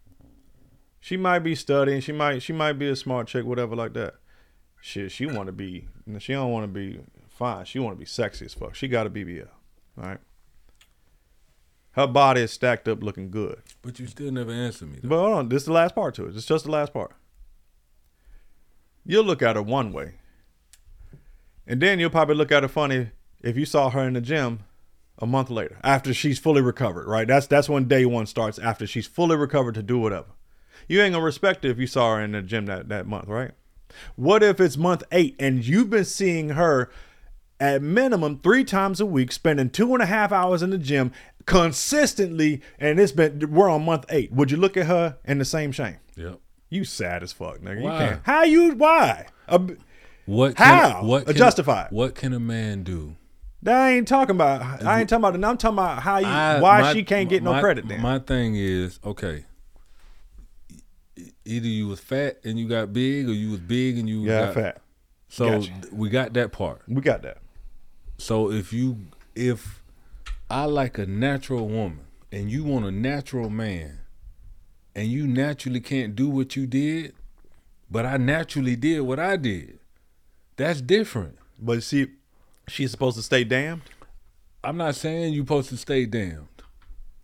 she 1.00 1.16
might 1.16 1.40
be 1.40 1.54
studying. 1.54 2.00
She 2.00 2.12
might 2.12 2.42
she 2.42 2.52
might 2.52 2.74
be 2.74 2.88
a 2.88 2.96
smart 2.96 3.26
chick, 3.26 3.44
whatever 3.44 3.76
like 3.76 3.92
that. 3.94 4.14
Shit, 4.80 5.12
she 5.12 5.26
want 5.26 5.46
to 5.46 5.52
be. 5.52 5.86
She 6.18 6.32
don't 6.32 6.50
want 6.50 6.64
to 6.64 6.68
be 6.68 7.00
fine. 7.28 7.64
She 7.64 7.78
want 7.78 7.96
to 7.96 7.98
be 7.98 8.06
sexy 8.06 8.46
as 8.46 8.54
fuck. 8.54 8.74
She 8.74 8.88
got 8.88 9.06
a 9.06 9.10
BBL, 9.10 9.48
all 9.98 10.04
right. 10.04 10.18
Her 11.92 12.06
body 12.08 12.40
is 12.40 12.50
stacked 12.50 12.88
up, 12.88 13.02
looking 13.02 13.30
good. 13.30 13.62
But 13.82 14.00
you 14.00 14.06
still 14.06 14.32
never 14.32 14.50
answer 14.50 14.84
me. 14.84 14.98
Though. 15.02 15.10
But 15.10 15.18
hold 15.18 15.32
on, 15.34 15.48
this 15.48 15.62
is 15.62 15.66
the 15.66 15.72
last 15.72 15.94
part 15.94 16.14
to 16.16 16.26
it. 16.26 16.34
It's 16.34 16.46
just 16.46 16.64
the 16.64 16.70
last 16.70 16.92
part. 16.92 17.12
You'll 19.06 19.24
look 19.24 19.42
at 19.42 19.56
her 19.56 19.62
one 19.62 19.92
way. 19.92 20.14
And 21.66 21.80
then 21.80 21.98
you'll 21.98 22.10
probably 22.10 22.34
look 22.34 22.52
at 22.52 22.62
her 22.62 22.68
funny 22.68 23.10
if 23.42 23.56
you 23.56 23.64
saw 23.64 23.90
her 23.90 24.02
in 24.02 24.14
the 24.14 24.20
gym 24.20 24.60
a 25.18 25.26
month 25.26 25.50
later, 25.50 25.78
after 25.84 26.12
she's 26.12 26.38
fully 26.38 26.60
recovered, 26.60 27.06
right? 27.06 27.26
That's 27.26 27.46
that's 27.46 27.68
when 27.68 27.86
day 27.86 28.04
one 28.04 28.26
starts 28.26 28.58
after 28.58 28.86
she's 28.86 29.06
fully 29.06 29.36
recovered 29.36 29.74
to 29.74 29.82
do 29.82 29.98
whatever. 29.98 30.26
You 30.88 31.00
ain't 31.00 31.14
gonna 31.14 31.24
respect 31.24 31.64
her 31.64 31.70
if 31.70 31.78
you 31.78 31.86
saw 31.86 32.16
her 32.16 32.22
in 32.22 32.32
the 32.32 32.42
gym 32.42 32.66
that, 32.66 32.88
that 32.88 33.06
month, 33.06 33.28
right? 33.28 33.52
What 34.16 34.42
if 34.42 34.60
it's 34.60 34.76
month 34.76 35.04
eight 35.12 35.36
and 35.38 35.64
you've 35.64 35.90
been 35.90 36.04
seeing 36.04 36.50
her 36.50 36.90
at 37.60 37.80
minimum 37.80 38.40
three 38.42 38.64
times 38.64 39.00
a 39.00 39.06
week, 39.06 39.30
spending 39.30 39.70
two 39.70 39.94
and 39.94 40.02
a 40.02 40.06
half 40.06 40.32
hours 40.32 40.62
in 40.62 40.70
the 40.70 40.78
gym 40.78 41.12
consistently, 41.46 42.60
and 42.78 42.98
it's 42.98 43.12
been 43.12 43.52
we're 43.52 43.70
on 43.70 43.84
month 43.84 44.06
eight. 44.08 44.32
Would 44.32 44.50
you 44.50 44.56
look 44.56 44.76
at 44.76 44.86
her 44.86 45.18
in 45.24 45.38
the 45.38 45.44
same 45.44 45.70
shame? 45.72 45.98
Yep. 46.16 46.40
You 46.70 46.84
sad 46.84 47.22
as 47.22 47.32
fuck, 47.32 47.60
nigga. 47.60 47.82
Why? 47.82 47.92
You 47.92 48.08
can't. 48.08 48.20
How 48.24 48.42
you? 48.42 48.72
Why? 48.72 49.26
A 49.46 49.60
What 50.26 50.58
How? 50.58 50.92
Can, 51.00 51.06
what 51.06 51.22
Uh, 51.22 51.26
can, 51.26 51.36
justified. 51.36 51.88
What 51.90 52.14
can 52.14 52.32
a 52.32 52.40
man 52.40 52.82
do? 52.82 53.16
That 53.62 53.76
I 53.76 53.90
ain't 53.92 54.08
talking 54.08 54.34
about. 54.36 54.82
I 54.84 55.00
ain't 55.00 55.08
talking 55.08 55.24
about. 55.24 55.34
I'm 55.34 55.56
talking 55.56 55.78
about 55.78 56.02
how 56.02 56.18
you. 56.18 56.26
I- 56.26 56.60
why 56.60 56.80
my- 56.82 56.92
she 56.92 57.02
can't 57.02 57.28
get 57.28 57.42
no 57.42 57.58
credit 57.60 57.88
then? 57.88 58.00
My 58.00 58.18
thing 58.18 58.54
is 58.56 58.98
okay. 59.04 59.44
Either 61.46 61.66
you 61.68 61.88
was 61.88 62.00
fat 62.00 62.38
and 62.44 62.58
you 62.58 62.68
got 62.68 62.92
big, 62.92 63.28
or 63.28 63.32
you 63.32 63.50
was 63.50 63.60
big 63.60 63.98
and 63.98 64.08
you 64.08 64.20
Yeah, 64.22 64.46
got 64.46 64.54
fat. 64.54 64.80
So 65.28 65.60
Gotcha. 65.60 65.72
we 65.92 66.08
got 66.08 66.32
that 66.34 66.52
part. 66.52 66.82
We 66.88 67.00
got 67.00 67.22
that. 67.22 67.38
So 68.18 68.50
if 68.50 68.72
you 68.72 69.06
if 69.34 69.82
I 70.50 70.64
like 70.64 70.96
a 70.98 71.06
natural 71.06 71.68
woman 71.68 72.00
and 72.32 72.50
you 72.50 72.64
want 72.64 72.84
a 72.86 72.90
natural 72.90 73.50
man, 73.50 74.00
and 74.94 75.08
you 75.08 75.26
naturally 75.26 75.80
can't 75.80 76.14
do 76.14 76.28
what 76.28 76.54
you 76.56 76.66
did, 76.66 77.14
but 77.90 78.06
I 78.06 78.16
naturally 78.16 78.76
did 78.76 79.00
what 79.00 79.18
I 79.18 79.36
did. 79.36 79.78
That's 80.56 80.80
different. 80.80 81.38
But 81.58 81.82
see, 81.82 82.08
she's 82.68 82.90
supposed 82.90 83.16
to 83.16 83.22
stay 83.22 83.44
damned. 83.44 83.82
I'm 84.62 84.76
not 84.76 84.94
saying 84.94 85.34
you 85.34 85.42
supposed 85.42 85.68
to 85.70 85.76
stay 85.76 86.06
damned. 86.06 86.48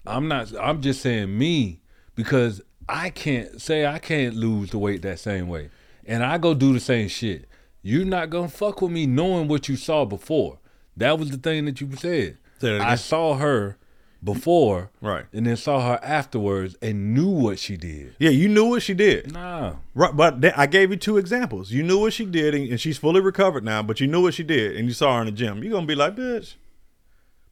I'm 0.06 0.28
not. 0.28 0.52
I'm 0.60 0.82
just 0.82 1.00
saying 1.02 1.36
me 1.36 1.80
because 2.14 2.60
I 2.88 3.10
can't 3.10 3.60
say 3.60 3.86
I 3.86 3.98
can't 3.98 4.34
lose 4.34 4.70
the 4.70 4.78
weight 4.78 5.02
that 5.02 5.18
same 5.18 5.48
way, 5.48 5.70
and 6.04 6.24
I 6.24 6.38
go 6.38 6.54
do 6.54 6.72
the 6.72 6.80
same 6.80 7.08
shit. 7.08 7.46
You're 7.82 8.04
not 8.04 8.30
gonna 8.30 8.48
fuck 8.48 8.82
with 8.82 8.90
me 8.90 9.06
knowing 9.06 9.48
what 9.48 9.68
you 9.68 9.76
saw 9.76 10.04
before. 10.04 10.58
That 10.96 11.18
was 11.18 11.30
the 11.30 11.38
thing 11.38 11.64
that 11.66 11.80
you 11.80 11.90
said. 11.96 12.38
I 12.62 12.96
saw 12.96 13.36
her 13.36 13.78
before, 14.22 14.90
Right. 15.00 15.24
and 15.32 15.46
then 15.46 15.56
saw 15.56 15.80
her 15.86 15.98
afterwards, 16.02 16.76
and 16.82 17.14
knew 17.14 17.28
what 17.28 17.58
she 17.58 17.76
did. 17.76 18.14
Yeah, 18.18 18.30
you 18.30 18.48
knew 18.48 18.66
what 18.66 18.82
she 18.82 18.92
did. 18.94 19.32
Nah, 19.32 19.76
Right, 19.94 20.14
but 20.14 20.42
th- 20.42 20.54
I 20.56 20.66
gave 20.66 20.90
you 20.90 20.96
two 20.96 21.16
examples. 21.16 21.70
You 21.72 21.82
knew 21.82 21.98
what 21.98 22.12
she 22.12 22.26
did, 22.26 22.54
and, 22.54 22.68
and 22.68 22.80
she's 22.80 22.98
fully 22.98 23.20
recovered 23.20 23.64
now. 23.64 23.82
But 23.82 23.98
you 24.00 24.06
knew 24.06 24.20
what 24.22 24.34
she 24.34 24.42
did, 24.42 24.76
and 24.76 24.86
you 24.86 24.92
saw 24.94 25.14
her 25.16 25.20
in 25.20 25.26
the 25.26 25.32
gym. 25.32 25.62
You're 25.62 25.72
gonna 25.72 25.86
be 25.86 25.94
like, 25.94 26.16
bitch. 26.16 26.54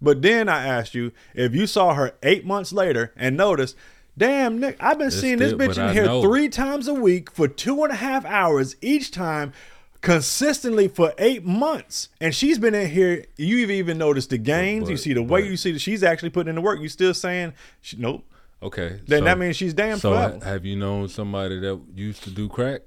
But 0.01 0.23
then 0.23 0.49
I 0.49 0.65
asked 0.67 0.95
you 0.95 1.13
if 1.35 1.55
you 1.55 1.67
saw 1.67 1.95
her 1.95 2.13
eight 2.23 2.45
months 2.47 2.73
later 2.73 3.13
and 3.17 3.37
noticed, 3.37 3.75
damn, 4.17 4.61
Nick, 4.61 4.77
I've 4.79 4.99
been 4.99 5.09
It's 5.09 5.19
seeing 5.21 5.39
this 5.39 5.53
bitch 5.55 5.77
in 5.77 5.83
I 5.85 5.93
here 5.93 6.05
know. 6.05 6.23
three 6.23 6.49
times 6.49 6.87
a 6.87 6.95
week 6.95 7.31
for 7.33 7.49
two 7.49 7.83
and 7.83 7.93
a 7.93 7.97
half 7.97 8.25
hours 8.25 8.77
each 8.81 9.11
time, 9.11 9.53
consistently 10.01 10.89
for 10.89 11.13
eight 11.19 11.45
months, 11.45 12.09
and 12.21 12.35
she's 12.35 12.59
been 12.59 12.75
in 12.75 12.89
here. 12.91 13.25
You've 13.37 13.71
even 13.71 13.99
noticed 13.99 14.31
the 14.31 14.37
oh, 14.37 14.43
gains. 14.43 14.89
you 14.89 14.97
see 14.97 15.13
the 15.13 15.23
weight. 15.23 15.43
but- 15.43 15.51
You 15.51 15.57
see 15.57 15.73
that 15.73 15.81
she's 15.81 16.03
actually 16.03 16.31
putting 16.31 16.51
in 16.51 16.55
the 16.57 16.61
work. 16.61 16.81
You 16.81 16.89
still 16.89 17.15
saying, 17.15 17.53
she, 17.81 17.97
nope. 17.97 18.25
okay. 18.63 19.01
Then 19.07 19.21
so- 19.21 19.25
that 19.25 19.39
means 19.39 19.57
she's 19.57 19.75
damn 19.75 19.99
So 19.99 20.13
forever. 20.13 20.45
have 20.45 20.65
you 20.65 20.77
known 20.77 21.09
somebody 21.09 21.59
that 21.61 21.81
used 21.95 22.23
to 22.25 22.31
do 22.31 22.49
crack? 22.49 22.83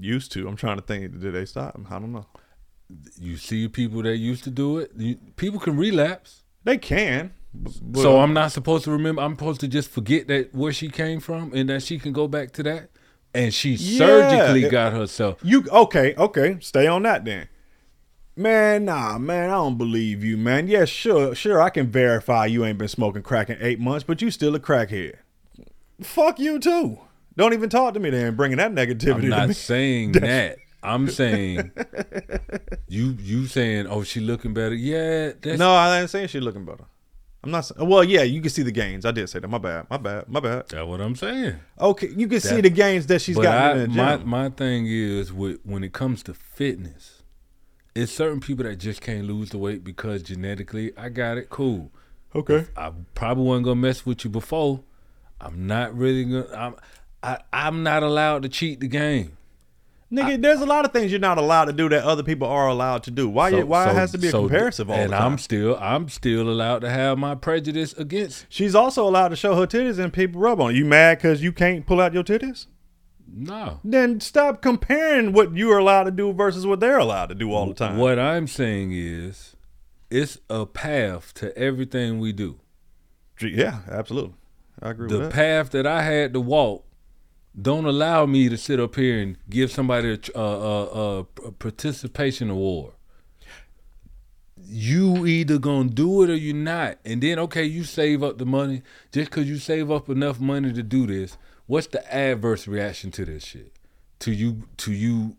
Used 0.00 0.32
to. 0.32 0.48
I'm 0.48 0.56
trying 0.56 0.76
to 0.78 0.82
think. 0.82 1.18
Did 1.20 1.34
they 1.34 1.44
stop? 1.44 1.78
I 1.90 1.98
don't 1.98 2.12
know. 2.12 2.26
You 3.20 3.36
see 3.36 3.68
people 3.68 4.02
that 4.02 4.16
used 4.16 4.44
to 4.44 4.50
do 4.50 4.78
it. 4.78 4.92
You, 4.96 5.16
people 5.36 5.60
can 5.60 5.76
relapse. 5.76 6.44
They 6.64 6.78
can. 6.78 7.32
but- 7.52 8.00
so 8.00 8.20
I'm 8.20 8.32
not 8.32 8.52
supposed 8.52 8.84
to 8.84 8.90
remember. 8.90 9.20
I'm 9.22 9.32
supposed 9.32 9.60
to 9.60 9.68
just 9.68 9.90
forget 9.90 10.28
that 10.28 10.54
where 10.54 10.72
she 10.72 10.88
came 10.88 11.20
from, 11.20 11.52
and 11.54 11.68
that 11.68 11.82
she 11.82 11.98
can 11.98 12.12
go 12.12 12.26
back 12.28 12.52
to 12.52 12.62
that. 12.62 12.90
And 13.38 13.54
she 13.54 13.74
Yeah. 13.74 13.98
surgically 13.98 14.68
got 14.68 14.92
herself. 14.92 15.38
You 15.44 15.64
okay? 15.70 16.14
Okay, 16.16 16.56
stay 16.60 16.86
on 16.88 17.04
that 17.04 17.24
then. 17.24 17.46
Man, 18.34 18.84
nah, 18.84 19.16
man, 19.18 19.50
I 19.50 19.54
don't 19.54 19.78
believe 19.78 20.22
you, 20.24 20.36
man. 20.36 20.66
Yeah, 20.68 20.84
sure, 20.84 21.34
sure, 21.34 21.62
I 21.62 21.70
can 21.70 21.88
verify 21.90 22.46
you 22.46 22.64
ain't 22.64 22.78
been 22.78 22.88
smoking 22.88 23.22
crack 23.22 23.48
in 23.50 23.56
eight 23.60 23.78
months, 23.80 24.04
but 24.04 24.20
you 24.20 24.30
still 24.30 24.54
a 24.54 24.60
crackhead. 24.60 25.14
Fuck 26.00 26.38
you 26.38 26.58
too. 26.58 26.98
Don't 27.36 27.52
even 27.52 27.68
talk 27.68 27.94
to 27.94 28.00
me 28.00 28.10
then, 28.10 28.34
bringing 28.34 28.58
that 28.58 28.72
negativity 28.72 29.24
I'm 29.24 29.28
not 29.28 29.54
saying 29.56 30.12
that. 30.12 30.58
I'm 30.82 31.08
saying 31.08 31.70
you. 32.88 33.16
You 33.20 33.46
saying, 33.46 33.86
oh, 33.88 34.02
she 34.04 34.20
looking 34.20 34.54
better? 34.54 34.74
Yeah. 34.74 35.32
That's, 35.40 35.58
no, 35.58 35.72
I 35.72 36.00
ain't 36.00 36.10
saying 36.10 36.28
she 36.28 36.40
looking 36.40 36.64
better. 36.64 36.84
I'm 37.48 37.52
not. 37.52 37.70
Well, 37.78 38.04
yeah, 38.04 38.22
you 38.22 38.40
can 38.40 38.50
see 38.50 38.62
the 38.62 38.70
gains. 38.70 39.06
I 39.06 39.10
did 39.10 39.28
say 39.28 39.38
that. 39.38 39.48
My 39.48 39.58
bad. 39.58 39.86
My 39.88 39.96
bad. 39.96 40.28
My 40.28 40.40
bad. 40.40 40.68
That's 40.68 40.86
what 40.86 41.00
I'm 41.00 41.16
saying. 41.16 41.56
Okay, 41.80 42.08
you 42.14 42.28
can 42.28 42.40
see 42.40 42.60
the 42.60 42.68
gains 42.70 43.06
that 43.06 43.22
she's 43.22 43.38
got 43.38 43.76
in 43.76 43.80
the 43.80 43.86
gym. 43.88 43.96
My 43.96 44.16
my 44.18 44.50
thing 44.50 44.86
is 44.86 45.32
with 45.32 45.60
when 45.64 45.82
it 45.82 45.92
comes 45.92 46.22
to 46.24 46.34
fitness, 46.34 47.22
it's 47.94 48.12
certain 48.12 48.40
people 48.40 48.64
that 48.64 48.76
just 48.76 49.00
can't 49.00 49.24
lose 49.24 49.50
the 49.50 49.58
weight 49.58 49.82
because 49.82 50.22
genetically 50.22 50.92
I 50.96 51.08
got 51.08 51.38
it. 51.38 51.48
Cool. 51.48 51.90
Okay. 52.34 52.56
If 52.56 52.76
I 52.76 52.92
probably 53.14 53.44
wasn't 53.44 53.64
gonna 53.64 53.80
mess 53.80 54.04
with 54.04 54.24
you 54.24 54.30
before. 54.30 54.80
I'm 55.40 55.66
not 55.66 55.96
really 55.96 56.24
gonna. 56.24 56.46
I'm 56.54 56.76
I, 57.22 57.38
I'm 57.52 57.82
not 57.82 58.02
allowed 58.02 58.42
to 58.42 58.48
cheat 58.48 58.80
the 58.80 58.88
game. 58.88 59.37
Nigga, 60.10 60.40
there's 60.40 60.62
a 60.62 60.66
lot 60.66 60.86
of 60.86 60.92
things 60.92 61.10
you're 61.10 61.20
not 61.20 61.36
allowed 61.36 61.66
to 61.66 61.72
do 61.74 61.86
that 61.90 62.02
other 62.02 62.22
people 62.22 62.48
are 62.48 62.66
allowed 62.66 63.02
to 63.02 63.10
do. 63.10 63.28
Why? 63.28 63.50
So- 63.50 63.66
why 63.66 63.84
so- 63.84 63.90
it 63.90 63.94
has 63.94 64.12
to 64.12 64.18
be 64.18 64.28
a 64.28 64.30
so- 64.30 64.40
comparison 64.48 64.88
all 64.88 64.96
and 64.96 65.12
the 65.12 65.16
time? 65.16 65.32
I'm 65.32 65.38
still 65.38 65.76
I'm 65.76 66.08
still 66.08 66.48
allowed 66.48 66.78
to 66.80 66.90
have 66.90 67.18
my 67.18 67.34
prejudice 67.34 67.92
against. 67.92 68.46
She's 68.48 68.74
also 68.74 69.06
allowed 69.06 69.28
to 69.28 69.36
show 69.36 69.54
her 69.56 69.66
titties 69.66 69.98
and 69.98 70.10
people 70.12 70.40
rub 70.40 70.60
on. 70.60 70.74
You 70.74 70.86
mad 70.86 71.18
because 71.18 71.42
you 71.42 71.52
can't 71.52 71.84
pull 71.84 72.00
out 72.00 72.14
your 72.14 72.24
titties? 72.24 72.66
No. 73.30 73.80
Then 73.84 74.20
stop 74.20 74.62
comparing 74.62 75.34
what 75.34 75.54
you 75.54 75.70
are 75.72 75.78
allowed 75.78 76.04
to 76.04 76.10
do 76.10 76.32
versus 76.32 76.66
what 76.66 76.80
they're 76.80 76.98
allowed 76.98 77.26
to 77.28 77.34
do 77.34 77.52
all 77.52 77.66
the 77.66 77.74
time. 77.74 77.98
What 77.98 78.18
I'm 78.18 78.46
saying 78.46 78.92
is, 78.92 79.54
it's 80.10 80.38
a 80.48 80.64
path 80.64 81.34
to 81.34 81.54
everything 81.58 82.18
we 82.18 82.32
do. 82.32 82.58
Yeah, 83.42 83.80
absolutely. 83.90 84.34
I 84.80 84.90
agree 84.90 85.08
the 85.10 85.18
with 85.18 85.28
that. 85.28 85.34
path 85.34 85.70
that 85.72 85.86
I 85.86 86.02
had 86.02 86.32
to 86.32 86.40
walk 86.40 86.86
don't 87.60 87.86
allow 87.86 88.26
me 88.26 88.48
to 88.48 88.56
sit 88.56 88.78
up 88.78 88.94
here 88.94 89.18
and 89.20 89.36
give 89.48 89.72
somebody 89.72 90.12
a, 90.34 90.38
a, 90.38 90.42
a, 90.42 91.18
a 91.20 91.52
participation 91.52 92.50
award. 92.50 92.92
You 94.70 95.26
either 95.26 95.58
gonna 95.58 95.88
do 95.88 96.22
it 96.22 96.30
or 96.30 96.36
you're 96.36 96.54
not, 96.54 96.98
and 97.04 97.22
then 97.22 97.38
okay, 97.38 97.64
you 97.64 97.84
save 97.84 98.22
up 98.22 98.38
the 98.38 98.44
money. 98.44 98.82
Just 99.12 99.30
because 99.30 99.48
you 99.48 99.56
save 99.58 99.90
up 99.90 100.08
enough 100.10 100.40
money 100.40 100.72
to 100.72 100.82
do 100.82 101.06
this, 101.06 101.38
what's 101.66 101.86
the 101.86 102.14
adverse 102.14 102.66
reaction 102.68 103.10
to 103.12 103.24
this 103.24 103.44
shit? 103.44 103.72
To 104.20 104.32
you, 104.32 104.64
to 104.78 104.92
you 104.92 105.36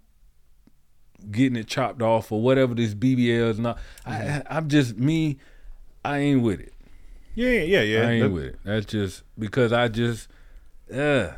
getting 1.30 1.58
it 1.58 1.68
chopped 1.68 2.02
off 2.02 2.32
or 2.32 2.41
whatever 2.41 2.74
this 2.74 2.96
BBL 2.96 3.50
is 3.50 3.60
not. 3.60 3.78
I, 4.06 4.41
I'm 4.50 4.68
just 4.70 4.98
me. 4.98 5.38
I 6.04 6.20
ain't 6.20 6.41
with 6.41 6.62
it. 6.62 6.74
Yeah, 7.36 7.52
yeah, 7.62 7.82
yeah. 7.82 8.08
I 8.08 8.12
ain't 8.12 8.24
That- 8.24 8.32
with 8.32 8.46
it. 8.46 8.60
That's 8.64 8.86
just 8.86 9.24
because 9.38 9.72
I 9.74 9.90
just, 9.90 10.28
uh, 10.94 11.32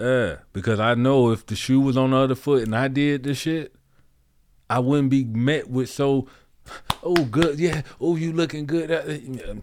uh, 0.00 0.36
because 0.52 0.80
I 0.80 0.94
know 0.94 1.30
if 1.30 1.46
the 1.46 1.56
shoe 1.56 1.80
was 1.80 1.96
on 1.96 2.10
the 2.10 2.16
other 2.16 2.34
foot 2.34 2.62
and 2.64 2.74
I 2.74 2.88
did 2.88 3.22
this 3.24 3.38
shit, 3.38 3.74
I 4.68 4.78
wouldn't 4.80 5.10
be 5.10 5.24
met 5.24 5.68
with 5.70 5.88
so, 5.90 6.26
oh 7.02 7.24
good, 7.24 7.58
yeah, 7.58 7.82
oh 8.00 8.16
you 8.16 8.32
looking 8.32 8.66
good. 8.66 8.90
Uh, 8.90 9.54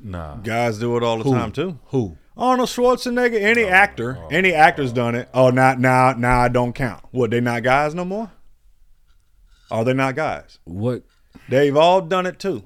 Nah, 0.00 0.36
Guys 0.36 0.78
do 0.78 0.96
it 0.96 1.02
all 1.02 1.18
the 1.18 1.24
Who? 1.24 1.32
time 1.34 1.50
too. 1.52 1.78
Who? 1.86 2.16
Arnold 2.36 2.68
Schwarzenegger, 2.68 3.40
any 3.40 3.64
actor, 3.64 4.16
any 4.30 4.52
actor's 4.52 4.92
done 4.92 5.16
it. 5.16 5.28
Oh, 5.34 5.50
not 5.50 5.80
now. 5.80 6.12
Now 6.12 6.40
I 6.40 6.48
don't 6.48 6.72
count. 6.72 7.02
What? 7.10 7.32
They 7.32 7.40
not 7.40 7.64
guys 7.64 7.96
no 7.96 8.04
more? 8.04 8.30
Are 9.72 9.84
they 9.84 9.92
not 9.92 10.14
guys? 10.14 10.60
What? 10.64 11.02
They've 11.48 11.76
all 11.76 12.00
done 12.00 12.26
it 12.26 12.38
too. 12.38 12.62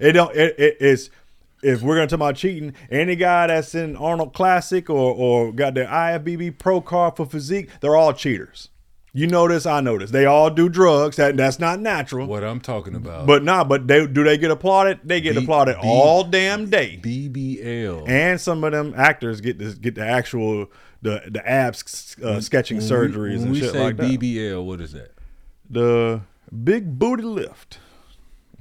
It 0.00 0.12
don't. 0.12 0.34
It, 0.34 0.58
it, 0.58 0.76
it's 0.80 1.10
if 1.64 1.82
we're 1.82 1.94
gonna 1.96 2.06
talk 2.06 2.18
about 2.18 2.36
cheating, 2.36 2.74
any 2.90 3.16
guy 3.16 3.46
that's 3.46 3.74
in 3.74 3.96
Arnold 3.96 4.34
Classic 4.34 4.88
or 4.90 5.14
or 5.14 5.52
got 5.52 5.74
their 5.74 5.86
IFBB 5.86 6.58
Pro 6.58 6.80
card 6.80 7.16
for 7.16 7.26
physique, 7.26 7.68
they're 7.80 7.96
all 7.96 8.12
cheaters. 8.12 8.68
You 9.16 9.28
know 9.28 9.46
this, 9.46 9.64
I 9.64 9.80
know 9.80 9.96
this. 9.96 10.10
They 10.10 10.26
all 10.26 10.50
do 10.50 10.68
drugs. 10.68 11.16
That 11.16 11.36
that's 11.36 11.60
not 11.60 11.78
natural. 11.78 12.26
What 12.26 12.42
I'm 12.42 12.60
talking 12.60 12.96
about? 12.96 13.26
But 13.26 13.44
nah, 13.44 13.62
but 13.62 13.86
they 13.86 14.06
do 14.08 14.24
they 14.24 14.36
get 14.36 14.50
applauded? 14.50 15.00
They 15.04 15.20
get 15.20 15.36
B- 15.36 15.44
applauded 15.44 15.76
B- 15.80 15.88
all 15.88 16.24
damn 16.24 16.68
day. 16.68 16.98
BBL. 17.00 18.08
And 18.08 18.40
some 18.40 18.64
of 18.64 18.72
them 18.72 18.92
actors 18.96 19.40
get 19.40 19.58
this 19.58 19.74
get 19.74 19.94
the 19.94 20.04
actual 20.04 20.66
the 21.02 21.22
the 21.30 21.48
abs 21.48 22.16
uh, 22.24 22.40
sketching 22.40 22.78
When 22.78 22.86
surgeries 22.86 23.42
and 23.44 23.56
shit 23.56 23.74
like 23.76 23.96
that. 23.98 24.02
We 24.02 24.16
say 24.16 24.16
BBL, 24.18 24.64
what 24.64 24.80
is 24.80 24.92
that? 24.92 25.12
The 25.70 26.22
big 26.64 26.98
booty 26.98 27.22
lift. 27.22 27.78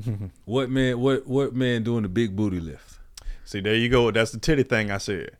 What 0.45 0.69
man? 0.69 0.99
What 0.99 1.27
what 1.27 1.53
man 1.55 1.83
doing 1.83 2.03
the 2.03 2.09
big 2.09 2.35
booty 2.35 2.59
lift? 2.59 2.99
See, 3.45 3.59
there 3.61 3.75
you 3.75 3.89
go. 3.89 4.11
That's 4.11 4.31
the 4.31 4.39
titty 4.39 4.63
thing 4.63 4.91
I 4.91 4.97
said. 4.97 5.37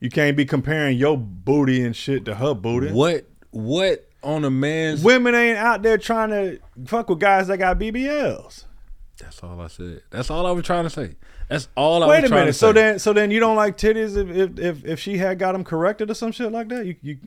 You 0.00 0.08
can't 0.10 0.36
be 0.36 0.44
comparing 0.46 0.96
your 0.96 1.16
booty 1.18 1.84
and 1.84 1.94
shit 1.94 2.24
to 2.24 2.34
her 2.36 2.54
booty. 2.54 2.92
What 2.92 3.26
what 3.50 4.08
on 4.22 4.44
a 4.44 4.50
man's? 4.50 5.02
Women 5.02 5.34
ain't 5.34 5.58
out 5.58 5.82
there 5.82 5.98
trying 5.98 6.30
to 6.30 6.58
fuck 6.86 7.08
with 7.08 7.20
guys 7.20 7.48
that 7.48 7.58
got 7.58 7.78
BBLs. 7.78 8.64
That's 9.18 9.42
all 9.42 9.60
I 9.60 9.66
said. 9.66 10.02
That's 10.10 10.30
all 10.30 10.46
I 10.46 10.52
was 10.52 10.64
trying 10.64 10.84
to 10.84 10.90
say. 10.90 11.16
That's 11.48 11.68
all 11.76 12.02
I 12.02 12.08
Wait 12.08 12.22
was 12.22 12.24
a 12.24 12.28
trying 12.28 12.40
minute. 12.40 12.52
to 12.52 12.58
So 12.58 12.72
then, 12.72 12.98
so 12.98 13.12
then 13.12 13.30
you 13.30 13.40
don't 13.40 13.56
like 13.56 13.76
titties 13.76 14.16
if 14.16 14.30
if 14.30 14.58
if, 14.58 14.84
if 14.84 15.00
she 15.00 15.18
had 15.18 15.38
got 15.38 15.52
them 15.52 15.64
corrected 15.64 16.10
or 16.10 16.14
some 16.14 16.32
shit 16.32 16.50
like 16.52 16.68
that? 16.68 16.86
You 16.86 16.96
you 17.02 17.18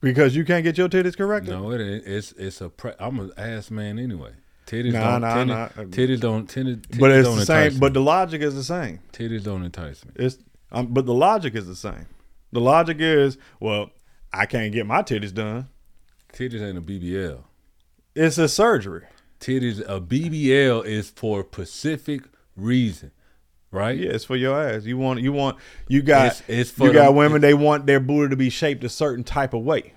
because 0.00 0.36
you 0.36 0.44
can't 0.44 0.62
get 0.62 0.78
your 0.78 0.88
titties 0.88 1.16
corrected. 1.16 1.54
No, 1.54 1.70
it 1.72 1.80
ain't. 1.80 2.06
It's 2.06 2.32
it's 2.32 2.60
a. 2.60 2.68
Pre- 2.68 2.92
I'm 3.00 3.18
an 3.18 3.32
ass 3.36 3.70
man 3.70 3.98
anyway. 3.98 4.32
Titties 4.66 4.92
Nah, 4.92 5.18
don't. 5.18 5.48
nah, 5.48 5.68
titties, 5.68 5.76
nah. 5.76 5.82
titties 5.84 6.20
don't. 6.20 6.48
Titties, 6.48 6.76
titties 6.86 6.98
but 7.00 7.10
it's 7.10 7.28
don't 7.28 7.38
the 7.38 7.46
same. 7.46 7.78
But 7.78 7.92
the 7.94 8.00
logic 8.00 8.40
is 8.42 8.54
the 8.54 8.64
same. 8.64 9.00
titties 9.12 9.44
don't 9.44 9.62
entice 9.62 10.04
me. 10.04 10.12
It's 10.16 10.38
um, 10.72 10.86
but 10.88 11.06
the 11.06 11.14
logic 11.14 11.54
is 11.54 11.66
the 11.66 11.76
same. 11.76 12.06
The 12.52 12.60
logic 12.60 12.96
is 13.00 13.36
well, 13.60 13.90
I 14.32 14.46
can't 14.46 14.72
get 14.72 14.86
my 14.86 15.02
titties 15.02 15.34
done. 15.34 15.68
Titties 16.32 16.62
ain't 16.66 16.78
a 16.78 16.80
BBL. 16.80 17.42
It's 18.14 18.38
a 18.38 18.48
surgery. 18.48 19.04
Titties 19.40 19.80
a 19.88 20.00
BBL 20.00 20.84
is 20.86 21.10
for 21.10 21.40
a 21.40 21.44
specific 21.44 22.22
reason, 22.56 23.10
right? 23.70 23.98
Yeah, 23.98 24.10
it's 24.10 24.24
for 24.24 24.36
your 24.36 24.58
ass. 24.58 24.84
You 24.84 24.96
want 24.96 25.20
you 25.20 25.32
want 25.32 25.58
you 25.88 26.00
got 26.02 26.26
It's- 26.26 26.42
it's 26.48 26.70
for 26.70 26.86
you 26.86 26.92
got 26.94 27.06
them- 27.08 27.16
women 27.16 27.40
they 27.42 27.54
want 27.54 27.86
their 27.86 28.00
booty 28.00 28.30
to 28.30 28.36
be 28.36 28.48
shaped 28.50 28.82
a 28.84 28.88
certain 28.88 29.24
type 29.24 29.52
of 29.52 29.62
way. 29.62 29.92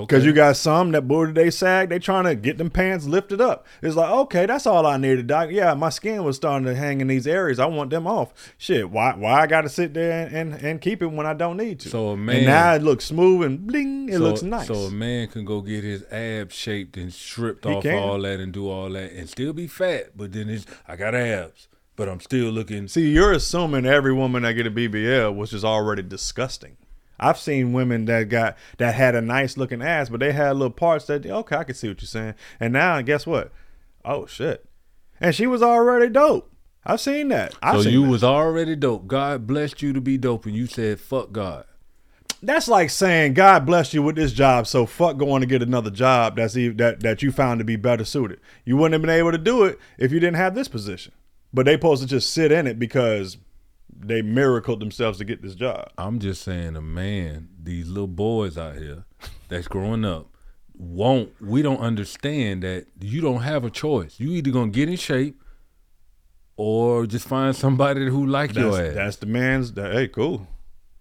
Because 0.00 0.18
Okay. 0.22 0.26
you 0.26 0.32
got 0.32 0.56
some 0.56 0.92
that 0.92 1.08
booty 1.08 1.32
they 1.32 1.50
sag, 1.50 1.88
they 1.88 1.98
trying 1.98 2.24
to 2.24 2.34
get 2.34 2.58
them 2.58 2.70
pants 2.70 3.06
lifted 3.06 3.40
up. 3.40 3.66
It's 3.82 3.96
like, 3.96 4.10
okay, 4.10 4.46
that's 4.46 4.66
all 4.66 4.86
I 4.86 4.96
needed, 4.96 5.26
doc. 5.26 5.48
Yeah, 5.50 5.74
my 5.74 5.88
skin 5.90 6.22
was 6.24 6.36
starting 6.36 6.66
to 6.66 6.74
hang 6.74 7.00
in 7.00 7.06
these 7.06 7.26
areas. 7.26 7.58
I 7.58 7.66
want 7.66 7.90
them 7.90 8.06
off. 8.06 8.32
Shit, 8.58 8.90
why 8.90 9.14
why 9.16 9.40
I 9.42 9.46
gotta 9.46 9.68
sit 9.68 9.94
there 9.94 10.26
and, 10.26 10.52
and, 10.52 10.62
and 10.62 10.80
keep 10.80 11.02
it 11.02 11.06
when 11.06 11.26
I 11.26 11.34
don't 11.34 11.56
need 11.56 11.80
to? 11.80 11.88
So 11.88 12.08
a 12.10 12.16
man- 12.16 12.36
and 12.36 12.46
now 12.46 12.74
it 12.74 12.82
looks 12.82 13.04
smooth 13.06 13.44
and 13.46 13.66
bling, 13.66 14.08
it 14.08 14.14
so, 14.14 14.18
looks 14.20 14.42
nice. 14.42 14.66
So 14.66 14.74
a 14.74 14.90
man 14.90 15.28
can 15.28 15.44
go 15.44 15.60
get 15.60 15.84
his 15.84 16.04
abs 16.10 16.54
shaped 16.54 16.96
and 16.96 17.12
stripped 17.12 17.64
He 17.64 17.70
off 17.72 17.82
can. 17.82 17.96
all 17.98 18.20
that 18.22 18.40
and 18.40 18.52
do 18.52 18.68
all 18.68 18.90
that 18.90 19.12
and 19.12 19.28
still 19.28 19.52
be 19.52 19.66
fat, 19.66 20.16
but 20.16 20.32
then 20.32 20.48
it's 20.48 20.66
I 20.86 20.96
got 20.96 21.14
abs, 21.14 21.68
but 21.96 22.08
I'm 22.08 22.20
still 22.20 22.50
looking. 22.50 22.88
See, 22.88 23.10
you're 23.12 23.32
assuming 23.32 23.86
every 23.86 24.12
woman 24.12 24.42
that 24.42 24.52
get 24.52 24.66
a 24.66 24.70
BBL 24.70 25.34
was 25.34 25.50
just 25.50 25.64
already 25.64 26.02
disgusting. 26.02 26.76
I've 27.18 27.38
seen 27.38 27.72
women 27.72 28.04
that 28.06 28.24
got 28.24 28.56
that 28.78 28.94
had 28.94 29.14
a 29.14 29.20
nice 29.20 29.56
looking 29.56 29.82
ass, 29.82 30.08
but 30.08 30.20
they 30.20 30.32
had 30.32 30.52
little 30.52 30.70
parts 30.70 31.06
that 31.06 31.26
okay, 31.26 31.56
I 31.56 31.64
can 31.64 31.74
see 31.74 31.88
what 31.88 32.00
you're 32.00 32.06
saying. 32.06 32.34
And 32.60 32.72
now, 32.72 33.00
guess 33.02 33.26
what? 33.26 33.52
Oh 34.04 34.26
shit! 34.26 34.66
And 35.20 35.34
she 35.34 35.46
was 35.46 35.62
already 35.62 36.08
dope. 36.08 36.52
I've 36.84 37.00
seen 37.00 37.28
that. 37.28 37.54
I've 37.62 37.76
so 37.76 37.82
seen 37.82 37.92
you 37.92 38.02
that. 38.02 38.10
was 38.10 38.24
already 38.24 38.76
dope. 38.76 39.06
God 39.06 39.46
blessed 39.46 39.82
you 39.82 39.92
to 39.92 40.00
be 40.00 40.18
dope, 40.18 40.46
and 40.46 40.54
you 40.54 40.66
said 40.66 41.00
fuck 41.00 41.32
God. 41.32 41.64
That's 42.42 42.68
like 42.68 42.90
saying 42.90 43.34
God 43.34 43.64
blessed 43.64 43.94
you 43.94 44.02
with 44.02 44.16
this 44.16 44.32
job, 44.32 44.66
so 44.66 44.86
fuck 44.86 45.16
going 45.16 45.40
to 45.40 45.46
get 45.46 45.62
another 45.62 45.90
job 45.90 46.36
that's 46.36 46.56
e- 46.56 46.68
that 46.68 47.00
that 47.00 47.22
you 47.22 47.32
found 47.32 47.58
to 47.60 47.64
be 47.64 47.76
better 47.76 48.04
suited. 48.04 48.40
You 48.64 48.76
wouldn't 48.76 48.92
have 48.92 49.02
been 49.02 49.10
able 49.10 49.32
to 49.32 49.38
do 49.38 49.64
it 49.64 49.78
if 49.98 50.12
you 50.12 50.20
didn't 50.20 50.36
have 50.36 50.54
this 50.54 50.68
position. 50.68 51.12
But 51.52 51.64
they 51.64 51.74
supposed 51.74 52.02
to 52.02 52.08
just 52.08 52.30
sit 52.30 52.52
in 52.52 52.66
it 52.66 52.78
because 52.78 53.38
they 53.98 54.22
miracled 54.22 54.80
themselves 54.80 55.18
to 55.18 55.24
get 55.24 55.42
this 55.42 55.54
job. 55.54 55.90
I'm 55.98 56.18
just 56.18 56.42
saying, 56.42 56.76
a 56.76 56.82
man, 56.82 57.48
these 57.62 57.88
little 57.88 58.06
boys 58.06 58.56
out 58.58 58.76
here 58.76 59.04
that's 59.48 59.68
growing 59.68 60.04
up, 60.04 60.28
won't. 60.74 61.30
We 61.40 61.62
don't 61.62 61.80
understand 61.80 62.62
that 62.62 62.86
you 63.00 63.20
don't 63.20 63.42
have 63.42 63.64
a 63.64 63.70
choice. 63.70 64.18
You 64.20 64.30
either 64.32 64.50
gonna 64.50 64.70
get 64.70 64.88
in 64.88 64.96
shape, 64.96 65.40
or 66.56 67.06
just 67.06 67.26
find 67.28 67.54
somebody 67.54 68.06
who 68.08 68.26
like 68.26 68.52
That's, 68.54 68.64
your 68.64 68.80
ass. 68.80 68.94
that's 68.94 69.16
the 69.16 69.26
man's. 69.26 69.72
That, 69.72 69.92
hey, 69.92 70.08
cool. 70.08 70.46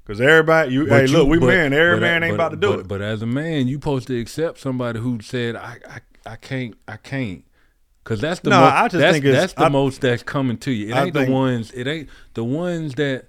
Because 0.03 0.21
everybody, 0.21 0.71
you, 0.73 0.87
But 0.87 1.01
hey, 1.01 1.07
look, 1.07 1.27
we 1.27 1.39
but- 1.39 1.47
man. 1.47 1.73
Every 1.73 1.95
but- 1.95 2.01
man 2.01 2.23
ain't 2.23 2.35
about 2.35 2.49
to 2.51 2.57
do 2.57 2.73
it. 2.73 2.87
But 2.87 3.01
as 3.01 3.21
a 3.21 3.25
man, 3.25 3.67
you 3.67 3.75
supposed 3.77 4.07
to 4.07 4.19
accept 4.19 4.59
somebody 4.59 4.99
who 4.99 5.19
said, 5.21 5.55
"I, 5.55 5.77
I, 5.89 6.31
I 6.31 6.35
can't, 6.35 6.75
I 6.87 6.97
can't," 6.97 7.43
because 8.05 8.21
that's 8.21 8.39
the 8.39 8.51
No, 8.51 8.61
mo- 8.61 8.65
I 8.67 8.87
just 8.87 9.01
that's, 9.01 9.13
think 9.13 9.25
that's 9.25 9.53
the 9.53 9.65
I- 9.65 9.69
most 9.69 9.99
that's 9.99 10.23
coming 10.23 10.57
to 10.59 10.71
you. 10.71 10.89
It 10.89 10.95
ain't 10.95 11.13
think- 11.13 11.27
the 11.27 11.33
ones. 11.33 11.71
It 11.73 11.87
ain't 11.87 12.07
the 12.35 12.43
ones 12.45 12.93
that 12.95 13.25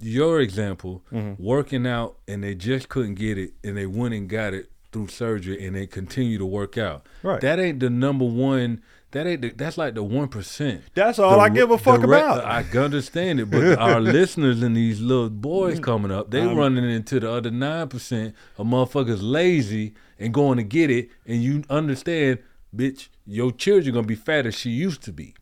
your 0.00 0.40
example 0.40 1.02
Mm-hmm. 1.10 1.42
working 1.42 1.86
out 1.86 2.18
and 2.28 2.44
they 2.44 2.54
just 2.54 2.88
couldn't 2.90 3.14
get 3.14 3.38
it 3.38 3.52
and 3.64 3.76
they 3.78 3.86
went 3.86 4.12
and 4.12 4.28
got 4.28 4.52
it 4.52 4.70
through 4.92 5.08
surgery 5.08 5.64
and 5.64 5.74
they 5.74 5.86
continue 5.86 6.36
to 6.38 6.44
work 6.46 6.76
out. 6.76 7.06
Right. 7.22 7.40
That 7.40 7.58
ain't 7.58 7.80
the 7.80 7.88
number 7.88 8.24
one. 8.26 8.82
That 9.12 9.26
ain't. 9.26 9.40
The, 9.40 9.50
that's 9.50 9.78
like 9.78 9.94
the 9.94 10.02
one 10.02 10.28
percent. 10.28 10.82
That's 10.94 11.18
all 11.18 11.40
I 11.40 11.48
give 11.48 11.70
a 11.70 11.78
fuck 11.78 12.02
about. 12.02 12.44
I 12.44 12.62
understand 12.76 13.40
it, 13.40 13.50
but 13.50 13.78
our 13.78 14.00
listeners 14.18 14.62
and 14.62 14.76
these 14.76 15.00
little 15.00 15.30
boys 15.30 15.78
coming 15.80 16.10
up, 16.10 16.30
they 16.30 16.42
I'm- 16.42 16.56
running 16.58 16.84
into 16.90 17.20
the 17.20 17.30
other 17.30 17.50
nine 17.50 17.88
percent 17.88 18.34
of 18.58 18.66
motherfuckers 18.66 19.20
lazy 19.22 19.94
and 20.18 20.34
going 20.34 20.58
to 20.58 20.64
get 20.64 20.90
it, 20.90 21.08
and 21.26 21.42
you 21.42 21.62
understand, 21.70 22.40
bitch, 22.76 23.08
your 23.26 23.50
children 23.52 23.94
gonna 23.94 24.06
be 24.06 24.14
fat 24.14 24.46
as 24.46 24.54
she 24.54 24.70
used 24.70 25.02
to 25.02 25.12
be. 25.12 25.34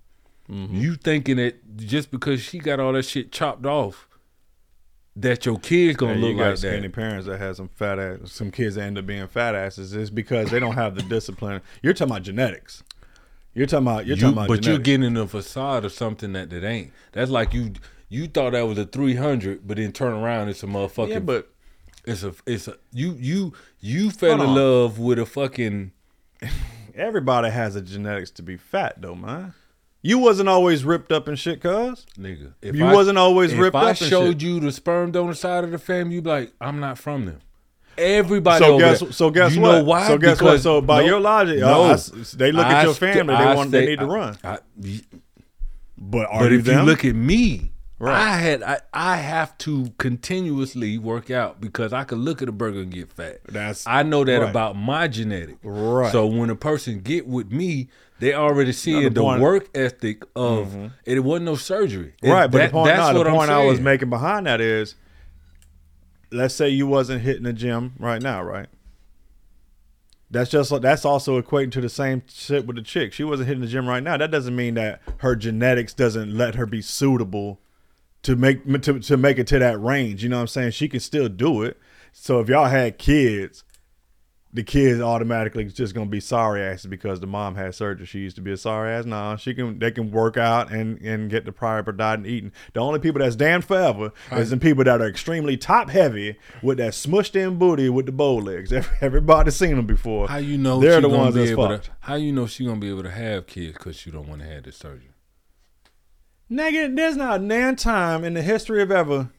Mm-hmm. 0.51 0.77
You 0.77 0.95
thinking 0.97 1.37
that 1.39 1.77
just 1.77 2.11
because 2.11 2.43
she 2.43 2.59
got 2.59 2.79
all 2.81 2.93
that 2.93 3.05
shit 3.05 3.33
chopped 3.33 3.65
off, 3.67 4.07
that 5.17 5.47
your 5.47 5.59
kids 5.59 5.97
gonna 5.97 6.15
Hey, 6.15 6.21
look 6.21 6.31
you 6.33 6.37
got 6.39 6.49
like 6.51 6.59
skinny 6.59 6.81
that. 6.83 6.93
parents 6.93 7.27
that 7.27 7.39
have 7.39 7.57
some 7.57 7.69
fat 7.69 7.99
ass, 7.99 8.19
some 8.33 8.51
kids 8.51 8.75
that 8.75 8.83
end 8.83 8.99
up 8.99 9.07
being 9.07 9.27
fat 9.29 9.55
asses. 9.55 9.95
is 9.95 10.11
because 10.11 10.51
they 10.51 10.59
don't 10.61 10.75
have 10.75 10.95
the 10.97 11.03
discipline. 11.03 11.61
You're 11.83 11.93
talking 11.95 12.13
about 12.13 12.23
genetics. 12.25 12.83
You're 13.55 13.67
talking 13.67 13.87
about. 13.87 14.07
You're 14.07 14.17
You- 14.17 14.23
talking 14.23 14.37
about. 14.39 14.49
but 14.49 14.55
you're 14.67 14.79
genetics. 14.79 14.85
getting 14.87 15.17
a 15.17 15.27
facade 15.29 15.85
of 15.85 15.93
something 15.93 16.33
that 16.33 16.51
that 16.51 16.65
ain't. 16.65 16.93
That's 17.13 17.31
like 17.31 17.55
you 17.55 17.73
you 18.09 18.27
thought 18.27 18.53
that 18.53 18.63
was 18.67 18.77
a 18.79 18.85
three 18.87 19.15
hundred, 19.15 19.67
but 19.67 19.77
then 19.77 19.93
turn 19.93 20.13
around 20.13 20.49
it's 20.49 20.63
a 20.63 20.67
motherfucking. 20.67 21.09
Yeah, 21.09 21.19
but 21.21 21.51
it's 22.05 22.23
a 22.25 22.35
it's 22.47 22.67
a 22.69 22.77
you 22.93 23.17
you 23.21 23.53
you 23.81 24.11
fell 24.11 24.35
in 24.35 24.41
on. 24.41 24.55
love 24.57 24.99
with 24.99 25.19
a 25.21 25.27
fucking. 25.27 25.93
Everybody 26.95 27.51
has 27.51 27.77
a 27.77 27.81
genetics 27.83 28.31
to 28.33 28.43
be 28.43 28.57
fat, 28.57 29.01
though, 29.01 29.15
man. 29.15 29.55
You 30.03 30.19
wasn't 30.19 30.51
always 30.51 30.85
ripped 30.85 31.11
up 31.13 31.29
and 31.29 31.39
shit, 31.39 31.63
cuz. 31.63 32.05
Nigga, 32.19 32.53
If 32.61 32.77
you 32.77 32.85
wasn't 32.85 33.17
always 33.17 33.53
if 33.55 33.59
ripped 33.59 33.75
I 33.77 33.81
up 33.81 33.87
and 33.89 33.97
showed 34.11 34.43
you 34.43 34.61
the 34.61 34.71
sperm 34.71 35.13
donor 35.13 35.33
side 35.33 35.65
of 35.65 35.71
the 35.71 35.79
family, 35.79 36.17
you'd 36.17 36.25
be 36.25 36.31
like, 36.31 36.53
I'm 36.61 36.79
not 36.79 36.99
from 36.99 37.25
them. 37.25 37.41
Everybody. 37.97 38.63
So 38.65 38.79
guess 38.79 39.01
there. 39.01 39.13
so 39.13 39.31
guess 39.31 39.55
you 39.55 39.61
what? 39.63 39.79
Know 39.79 39.85
why? 39.85 40.07
So 40.09 40.19
guess 40.19 40.43
what? 40.43 40.61
So 40.61 40.81
by 40.81 41.01
no, 41.01 41.07
your 41.07 41.21
logic, 41.21 41.61
no. 41.61 41.85
I 41.85 41.97
they 42.35 42.51
look 42.53 42.67
at 42.67 42.75
I 42.77 42.83
your 42.85 42.95
st- 42.95 43.15
family, 43.15 43.35
they 43.37 43.41
I 43.43 43.55
want 43.55 43.71
they 43.71 43.87
need 43.87 44.01
to 44.01 44.05
I- 44.05 44.09
run. 44.09 44.39
I- 44.43 44.59
but 45.97 46.27
are 46.29 46.41
but 46.41 46.53
you 46.53 46.59
if 46.59 46.65
them? 46.65 46.81
you 46.81 46.85
look 46.85 47.05
at 47.05 47.15
me, 47.15 47.71
Right. 48.05 48.17
I 48.21 48.37
had 48.37 48.63
I, 48.63 48.81
I 48.93 49.17
have 49.17 49.57
to 49.59 49.87
continuously 49.99 50.99
work 50.99 51.31
out 51.31 51.61
because 51.61 51.93
I 51.93 52.05
could 52.05 52.19
look 52.19 52.43
at 52.43 52.49
a 52.49 52.53
burger 52.53 52.81
and 52.81 52.93
get 52.93 53.11
fat. 53.13 53.39
That's 53.49 53.87
I 53.87 54.03
know 54.03 54.25
that 54.25 54.41
right. 54.41 54.51
about 54.51 54.77
my 54.77 55.09
genetic. 55.09 55.57
Right. 55.63 56.13
So 56.13 56.27
when 56.27 56.51
a 56.51 56.57
person 56.57 57.01
get 57.01 57.27
with 57.27 57.51
me, 57.51 57.89
they 58.19 58.35
already 58.35 58.73
seeing 58.73 59.13
the, 59.15 59.21
point- 59.21 59.41
work 59.41 59.69
ethic 59.75 60.23
of 60.37 60.69
Mhm. 60.69 60.93
it 61.07 61.21
wasn't 61.21 61.47
no 61.47 61.57
surgery. 61.57 62.15
It- 62.23 62.31
right, 62.31 62.51
but 62.51 62.59
that- 62.59 62.67
the 62.67 62.73
point, 62.73 62.87
that's 62.89 63.13
no, 63.13 63.19
what 63.19 63.27
I'm 63.27 63.35
point 63.35 63.51
I 63.51 63.65
was 63.65 63.81
making 63.81 64.11
behind 64.11 64.47
that 64.47 64.61
is, 64.61 64.97
let's 66.31 66.55
say 66.55 66.69
you 66.69 66.87
wasn't 66.87 67.23
hitting 67.23 67.45
the 67.45 67.53
gym 67.55 67.95
right 67.99 68.21
now, 68.21 68.43
right? 68.43 68.67
That's 70.31 70.51
just 70.51 70.81
that's 70.83 71.05
also 71.05 71.41
equating 71.41 71.71
to 71.73 71.81
the 71.81 71.89
same 71.89 72.23
shit 72.29 72.67
with 72.67 72.77
the 72.77 72.83
chick. 72.83 73.13
She 73.13 73.25
wasn't 73.25 73.47
hitting 73.49 73.61
the 73.61 73.69
gym 73.69 73.87
right 73.89 74.03
now. 74.03 74.17
That 74.17 74.31
doesn't 74.31 74.57
mean 74.57 74.75
that 74.75 75.01
her 75.19 75.37
genetics 75.37 75.95
doesn't 75.95 76.37
let 76.37 76.57
her 76.57 76.67
be 76.67 76.83
suitable 76.83 77.61
to 78.25 78.37
make 78.37 78.65
to, 78.83 78.99
to 79.01 79.17
make 79.17 79.39
it 79.39 79.47
to 79.49 79.59
that 79.61 79.81
range. 79.81 80.23
You 80.23 80.29
know 80.29 80.37
what 80.37 80.43
I'm 80.43 80.49
saying? 80.49 80.73
She 80.73 80.89
can 80.89 81.01
still 81.01 81.29
do 81.29 81.63
it. 81.63 81.79
So 82.13 82.41
if 82.41 82.49
y'all 82.49 82.67
had 82.67 82.99
kids, 82.99 83.65
the 84.53 84.63
kids 84.63 85.01
automatically 85.01 85.65
just 85.65 85.97
gonna 85.97 86.07
be 86.07 86.21
sorry 86.21 86.63
asses 86.63 86.87
because 86.87 87.19
the 87.19 87.27
mom 87.27 87.57
had 87.57 87.75
surgery. 87.75 88.07
She 88.07 88.21
used 88.21 88.37
to 88.37 88.43
be 88.43 88.53
a 88.53 88.57
sorry 88.57 88.93
ass. 88.93 89.05
Nah, 89.05 89.35
she 89.35 89.53
can 89.53 89.81
they 89.81 89.91
can 89.91 90.13
work 90.13 90.37
out 90.37 90.71
and 90.71 91.01
and 91.01 91.29
get 91.29 91.45
the 91.45 91.51
proper 91.51 91.91
diet 91.91 92.21
and 92.21 92.27
eating. 92.29 92.53
The 92.73 92.79
only 92.79 93.01
people 93.01 93.19
that's 93.19 93.35
damned 93.35 93.65
forever 93.65 94.13
is 94.31 94.51
the 94.51 94.57
people 94.57 94.85
that 94.85 95.01
are 95.01 95.09
extremely 95.09 95.57
top 95.57 95.91
heavy 95.91 96.37
with 96.63 96.79
that 96.79 96.93
smushed 96.93 97.35
in 97.35 97.59
booty 97.59 97.89
with 97.89 98.07
the 98.07 98.13
bow 98.13 98.37
legs. 98.37 98.73
Every- 98.73 98.97
Everybody's 99.01 99.57
seen 99.57 99.75
them 99.75 99.87
before. 99.87 100.29
How 100.29 100.37
you 100.37 100.57
know 100.57 100.79
they're 100.79 101.01
the 101.01 101.09
ones 101.09 101.35
that's 101.35 101.51
fucked? 101.51 101.87
to? 101.87 101.91
How 102.01 102.15
you 102.15 102.31
know 102.33 102.47
she 102.47 102.65
gonna 102.65 102.79
be 102.79 102.91
able 102.91 103.03
to 103.03 103.11
have 103.11 103.49
kids 103.49 103.73
because 103.73 103.97
she 103.97 104.13
don't 104.13 104.29
want 104.29 104.41
to 104.43 104.47
have 104.47 104.63
the 104.63 104.71
surgery? 104.73 105.11
Nigga, 106.51 106.95
there's 106.95 107.17
not 107.17 107.41
a 107.41 107.43
nan 107.43 107.77
time 107.77 108.25
in 108.25 108.35
the 108.35 108.43
history 108.43 108.83
of 108.83 108.91
ever, 108.91 109.31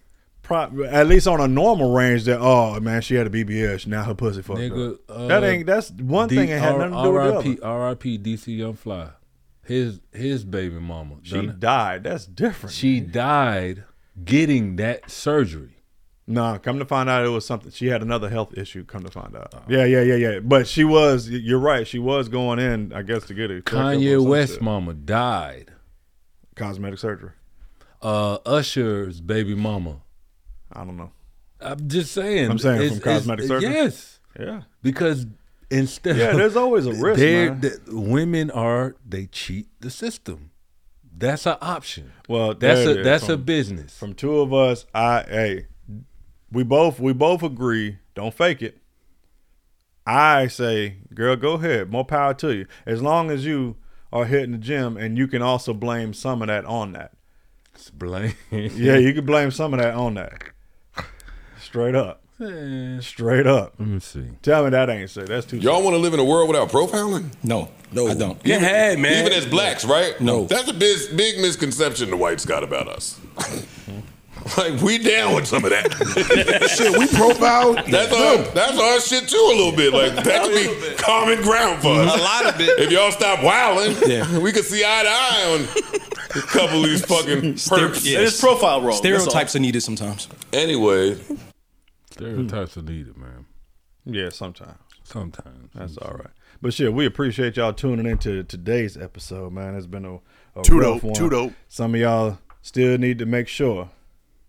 pro- 0.42 0.84
at 0.86 1.08
least 1.08 1.28
on 1.28 1.40
a 1.40 1.48
normal 1.48 1.94
range, 1.94 2.24
that 2.26 2.40
oh 2.42 2.80
man, 2.80 3.02
she 3.02 3.16
had 3.16 3.28
a 3.28 3.30
BBS, 3.30 3.86
now 3.88 4.04
her 4.04 4.16
pussy 4.16 4.42
fucked 4.42 4.60
Nigga, 4.60 4.94
up. 4.94 5.00
uh, 5.10 5.28
that 5.28 5.44
ain't 5.44 5.66
that's 5.68 5.92
one 5.92 6.28
D- 6.30 6.36
thing 6.36 6.50
that 6.50 6.60
had 6.60 6.74
R- 6.74 6.90
nothing 6.90 6.98
to 6.98 7.04
do 7.04 7.12
with 7.12 7.24
the 7.24 7.32
R.I.P. 7.34 7.60
other. 7.62 7.68
R.I.P. 7.68 8.18
DC 8.20 8.58
Young 8.58 8.74
Fly. 8.74 9.10
His 9.64 10.00
his 10.14 10.44
baby 10.44 10.76
mama. 10.80 11.16
She 11.24 11.46
died. 11.48 12.04
That's 12.04 12.26
different. 12.26 12.74
She 12.76 13.00
died 13.00 13.84
getting 14.24 14.76
that 14.78 15.10
surgery. 15.10 15.72
Nah, 16.28 16.58
come 16.58 16.80
to 16.80 16.86
find 16.86 17.08
out, 17.08 17.24
it 17.24 17.30
was 17.30 17.46
something. 17.46 17.72
She 17.72 17.88
had 17.88 18.02
another 18.02 18.30
health 18.30 18.58
issue. 18.58 18.84
Come 18.84 19.04
to 19.04 19.12
find 19.12 19.36
Oh. 19.36 19.42
out, 19.42 19.64
yeah, 19.70 19.86
yeah, 19.86 20.02
yeah, 20.02 20.16
yeah. 20.16 20.40
But 20.40 20.68
she 20.68 20.84
was. 20.84 21.30
You're 21.30 21.60
right. 21.60 21.88
She 21.88 22.00
was 22.00 22.30
going 22.30 22.58
in, 22.60 22.94
I 22.94 23.04
guess, 23.04 23.26
to 23.28 23.34
get 23.36 23.52
it. 23.52 23.66
checked 23.66 23.74
up 23.74 23.80
or 23.94 23.98
Kanye 23.98 24.24
West 24.28 24.54
shit. 24.54 24.62
mama 24.64 24.94
died. 24.96 25.72
Cosmetic 26.56 27.00
surgery. 27.00 27.32
Uh, 28.02 28.38
Usher's 28.46 29.22
baby 29.22 29.56
mama. 29.56 30.02
I 30.72 30.84
don't 30.84 30.98
know. 30.98 31.12
I'm 31.62 31.88
just 31.88 32.12
saying. 32.12 32.52
I'm 32.52 32.60
saying 32.60 32.82
it's- 32.82 32.92
from 32.92 33.00
cosmetic 33.02 33.46
surgery? 33.48 33.72
Yes. 33.72 34.20
Yeah. 34.40 34.62
Because 34.84 35.26
instead, 35.72 36.18
Yeah, 36.18 36.34
there's 36.34 36.56
always 36.56 36.86
a 36.86 36.94
risk, 36.94 37.20
the- 37.20 37.80
women 37.88 38.52
are 38.52 38.96
they 39.08 39.28
cheat 39.28 39.68
the 39.80 39.90
system. 39.90 40.52
That's 41.18 41.46
an 41.46 41.56
option. 41.62 42.12
Well, 42.28 42.54
that's 42.54 42.86
a 42.86 43.02
that's 43.02 43.30
a 43.30 43.38
business. 43.38 43.98
From 43.98 44.14
two 44.14 44.40
of 44.40 44.54
us, 44.54 44.86
I 44.94 45.24
hey, 45.28 45.68
we 46.52 46.64
both 46.64 47.00
we 47.00 47.14
both 47.14 47.42
agree. 47.42 48.00
Don't 48.16 48.34
fake 48.34 48.62
it. 48.62 48.80
I 50.06 50.48
say, 50.48 50.98
girl, 51.14 51.36
go 51.36 51.54
ahead. 51.54 51.90
More 51.90 52.06
power 52.06 52.34
to 52.36 52.54
you. 52.54 52.66
As 52.86 53.02
long 53.02 53.32
as 53.32 53.46
you 53.46 53.78
are 54.12 54.26
hitting 54.26 54.52
the 54.54 54.58
gym, 54.58 54.98
and 54.98 55.18
you 55.18 55.28
can 55.28 55.42
also 55.42 55.74
blame 55.74 56.14
some 56.14 56.42
of 56.42 56.48
that 56.48 56.66
on 56.66 56.94
that. 56.94 57.12
Blame. 57.94 58.34
yeah, 58.52 58.98
you 58.98 59.14
can 59.16 59.26
blame 59.26 59.52
some 59.52 59.74
of 59.74 59.80
that 59.80 59.94
on 59.94 60.16
that. 60.16 60.44
Straight 61.60 61.96
up. 61.96 62.22
Eh. 62.42 63.00
Straight 63.00 63.48
up. 63.48 63.74
Let 63.80 63.88
me 63.88 64.00
see. 64.00 64.26
Tell 64.42 64.64
me 64.66 64.70
that 64.72 64.90
ain't 64.90 65.10
said. 65.10 65.28
That's 65.28 65.46
too. 65.46 65.58
Y'all 65.58 65.84
want 65.84 65.94
to 65.94 66.00
live 66.00 66.14
in 66.14 66.20
a 66.20 66.24
world 66.24 66.50
without 66.50 66.70
profiling? 66.70 67.30
No, 67.44 67.70
no, 67.92 68.08
I 68.08 68.14
don't. 68.14 68.38
Even, 68.46 68.62
Yeah, 68.62 68.96
man. 68.98 69.26
Even 69.26 69.34
as 69.34 69.46
blacks, 69.46 69.86
right? 69.86 70.20
No. 70.20 70.46
That's 70.46 70.70
a 70.70 70.74
big, 70.74 71.16
big 71.16 71.40
misconception 71.40 72.10
the 72.10 72.18
whites 72.18 72.46
got 72.46 72.64
about 72.64 72.88
us. 72.88 73.20
Like 74.58 74.80
we 74.82 75.00
down 75.00 75.34
with 75.34 75.48
some 75.48 75.64
of 75.66 75.72
that. 75.72 75.92
Shit, 76.78 76.98
we 76.98 77.08
profile. 77.08 77.74
That's 77.74 78.14
our 78.14 78.38
that's 78.54 78.78
our 78.78 79.00
shit 79.00 79.28
too 79.28 79.38
a 79.38 79.56
little 79.58 79.72
bit. 79.76 79.92
Like 79.92 80.24
that 80.24 80.44
could 80.44 80.54
be 80.54 80.96
common 80.98 81.42
ground 81.42 81.82
for 81.82 81.90
us. 81.96 82.16
A 82.16 82.22
lot 82.22 82.46
of 82.54 82.62
it. 82.62 82.80
If 82.80 82.92
y'all 82.92 83.12
stop 83.12 83.44
wilding, 83.44 83.98
Yeah. 84.08 84.38
we 84.38 84.52
could 84.52 84.64
see 84.66 84.84
eye 84.86 85.04
to 85.04 85.10
eye 85.10 85.46
on 85.56 86.42
a 86.44 86.46
couple 86.46 86.84
of 86.84 86.90
these 86.90 87.04
fucking 87.08 87.56
perps. 87.56 88.06
Yeah. 88.06 88.20
It's 88.20 88.40
profile 88.40 88.82
role. 88.82 88.92
that's 88.92 88.98
all. 88.98 89.20
Stereotypes 89.20 89.56
are 89.56 89.60
needed 89.60 89.82
sometimes. 89.82 90.28
Anyway, 90.54 91.18
Stereotypes 92.12 92.78
are 92.78 92.82
needed, 92.84 93.18
man. 93.18 93.46
Yeah, 94.06 94.30
sometimes. 94.30 94.78
Sometimes. 95.04 95.72
That's 95.74 95.98
all 95.98 96.14
right. 96.18 96.30
But 96.62 96.74
shit, 96.74 96.94
we 96.94 97.06
appreciate 97.06 97.58
y'all 97.58 97.74
tuning 97.74 98.06
into 98.06 98.44
today's 98.44 98.96
episode, 98.96 99.52
man. 99.54 99.76
It's 99.76 99.88
been 99.88 100.06
a, 100.06 100.16
a 100.60 100.64
Too 100.64 100.80
rough 100.80 101.02
dope, 101.02 101.04
one. 101.04 101.14
too 101.16 101.30
dope. 101.30 101.54
Some 101.68 101.96
of 101.96 102.00
y'all 102.02 102.38
still 102.62 102.98
need 102.98 103.20
to 103.20 103.26
make 103.26 103.48
sure. 103.48 103.90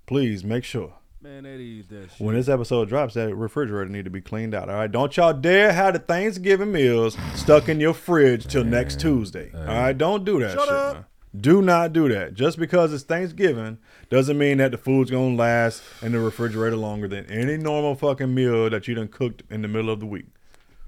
Please 0.07 0.45
make 0.45 0.65
sure. 0.65 0.95
Man, 1.21 1.43
that 1.43 1.59
is 1.59 1.89
that 1.89 2.11
shit. 2.13 2.21
When 2.25 2.37
this 2.37 2.49
episode 2.49 2.89
drops, 2.89 3.15
that 3.15 3.35
refrigerator 3.35 3.91
need 3.91 4.05
to 4.05 4.11
be 4.11 4.21
cleaned 4.21 4.55
out. 4.55 4.69
All 4.69 4.77
right, 4.77 4.91
don't 4.91 5.17
y'all 5.17 5.33
dare 5.33 5.73
have 5.73 5.95
the 5.95 5.99
Thanksgiving 5.99 6.71
meals 6.71 7.17
stuck 7.35 7.69
in 7.69 7.81
your 7.81 7.95
fridge 7.95 8.47
till 8.47 8.63
next 8.63 9.01
Tuesday. 9.01 9.51
All 9.53 9.65
right, 9.65 9.97
don't 9.97 10.25
do 10.25 10.39
that 10.41 10.57
shit, 10.59 10.69
man. 10.69 11.05
Do 11.39 11.61
not 11.61 11.93
do 11.93 12.09
that. 12.09 12.35
Just 12.35 12.59
because 12.59 12.93
it's 12.93 13.03
Thanksgiving 13.03 13.79
doesn't 14.09 14.39
mean 14.39 14.59
that 14.59 14.71
the 14.71 14.79
food's 14.79 15.11
gonna 15.11 15.35
last 15.35 15.83
in 16.01 16.13
the 16.13 16.21
refrigerator 16.21 16.77
longer 16.77 17.09
than 17.09 17.27
any 17.27 17.57
normal 17.57 17.95
fucking 17.97 18.33
meal 18.33 18.71
that 18.71 18.87
you 18.87 18.95
done 18.95 19.09
cooked 19.09 19.43
in 19.51 19.63
the 19.63 19.69
middle 19.69 19.91
of 19.91 20.01
the 20.01 20.07
week. 20.07 20.27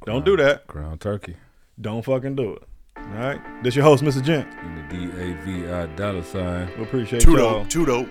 Don't 0.07 0.24
do 0.24 0.36
that. 0.36 0.66
Ground 0.69 1.01
turkey. 1.01 1.36
Don't 1.81 2.05
fucking 2.05 2.36
do 2.36 2.53
it. 2.55 2.62
All 2.97 3.05
right. 3.15 3.40
This 3.62 3.74
your 3.74 3.85
host, 3.85 4.03
Mr. 4.03 4.23
Gent. 4.23 4.49
And 4.61 4.78
the 4.78 4.97
D 4.97 5.05
A 5.20 5.35
V 5.45 5.70
I 5.70 5.86
dollar 5.97 6.23
sign. 6.23 6.70
We 6.77 6.85
appreciate 6.85 7.23
Too 7.23 7.32
y'all. 7.32 7.65
dope. 7.65 8.09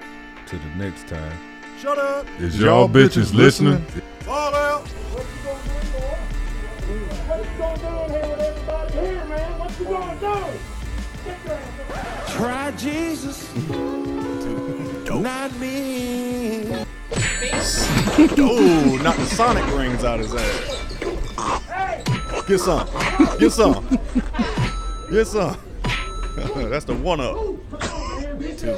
Too. 0.48 0.58
To 0.58 0.64
the 0.64 0.70
next 0.76 1.08
time. 1.10 1.38
Shut 1.78 1.98
up. 1.98 2.26
Is 2.40 2.58
y'all 2.58 2.88
bitches 2.88 3.34
listening? 3.34 3.82
Fall 4.22 4.56
out. 4.56 4.88
What 4.88 5.26
you 7.44 7.58
gonna 7.58 7.78
do 7.78 7.88
in 7.88 8.10
here 8.12 8.30
with 8.30 8.40
everybody 8.40 8.94
here, 8.94 9.26
man? 9.26 9.60
What 9.60 9.78
you 9.78 9.86
gonna 9.86 10.20
do? 10.22 10.58
Try 12.32 12.72
Jesus. 12.78 13.54
Not 15.10 15.52
me. 15.60 16.86
oh, 18.40 19.00
knock 19.04 19.18
the 19.18 19.26
Sonic 19.26 19.66
rings 19.76 20.06
out 20.06 20.20
his 20.20 20.34
ass. 20.34 20.78
Get 22.48 22.60
some. 22.62 22.88
Get 23.38 23.52
some. 23.52 24.00
Get 25.12 25.28
some. 25.28 25.58
That's 26.70 26.86
the 26.86 26.96
one 26.96 27.20
up. 27.20 27.36
Two. 28.58 28.78